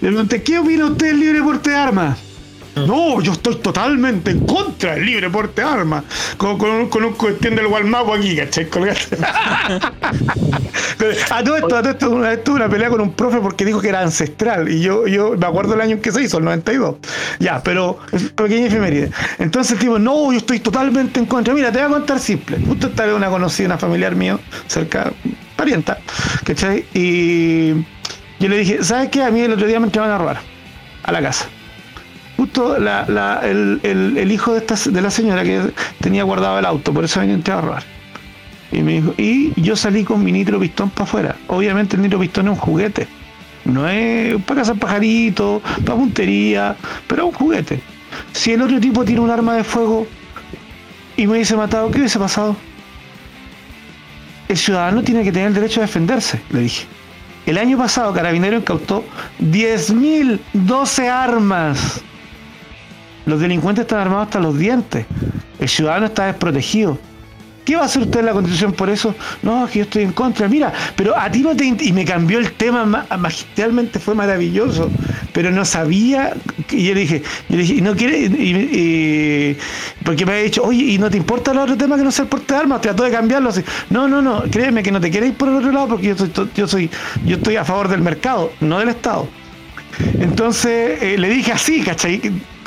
Le 0.00 0.08
pregunté, 0.08 0.42
¿qué 0.42 0.58
opina 0.58 0.86
usted 0.86 1.06
del 1.06 1.20
libre 1.20 1.42
porte 1.42 1.70
de 1.70 1.76
armas? 1.76 2.18
No, 2.76 3.20
yo 3.22 3.32
estoy 3.32 3.56
totalmente 3.56 4.30
en 4.30 4.40
contra 4.40 4.94
del 4.94 5.06
libre 5.06 5.30
porte 5.30 5.62
de 5.62 5.66
armas. 5.68 6.04
Con, 6.36 6.58
con, 6.58 6.70
un- 6.70 6.88
con 6.88 7.04
un 7.04 7.14
cuestión 7.14 7.56
del 7.56 7.66
Walmapo 7.66 8.14
aquí, 8.14 8.36
¿cachai? 8.36 8.68
A 11.30 11.42
todo 11.44 11.56
esto, 11.56 11.76
a 11.76 11.82
todo 11.82 11.90
esto, 11.90 12.10
una 12.10 12.28
vez 12.30 12.42
tuve 12.44 12.56
una 12.56 12.68
pelea 12.68 12.88
con 12.88 13.00
un 13.00 13.12
profe 13.12 13.38
porque 13.38 13.64
dijo 13.64 13.80
que 13.80 13.88
era 13.88 14.00
ancestral. 14.00 14.68
Y 14.70 14.80
yo, 14.80 15.06
yo 15.06 15.34
me 15.36 15.46
acuerdo 15.46 15.74
el 15.74 15.80
año 15.80 15.96
en 15.96 16.00
que 16.02 16.10
se 16.12 16.22
hizo, 16.22 16.38
el 16.38 16.44
92. 16.44 16.96
Ya, 17.38 17.62
pero 17.62 17.98
es 18.12 18.30
pequeña 18.30 18.66
efeméride. 18.66 19.10
Entonces, 19.38 19.78
tipo, 19.78 19.98
no, 19.98 20.32
yo 20.32 20.38
estoy 20.38 20.60
totalmente 20.60 21.20
en 21.20 21.26
contra. 21.26 21.52
Mira, 21.54 21.70
te 21.70 21.78
voy 21.78 21.86
a 21.86 21.90
contar 21.90 22.18
simple. 22.18 22.58
Justo 22.66 22.86
esta 22.88 23.04
vez 23.06 23.14
una 23.14 23.28
conocida, 23.28 23.66
una 23.66 23.78
familiar 23.78 24.14
mío, 24.14 24.40
cerca, 24.66 25.12
parienta, 25.56 25.98
¿cachai? 26.44 26.84
Y 26.94 27.72
yo 28.40 28.48
le 28.48 28.58
dije, 28.58 28.82
¿sabes 28.82 29.10
qué? 29.10 29.22
A 29.22 29.30
mí 29.30 29.40
el 29.40 29.52
otro 29.52 29.66
día 29.66 29.78
me 29.80 29.86
entraban 29.86 30.10
a 30.12 30.18
robar 30.18 30.40
a 31.02 31.12
la 31.12 31.22
casa. 31.22 31.46
El, 32.56 34.32
hijo 34.32 34.52
de, 34.52 34.58
esta, 34.58 34.90
de 34.90 35.00
la 35.02 35.10
señora 35.10 35.42
que 35.44 35.60
tenía 36.00 36.24
guardado 36.24 36.58
el 36.58 36.64
auto, 36.64 36.92
por 36.92 37.04
eso 37.04 37.20
venía 37.20 37.34
a 37.34 37.38
entrar 37.38 37.58
a 37.58 37.60
robar. 37.62 37.82
Y 38.72 38.82
me 38.82 38.94
dijo, 38.94 39.14
y 39.16 39.60
yo 39.60 39.76
salí 39.76 40.04
con 40.04 40.22
mi 40.24 40.32
nitro 40.32 40.58
pistón 40.58 40.90
para 40.90 41.04
afuera. 41.04 41.36
Obviamente 41.46 41.96
el 41.96 42.02
nitro 42.02 42.18
pistón 42.18 42.46
es 42.46 42.52
un 42.52 42.58
juguete. 42.58 43.06
No 43.64 43.88
es 43.88 44.40
para 44.42 44.60
cazar 44.60 44.76
pajaritos, 44.76 45.62
para 45.84 45.96
puntería, 45.96 46.76
pero 47.06 47.22
es 47.22 47.28
un 47.28 47.34
juguete. 47.34 47.80
Si 48.32 48.52
el 48.52 48.62
otro 48.62 48.80
tipo 48.80 49.04
tiene 49.04 49.20
un 49.20 49.30
arma 49.30 49.54
de 49.54 49.64
fuego 49.64 50.06
y 51.16 51.26
me 51.26 51.32
hubiese 51.32 51.56
matado, 51.56 51.90
¿qué 51.90 51.98
hubiese 51.98 52.18
pasado? 52.18 52.56
El 54.48 54.56
ciudadano 54.56 55.02
tiene 55.02 55.24
que 55.24 55.32
tener 55.32 55.48
el 55.48 55.54
derecho 55.54 55.80
a 55.80 55.84
defenderse, 55.84 56.40
le 56.50 56.60
dije. 56.60 56.86
El 57.46 57.58
año 57.58 57.78
pasado 57.78 58.12
Carabinero 58.12 58.56
incautó 58.56 59.04
10.012 59.40 61.08
armas. 61.08 62.02
Los 63.26 63.40
delincuentes 63.40 63.82
están 63.82 64.00
armados 64.00 64.26
hasta 64.26 64.40
los 64.40 64.58
dientes. 64.58 65.04
El 65.58 65.68
ciudadano 65.68 66.06
está 66.06 66.26
desprotegido. 66.26 66.98
¿Qué 67.64 67.74
va 67.74 67.82
a 67.82 67.86
hacer 67.86 68.02
usted 68.02 68.20
en 68.20 68.26
la 68.26 68.32
constitución 68.32 68.72
por 68.72 68.88
eso? 68.88 69.12
No, 69.42 69.64
es 69.64 69.72
que 69.72 69.80
yo 69.80 69.84
estoy 69.86 70.04
en 70.04 70.12
contra. 70.12 70.46
Mira, 70.46 70.72
pero 70.94 71.18
a 71.18 71.28
ti 71.28 71.40
no 71.40 71.56
te... 71.56 71.64
Y 71.64 71.92
me 71.92 72.04
cambió 72.04 72.38
el 72.38 72.52
tema 72.52 72.84
ma- 72.84 73.04
magistralmente, 73.18 73.98
fue 73.98 74.14
maravilloso. 74.14 74.88
Pero 75.32 75.50
no 75.50 75.64
sabía... 75.64 76.32
Y 76.70 76.84
yo 76.84 76.94
le 76.94 77.00
dije, 77.00 77.22
yo 77.48 77.56
le 77.56 77.62
dije, 77.62 77.74
¿y 77.74 77.80
no 77.80 77.96
quiere? 77.96 79.56
Porque 80.04 80.24
me 80.24 80.32
había 80.32 80.44
dicho, 80.44 80.62
oye, 80.62 80.84
¿y 80.92 80.98
no 80.98 81.10
te 81.10 81.16
importa 81.16 81.50
el 81.50 81.58
otro 81.58 81.76
tema 81.76 81.96
que 81.96 82.04
no 82.04 82.12
sea 82.12 82.22
el 82.22 82.28
porte 82.28 82.54
de 82.54 82.60
armas? 82.60 82.80
Trató 82.82 83.02
de 83.02 83.10
cambiarlo 83.10 83.48
así. 83.48 83.62
No, 83.90 84.06
no, 84.06 84.22
no, 84.22 84.44
créeme 84.44 84.84
que 84.84 84.92
no 84.92 85.00
te 85.00 85.10
quieres 85.10 85.30
ir 85.30 85.34
por 85.36 85.48
el 85.48 85.56
otro 85.56 85.72
lado 85.72 85.88
porque 85.88 86.06
yo 86.06 86.16
soy, 86.16 86.30
yo 86.54 86.68
soy, 86.68 86.88
yo 87.24 87.36
estoy 87.36 87.56
a 87.56 87.64
favor 87.64 87.88
del 87.88 88.00
mercado, 88.00 88.52
no 88.60 88.78
del 88.78 88.90
Estado. 88.90 89.26
Entonces 90.20 91.02
eh, 91.02 91.16
le 91.18 91.28
dije 91.30 91.50
así, 91.50 91.80
¿cachai? 91.80 92.20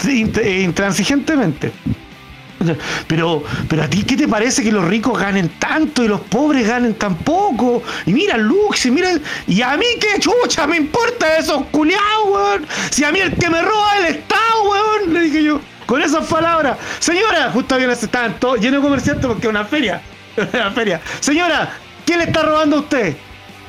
Eh, 0.08 0.62
Intransigentemente. 0.64 1.72
Pero, 3.08 3.44
pero 3.70 3.84
a 3.84 3.88
ti, 3.88 4.04
¿qué 4.04 4.18
te 4.18 4.28
parece 4.28 4.64
que 4.64 4.72
los 4.72 4.86
ricos 4.86 5.18
ganen 5.18 5.50
tanto 5.60 6.04
y 6.04 6.08
los 6.08 6.20
pobres 6.22 6.68
ganen 6.68 6.94
tan 6.96 7.16
poco? 7.16 7.82
Y 8.06 8.14
mira 8.14 8.38
Lux, 8.38 8.86
y 8.86 8.92
mira. 8.92 9.12
¿Y 9.48 9.62
a 9.62 9.78
mí 9.78 9.86
qué 10.00 10.20
chucha 10.20 10.68
me 10.68 10.78
importa 10.78 11.38
esos 11.38 11.66
culiados, 11.68 12.26
weón? 12.30 12.66
Si 12.90 13.04
a 13.04 13.12
mí 13.12 13.20
el 13.20 13.34
que 13.36 13.50
me 13.50 13.62
roba 13.62 13.98
el 14.00 14.06
Estado, 14.16 14.70
weón, 14.70 15.14
le 15.14 15.22
dije 15.22 15.44
yo. 15.44 15.62
Con 15.86 16.02
esas 16.04 16.28
palabras. 16.28 16.78
Señora, 17.00 17.50
justo 17.52 17.74
había 17.74 17.92
estaban 17.92 18.40
todos 18.40 18.60
llenos 18.60 18.82
de 18.82 18.88
comerciantes 18.88 19.26
porque 19.26 19.48
es 19.48 19.50
una 19.50 19.66
feria. 19.66 20.02
Una 20.54 20.72
feria. 20.72 21.02
Señora, 21.20 21.72
¿quién 22.06 22.20
le 22.20 22.26
está 22.26 22.44
robando 22.44 22.78
a 22.78 22.80
usted? 22.82 23.18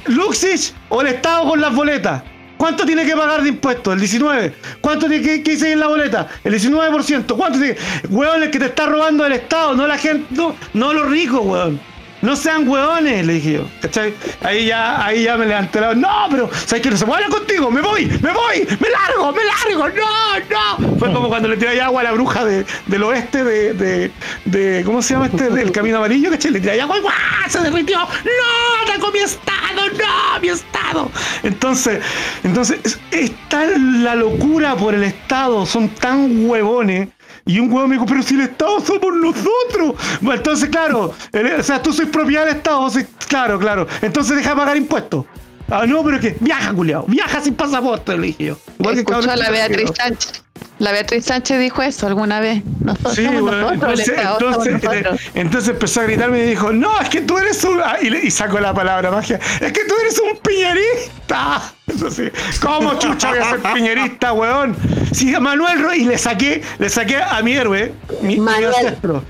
Luxich 0.07 0.74
o 0.90 1.01
el 1.01 1.09
Estado 1.09 1.48
con 1.48 1.61
las 1.61 1.74
boletas. 1.74 2.23
¿Cuánto 2.61 2.85
tiene 2.85 3.07
que 3.07 3.16
pagar 3.16 3.43
de 3.43 3.49
impuestos? 3.49 3.95
El 3.95 4.01
19. 4.01 4.53
¿Cuánto 4.82 5.09
tiene 5.09 5.24
que, 5.24 5.43
que 5.43 5.73
en 5.73 5.81
la 5.81 5.87
boleta? 5.87 6.28
El 6.45 6.53
19%. 6.53 7.35
¿Cuánto 7.35 7.59
tiene? 7.59 7.74
Weón, 8.11 8.43
el 8.43 8.51
que 8.51 8.59
te 8.59 8.66
está 8.66 8.85
robando 8.85 9.24
el 9.24 9.32
Estado, 9.32 9.74
no 9.74 9.87
la 9.87 9.97
gente, 9.97 10.27
no, 10.32 10.55
no 10.74 10.93
los 10.93 11.09
ricos, 11.09 11.41
weón. 11.43 11.81
No 12.22 12.36
sean 12.36 12.68
hueones, 12.68 13.24
le 13.26 13.34
dije 13.34 13.52
yo. 13.55 13.66
¿Cachai? 13.80 14.14
Ahí 14.42 14.66
ya, 14.66 15.05
ahí 15.05 15.24
ya 15.24 15.36
me 15.36 15.47
levanté 15.47 15.80
la. 15.80 15.94
No, 15.94 16.09
pero 16.30 16.51
¿sabes 16.66 16.82
qué? 16.82 16.90
No 16.90 16.97
se 16.97 17.05
hablar 17.05 17.28
contigo, 17.30 17.70
me 17.70 17.80
voy, 17.80 18.06
me 18.06 18.32
voy, 18.32 18.66
me 18.78 18.88
largo, 18.90 19.32
me 19.32 19.42
largo, 19.44 19.88
no, 19.88 20.80
no. 20.88 20.98
Fue 20.98 21.12
como 21.12 21.28
cuando 21.28 21.48
le 21.48 21.56
tiré 21.56 21.80
agua 21.80 22.02
a 22.02 22.05
la 22.05 22.12
bruja 22.12 22.44
de, 22.44 22.66
del 22.86 23.02
oeste 23.02 23.42
de, 23.44 24.10
de, 24.44 24.82
¿Cómo 24.84 25.01
se 25.02 25.14
llama 25.14 25.26
este? 25.26 25.48
Del 25.51 25.72
camino 25.72 25.97
amarillo, 25.98 26.30
¿cachai? 26.30 26.51
Le 26.52 26.60
tiré 26.60 26.80
agua 26.80 26.98
y 26.98 27.01
¡guau! 27.01 27.14
se 27.48 27.60
derritió. 27.60 27.98
¡No! 27.98 28.06
¡Atacó 28.84 29.10
mi 29.12 29.20
estado! 29.20 29.88
¡No! 29.98 30.40
¡Mi 30.40 30.48
estado! 30.48 31.10
Entonces, 31.42 32.01
entonces, 32.44 32.78
es- 32.84 33.01
está 33.10 33.64
la 33.66 34.14
locura 34.14 34.76
por 34.76 34.94
el 34.94 35.05
estado, 35.05 35.64
son 35.66 35.88
tan 35.88 36.47
huevones. 36.48 37.09
Y 37.46 37.58
un 37.58 37.72
huevo 37.72 37.86
me 37.88 37.94
dijo, 37.94 38.06
pero 38.06 38.22
si 38.22 38.34
el 38.34 38.42
Estado 38.42 38.80
somos 38.80 39.14
nosotros. 39.14 39.94
Bueno, 40.20 40.38
entonces, 40.38 40.68
claro, 40.68 41.12
el- 41.32 41.60
o 41.60 41.62
sea, 41.62 41.82
tú 41.82 41.92
sois 41.92 42.08
propiedad 42.08 42.44
del 42.46 42.56
Estado, 42.56 42.88
sois- 42.90 43.06
claro, 43.28 43.58
claro. 43.58 43.86
Entonces 44.02 44.36
deja 44.36 44.50
de 44.50 44.56
pagar 44.56 44.76
impuestos. 44.76 45.24
Ah, 45.72 45.86
no, 45.86 46.02
pero 46.02 46.18
que 46.18 46.36
viaja, 46.40 46.72
culiao, 46.72 47.04
viaja 47.06 47.40
sin 47.40 47.54
pasaporte, 47.54 48.16
le 48.18 48.26
dije 48.28 48.44
yo. 48.46 48.56
Igual 48.78 48.96
que 48.96 49.04
cabrón 49.04 49.30
a 49.30 49.36
la. 49.36 49.50
Beatriz 49.50 49.90
Sánchez. 49.96 50.42
La 50.81 50.93
Beatriz 50.93 51.27
Sánchez 51.27 51.61
dijo 51.61 51.82
eso 51.82 52.07
alguna 52.07 52.40
vez. 52.40 52.62
Nosotros 52.81 53.15
Sí, 53.15 53.24
somos 53.27 53.43
bueno, 53.43 53.57
nosotros, 53.61 53.82
el 53.93 54.01
entonces, 54.01 54.09
Estado 54.16 54.39
somos 54.40 54.66
entonces, 54.66 54.82
nosotros. 55.02 55.20
eh, 55.20 55.31
entonces 55.35 55.69
empezó 55.70 56.01
a 56.01 56.05
gritarme 56.05 56.39
y 56.39 56.47
dijo, 56.48 56.73
no, 56.73 57.01
es 57.01 57.09
que 57.11 57.20
tú 57.20 57.36
eres 57.39 57.62
un... 57.65 57.81
ah, 57.85 57.97
y, 58.01 58.09
le- 58.11 58.24
y 58.24 58.31
sacó 58.31 58.59
la 58.61 58.73
palabra 58.73 59.11
magia, 59.11 59.39
es 59.61 59.73
que 59.73 59.85
tú 59.85 59.94
eres 60.01 60.19
un 60.19 60.39
piñerista. 60.39 61.73
Eso 61.86 62.11
sí. 62.11 62.24
¿Cómo 62.62 62.98
chucha 62.98 63.28
voy 63.28 63.39
a 63.40 63.51
ser 63.51 63.61
piñerista, 63.74 64.32
weón? 64.32 64.74
Sí, 65.12 65.35
Manuel 65.39 65.82
Ro- 65.82 65.94
y 65.94 66.05
le 66.05 66.16
saqué, 66.16 66.62
le 66.78 66.89
saqué 66.89 67.16
a 67.19 67.43
mi 67.43 67.52
héroe, 67.52 67.93
mi, 68.23 68.36
mi 68.36 68.40
Manuel. 68.40 68.74
ancestro. 68.74 69.23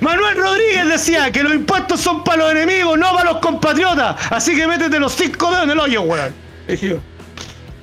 Manuel 0.00 0.36
Rodríguez 0.36 0.88
decía 0.88 1.30
que 1.30 1.42
los 1.44 1.54
impuestos 1.54 2.00
son 2.00 2.24
para 2.24 2.38
los 2.38 2.50
enemigos, 2.52 2.98
no 2.98 3.12
para 3.14 3.32
los 3.32 3.38
compatriotas. 3.40 4.16
Así 4.30 4.56
que 4.56 4.66
métete 4.66 4.98
los 4.98 5.12
cinco 5.14 5.48
dedos 5.50 5.64
en 5.64 5.70
el 5.70 5.78
hoyo, 5.78 6.02
weón. 6.02 6.34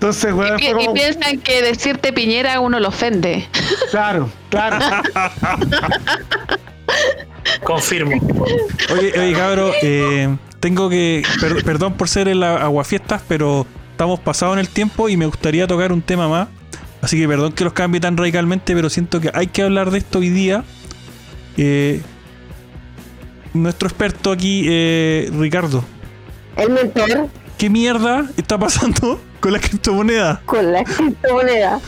Entonces, 0.05 0.33
weón, 0.35 0.59
Y, 0.59 0.65
fue 0.71 0.83
y 0.83 0.85
como- 0.85 0.93
piensan 0.93 1.39
que 1.39 1.63
decirte 1.63 2.13
Piñera 2.13 2.53
a 2.53 2.59
uno 2.59 2.79
lo 2.79 2.89
ofende. 2.89 3.47
claro, 3.89 4.29
claro. 4.51 4.77
Confirmo. 7.63 8.11
Oye, 8.93 9.13
oye, 9.19 9.33
cabro, 9.33 9.71
eh, 9.81 10.35
tengo 10.59 10.89
que. 10.89 11.23
per- 11.41 11.63
perdón 11.63 11.93
por 11.93 12.07
ser 12.07 12.27
el 12.27 12.43
aguafiestas, 12.43 13.23
pero 13.27 13.65
estamos 13.91 14.19
pasados 14.19 14.53
en 14.53 14.59
el 14.59 14.69
tiempo 14.69 15.09
y 15.09 15.17
me 15.17 15.25
gustaría 15.25 15.65
tocar 15.65 15.91
un 15.91 16.03
tema 16.03 16.27
más. 16.27 16.49
Así 17.01 17.19
que 17.19 17.27
perdón 17.27 17.53
que 17.53 17.63
los 17.63 17.73
cambie 17.73 17.99
tan 17.99 18.15
radicalmente, 18.15 18.75
pero 18.75 18.91
siento 18.91 19.19
que 19.19 19.31
hay 19.33 19.47
que 19.47 19.63
hablar 19.63 19.89
de 19.89 19.97
esto 19.99 20.19
hoy 20.19 20.29
día. 20.29 20.63
Eh, 21.57 22.01
nuestro 23.53 23.87
experto 23.87 24.31
aquí, 24.31 24.65
eh, 24.67 25.31
Ricardo, 25.39 25.83
El 26.57 26.69
mentor 26.71 27.29
¿qué 27.57 27.69
mierda 27.71 28.25
está 28.37 28.59
pasando 28.59 29.19
con 29.45 29.53
la 29.53 29.59
criptomoneda? 29.59 30.41
con 30.47 30.71
la 30.71 30.83
criptomoneda. 30.83 31.79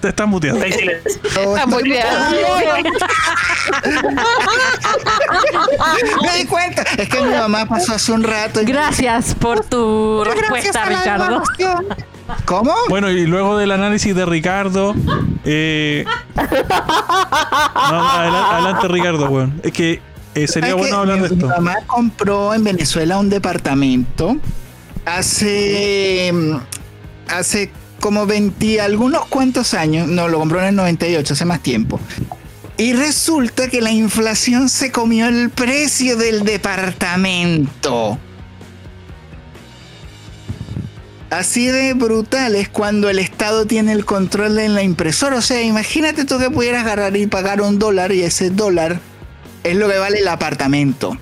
Te 0.00 0.08
estás 0.08 0.26
muteando. 0.28 0.62
Está 0.64 0.74
en 0.76 0.80
silencio. 0.80 1.20
Está 1.54 1.66
muy 1.66 1.82
bien. 1.82 2.04
Me 6.22 6.36
di 6.38 6.44
cuenta. 6.46 6.82
Es 6.98 7.08
que 7.08 7.22
mi 7.22 7.30
mamá 7.34 7.64
pasó 7.66 7.94
hace 7.94 8.12
un 8.12 8.22
rato. 8.22 8.60
y- 8.60 8.64
Gracias 8.66 9.34
por 9.34 9.64
tu 9.64 10.22
respuesta, 10.24 10.84
Ricardo. 10.84 11.42
¿Cómo? 12.44 12.74
Bueno, 12.88 13.08
y 13.10 13.26
luego 13.26 13.56
del 13.56 13.70
análisis 13.72 14.14
de 14.14 14.26
Ricardo. 14.26 14.94
Eh, 15.44 16.04
no, 16.36 18.10
adelante, 18.10 18.88
Ricardo, 18.88 19.28
weón. 19.30 19.60
Es 19.62 19.72
que 19.72 20.02
eh, 20.36 20.48
sería 20.48 20.74
bueno 20.74 20.98
hablar 20.98 21.22
de 21.22 21.28
mi, 21.28 21.34
esto. 21.34 21.46
mi 21.46 21.52
mamá 21.52 21.76
compró 21.86 22.54
en 22.54 22.64
Venezuela 22.64 23.18
un 23.18 23.28
departamento 23.28 24.36
hace 25.04 26.30
mm, 26.32 26.56
hace 27.28 27.70
como 28.00 28.26
20 28.26 28.80
algunos 28.80 29.26
cuantos 29.26 29.74
años, 29.74 30.06
no, 30.06 30.28
lo 30.28 30.38
compró 30.38 30.60
en 30.60 30.66
el 30.66 30.76
98, 30.76 31.32
hace 31.32 31.44
más 31.44 31.62
tiempo. 31.62 31.98
Y 32.76 32.92
resulta 32.92 33.68
que 33.68 33.80
la 33.80 33.90
inflación 33.90 34.68
se 34.68 34.92
comió 34.92 35.26
el 35.28 35.50
precio 35.50 36.16
del 36.16 36.44
departamento. 36.44 38.18
Así 41.30 41.66
de 41.66 41.94
brutal 41.94 42.54
es 42.54 42.68
cuando 42.68 43.10
el 43.10 43.18
Estado 43.18 43.66
tiene 43.66 43.92
el 43.92 44.04
control 44.04 44.58
en 44.58 44.74
la 44.74 44.82
impresora. 44.82 45.38
O 45.38 45.42
sea, 45.42 45.60
imagínate 45.62 46.24
tú 46.24 46.38
que 46.38 46.50
pudieras 46.50 46.84
agarrar 46.84 47.16
y 47.16 47.26
pagar 47.26 47.62
un 47.62 47.78
dólar 47.78 48.12
y 48.12 48.22
ese 48.22 48.50
dólar 48.50 49.00
es 49.66 49.76
lo 49.76 49.88
que 49.88 49.98
vale 49.98 50.20
el 50.20 50.28
apartamento. 50.28 51.16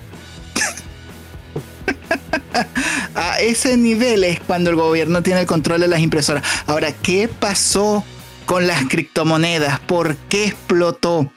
A 3.15 3.39
ese 3.39 3.75
nivel 3.75 4.23
es 4.23 4.39
cuando 4.39 4.69
el 4.69 4.75
gobierno 4.75 5.23
tiene 5.23 5.41
el 5.41 5.47
control 5.47 5.81
de 5.81 5.87
las 5.87 5.99
impresoras. 5.99 6.43
Ahora, 6.67 6.91
¿qué 6.91 7.27
pasó 7.27 8.03
con 8.45 8.67
las 8.67 8.85
criptomonedas? 8.85 9.79
¿Por 9.79 10.15
qué 10.15 10.45
explotó? 10.45 11.31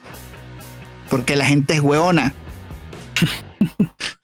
Porque 1.09 1.35
la 1.37 1.47
gente 1.47 1.75
es 1.75 1.81
hueona. 1.81 2.35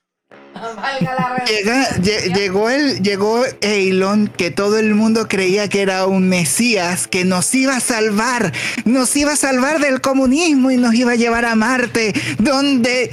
Llega- 1.46 1.88
lle- 2.00 2.34
llegó 2.34 2.70
el 2.70 3.02
llegó 3.02 3.42
Elon 3.60 4.28
que 4.28 4.50
todo 4.50 4.78
el 4.78 4.94
mundo 4.94 5.28
creía 5.28 5.68
que 5.68 5.82
era 5.82 6.06
un 6.06 6.28
mesías 6.28 7.06
que 7.06 7.24
nos 7.24 7.54
iba 7.54 7.76
a 7.76 7.80
salvar 7.80 8.52
nos 8.84 9.14
iba 9.16 9.32
a 9.32 9.36
salvar 9.36 9.78
del 9.80 10.00
comunismo 10.00 10.70
y 10.70 10.76
nos 10.76 10.94
iba 10.94 11.12
a 11.12 11.16
llevar 11.16 11.44
a 11.44 11.54
Marte 11.54 12.12
donde 12.38 13.10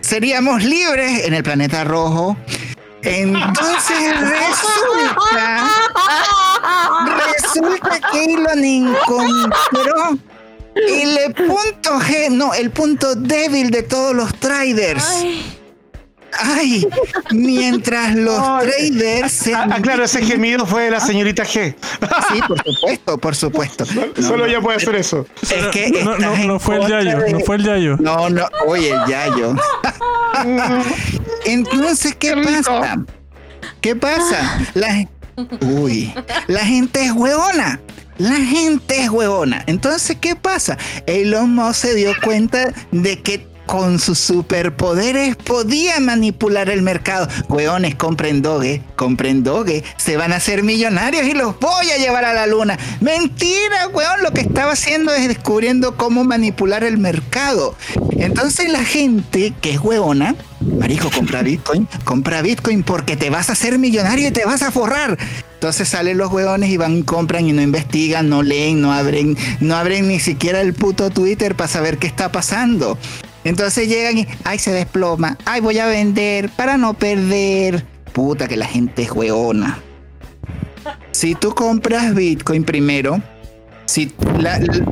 seríamos 0.00 0.62
libres 0.64 1.24
en 1.24 1.34
el 1.34 1.42
planeta 1.42 1.84
rojo. 1.84 2.36
Entonces 3.02 4.20
resulta 4.20 5.68
resulta 7.16 8.00
que 8.12 8.24
Elon 8.24 8.64
encontró 8.64 10.18
el 10.74 11.34
punto 11.34 12.00
G 12.00 12.30
no 12.30 12.54
el 12.54 12.70
punto 12.70 13.14
débil 13.14 13.70
de 13.70 13.82
todos 13.82 14.14
los 14.14 14.34
traders. 14.38 15.04
Ay, 15.06 15.44
mientras 17.32 18.14
los 18.14 18.38
Ay. 18.38 18.90
traders 18.90 19.32
se... 19.32 19.54
Ah, 19.54 19.66
ah, 19.70 19.80
claro, 19.80 20.04
ese 20.04 20.24
gemido 20.24 20.66
fue 20.66 20.84
de 20.84 20.90
la 20.90 21.00
señorita 21.00 21.44
G. 21.44 21.74
Sí, 22.32 22.40
por 22.46 22.62
supuesto, 22.64 23.18
por 23.18 23.36
supuesto. 23.36 23.84
No, 23.94 24.22
Solo 24.22 24.38
no, 24.38 24.44
ella 24.46 24.60
puede 24.60 24.76
hacer 24.78 24.94
eso. 24.96 25.26
Es 25.42 25.66
que 25.72 26.02
no, 26.04 26.18
no, 26.18 26.36
no 26.36 26.58
fue 26.58 26.76
el 26.76 26.88
Yayo, 26.88 27.18
de- 27.18 27.32
no 27.32 27.40
fue 27.40 27.56
el 27.56 27.64
Yayo. 27.64 27.96
No, 27.98 28.28
no, 28.30 28.46
oye, 28.66 28.90
el 28.90 29.00
Yayo. 29.06 29.54
Entonces, 31.44 32.14
¿qué 32.16 32.34
pasa? 32.36 33.04
¿Qué 33.80 33.96
pasa? 33.96 34.58
La, 34.74 35.06
uy, 35.60 36.12
la 36.46 36.60
gente 36.64 37.04
es 37.04 37.12
huevona. 37.12 37.80
La 38.18 38.36
gente 38.36 39.02
es 39.02 39.10
huevona. 39.10 39.64
Entonces, 39.66 40.16
¿qué 40.20 40.36
pasa? 40.36 40.78
Elon 41.06 41.54
Musk 41.54 41.74
se 41.80 41.94
dio 41.94 42.12
cuenta 42.22 42.72
de 42.92 43.20
que 43.20 43.46
con 43.66 43.98
sus 43.98 44.18
superpoderes 44.18 45.36
podía 45.36 46.00
manipular 46.00 46.70
el 46.70 46.82
mercado. 46.82 47.28
Hueones, 47.48 47.94
compren 47.94 48.42
Doge, 48.42 48.82
compren 48.96 49.42
Doge, 49.42 49.84
se 49.96 50.16
van 50.16 50.32
a 50.32 50.36
hacer 50.36 50.62
millonarios 50.62 51.26
y 51.26 51.34
los 51.34 51.58
voy 51.58 51.90
a 51.90 51.98
llevar 51.98 52.24
a 52.24 52.32
la 52.32 52.46
luna. 52.46 52.78
Mentira, 53.00 53.88
hueón, 53.88 54.22
lo 54.22 54.32
que 54.32 54.42
estaba 54.42 54.72
haciendo 54.72 55.12
es 55.14 55.28
descubriendo 55.28 55.96
cómo 55.96 56.24
manipular 56.24 56.84
el 56.84 56.98
mercado. 56.98 57.76
Entonces 58.12 58.70
la 58.70 58.84
gente 58.84 59.52
que 59.60 59.72
es 59.72 59.80
hueona, 59.80 60.34
marico, 60.60 61.10
compra 61.10 61.42
Bitcoin, 61.42 61.88
compra 62.04 62.42
Bitcoin 62.42 62.82
porque 62.82 63.16
te 63.16 63.30
vas 63.30 63.50
a 63.50 63.52
hacer 63.52 63.78
millonario 63.78 64.28
y 64.28 64.32
te 64.32 64.44
vas 64.44 64.62
a 64.62 64.70
forrar. 64.70 65.18
Entonces 65.54 65.88
salen 65.88 66.18
los 66.18 66.30
hueones 66.30 66.68
y 66.70 66.76
van, 66.76 67.02
compran 67.02 67.48
y 67.48 67.52
no 67.52 67.62
investigan, 67.62 68.28
no 68.28 68.42
leen, 68.42 68.82
no 68.82 68.92
abren, 68.92 69.36
no 69.60 69.76
abren 69.76 70.08
ni 70.08 70.20
siquiera 70.20 70.60
el 70.60 70.74
puto 70.74 71.10
Twitter 71.10 71.54
para 71.54 71.68
saber 71.68 71.98
qué 71.98 72.06
está 72.06 72.30
pasando. 72.30 72.98
Entonces 73.44 73.88
llegan 73.88 74.18
y, 74.18 74.26
ay, 74.44 74.58
se 74.58 74.72
desploma, 74.72 75.38
ay, 75.44 75.60
voy 75.60 75.78
a 75.78 75.86
vender 75.86 76.48
para 76.50 76.76
no 76.76 76.94
perder. 76.94 77.84
Puta 78.12 78.48
que 78.48 78.56
la 78.56 78.66
gente 78.66 79.02
es 79.02 79.12
hueona. 79.12 79.78
Si 81.12 81.34
tú 81.34 81.54
compras 81.54 82.14
Bitcoin 82.14 82.64
primero, 82.64 83.20
si 83.86 84.12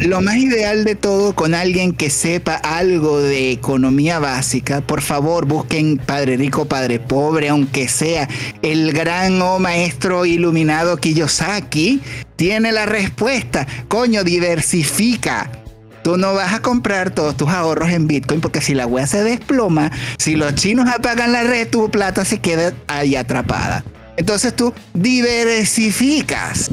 lo 0.01 0.21
más 0.21 0.37
ideal 0.37 0.85
de 0.85 0.95
todo 0.95 1.35
con 1.35 1.55
alguien 1.55 1.93
que 1.93 2.11
sepa 2.11 2.55
algo 2.57 3.21
de 3.21 3.51
economía 3.51 4.19
básica, 4.19 4.81
por 4.83 5.01
favor 5.01 5.47
busquen 5.47 5.99
Padre 5.99 6.37
Rico, 6.37 6.67
Padre 6.67 7.01
Pobre, 7.01 7.49
aunque 7.49 7.89
sea 7.89 8.29
el 8.61 8.93
gran 8.93 9.41
o 9.41 9.59
maestro 9.59 10.27
iluminado 10.27 10.99
Kiyosaki, 10.99 12.01
tiene 12.37 12.73
la 12.73 12.87
respuesta. 12.87 13.67
Coño, 13.89 14.25
diversifica. 14.25 15.62
Tú 16.03 16.17
no 16.17 16.35
vas 16.35 16.53
a 16.53 16.61
comprar 16.61 17.11
todos 17.11 17.37
tus 17.37 17.49
ahorros 17.49 17.91
en 17.91 18.09
Bitcoin 18.09 18.41
porque 18.41 18.61
si 18.61 18.75
la 18.75 18.87
wea 18.87 19.07
se 19.07 19.23
desploma, 19.23 19.91
si 20.19 20.35
los 20.35 20.55
chinos 20.57 20.89
apagan 20.89 21.33
la 21.33 21.45
red, 21.45 21.69
tu 21.69 21.91
plata 21.91 22.25
se 22.25 22.41
queda 22.41 22.73
ahí 22.89 23.15
atrapada. 23.17 23.85
Entonces 24.17 24.55
tú 24.55 24.75
diversificas. 24.95 26.71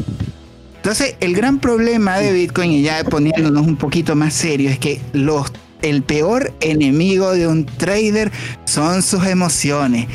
Entonces, 0.78 1.16
el 1.20 1.36
gran 1.36 1.60
problema 1.60 2.18
de 2.20 2.32
Bitcoin, 2.32 2.72
y 2.72 2.82
ya 2.84 3.04
poniéndonos 3.04 3.68
un 3.68 3.76
poquito 3.76 4.16
más 4.16 4.34
serio, 4.34 4.70
es 4.70 4.80
que 4.80 5.02
los, 5.14 5.52
el 5.82 6.04
peor 6.04 6.54
enemigo 6.62 7.32
de 7.34 7.48
un 7.48 7.66
trader 7.66 8.32
son 8.66 9.02
sus 9.04 9.26
emociones. 9.26 10.08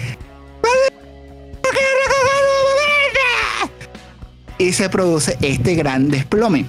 Y 4.58 4.72
se 4.72 4.88
produce 4.88 5.36
este 5.42 5.74
gran 5.74 6.08
desplome. 6.10 6.64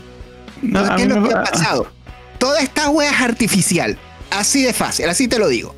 No, 0.62 0.96
¿Qué 0.96 1.04
es 1.04 1.08
lo 1.10 1.22
me- 1.22 1.30
que 1.30 1.36
ha 1.36 1.44
pasado? 1.44 1.88
Toda 2.38 2.60
esta 2.60 2.90
wea 2.90 3.12
es 3.12 3.22
artificial. 3.22 3.98
Así 4.30 4.64
de 4.64 4.74
fácil, 4.74 5.10
así 5.10 5.28
te 5.28 5.40
lo 5.40 5.48
digo. 5.48 5.76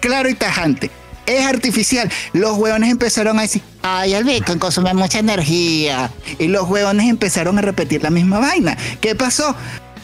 Claro 0.00 0.28
y 0.28 0.34
tajante. 0.34 0.90
Es 1.26 1.44
artificial. 1.44 2.10
Los 2.32 2.56
hueones 2.56 2.90
empezaron 2.90 3.38
a 3.38 3.42
decir, 3.42 3.62
ay, 3.82 4.14
el 4.14 4.24
Bitcoin 4.24 4.58
consume 4.58 4.94
mucha 4.94 5.18
energía. 5.18 6.10
Y 6.38 6.46
los 6.46 6.68
hueones 6.68 7.08
empezaron 7.08 7.58
a 7.58 7.62
repetir 7.62 8.02
la 8.02 8.10
misma 8.10 8.38
vaina. 8.38 8.76
¿Qué 9.00 9.16
pasó? 9.16 9.54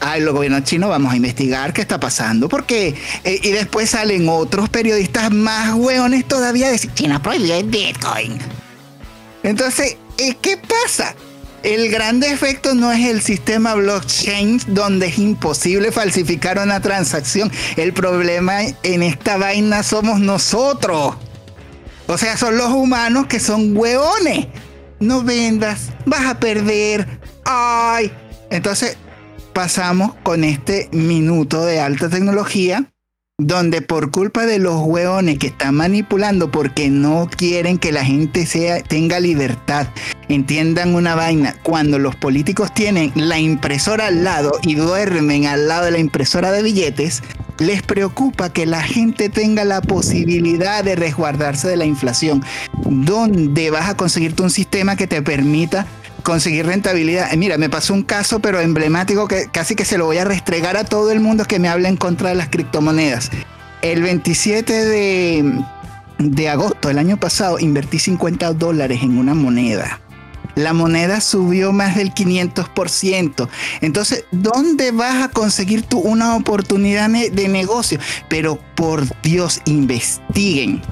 Ay, 0.01 0.21
los 0.21 0.35
gobiernos 0.35 0.65
chinos 0.65 0.91
vamos 0.91 1.13
a 1.13 1.17
investigar 1.17 1.73
qué 1.73 1.83
está 1.83 2.01
pasando. 2.01 2.49
Porque, 2.49 2.97
eh, 3.23 3.41
y 3.41 3.51
después 3.51 3.91
salen 3.91 4.29
otros 4.29 4.69
periodistas 4.69 5.31
más 5.31 5.75
hueones 5.75 6.27
todavía 6.27 6.67
a 6.67 6.71
decir, 6.71 6.93
China 6.95 7.23
prohibió 7.23 7.55
el 7.55 7.69
Bitcoin. 7.69 8.39
Entonces, 9.45 9.97
¿eh, 10.19 10.37
¿qué 10.41 10.57
pasa? 10.57 11.15
El 11.63 11.91
gran 11.91 12.19
defecto 12.19 12.75
no 12.75 12.91
es 12.91 13.07
el 13.09 13.23
sistema 13.23 13.75
blockchain 13.75 14.61
donde 14.69 15.07
es 15.07 15.19
imposible 15.19 15.93
falsificar 15.93 16.59
una 16.59 16.81
transacción. 16.81 17.53
El 17.77 17.93
problema 17.93 18.63
en 18.83 19.03
esta 19.03 19.37
vaina 19.37 19.85
somos 19.85 20.19
nosotros. 20.19 21.15
O 22.09 22.19
sea, 22.19 22.37
son 22.37 22.59
los 22.59 22.71
humanos 22.71 23.27
que 23.27 23.39
son 23.39 23.77
hueones. 23.77 24.49
No 24.99 25.23
vendas, 25.23 25.91
vas 26.05 26.27
a 26.27 26.41
perder. 26.41 27.07
Ay. 27.45 28.11
Entonces, 28.51 28.97
pasamos 29.53 30.15
con 30.25 30.43
este 30.45 30.89
minuto 30.93 31.65
de 31.65 31.81
alta 31.81 32.09
tecnología 32.09 32.92
donde 33.47 33.83
por 33.83 34.11
culpa 34.11 34.47
de 34.47 34.59
los 34.59 34.81
hueones 34.83 35.39
que 35.39 35.49
están 35.49 35.75
manipulando 35.75 36.51
porque 36.51 36.91
no 36.91 37.29
quieren 37.35 37.79
que 37.79 37.93
la 37.93 38.05
gente 38.05 38.47
sea, 38.47 38.81
tenga 38.83 39.19
libertad, 39.19 39.89
entiendan 40.29 40.95
una 40.95 41.15
vaina, 41.15 41.57
cuando 41.63 41.99
los 41.99 42.15
políticos 42.15 42.73
tienen 42.73 43.13
la 43.17 43.39
impresora 43.39 44.07
al 44.07 44.23
lado 44.23 44.53
y 44.63 44.77
duermen 44.77 45.47
al 45.47 45.67
lado 45.69 45.87
de 45.87 45.91
la 45.91 45.99
impresora 45.99 46.53
de 46.53 46.63
billetes, 46.63 47.23
les 47.59 47.83
preocupa 47.83 48.53
que 48.53 48.67
la 48.67 48.83
gente 48.83 49.29
tenga 49.29 49.65
la 49.65 49.81
posibilidad 49.81 50.85
de 50.85 50.97
resguardarse 50.97 51.69
de 51.69 51.77
la 51.77 51.85
inflación. 51.85 52.43
¿Dónde 52.85 53.71
vas 53.71 53.89
a 53.89 53.97
conseguirte 53.97 54.43
un 54.43 54.51
sistema 54.51 54.97
que 54.97 55.07
te 55.07 55.23
permita 55.23 55.87
conseguir 56.23 56.67
rentabilidad. 56.67 57.33
Eh, 57.33 57.37
Mira, 57.37 57.59
me 57.59 57.69
pasó 57.69 57.95
un 57.95 58.03
caso, 58.03 58.41
pero 58.41 58.61
emblemático, 58.61 59.29
que 59.29 59.49
casi 59.53 59.75
que 59.75 59.85
se 59.85 59.99
lo 59.99 60.07
voy 60.07 60.19
a 60.19 60.25
restregar 60.25 60.77
a 60.77 60.85
todo 60.85 61.11
el 61.11 61.21
mundo 61.21 61.45
que 61.45 61.59
me 61.59 61.69
habla 61.69 61.89
en 61.89 61.97
contra 61.97 62.31
de 62.31 62.35
las 62.35 62.49
criptomonedas. 62.49 63.31
El 63.83 64.03
27 64.03 64.73
de, 64.73 65.65
de 66.19 66.49
agosto 66.49 66.89
del 66.89 66.99
año 66.99 67.19
pasado 67.19 67.59
invertí 67.59 67.99
50 67.99 68.53
dólares 68.55 69.01
en 69.03 69.19
una 69.19 69.35
moneda. 69.35 70.01
La 70.55 70.73
moneda 70.75 71.21
subió 71.21 71.73
más 71.73 71.97
del 71.97 72.13
500%. 72.13 73.49
Entonces, 73.81 74.25
¿dónde 74.33 74.91
vas 74.91 75.25
a 75.25 75.29
conseguir 75.29 75.83
tú 75.83 75.99
una 75.99 76.37
oportunidad 76.37 77.09
de 77.09 77.49
negocio? 77.49 77.99
Pero 78.29 78.59
por 78.75 79.05
Dios, 79.23 79.63
investiguen. 79.65 80.83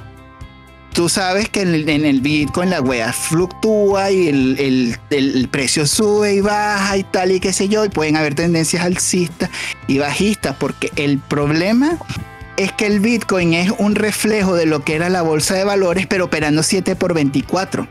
Tú 0.93 1.09
sabes 1.09 1.49
que 1.49 1.63
en 1.63 1.75
el, 1.75 1.89
en 1.89 2.05
el 2.05 2.21
Bitcoin 2.21 2.71
la 2.71 2.81
wea 2.81 3.13
fluctúa 3.13 4.11
y 4.11 4.29
el, 4.29 4.57
el- 4.59 4.97
el 5.11 5.49
precio 5.49 5.87
sube 5.87 6.35
y 6.35 6.41
baja 6.41 6.97
y 6.97 7.05
tal 7.05 7.31
y 7.33 7.41
qué 7.41 7.53
sé 7.53 7.69
yo, 7.69 7.85
y 7.85 7.89
pueden 7.89 8.17
haber 8.17 8.35
tendencias 8.35 8.85
alcistas 8.85 9.51
y 9.87 9.99
bajistas, 9.99 10.57
porque 10.59 10.91
el 10.97 11.19
problema 11.19 11.97
es 12.57 12.73
que 12.73 12.87
el 12.87 13.01
Bitcoin 13.01 13.55
es 13.55 13.73
un 13.79 13.95
reflejo 13.95 14.55
de 14.55 14.67
lo 14.67 14.85
que 14.85 14.95
era 14.97 15.09
la 15.09 15.23
bolsa 15.23 15.55
de 15.55 15.65
valores, 15.65 16.07
pero 16.07 16.25
operando 16.27 16.63
7 16.63 16.97
por 16.97 17.15
24. 17.15 17.87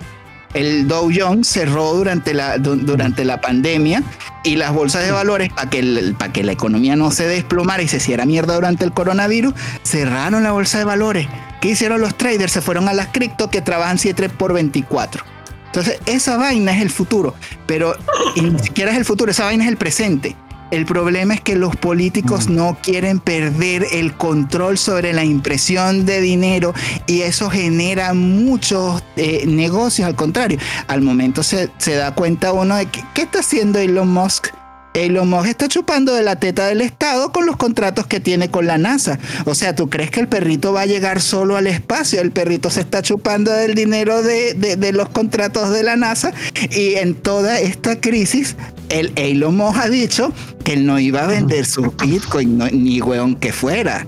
El 0.54 0.88
Dow 0.88 1.10
Jones 1.16 1.48
cerró 1.48 1.94
durante 1.94 2.34
la, 2.34 2.58
du- 2.58 2.76
durante 2.76 3.24
la 3.24 3.40
pandemia 3.40 4.04
y 4.44 4.56
las 4.58 4.74
bolsas 4.74 5.06
de 5.06 5.12
valores, 5.12 5.52
para 5.54 5.70
que, 5.70 6.14
pa' 6.18 6.32
que 6.34 6.44
la 6.44 6.52
economía 6.52 6.96
no 6.96 7.12
se 7.12 7.28
desplomara 7.28 7.82
y 7.82 7.88
se 7.88 7.98
hiciera 7.98 8.26
mierda 8.26 8.56
durante 8.56 8.84
el 8.84 8.92
coronavirus, 8.92 9.54
cerraron 9.84 10.44
la 10.44 10.52
bolsa 10.52 10.80
de 10.80 10.86
valores. 10.86 11.28
¿Qué 11.62 11.70
hicieron 11.70 12.02
los 12.02 12.18
traders? 12.18 12.54
Se 12.54 12.62
fueron 12.62 12.88
a 12.88 12.94
las 12.94 13.08
cripto 13.08 13.50
que 13.50 13.62
trabajan 13.62 13.98
7 13.98 14.30
por 14.30 14.54
24. 14.54 15.24
Entonces, 15.66 16.00
esa 16.06 16.38
vaina 16.38 16.76
es 16.76 16.82
el 16.82 16.90
futuro, 16.90 17.36
pero 17.68 17.96
ni 18.36 18.58
siquiera 18.60 18.92
es 18.92 18.98
el 18.98 19.06
futuro, 19.06 19.32
esa 19.32 19.46
vaina 19.46 19.66
es 19.66 19.70
el 19.70 19.78
presente. 19.78 20.36
El 20.72 20.86
problema 20.86 21.34
es 21.34 21.42
que 21.42 21.56
los 21.56 21.76
políticos 21.76 22.48
no 22.48 22.78
quieren 22.82 23.20
perder 23.20 23.86
el 23.92 24.14
control 24.14 24.78
sobre 24.78 25.14
la 25.14 25.24
impresión 25.24 26.06
de 26.06 26.22
dinero 26.22 26.76
y 27.08 27.22
eso 27.22 27.50
genera 27.50 28.14
muchos 28.14 29.04
eh, 29.16 29.46
negocios. 29.48 30.08
Al 30.08 30.16
contrario, 30.16 30.60
al 30.88 31.02
momento 31.02 31.42
se, 31.42 31.72
se 31.80 31.96
da 31.96 32.14
cuenta 32.14 32.54
uno 32.54 32.76
de 32.76 32.86
que, 32.86 33.04
qué 33.16 33.24
está 33.24 33.40
haciendo 33.40 33.80
Elon 33.80 34.10
Musk. 34.10 34.59
Elon 34.96 35.30
Musk 35.30 35.48
está 35.48 35.68
chupando 35.68 36.14
de 36.14 36.24
la 36.24 36.38
teta 36.38 36.66
del 36.68 36.82
Estado 36.82 37.32
con 37.32 37.46
los 37.46 37.58
contratos 37.58 38.08
que 38.08 38.20
tiene 38.20 38.50
con 38.50 38.66
la 38.66 38.78
NASA. 38.78 39.20
O 39.46 39.54
sea, 39.56 39.76
¿tú 39.76 39.90
crees 39.90 40.10
que 40.12 40.20
el 40.20 40.28
perrito 40.28 40.74
va 40.74 40.82
a 40.82 40.86
llegar 40.88 41.22
solo 41.22 41.56
al 41.58 41.68
espacio? 41.68 42.20
El 42.22 42.32
perrito 42.32 42.70
se 42.70 42.82
está 42.82 43.02
chupando 43.02 43.52
del 43.52 43.76
dinero 43.76 44.22
de, 44.24 44.54
de- 44.56 44.92
los 44.92 45.10
contratos 45.10 45.70
de 45.72 45.84
la 45.84 45.96
NASA 45.96 46.34
y 46.72 46.96
en 46.96 47.14
toda 47.14 47.60
esta 47.60 48.02
crisis, 48.02 48.56
el 48.90 49.12
Elon 49.16 49.56
Musk 49.56 49.78
ha 49.78 49.90
dicho 49.90 50.34
que 50.64 50.74
él 50.74 50.86
no 50.88 51.00
iba 51.00 51.24
a 51.24 51.28
vender 51.28 51.66
su 51.66 51.94
Bitcoin, 52.02 52.58
ni 52.74 53.00
weón 53.02 53.36
que 53.36 53.54
fuera. 53.54 54.08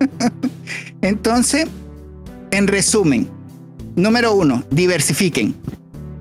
Entonces, 1.02 1.66
en 2.50 2.66
resumen, 2.66 3.28
número 3.96 4.34
uno, 4.34 4.64
diversifiquen 4.70 5.54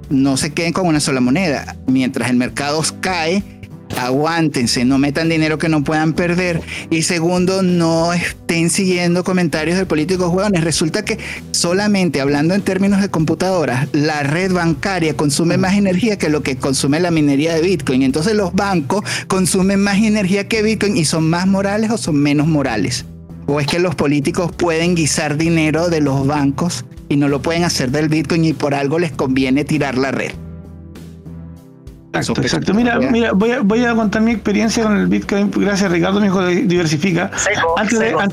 no 0.09 0.37
se 0.37 0.51
queden 0.51 0.73
con 0.73 0.87
una 0.87 0.99
sola 0.99 1.21
moneda. 1.21 1.75
Mientras 1.87 2.29
el 2.29 2.37
mercado 2.37 2.81
cae, 3.01 3.43
aguántense, 3.97 4.85
no 4.85 4.97
metan 4.97 5.29
dinero 5.29 5.57
que 5.57 5.69
no 5.69 5.83
puedan 5.83 6.13
perder. 6.13 6.61
Y 6.89 7.03
segundo, 7.03 7.61
no 7.61 8.13
estén 8.13 8.69
siguiendo 8.69 9.23
comentarios 9.23 9.77
de 9.77 9.85
políticos 9.85 10.31
hueones. 10.33 10.63
Resulta 10.63 11.03
que 11.03 11.17
solamente 11.51 12.21
hablando 12.21 12.53
en 12.53 12.61
términos 12.61 13.01
de 13.01 13.09
computadoras, 13.09 13.87
la 13.93 14.23
red 14.23 14.51
bancaria 14.51 15.15
consume 15.15 15.57
más 15.57 15.75
energía 15.75 16.17
que 16.17 16.29
lo 16.29 16.43
que 16.43 16.57
consume 16.57 16.99
la 16.99 17.11
minería 17.11 17.53
de 17.53 17.61
Bitcoin. 17.61 18.03
Entonces 18.03 18.35
los 18.35 18.53
bancos 18.53 19.03
consumen 19.27 19.81
más 19.81 19.97
energía 19.97 20.47
que 20.47 20.61
Bitcoin 20.61 20.97
y 20.97 21.05
son 21.05 21.29
más 21.29 21.47
morales 21.47 21.91
o 21.91 21.97
son 21.97 22.15
menos 22.15 22.47
morales. 22.47 23.05
¿O 23.51 23.59
es 23.59 23.65
que 23.65 23.79
los 23.79 23.95
políticos 23.95 24.51
pueden 24.55 24.93
guisar 24.95 25.35
dinero 25.35 25.89
de 25.89 26.01
los 26.01 26.27
bancos 26.27 26.85
y 27.09 27.15
no 27.17 27.27
lo 27.27 27.41
pueden 27.41 27.63
hacer 27.63 27.89
del 27.89 28.07
Bitcoin 28.07 28.45
y 28.45 28.53
por 28.53 28.75
algo 28.75 28.99
les 28.99 29.11
conviene 29.11 29.65
tirar 29.65 29.97
la 29.97 30.11
red? 30.11 30.31
Exacto, 32.13 32.41
exacto. 32.41 32.73
Mira, 32.73 32.99
mira 32.99 33.31
voy, 33.33 33.51
a, 33.51 33.61
voy 33.61 33.83
a 33.85 33.95
contar 33.95 34.21
mi 34.21 34.31
experiencia 34.31 34.83
con 34.83 34.97
el 34.97 35.07
Bitcoin. 35.07 35.49
Gracias, 35.51 35.91
Ricardo, 35.91 36.19
mi 36.19 36.27
hijo 36.27 36.41
de 36.41 36.61
Diversifica. 36.63 37.31
Seco, 37.37 37.73
Antes 37.77 37.99
de, 37.99 38.07
seco. 38.07 38.19
an- 38.19 38.31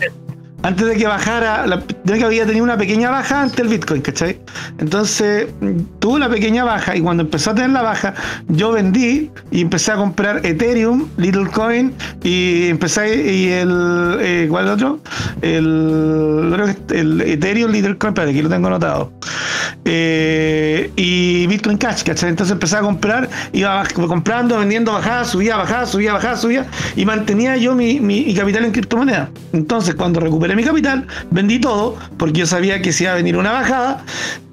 antes 0.66 0.84
de 0.84 0.96
que 0.96 1.06
bajara, 1.06 1.64
la, 1.64 1.80
que 1.80 2.24
había 2.24 2.44
tenido 2.44 2.64
una 2.64 2.76
pequeña 2.76 3.08
baja 3.08 3.42
ante 3.42 3.62
el 3.62 3.68
Bitcoin, 3.68 4.02
¿cachai? 4.02 4.40
Entonces 4.78 5.46
mm, 5.60 6.00
tuvo 6.00 6.18
la 6.18 6.28
pequeña 6.28 6.64
baja 6.64 6.96
y 6.96 7.00
cuando 7.00 7.22
empezó 7.22 7.52
a 7.52 7.54
tener 7.54 7.70
la 7.70 7.82
baja, 7.82 8.14
yo 8.48 8.72
vendí 8.72 9.30
y 9.52 9.60
empecé 9.60 9.92
a 9.92 9.96
comprar 9.96 10.44
Ethereum, 10.44 11.06
Littlecoin 11.18 11.94
y 12.24 12.66
empecé 12.66 13.32
y 13.32 13.52
el 13.52 14.18
eh, 14.20 14.46
¿cuál 14.50 14.64
es 14.64 14.70
el 14.70 14.74
otro? 14.74 15.00
El, 15.40 16.50
creo 16.52 16.66
que 16.66 16.72
es 16.72 17.00
el 17.00 17.20
Ethereum, 17.20 17.70
Littlecoin, 17.70 18.10
espérate, 18.10 18.32
aquí 18.32 18.42
lo 18.42 18.48
tengo 18.48 18.66
anotado. 18.66 19.12
Eh, 19.84 20.90
y 20.96 21.46
Bitcoin 21.46 21.78
Cash, 21.78 22.02
¿cachai? 22.02 22.30
Entonces 22.30 22.52
empecé 22.52 22.76
a 22.76 22.80
comprar, 22.80 23.28
iba 23.52 23.84
comprando, 23.94 24.58
vendiendo, 24.58 24.92
bajaba, 24.92 25.24
subía, 25.24 25.56
bajaba, 25.56 25.86
subía, 25.86 26.12
bajaba, 26.12 26.36
subía, 26.36 26.66
y 26.96 27.04
mantenía 27.04 27.56
yo 27.56 27.76
mi 27.76 28.34
capital 28.34 28.64
en 28.64 28.72
criptomonedas. 28.72 29.28
Entonces, 29.52 29.94
cuando 29.94 30.18
recuperé 30.18 30.55
mi 30.56 30.64
capital, 30.64 31.06
vendí 31.30 31.60
todo, 31.60 31.96
porque 32.18 32.40
yo 32.40 32.46
sabía 32.46 32.80
que 32.82 32.92
si 32.92 33.04
iba 33.04 33.12
a 33.12 33.16
venir 33.16 33.36
una 33.36 33.52
bajada, 33.52 34.04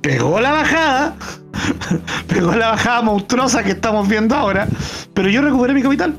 pegó 0.02 0.40
la 0.42 0.52
bajada, 0.52 1.16
pegó 2.28 2.54
la 2.54 2.70
bajada 2.72 3.02
monstruosa 3.02 3.64
que 3.64 3.72
estamos 3.72 4.08
viendo 4.08 4.36
ahora, 4.36 4.68
pero 5.14 5.30
yo 5.30 5.42
recuperé 5.42 5.74
mi 5.74 5.82
capital. 5.82 6.16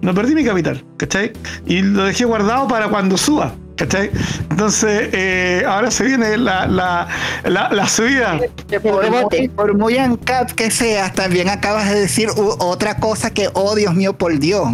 No 0.00 0.14
perdí 0.14 0.34
mi 0.34 0.44
capital, 0.44 0.84
¿cachai? 0.96 1.32
Y 1.66 1.82
lo 1.82 2.04
dejé 2.04 2.24
guardado 2.24 2.68
para 2.68 2.86
cuando 2.88 3.16
suba, 3.16 3.52
¿cachai? 3.76 4.10
Entonces, 4.48 5.08
eh, 5.12 5.64
ahora 5.66 5.90
se 5.90 6.04
viene 6.04 6.36
la, 6.38 6.68
la, 6.68 7.08
la, 7.44 7.68
la 7.72 7.88
subida. 7.88 8.38
Por, 8.80 9.02
muy- 9.10 9.48
por 9.48 9.76
muy 9.76 9.98
ANCAP 9.98 10.52
que 10.52 10.70
seas, 10.70 11.12
también 11.14 11.48
acabas 11.48 11.88
de 11.90 11.98
decir 11.98 12.28
otra 12.36 12.98
cosa 12.98 13.30
que, 13.30 13.48
oh 13.54 13.74
Dios 13.74 13.92
mío, 13.94 14.16
por 14.16 14.38
Dios. 14.38 14.68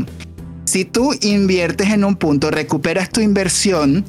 Si 0.66 0.84
tú 0.84 1.14
inviertes 1.22 1.88
en 1.88 2.04
un 2.04 2.16
punto, 2.16 2.50
recuperas 2.50 3.08
tu 3.08 3.20
inversión, 3.22 4.04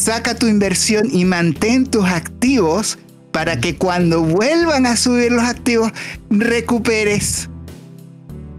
saca 0.00 0.34
tu 0.34 0.46
inversión 0.46 1.08
y 1.12 1.24
mantén 1.24 1.86
tus 1.86 2.06
activos 2.06 2.98
para 3.32 3.60
que 3.60 3.76
cuando 3.76 4.22
vuelvan 4.22 4.86
a 4.86 4.96
subir 4.96 5.30
los 5.30 5.44
activos 5.44 5.92
recuperes. 6.30 7.48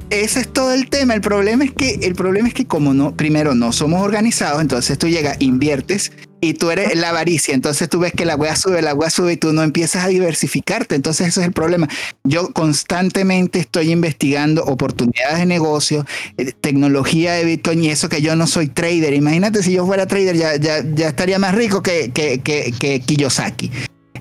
Ese 0.10 0.42
es 0.42 0.54
todo 0.54 0.74
el 0.74 0.90
tema. 0.90 1.14
El 1.14 1.22
problema 1.22 1.64
es 1.64 1.72
que 1.72 2.00
el 2.04 2.16
problema 2.16 2.48
es 2.48 2.54
que 2.54 2.66
como 2.66 2.94
no 2.94 3.16
primero 3.16 3.56
no 3.56 3.72
somos 3.72 4.02
organizados, 4.02 4.62
entonces 4.62 4.98
tú 4.98 5.08
llegas, 5.08 5.38
inviertes 5.40 6.12
y 6.42 6.56
tú 6.56 6.72
eres 6.72 6.96
la 6.98 7.10
avaricia, 7.10 7.54
entonces 7.54 7.88
tú 7.88 8.00
ves 8.00 8.14
que 8.14 8.26
la 8.26 8.36
wea 8.36 8.56
sube, 8.56 8.82
la 8.82 8.96
wea 8.96 9.12
sube 9.12 9.34
y 9.34 9.38
tú 9.38 9.54
no 9.54 9.62
empiezas 9.62 10.04
a 10.04 10.08
diversificarte, 10.08 10.96
entonces 10.96 11.28
ese 11.28 11.42
es 11.42 11.48
el 11.48 11.54
problema. 11.54 11.88
Yo 12.24 12.52
constantemente 12.52 13.60
estoy 13.60 13.92
investigando 13.92 14.64
oportunidades 14.66 15.38
de 15.38 15.46
negocio, 15.46 16.06
eh, 16.38 16.52
tecnología 16.60 17.34
de 17.34 17.46
Bitcoin 17.46 17.84
y 17.84 17.90
eso 17.90 18.10
que 18.10 18.22
yo 18.22 18.36
no 18.36 18.48
soy 18.48 18.68
trader. 18.68 19.14
Imagínate 19.14 19.62
si 19.62 19.74
yo 19.74 19.86
fuera 19.86 20.08
trader 20.08 20.36
ya, 20.36 20.56
ya, 20.56 20.84
ya 20.84 21.10
estaría 21.10 21.38
más 21.38 21.54
rico 21.54 21.84
que, 21.84 22.12
que, 22.12 22.40
que, 22.40 22.74
que 22.78 23.00
Kiyosaki. 23.02 23.72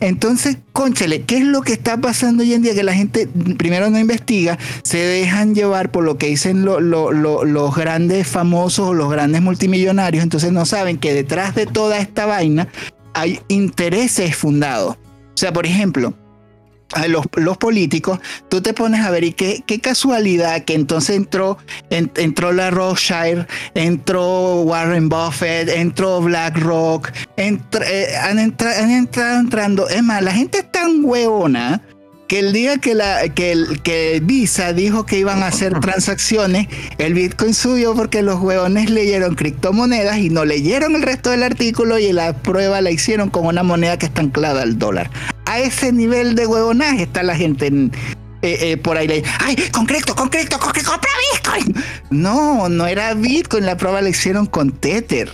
Entonces, 0.00 0.56
conchale, 0.72 1.22
¿qué 1.22 1.36
es 1.38 1.44
lo 1.44 1.60
que 1.60 1.72
está 1.74 1.98
pasando 1.98 2.42
hoy 2.42 2.54
en 2.54 2.62
día? 2.62 2.74
Que 2.74 2.82
la 2.82 2.94
gente 2.94 3.28
primero 3.58 3.90
no 3.90 3.98
investiga, 3.98 4.58
se 4.82 4.98
dejan 4.98 5.54
llevar 5.54 5.90
por 5.92 6.04
lo 6.04 6.16
que 6.16 6.28
dicen 6.28 6.64
lo- 6.64 6.80
lo- 6.80 7.12
lo- 7.12 7.44
los 7.44 7.74
grandes 7.76 8.26
famosos 8.26 8.88
o 8.88 8.94
los 8.94 9.10
grandes 9.10 9.42
multimillonarios, 9.42 10.22
entonces 10.24 10.52
no 10.52 10.64
saben 10.64 10.96
que 10.98 11.12
detrás 11.12 11.54
de 11.54 11.66
toda 11.66 11.98
esta 11.98 12.24
vaina 12.26 12.68
hay 13.12 13.40
intereses 13.48 14.34
fundados. 14.36 14.96
O 14.96 15.36
sea, 15.40 15.52
por 15.52 15.66
ejemplo, 15.66 16.14
los, 17.08 17.56
políticos, 17.58 18.18
tú 18.48 18.60
te 18.60 18.74
pones 18.74 19.00
a 19.04 19.10
ver 19.10 19.24
y 19.24 19.32
qué, 19.32 19.62
casualidad 19.80 20.64
que 20.64 20.74
entonces 20.74 21.16
entró, 21.16 21.58
en- 21.90 22.10
entró 22.16 22.52
la 22.52 22.70
Rothschild, 22.70 23.46
entró 23.74 24.62
Warren 24.62 25.08
Buffett, 25.08 25.68
entró 25.68 26.20
BlackRock, 26.20 27.10
eh, 27.36 28.14
han 28.22 28.38
entrado 28.38 29.40
entrando. 29.40 29.88
Es 29.88 30.02
más, 30.02 30.22
la 30.22 30.32
gente 30.32 30.58
es 30.58 30.72
tan 30.72 31.04
hueona 31.04 31.80
que 32.28 32.38
el 32.38 32.52
día 32.52 32.78
que, 32.78 32.94
la, 32.94 33.28
que, 33.28 33.50
el, 33.50 33.82
que 33.82 34.20
Visa 34.22 34.72
dijo 34.72 35.04
que 35.04 35.18
iban 35.18 35.42
a 35.42 35.48
hacer 35.48 35.80
transacciones, 35.80 36.68
el 36.98 37.14
Bitcoin 37.14 37.54
subió 37.54 37.92
porque 37.94 38.22
los 38.22 38.38
hueones 38.40 38.88
leyeron 38.88 39.34
criptomonedas 39.34 40.18
y 40.18 40.30
no 40.30 40.44
leyeron 40.44 40.94
el 40.94 41.02
resto 41.02 41.30
del 41.30 41.42
artículo 41.42 41.98
y 41.98 42.12
la 42.12 42.32
prueba 42.34 42.80
la 42.82 42.92
hicieron 42.92 43.30
con 43.30 43.46
una 43.46 43.64
moneda 43.64 43.98
que 43.98 44.06
está 44.06 44.20
anclada 44.20 44.62
al 44.62 44.78
dólar. 44.78 45.10
A 45.46 45.58
ese 45.58 45.92
nivel 45.92 46.34
de 46.34 46.46
huevonaje 46.46 47.02
está 47.04 47.22
la 47.22 47.34
gente 47.36 47.66
en- 47.66 47.92
eh, 48.42 48.58
eh, 48.72 48.76
por 48.76 48.96
ahí. 48.96 49.06
le- 49.08 49.22
¡Ay, 49.40 49.56
con 49.72 49.84
cripto, 49.86 50.14
con 50.14 50.28
cripto, 50.28 50.58
con 50.58 50.70
cripto, 50.72 50.90
compra 50.92 51.10
Bitcoin! 51.34 51.74
No, 52.10 52.68
no 52.68 52.86
era 52.86 53.14
Bitcoin, 53.14 53.66
la 53.66 53.76
prueba 53.76 54.00
la 54.00 54.08
hicieron 54.08 54.46
con 54.46 54.70
Tether. 54.72 55.30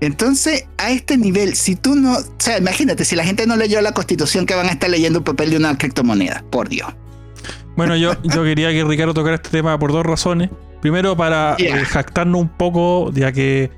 Entonces, 0.00 0.64
a 0.78 0.90
este 0.90 1.16
nivel, 1.16 1.54
si 1.56 1.74
tú 1.74 1.94
no, 1.96 2.18
o 2.18 2.22
sea, 2.38 2.58
imagínate, 2.58 3.04
si 3.04 3.16
la 3.16 3.24
gente 3.24 3.46
no 3.46 3.56
leyó 3.56 3.80
la 3.80 3.92
constitución, 3.92 4.44
que 4.44 4.54
van 4.54 4.66
a 4.66 4.72
estar 4.72 4.90
leyendo 4.90 5.20
el 5.20 5.24
papel 5.24 5.50
de 5.50 5.56
una 5.56 5.76
criptomoneda, 5.78 6.44
por 6.50 6.68
Dios. 6.68 6.92
Bueno, 7.76 7.96
yo, 7.96 8.12
yo 8.22 8.44
quería 8.44 8.70
que 8.72 8.84
Ricardo 8.84 9.14
tocara 9.14 9.36
este 9.36 9.48
tema 9.48 9.78
por 9.78 9.92
dos 9.92 10.04
razones. 10.04 10.50
Primero, 10.82 11.16
para 11.16 11.56
Yeah. 11.56 11.80
eh, 11.80 11.84
jactarnos 11.86 12.40
un 12.42 12.48
poco, 12.50 13.10
ya 13.12 13.32
que 13.32 13.70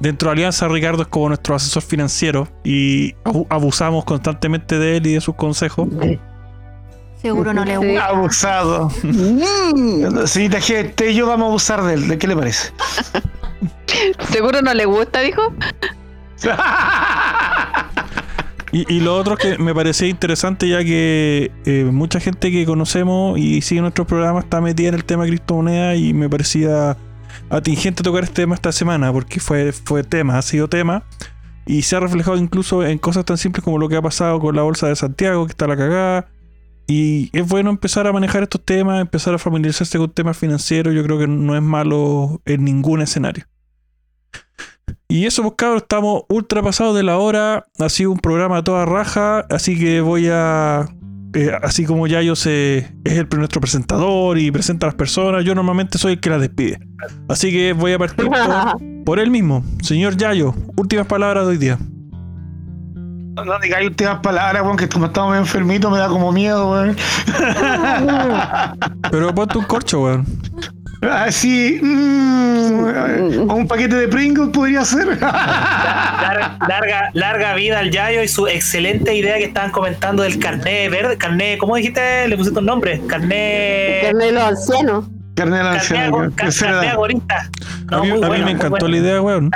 dentro 0.00 0.28
de 0.28 0.32
Alianza 0.34 0.68
Ricardo 0.68 1.02
es 1.02 1.08
como 1.08 1.28
nuestro 1.28 1.54
asesor 1.54 1.82
financiero 1.82 2.48
y 2.64 3.14
abu- 3.24 3.46
abusamos 3.50 4.04
constantemente 4.04 4.78
de 4.78 4.96
él 4.98 5.06
y 5.06 5.14
de 5.14 5.20
sus 5.20 5.34
consejos. 5.34 5.88
Seguro 7.22 7.52
no 7.54 7.64
le 7.64 7.76
gusta. 7.78 8.06
Abusado. 8.06 8.90
Mm. 9.02 10.26
Señorita 10.26 10.58
G, 10.60 10.88
usted 10.90 11.08
y 11.10 11.14
yo 11.14 11.26
vamos 11.26 11.46
a 11.46 11.48
abusar 11.48 11.82
de 11.84 11.94
él. 11.94 12.08
¿De 12.08 12.18
qué 12.18 12.26
le 12.26 12.36
parece? 12.36 12.72
Seguro 14.30 14.60
no 14.62 14.74
le 14.74 14.84
gusta, 14.84 15.20
dijo. 15.20 15.42
Y, 18.72 18.84
y 18.96 19.00
lo 19.00 19.16
otro 19.16 19.36
que 19.36 19.56
me 19.58 19.74
parecía 19.74 20.08
interesante, 20.08 20.68
ya 20.68 20.84
que 20.84 21.50
eh, 21.64 21.84
mucha 21.90 22.20
gente 22.20 22.50
que 22.50 22.66
conocemos 22.66 23.38
y 23.38 23.62
sigue 23.62 23.80
nuestros 23.80 24.06
programas 24.06 24.44
está 24.44 24.60
metida 24.60 24.88
en 24.88 24.94
el 24.96 25.04
tema 25.04 25.22
de 25.22 25.30
criptomonedas 25.30 25.96
y 25.96 26.12
me 26.12 26.28
parecía 26.28 26.96
atingente 27.50 28.02
tocar 28.02 28.24
este 28.24 28.42
tema 28.42 28.54
esta 28.54 28.72
semana, 28.72 29.12
porque 29.12 29.40
fue, 29.40 29.72
fue 29.72 30.02
tema, 30.04 30.38
ha 30.38 30.42
sido 30.42 30.68
tema. 30.68 31.04
Y 31.66 31.82
se 31.82 31.96
ha 31.96 32.00
reflejado 32.00 32.36
incluso 32.36 32.84
en 32.86 32.98
cosas 32.98 33.24
tan 33.24 33.38
simples 33.38 33.64
como 33.64 33.78
lo 33.78 33.88
que 33.88 33.96
ha 33.96 34.02
pasado 34.02 34.38
con 34.38 34.54
la 34.54 34.62
bolsa 34.62 34.86
de 34.86 34.94
Santiago, 34.94 35.46
que 35.46 35.50
está 35.50 35.66
la 35.66 35.76
cagada. 35.76 36.28
Y 36.86 37.30
es 37.36 37.46
bueno 37.46 37.70
empezar 37.70 38.06
a 38.06 38.12
manejar 38.12 38.44
estos 38.44 38.64
temas, 38.64 39.00
empezar 39.00 39.34
a 39.34 39.38
familiarizarse 39.38 39.98
con 39.98 40.10
temas 40.10 40.36
financieros. 40.36 40.94
Yo 40.94 41.02
creo 41.02 41.18
que 41.18 41.26
no 41.26 41.56
es 41.56 41.62
malo 41.62 42.40
en 42.44 42.64
ningún 42.64 43.02
escenario. 43.02 43.44
Y 45.08 45.26
eso, 45.26 45.42
pues 45.42 45.54
cabros, 45.56 45.82
estamos 45.82 46.22
ultra 46.28 46.62
pasados 46.62 46.94
de 46.96 47.02
la 47.02 47.18
hora. 47.18 47.66
Ha 47.78 47.88
sido 47.88 48.12
un 48.12 48.18
programa 48.18 48.58
a 48.58 48.64
toda 48.64 48.84
raja. 48.84 49.40
Así 49.50 49.78
que 49.78 50.00
voy 50.00 50.28
a. 50.30 50.88
eh, 51.34 51.52
así 51.62 51.84
como 51.84 52.06
Yayo 52.06 52.36
se, 52.36 52.78
es 53.04 53.12
el, 53.12 53.28
nuestro 53.36 53.60
presentador 53.60 54.38
y 54.38 54.50
presenta 54.50 54.86
a 54.86 54.88
las 54.88 54.94
personas, 54.94 55.44
yo 55.44 55.54
normalmente 55.54 55.98
soy 55.98 56.14
el 56.14 56.20
que 56.20 56.30
las 56.30 56.40
despide. 56.40 56.78
Así 57.28 57.50
que 57.50 57.72
voy 57.72 57.92
a 57.92 57.98
partir 57.98 58.26
por, 58.26 58.36
por 59.04 59.18
él 59.18 59.30
mismo. 59.30 59.64
Señor 59.82 60.16
Yayo, 60.16 60.54
últimas 60.76 61.06
palabras 61.06 61.44
de 61.44 61.50
hoy 61.50 61.58
día. 61.58 61.78
No, 63.36 63.44
no 63.44 63.58
digáis 63.58 63.86
últimas 63.86 64.20
palabras, 64.20 64.62
weón, 64.62 64.78
que 64.78 64.88
como 64.88 65.06
estamos 65.06 65.36
enfermitos 65.36 65.92
me 65.92 65.98
da 65.98 66.08
como 66.08 66.32
miedo, 66.32 66.70
weón. 66.70 66.96
Pero 69.10 69.34
ponte 69.34 69.58
un 69.58 69.64
corcho, 69.64 70.04
weón. 70.04 70.24
Así, 71.12 71.78
mm, 71.82 73.50
un 73.50 73.66
paquete 73.68 73.96
de 73.96 74.08
Pringles 74.08 74.50
podría 74.50 74.84
ser. 74.84 75.06
Lar- 75.20 76.58
larga, 76.68 77.10
larga 77.12 77.54
vida 77.54 77.78
al 77.80 77.90
Yayo 77.90 78.22
y 78.22 78.28
su 78.28 78.46
excelente 78.46 79.14
idea 79.14 79.36
que 79.38 79.44
estaban 79.44 79.70
comentando 79.70 80.22
del 80.22 80.38
carné 80.38 80.88
verde, 80.88 81.16
carné, 81.16 81.58
¿cómo 81.58 81.76
dijiste? 81.76 82.28
Le 82.28 82.36
pusiste 82.36 82.58
un 82.58 82.66
nombre, 82.66 83.00
carné. 83.06 84.00
Carne 84.04 84.24
de 84.26 84.32
los 84.32 84.42
ancianos. 84.42 85.04
De 85.08 85.14
Carné, 85.42 86.08
weón, 86.08 86.30
car- 86.30 86.46
tercera 86.46 86.70
carné 86.72 86.86
edad. 86.86 86.94
agorista. 86.94 87.50
No, 87.90 87.98
a 87.98 88.00
mí, 88.00 88.08
muy 88.08 88.16
a 88.16 88.20
mí 88.22 88.26
buena, 88.26 88.44
me 88.46 88.50
encantó 88.52 88.88
la 88.88 88.96
idea, 88.96 89.20
weón. 89.20 89.50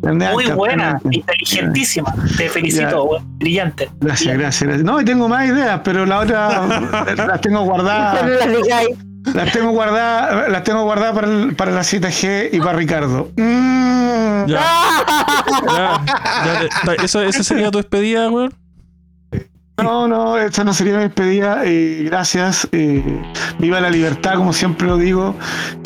De 0.00 0.12
Muy 0.32 0.46
buena, 0.46 0.98
de 1.04 1.16
inteligentísima. 1.16 2.14
Te 2.38 2.48
felicito, 2.48 3.04
weón. 3.04 3.38
brillante. 3.38 3.90
Gracias, 4.00 4.38
gracias, 4.38 4.62
gracias. 4.68 4.84
No, 4.86 4.98
y 5.02 5.04
tengo 5.04 5.28
más 5.28 5.46
ideas, 5.46 5.82
pero 5.84 6.06
la 6.06 6.20
otra 6.20 6.66
las 7.26 7.40
tengo 7.42 7.60
guardadas. 7.64 8.22
las 9.34 9.52
tengo 9.52 9.70
guardadas, 9.70 10.48
las 10.50 10.62
tengo 10.64 10.84
guardadas 10.84 11.14
para, 11.14 11.26
el- 11.28 11.54
para 11.56 11.72
la 11.72 11.82
cita 11.84 12.08
G 12.08 12.48
y 12.52 12.58
para 12.60 12.72
Ricardo. 12.78 13.30
Mm. 13.36 14.46
Ya. 14.46 14.60
Ya, 15.66 16.02
ya 16.46 16.60
te- 16.60 16.68
ta- 16.96 17.04
¿esa, 17.04 17.24
¿Esa 17.24 17.42
sería 17.42 17.70
tu 17.70 17.78
despedida, 17.78 18.30
weón? 18.30 18.54
No, 19.80 20.08
no, 20.08 20.36
esta 20.36 20.64
no 20.64 20.72
sería 20.74 20.94
mi 20.96 21.02
despedida. 21.04 21.62
eh, 21.64 22.02
gracias. 22.06 22.66
eh, 22.72 23.22
viva 23.60 23.80
la 23.80 23.90
libertad, 23.90 24.34
como 24.34 24.52
siempre 24.52 24.86
lo 24.88 24.96
digo. 24.96 25.36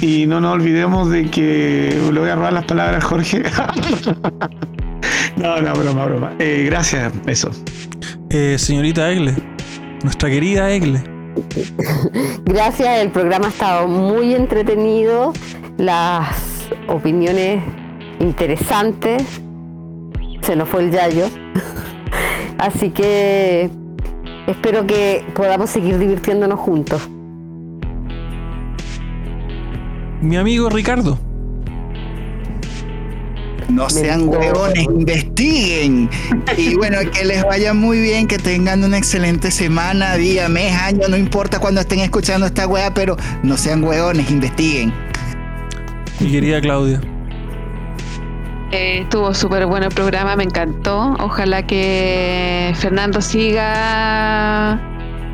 Y 0.00 0.26
no 0.26 0.40
nos 0.40 0.54
olvidemos 0.54 1.10
de 1.10 1.28
que 1.30 1.98
le 2.12 2.18
voy 2.20 2.30
a 2.30 2.36
robar 2.36 2.52
las 2.54 2.64
palabras 2.64 3.04
a 3.04 3.06
Jorge. 3.06 3.42
no, 5.36 5.60
no, 5.60 5.72
broma, 5.74 6.04
broma. 6.06 6.32
Eh, 6.38 6.64
gracias, 6.66 7.12
eso. 7.26 7.50
Eh, 8.30 8.56
señorita 8.58 9.10
Egle, 9.10 9.34
nuestra 10.02 10.30
querida 10.30 10.70
Egle. 10.70 11.02
Gracias, 12.44 13.00
el 13.00 13.10
programa 13.10 13.46
ha 13.46 13.50
estado 13.50 13.88
muy 13.88 14.34
entretenido, 14.34 15.32
las 15.78 16.68
opiniones 16.88 17.62
interesantes, 18.20 19.22
se 20.42 20.56
nos 20.56 20.68
fue 20.68 20.84
el 20.84 20.90
yayo, 20.90 21.26
así 22.58 22.90
que 22.90 23.70
espero 24.46 24.86
que 24.86 25.24
podamos 25.34 25.70
seguir 25.70 25.98
divirtiéndonos 25.98 26.58
juntos. 26.58 27.08
Mi 30.20 30.36
amigo 30.36 30.68
Ricardo. 30.68 31.18
No 33.72 33.88
sean 33.88 34.28
huevones, 34.28 34.84
investiguen. 34.84 36.10
Y 36.58 36.74
bueno, 36.74 36.98
que 37.10 37.24
les 37.24 37.42
vaya 37.42 37.72
muy 37.72 38.00
bien, 38.00 38.26
que 38.28 38.36
tengan 38.38 38.84
una 38.84 38.98
excelente 38.98 39.50
semana, 39.50 40.16
día, 40.16 40.48
mes, 40.50 40.74
año, 40.78 41.08
no 41.08 41.16
importa 41.16 41.58
cuando 41.58 41.80
estén 41.80 42.00
escuchando 42.00 42.46
esta 42.46 42.66
wea, 42.66 42.92
pero 42.92 43.16
no 43.42 43.56
sean 43.56 43.82
huevones, 43.82 44.30
investiguen. 44.30 44.92
Mi 46.20 46.30
querida 46.30 46.60
Claudia. 46.60 47.00
Eh, 48.72 49.00
estuvo 49.02 49.32
súper 49.32 49.64
bueno 49.64 49.86
el 49.86 49.94
programa, 49.94 50.36
me 50.36 50.44
encantó. 50.44 51.16
Ojalá 51.20 51.66
que 51.66 52.74
Fernando 52.76 53.22
siga 53.22 54.78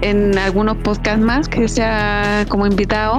en 0.01 0.39
algunos 0.39 0.77
podcasts 0.77 1.21
más, 1.21 1.49
que 1.49 1.67
sea 1.67 2.47
como 2.49 2.69
invitado. 2.69 3.19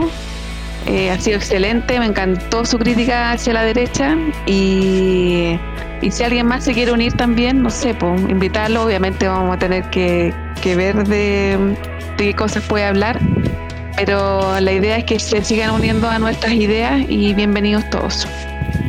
Eh, 0.86 1.12
ha 1.12 1.20
sido 1.20 1.38
excelente, 1.38 2.00
me 2.00 2.06
encantó 2.06 2.66
su 2.66 2.80
crítica 2.80 3.32
hacia 3.32 3.54
la 3.54 3.64
derecha 3.64 4.16
y, 4.48 5.60
y 6.02 6.12
si 6.12 6.24
alguien 6.24 6.48
más 6.48 6.64
se 6.64 6.74
quiere 6.74 6.92
unir 6.92 7.14
también, 7.14 7.62
no 7.62 7.70
sé, 7.70 7.94
pues 7.94 8.22
invitarlo, 8.22 8.86
obviamente 8.86 9.28
vamos 9.28 9.56
a 9.56 9.60
tener 9.60 9.84
que, 9.92 10.34
que 10.62 10.76
ver 10.76 11.08
de, 11.08 11.76
de 12.18 12.26
qué 12.26 12.34
cosas 12.34 12.64
puede 12.64 12.86
hablar, 12.86 13.20
pero 13.98 14.60
la 14.60 14.72
idea 14.72 14.98
es 14.98 15.04
que 15.04 15.20
se 15.20 15.44
sigan 15.44 15.72
uniendo 15.72 16.10
a 16.10 16.18
nuestras 16.18 16.54
ideas 16.54 17.02
y 17.08 17.34
bienvenidos 17.36 17.88
todos. 17.92 18.28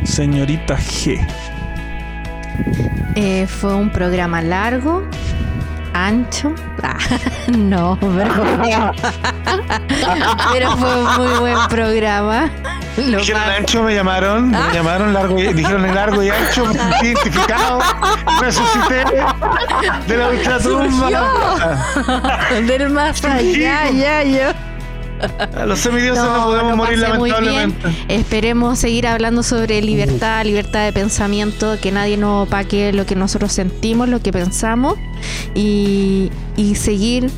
señorita 0.03 0.77
G. 0.77 1.19
Eh, 3.15 3.45
fue 3.47 3.75
un 3.75 3.91
programa 3.91 4.41
largo, 4.41 5.03
ancho. 5.93 6.53
Ah, 6.83 6.97
no, 7.47 7.97
pero, 8.01 8.91
pero 10.51 10.77
fue 10.77 11.03
un 11.03 11.15
muy 11.17 11.39
buen 11.39 11.67
programa. 11.67 12.49
Lo 12.97 13.19
Dijeron 13.19 13.41
más- 13.41 13.57
ancho, 13.57 13.83
me 13.83 13.95
llamaron, 13.95 14.51
me 14.51 14.73
llamaron 14.73 15.13
largo 15.13 15.39
y, 15.39 15.53
dijeron 15.53 15.85
el 15.85 15.95
largo 15.95 16.21
y 16.23 16.29
ancho, 16.29 16.65
me 16.65 16.73
sentí 16.73 17.05
identificado, 17.07 17.79
resucité 18.41 19.05
de 20.07 20.17
la 20.17 20.29
ultratumba. 20.29 21.09
del 22.67 22.89
más 22.89 23.23
allá, 23.23 23.89
ya, 23.91 24.23
yo. 24.23 24.70
A 25.55 25.65
los 25.65 25.79
semidioses 25.79 26.23
no, 26.23 26.37
No, 26.37 26.45
podemos 26.45 26.77
morir 26.77 26.99
lamentablemente. 26.99 27.89
Esperemos 28.07 28.79
seguir 28.79 29.07
hablando 29.07 29.43
sobre 29.43 29.81
libertad, 29.81 30.45
libertad 30.45 30.85
de 30.85 30.93
pensamiento, 30.93 31.77
que 31.81 31.91
nadie 31.91 32.17
nos 32.17 32.47
opaque 32.47 32.93
lo 32.93 33.05
que 33.05 33.15
nosotros 33.15 33.51
sentimos, 33.51 34.09
lo 34.09 34.21
que 34.21 34.31
pensamos 34.31 34.97
y, 35.55 36.31
y 36.57 36.75
seguir, 36.75 37.29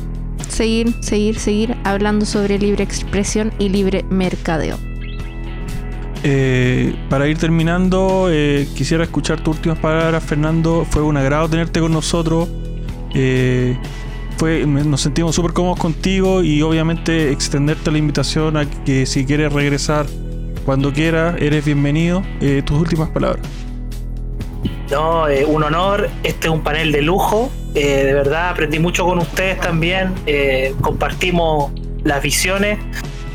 seguir, 0.48 0.94
seguir, 1.00 1.38
seguir 1.38 1.76
hablando 1.84 2.26
sobre 2.26 2.58
libre 2.58 2.84
expresión 2.84 3.52
y 3.58 3.68
libre 3.68 4.04
mercadeo. 4.10 4.78
Eh, 6.26 6.96
para 7.10 7.28
ir 7.28 7.36
terminando, 7.36 8.28
eh, 8.30 8.66
quisiera 8.74 9.04
escuchar 9.04 9.42
tus 9.42 9.56
últimas 9.56 9.78
palabras, 9.78 10.24
Fernando. 10.24 10.86
Fue 10.88 11.02
un 11.02 11.18
agrado 11.18 11.50
tenerte 11.50 11.80
con 11.80 11.92
nosotros. 11.92 12.48
Eh, 13.14 13.76
fue, 14.36 14.66
nos 14.66 15.00
sentimos 15.00 15.34
súper 15.34 15.52
cómodos 15.52 15.78
contigo 15.78 16.42
y 16.42 16.62
obviamente 16.62 17.30
extenderte 17.30 17.90
la 17.90 17.98
invitación 17.98 18.56
a 18.56 18.68
que 18.68 19.06
si 19.06 19.24
quieres 19.24 19.52
regresar 19.52 20.06
cuando 20.64 20.92
quieras, 20.92 21.36
eres 21.40 21.64
bienvenido. 21.64 22.22
Eh, 22.40 22.62
tus 22.64 22.78
últimas 22.78 23.10
palabras. 23.10 23.46
No, 24.90 25.28
eh, 25.28 25.44
un 25.44 25.62
honor. 25.62 26.08
Este 26.22 26.48
es 26.48 26.52
un 26.52 26.62
panel 26.62 26.90
de 26.92 27.02
lujo. 27.02 27.50
Eh, 27.74 28.04
de 28.04 28.14
verdad, 28.14 28.50
aprendí 28.50 28.78
mucho 28.78 29.04
con 29.04 29.18
ustedes 29.18 29.60
también. 29.60 30.14
Compartimos 30.80 31.72
las 32.02 32.22
visiones. 32.22 32.78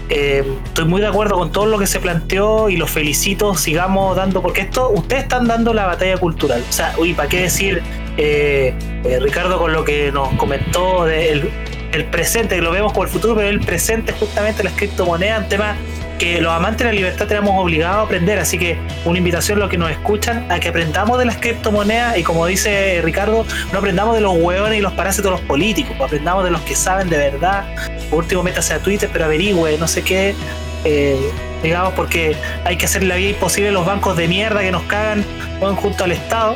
Estoy 0.09 0.85
muy 0.85 1.01
de 1.01 1.07
acuerdo 1.07 1.38
con 1.38 1.51
todo 1.51 1.67
lo 1.67 1.77
que 1.77 1.85
se 1.85 1.99
planteó 1.99 2.69
y 2.69 2.77
los 2.77 2.89
felicito. 2.89 3.53
Sigamos 3.55 4.15
dando, 4.15 4.41
porque 4.41 4.61
esto, 4.61 4.89
ustedes 4.89 5.23
están 5.23 5.47
dando 5.47 5.73
la 5.73 5.85
batalla 5.85 6.17
cultural. 6.17 6.63
O 6.67 6.73
sea, 6.73 6.95
uy, 6.97 7.13
¿para 7.13 7.30
qué 7.30 7.41
decir, 7.41 7.84
eh, 8.18 8.73
eh, 9.03 9.19
Ricardo, 9.19 9.57
con 9.57 9.73
lo 9.73 9.84
que 9.84 10.11
nos 10.11 10.30
comentó 10.36 11.06
del 11.06 11.49
el 11.91 12.06
presente, 12.06 12.56
que 12.56 12.61
lo 12.61 12.72
vemos 12.72 12.91
como 12.91 13.03
el 13.03 13.10
futuro, 13.10 13.36
pero 13.36 13.48
el 13.48 13.61
presente 13.61 14.11
justamente 14.14 14.64
las 14.64 14.73
criptomonedas, 14.73 15.44
un 15.44 15.49
tema 15.49 15.76
que 16.19 16.41
los 16.41 16.52
amantes 16.52 16.80
de 16.80 16.86
la 16.86 16.91
libertad 16.91 17.27
tenemos 17.27 17.52
obligado 17.57 18.02
a 18.02 18.03
aprender. 18.03 18.40
Así 18.40 18.57
que 18.57 18.77
una 19.06 19.18
invitación 19.18 19.57
a 19.57 19.61
los 19.61 19.69
que 19.69 19.77
nos 19.77 19.90
escuchan 19.90 20.45
a 20.52 20.60
que 20.60 20.68
aprendamos 20.68 21.18
de 21.18 21.26
las 21.26 21.38
criptomonedas 21.38 22.18
y 22.18 22.23
como 22.23 22.45
dice 22.45 23.02
Ricardo, 23.03 23.45
no 23.72 23.80
aprendamos 23.80 24.15
de 24.15 24.22
los 24.22 24.36
hueones 24.38 24.77
y 24.77 24.81
los 24.81 24.94
parásitos 24.94 25.31
los 25.31 25.41
políticos, 25.41 25.95
pues 25.98 26.07
aprendamos 26.10 26.44
de 26.44 26.52
los 26.52 26.61
que 26.61 26.76
saben 26.76 27.10
de 27.10 27.18
verdad. 27.18 27.65
Por 28.10 28.19
último, 28.19 28.44
métase 28.44 28.73
a 28.73 28.80
Twitter, 28.80 29.10
pero 29.11 29.26
averigüe, 29.26 29.77
no 29.77 29.88
sé 29.88 30.03
qué. 30.03 30.36
eh, 30.86 31.18
digamos, 31.64 31.94
porque 31.94 32.38
hay 32.64 32.77
que 32.77 32.86
hacer 32.86 33.03
la 33.03 33.15
vida 33.15 33.31
imposible 33.31 33.69
a 33.69 33.73
los 33.73 33.86
bancos 33.86 34.15
de 34.15 34.30
mierda 34.30 34.61
que 34.61 34.72
nos 34.72 34.84
cagan 34.84 35.26
junto 35.76 36.03
al 36.03 36.11
Estado. 36.11 36.56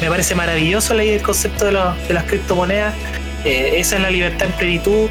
Me 0.00 0.08
parece 0.08 0.34
maravilloso 0.34 0.94
el 0.94 1.20
concepto 1.22 1.66
de, 1.66 1.72
los- 1.72 2.08
de 2.08 2.14
las 2.14 2.24
criptomonedas. 2.24 2.94
Eh, 3.44 3.74
esa 3.76 3.96
es 3.96 4.02
la 4.02 4.10
libertad 4.10 4.46
en 4.48 4.52
plenitud 4.52 5.08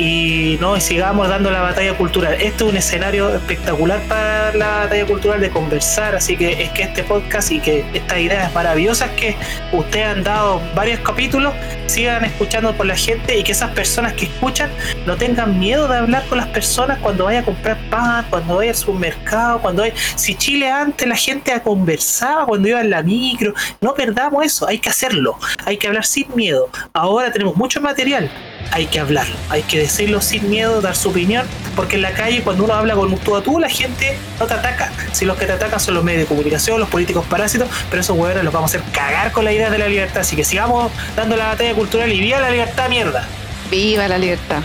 y 0.00 0.56
no 0.62 0.80
sigamos 0.80 1.28
dando 1.28 1.50
la 1.50 1.60
batalla 1.60 1.94
cultural. 1.94 2.32
Este 2.32 2.64
es 2.64 2.70
un 2.70 2.74
escenario 2.74 3.34
espectacular 3.34 4.00
para 4.08 4.54
la 4.54 4.68
batalla 4.78 5.04
cultural 5.04 5.42
de 5.42 5.50
conversar, 5.50 6.14
así 6.14 6.38
que 6.38 6.62
es 6.62 6.70
que 6.70 6.84
este 6.84 7.04
podcast 7.04 7.52
y 7.52 7.60
que 7.60 7.84
estas 7.92 8.18
ideas 8.18 8.50
maravillosas 8.54 9.10
que 9.10 9.36
ustedes 9.72 10.06
han 10.06 10.24
dado 10.24 10.62
varios 10.74 11.00
capítulos 11.00 11.52
sigan 11.84 12.24
escuchando 12.24 12.72
por 12.74 12.86
la 12.86 12.96
gente 12.96 13.38
y 13.38 13.42
que 13.42 13.52
esas 13.52 13.72
personas 13.72 14.14
que 14.14 14.24
escuchan 14.24 14.70
no 15.04 15.18
tengan 15.18 15.58
miedo 15.60 15.86
de 15.86 15.98
hablar 15.98 16.24
con 16.28 16.38
las 16.38 16.48
personas 16.48 16.98
cuando 17.00 17.26
vaya 17.26 17.40
a 17.40 17.44
comprar 17.44 17.76
pan, 17.90 18.24
cuando 18.30 18.56
vaya 18.56 18.70
al 18.70 18.76
supermercado, 18.76 19.60
cuando 19.60 19.82
vaya... 19.82 19.94
Si 20.16 20.34
Chile 20.34 20.70
antes 20.70 21.06
la 21.06 21.16
gente 21.16 21.52
conversaba 21.60 22.46
cuando 22.46 22.68
iba 22.68 22.80
en 22.80 22.88
la 22.88 23.02
micro, 23.02 23.52
no 23.82 23.92
perdamos 23.92 24.46
eso, 24.46 24.66
hay 24.66 24.78
que 24.78 24.88
hacerlo, 24.88 25.38
hay 25.66 25.76
que 25.76 25.88
hablar 25.88 26.06
sin 26.06 26.34
miedo. 26.34 26.70
Ahora 26.94 27.30
tenemos 27.30 27.54
mucho 27.54 27.82
material, 27.82 28.30
hay 28.72 28.86
que 28.86 29.00
hablarlo, 29.00 29.36
hay 29.48 29.62
que 29.62 29.78
decirlo 29.78 30.20
sin 30.20 30.48
miedo, 30.48 30.80
dar 30.80 30.96
su 30.96 31.10
opinión, 31.10 31.46
porque 31.74 31.96
en 31.96 32.02
la 32.02 32.12
calle 32.12 32.42
cuando 32.42 32.64
uno 32.64 32.74
habla 32.74 32.94
con 32.94 33.16
tú 33.18 33.36
a 33.36 33.42
tú, 33.42 33.58
la 33.58 33.68
gente 33.68 34.16
no 34.38 34.46
te 34.46 34.54
ataca. 34.54 34.92
Si 35.12 35.24
los 35.24 35.36
que 35.36 35.46
te 35.46 35.52
atacan 35.52 35.80
son 35.80 35.94
los 35.94 36.04
medios 36.04 36.22
de 36.22 36.26
comunicación, 36.26 36.78
los 36.78 36.88
políticos 36.88 37.24
parásitos, 37.28 37.68
pero 37.90 38.02
esos 38.02 38.16
huevones 38.16 38.44
los 38.44 38.52
vamos 38.52 38.74
a 38.74 38.78
hacer 38.78 38.92
cagar 38.92 39.32
con 39.32 39.44
la 39.44 39.52
idea 39.52 39.70
de 39.70 39.78
la 39.78 39.88
libertad. 39.88 40.20
Así 40.20 40.36
que 40.36 40.44
sigamos 40.44 40.92
dando 41.16 41.36
la 41.36 41.48
batalla 41.48 41.74
cultural 41.74 42.12
y 42.12 42.20
viva 42.20 42.40
la 42.40 42.50
libertad, 42.50 42.88
mierda. 42.88 43.26
Viva 43.70 44.08
la 44.08 44.18
libertad. 44.18 44.62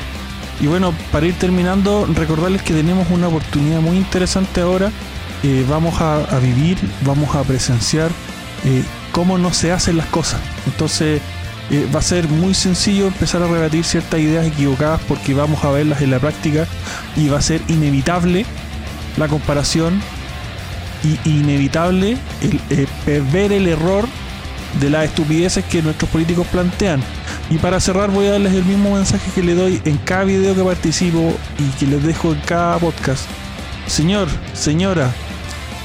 Y 0.61 0.67
bueno, 0.67 0.93
para 1.11 1.25
ir 1.25 1.37
terminando, 1.37 2.07
recordarles 2.15 2.61
que 2.61 2.73
tenemos 2.73 3.07
una 3.09 3.27
oportunidad 3.27 3.81
muy 3.81 3.97
interesante 3.97 4.61
ahora. 4.61 4.91
Eh, 5.43 5.65
vamos 5.67 5.99
a, 6.01 6.23
a 6.23 6.39
vivir, 6.39 6.77
vamos 7.01 7.35
a 7.35 7.43
presenciar 7.43 8.09
eh, 8.65 8.83
cómo 9.11 9.37
no 9.37 9.53
se 9.53 9.71
hacen 9.71 9.97
las 9.97 10.07
cosas. 10.07 10.39
Entonces 10.65 11.21
eh, 11.71 11.87
va 11.93 11.99
a 11.99 12.03
ser 12.03 12.27
muy 12.27 12.53
sencillo 12.53 13.07
empezar 13.07 13.41
a 13.41 13.47
rebatir 13.47 13.83
ciertas 13.83 14.19
ideas 14.19 14.45
equivocadas 14.45 15.01
porque 15.07 15.33
vamos 15.33 15.63
a 15.63 15.71
verlas 15.71 16.01
en 16.01 16.11
la 16.11 16.19
práctica 16.19 16.67
y 17.15 17.27
va 17.27 17.39
a 17.39 17.41
ser 17.41 17.61
inevitable 17.67 18.45
la 19.17 19.27
comparación 19.27 19.99
y 21.03 21.29
inevitable 21.29 22.17
el, 22.41 22.59
eh, 23.07 23.23
ver 23.31 23.51
el 23.51 23.67
error 23.67 24.07
de 24.79 24.89
las 24.89 25.05
estupideces 25.05 25.63
que 25.65 25.81
nuestros 25.81 26.09
políticos 26.09 26.45
plantean. 26.51 27.01
Y 27.49 27.57
para 27.57 27.79
cerrar 27.79 28.11
voy 28.11 28.27
a 28.27 28.31
darles 28.31 28.53
el 28.53 28.65
mismo 28.65 28.95
mensaje 28.95 29.29
que 29.33 29.43
le 29.43 29.55
doy 29.55 29.81
en 29.85 29.97
cada 29.97 30.23
video 30.23 30.55
que 30.55 30.63
participo 30.63 31.33
y 31.57 31.69
que 31.79 31.87
les 31.87 32.03
dejo 32.03 32.33
en 32.33 32.39
cada 32.41 32.77
podcast. 32.77 33.25
Señor, 33.87 34.27
señora, 34.53 35.13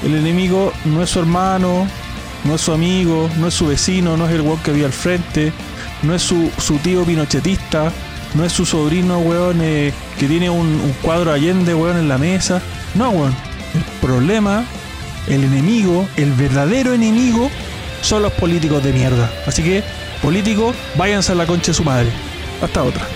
el 0.03 0.15
enemigo 0.15 0.73
no 0.85 1.03
es 1.03 1.11
su 1.11 1.19
hermano, 1.19 1.87
no 2.43 2.55
es 2.55 2.61
su 2.61 2.73
amigo, 2.73 3.29
no 3.37 3.47
es 3.47 3.53
su 3.53 3.67
vecino, 3.67 4.17
no 4.17 4.27
es 4.27 4.33
el 4.33 4.41
weón 4.41 4.59
que 4.59 4.71
había 4.71 4.87
al 4.87 4.91
frente, 4.91 5.53
no 6.03 6.15
es 6.15 6.21
su, 6.21 6.51
su 6.57 6.77
tío 6.77 7.03
pinochetista, 7.03 7.91
no 8.33 8.45
es 8.45 8.51
su 8.51 8.65
sobrino, 8.65 9.19
weón, 9.19 9.59
eh, 9.61 9.93
que 10.19 10.27
tiene 10.27 10.49
un, 10.49 10.67
un 10.67 10.95
cuadro 11.01 11.31
Allende, 11.31 11.73
weón, 11.73 11.97
en 11.97 12.09
la 12.09 12.17
mesa. 12.17 12.61
No, 12.95 13.09
weón. 13.09 13.35
El 13.73 13.83
problema, 14.01 14.65
el 15.27 15.43
enemigo, 15.43 16.07
el 16.17 16.31
verdadero 16.33 16.93
enemigo, 16.93 17.49
son 18.01 18.23
los 18.23 18.33
políticos 18.33 18.83
de 18.83 18.93
mierda. 18.93 19.31
Así 19.45 19.63
que, 19.63 19.83
políticos, 20.21 20.75
váyanse 20.95 21.31
a 21.31 21.35
la 21.35 21.45
concha 21.45 21.67
de 21.67 21.73
su 21.73 21.83
madre. 21.83 22.09
Hasta 22.61 22.83
otra. 22.83 23.07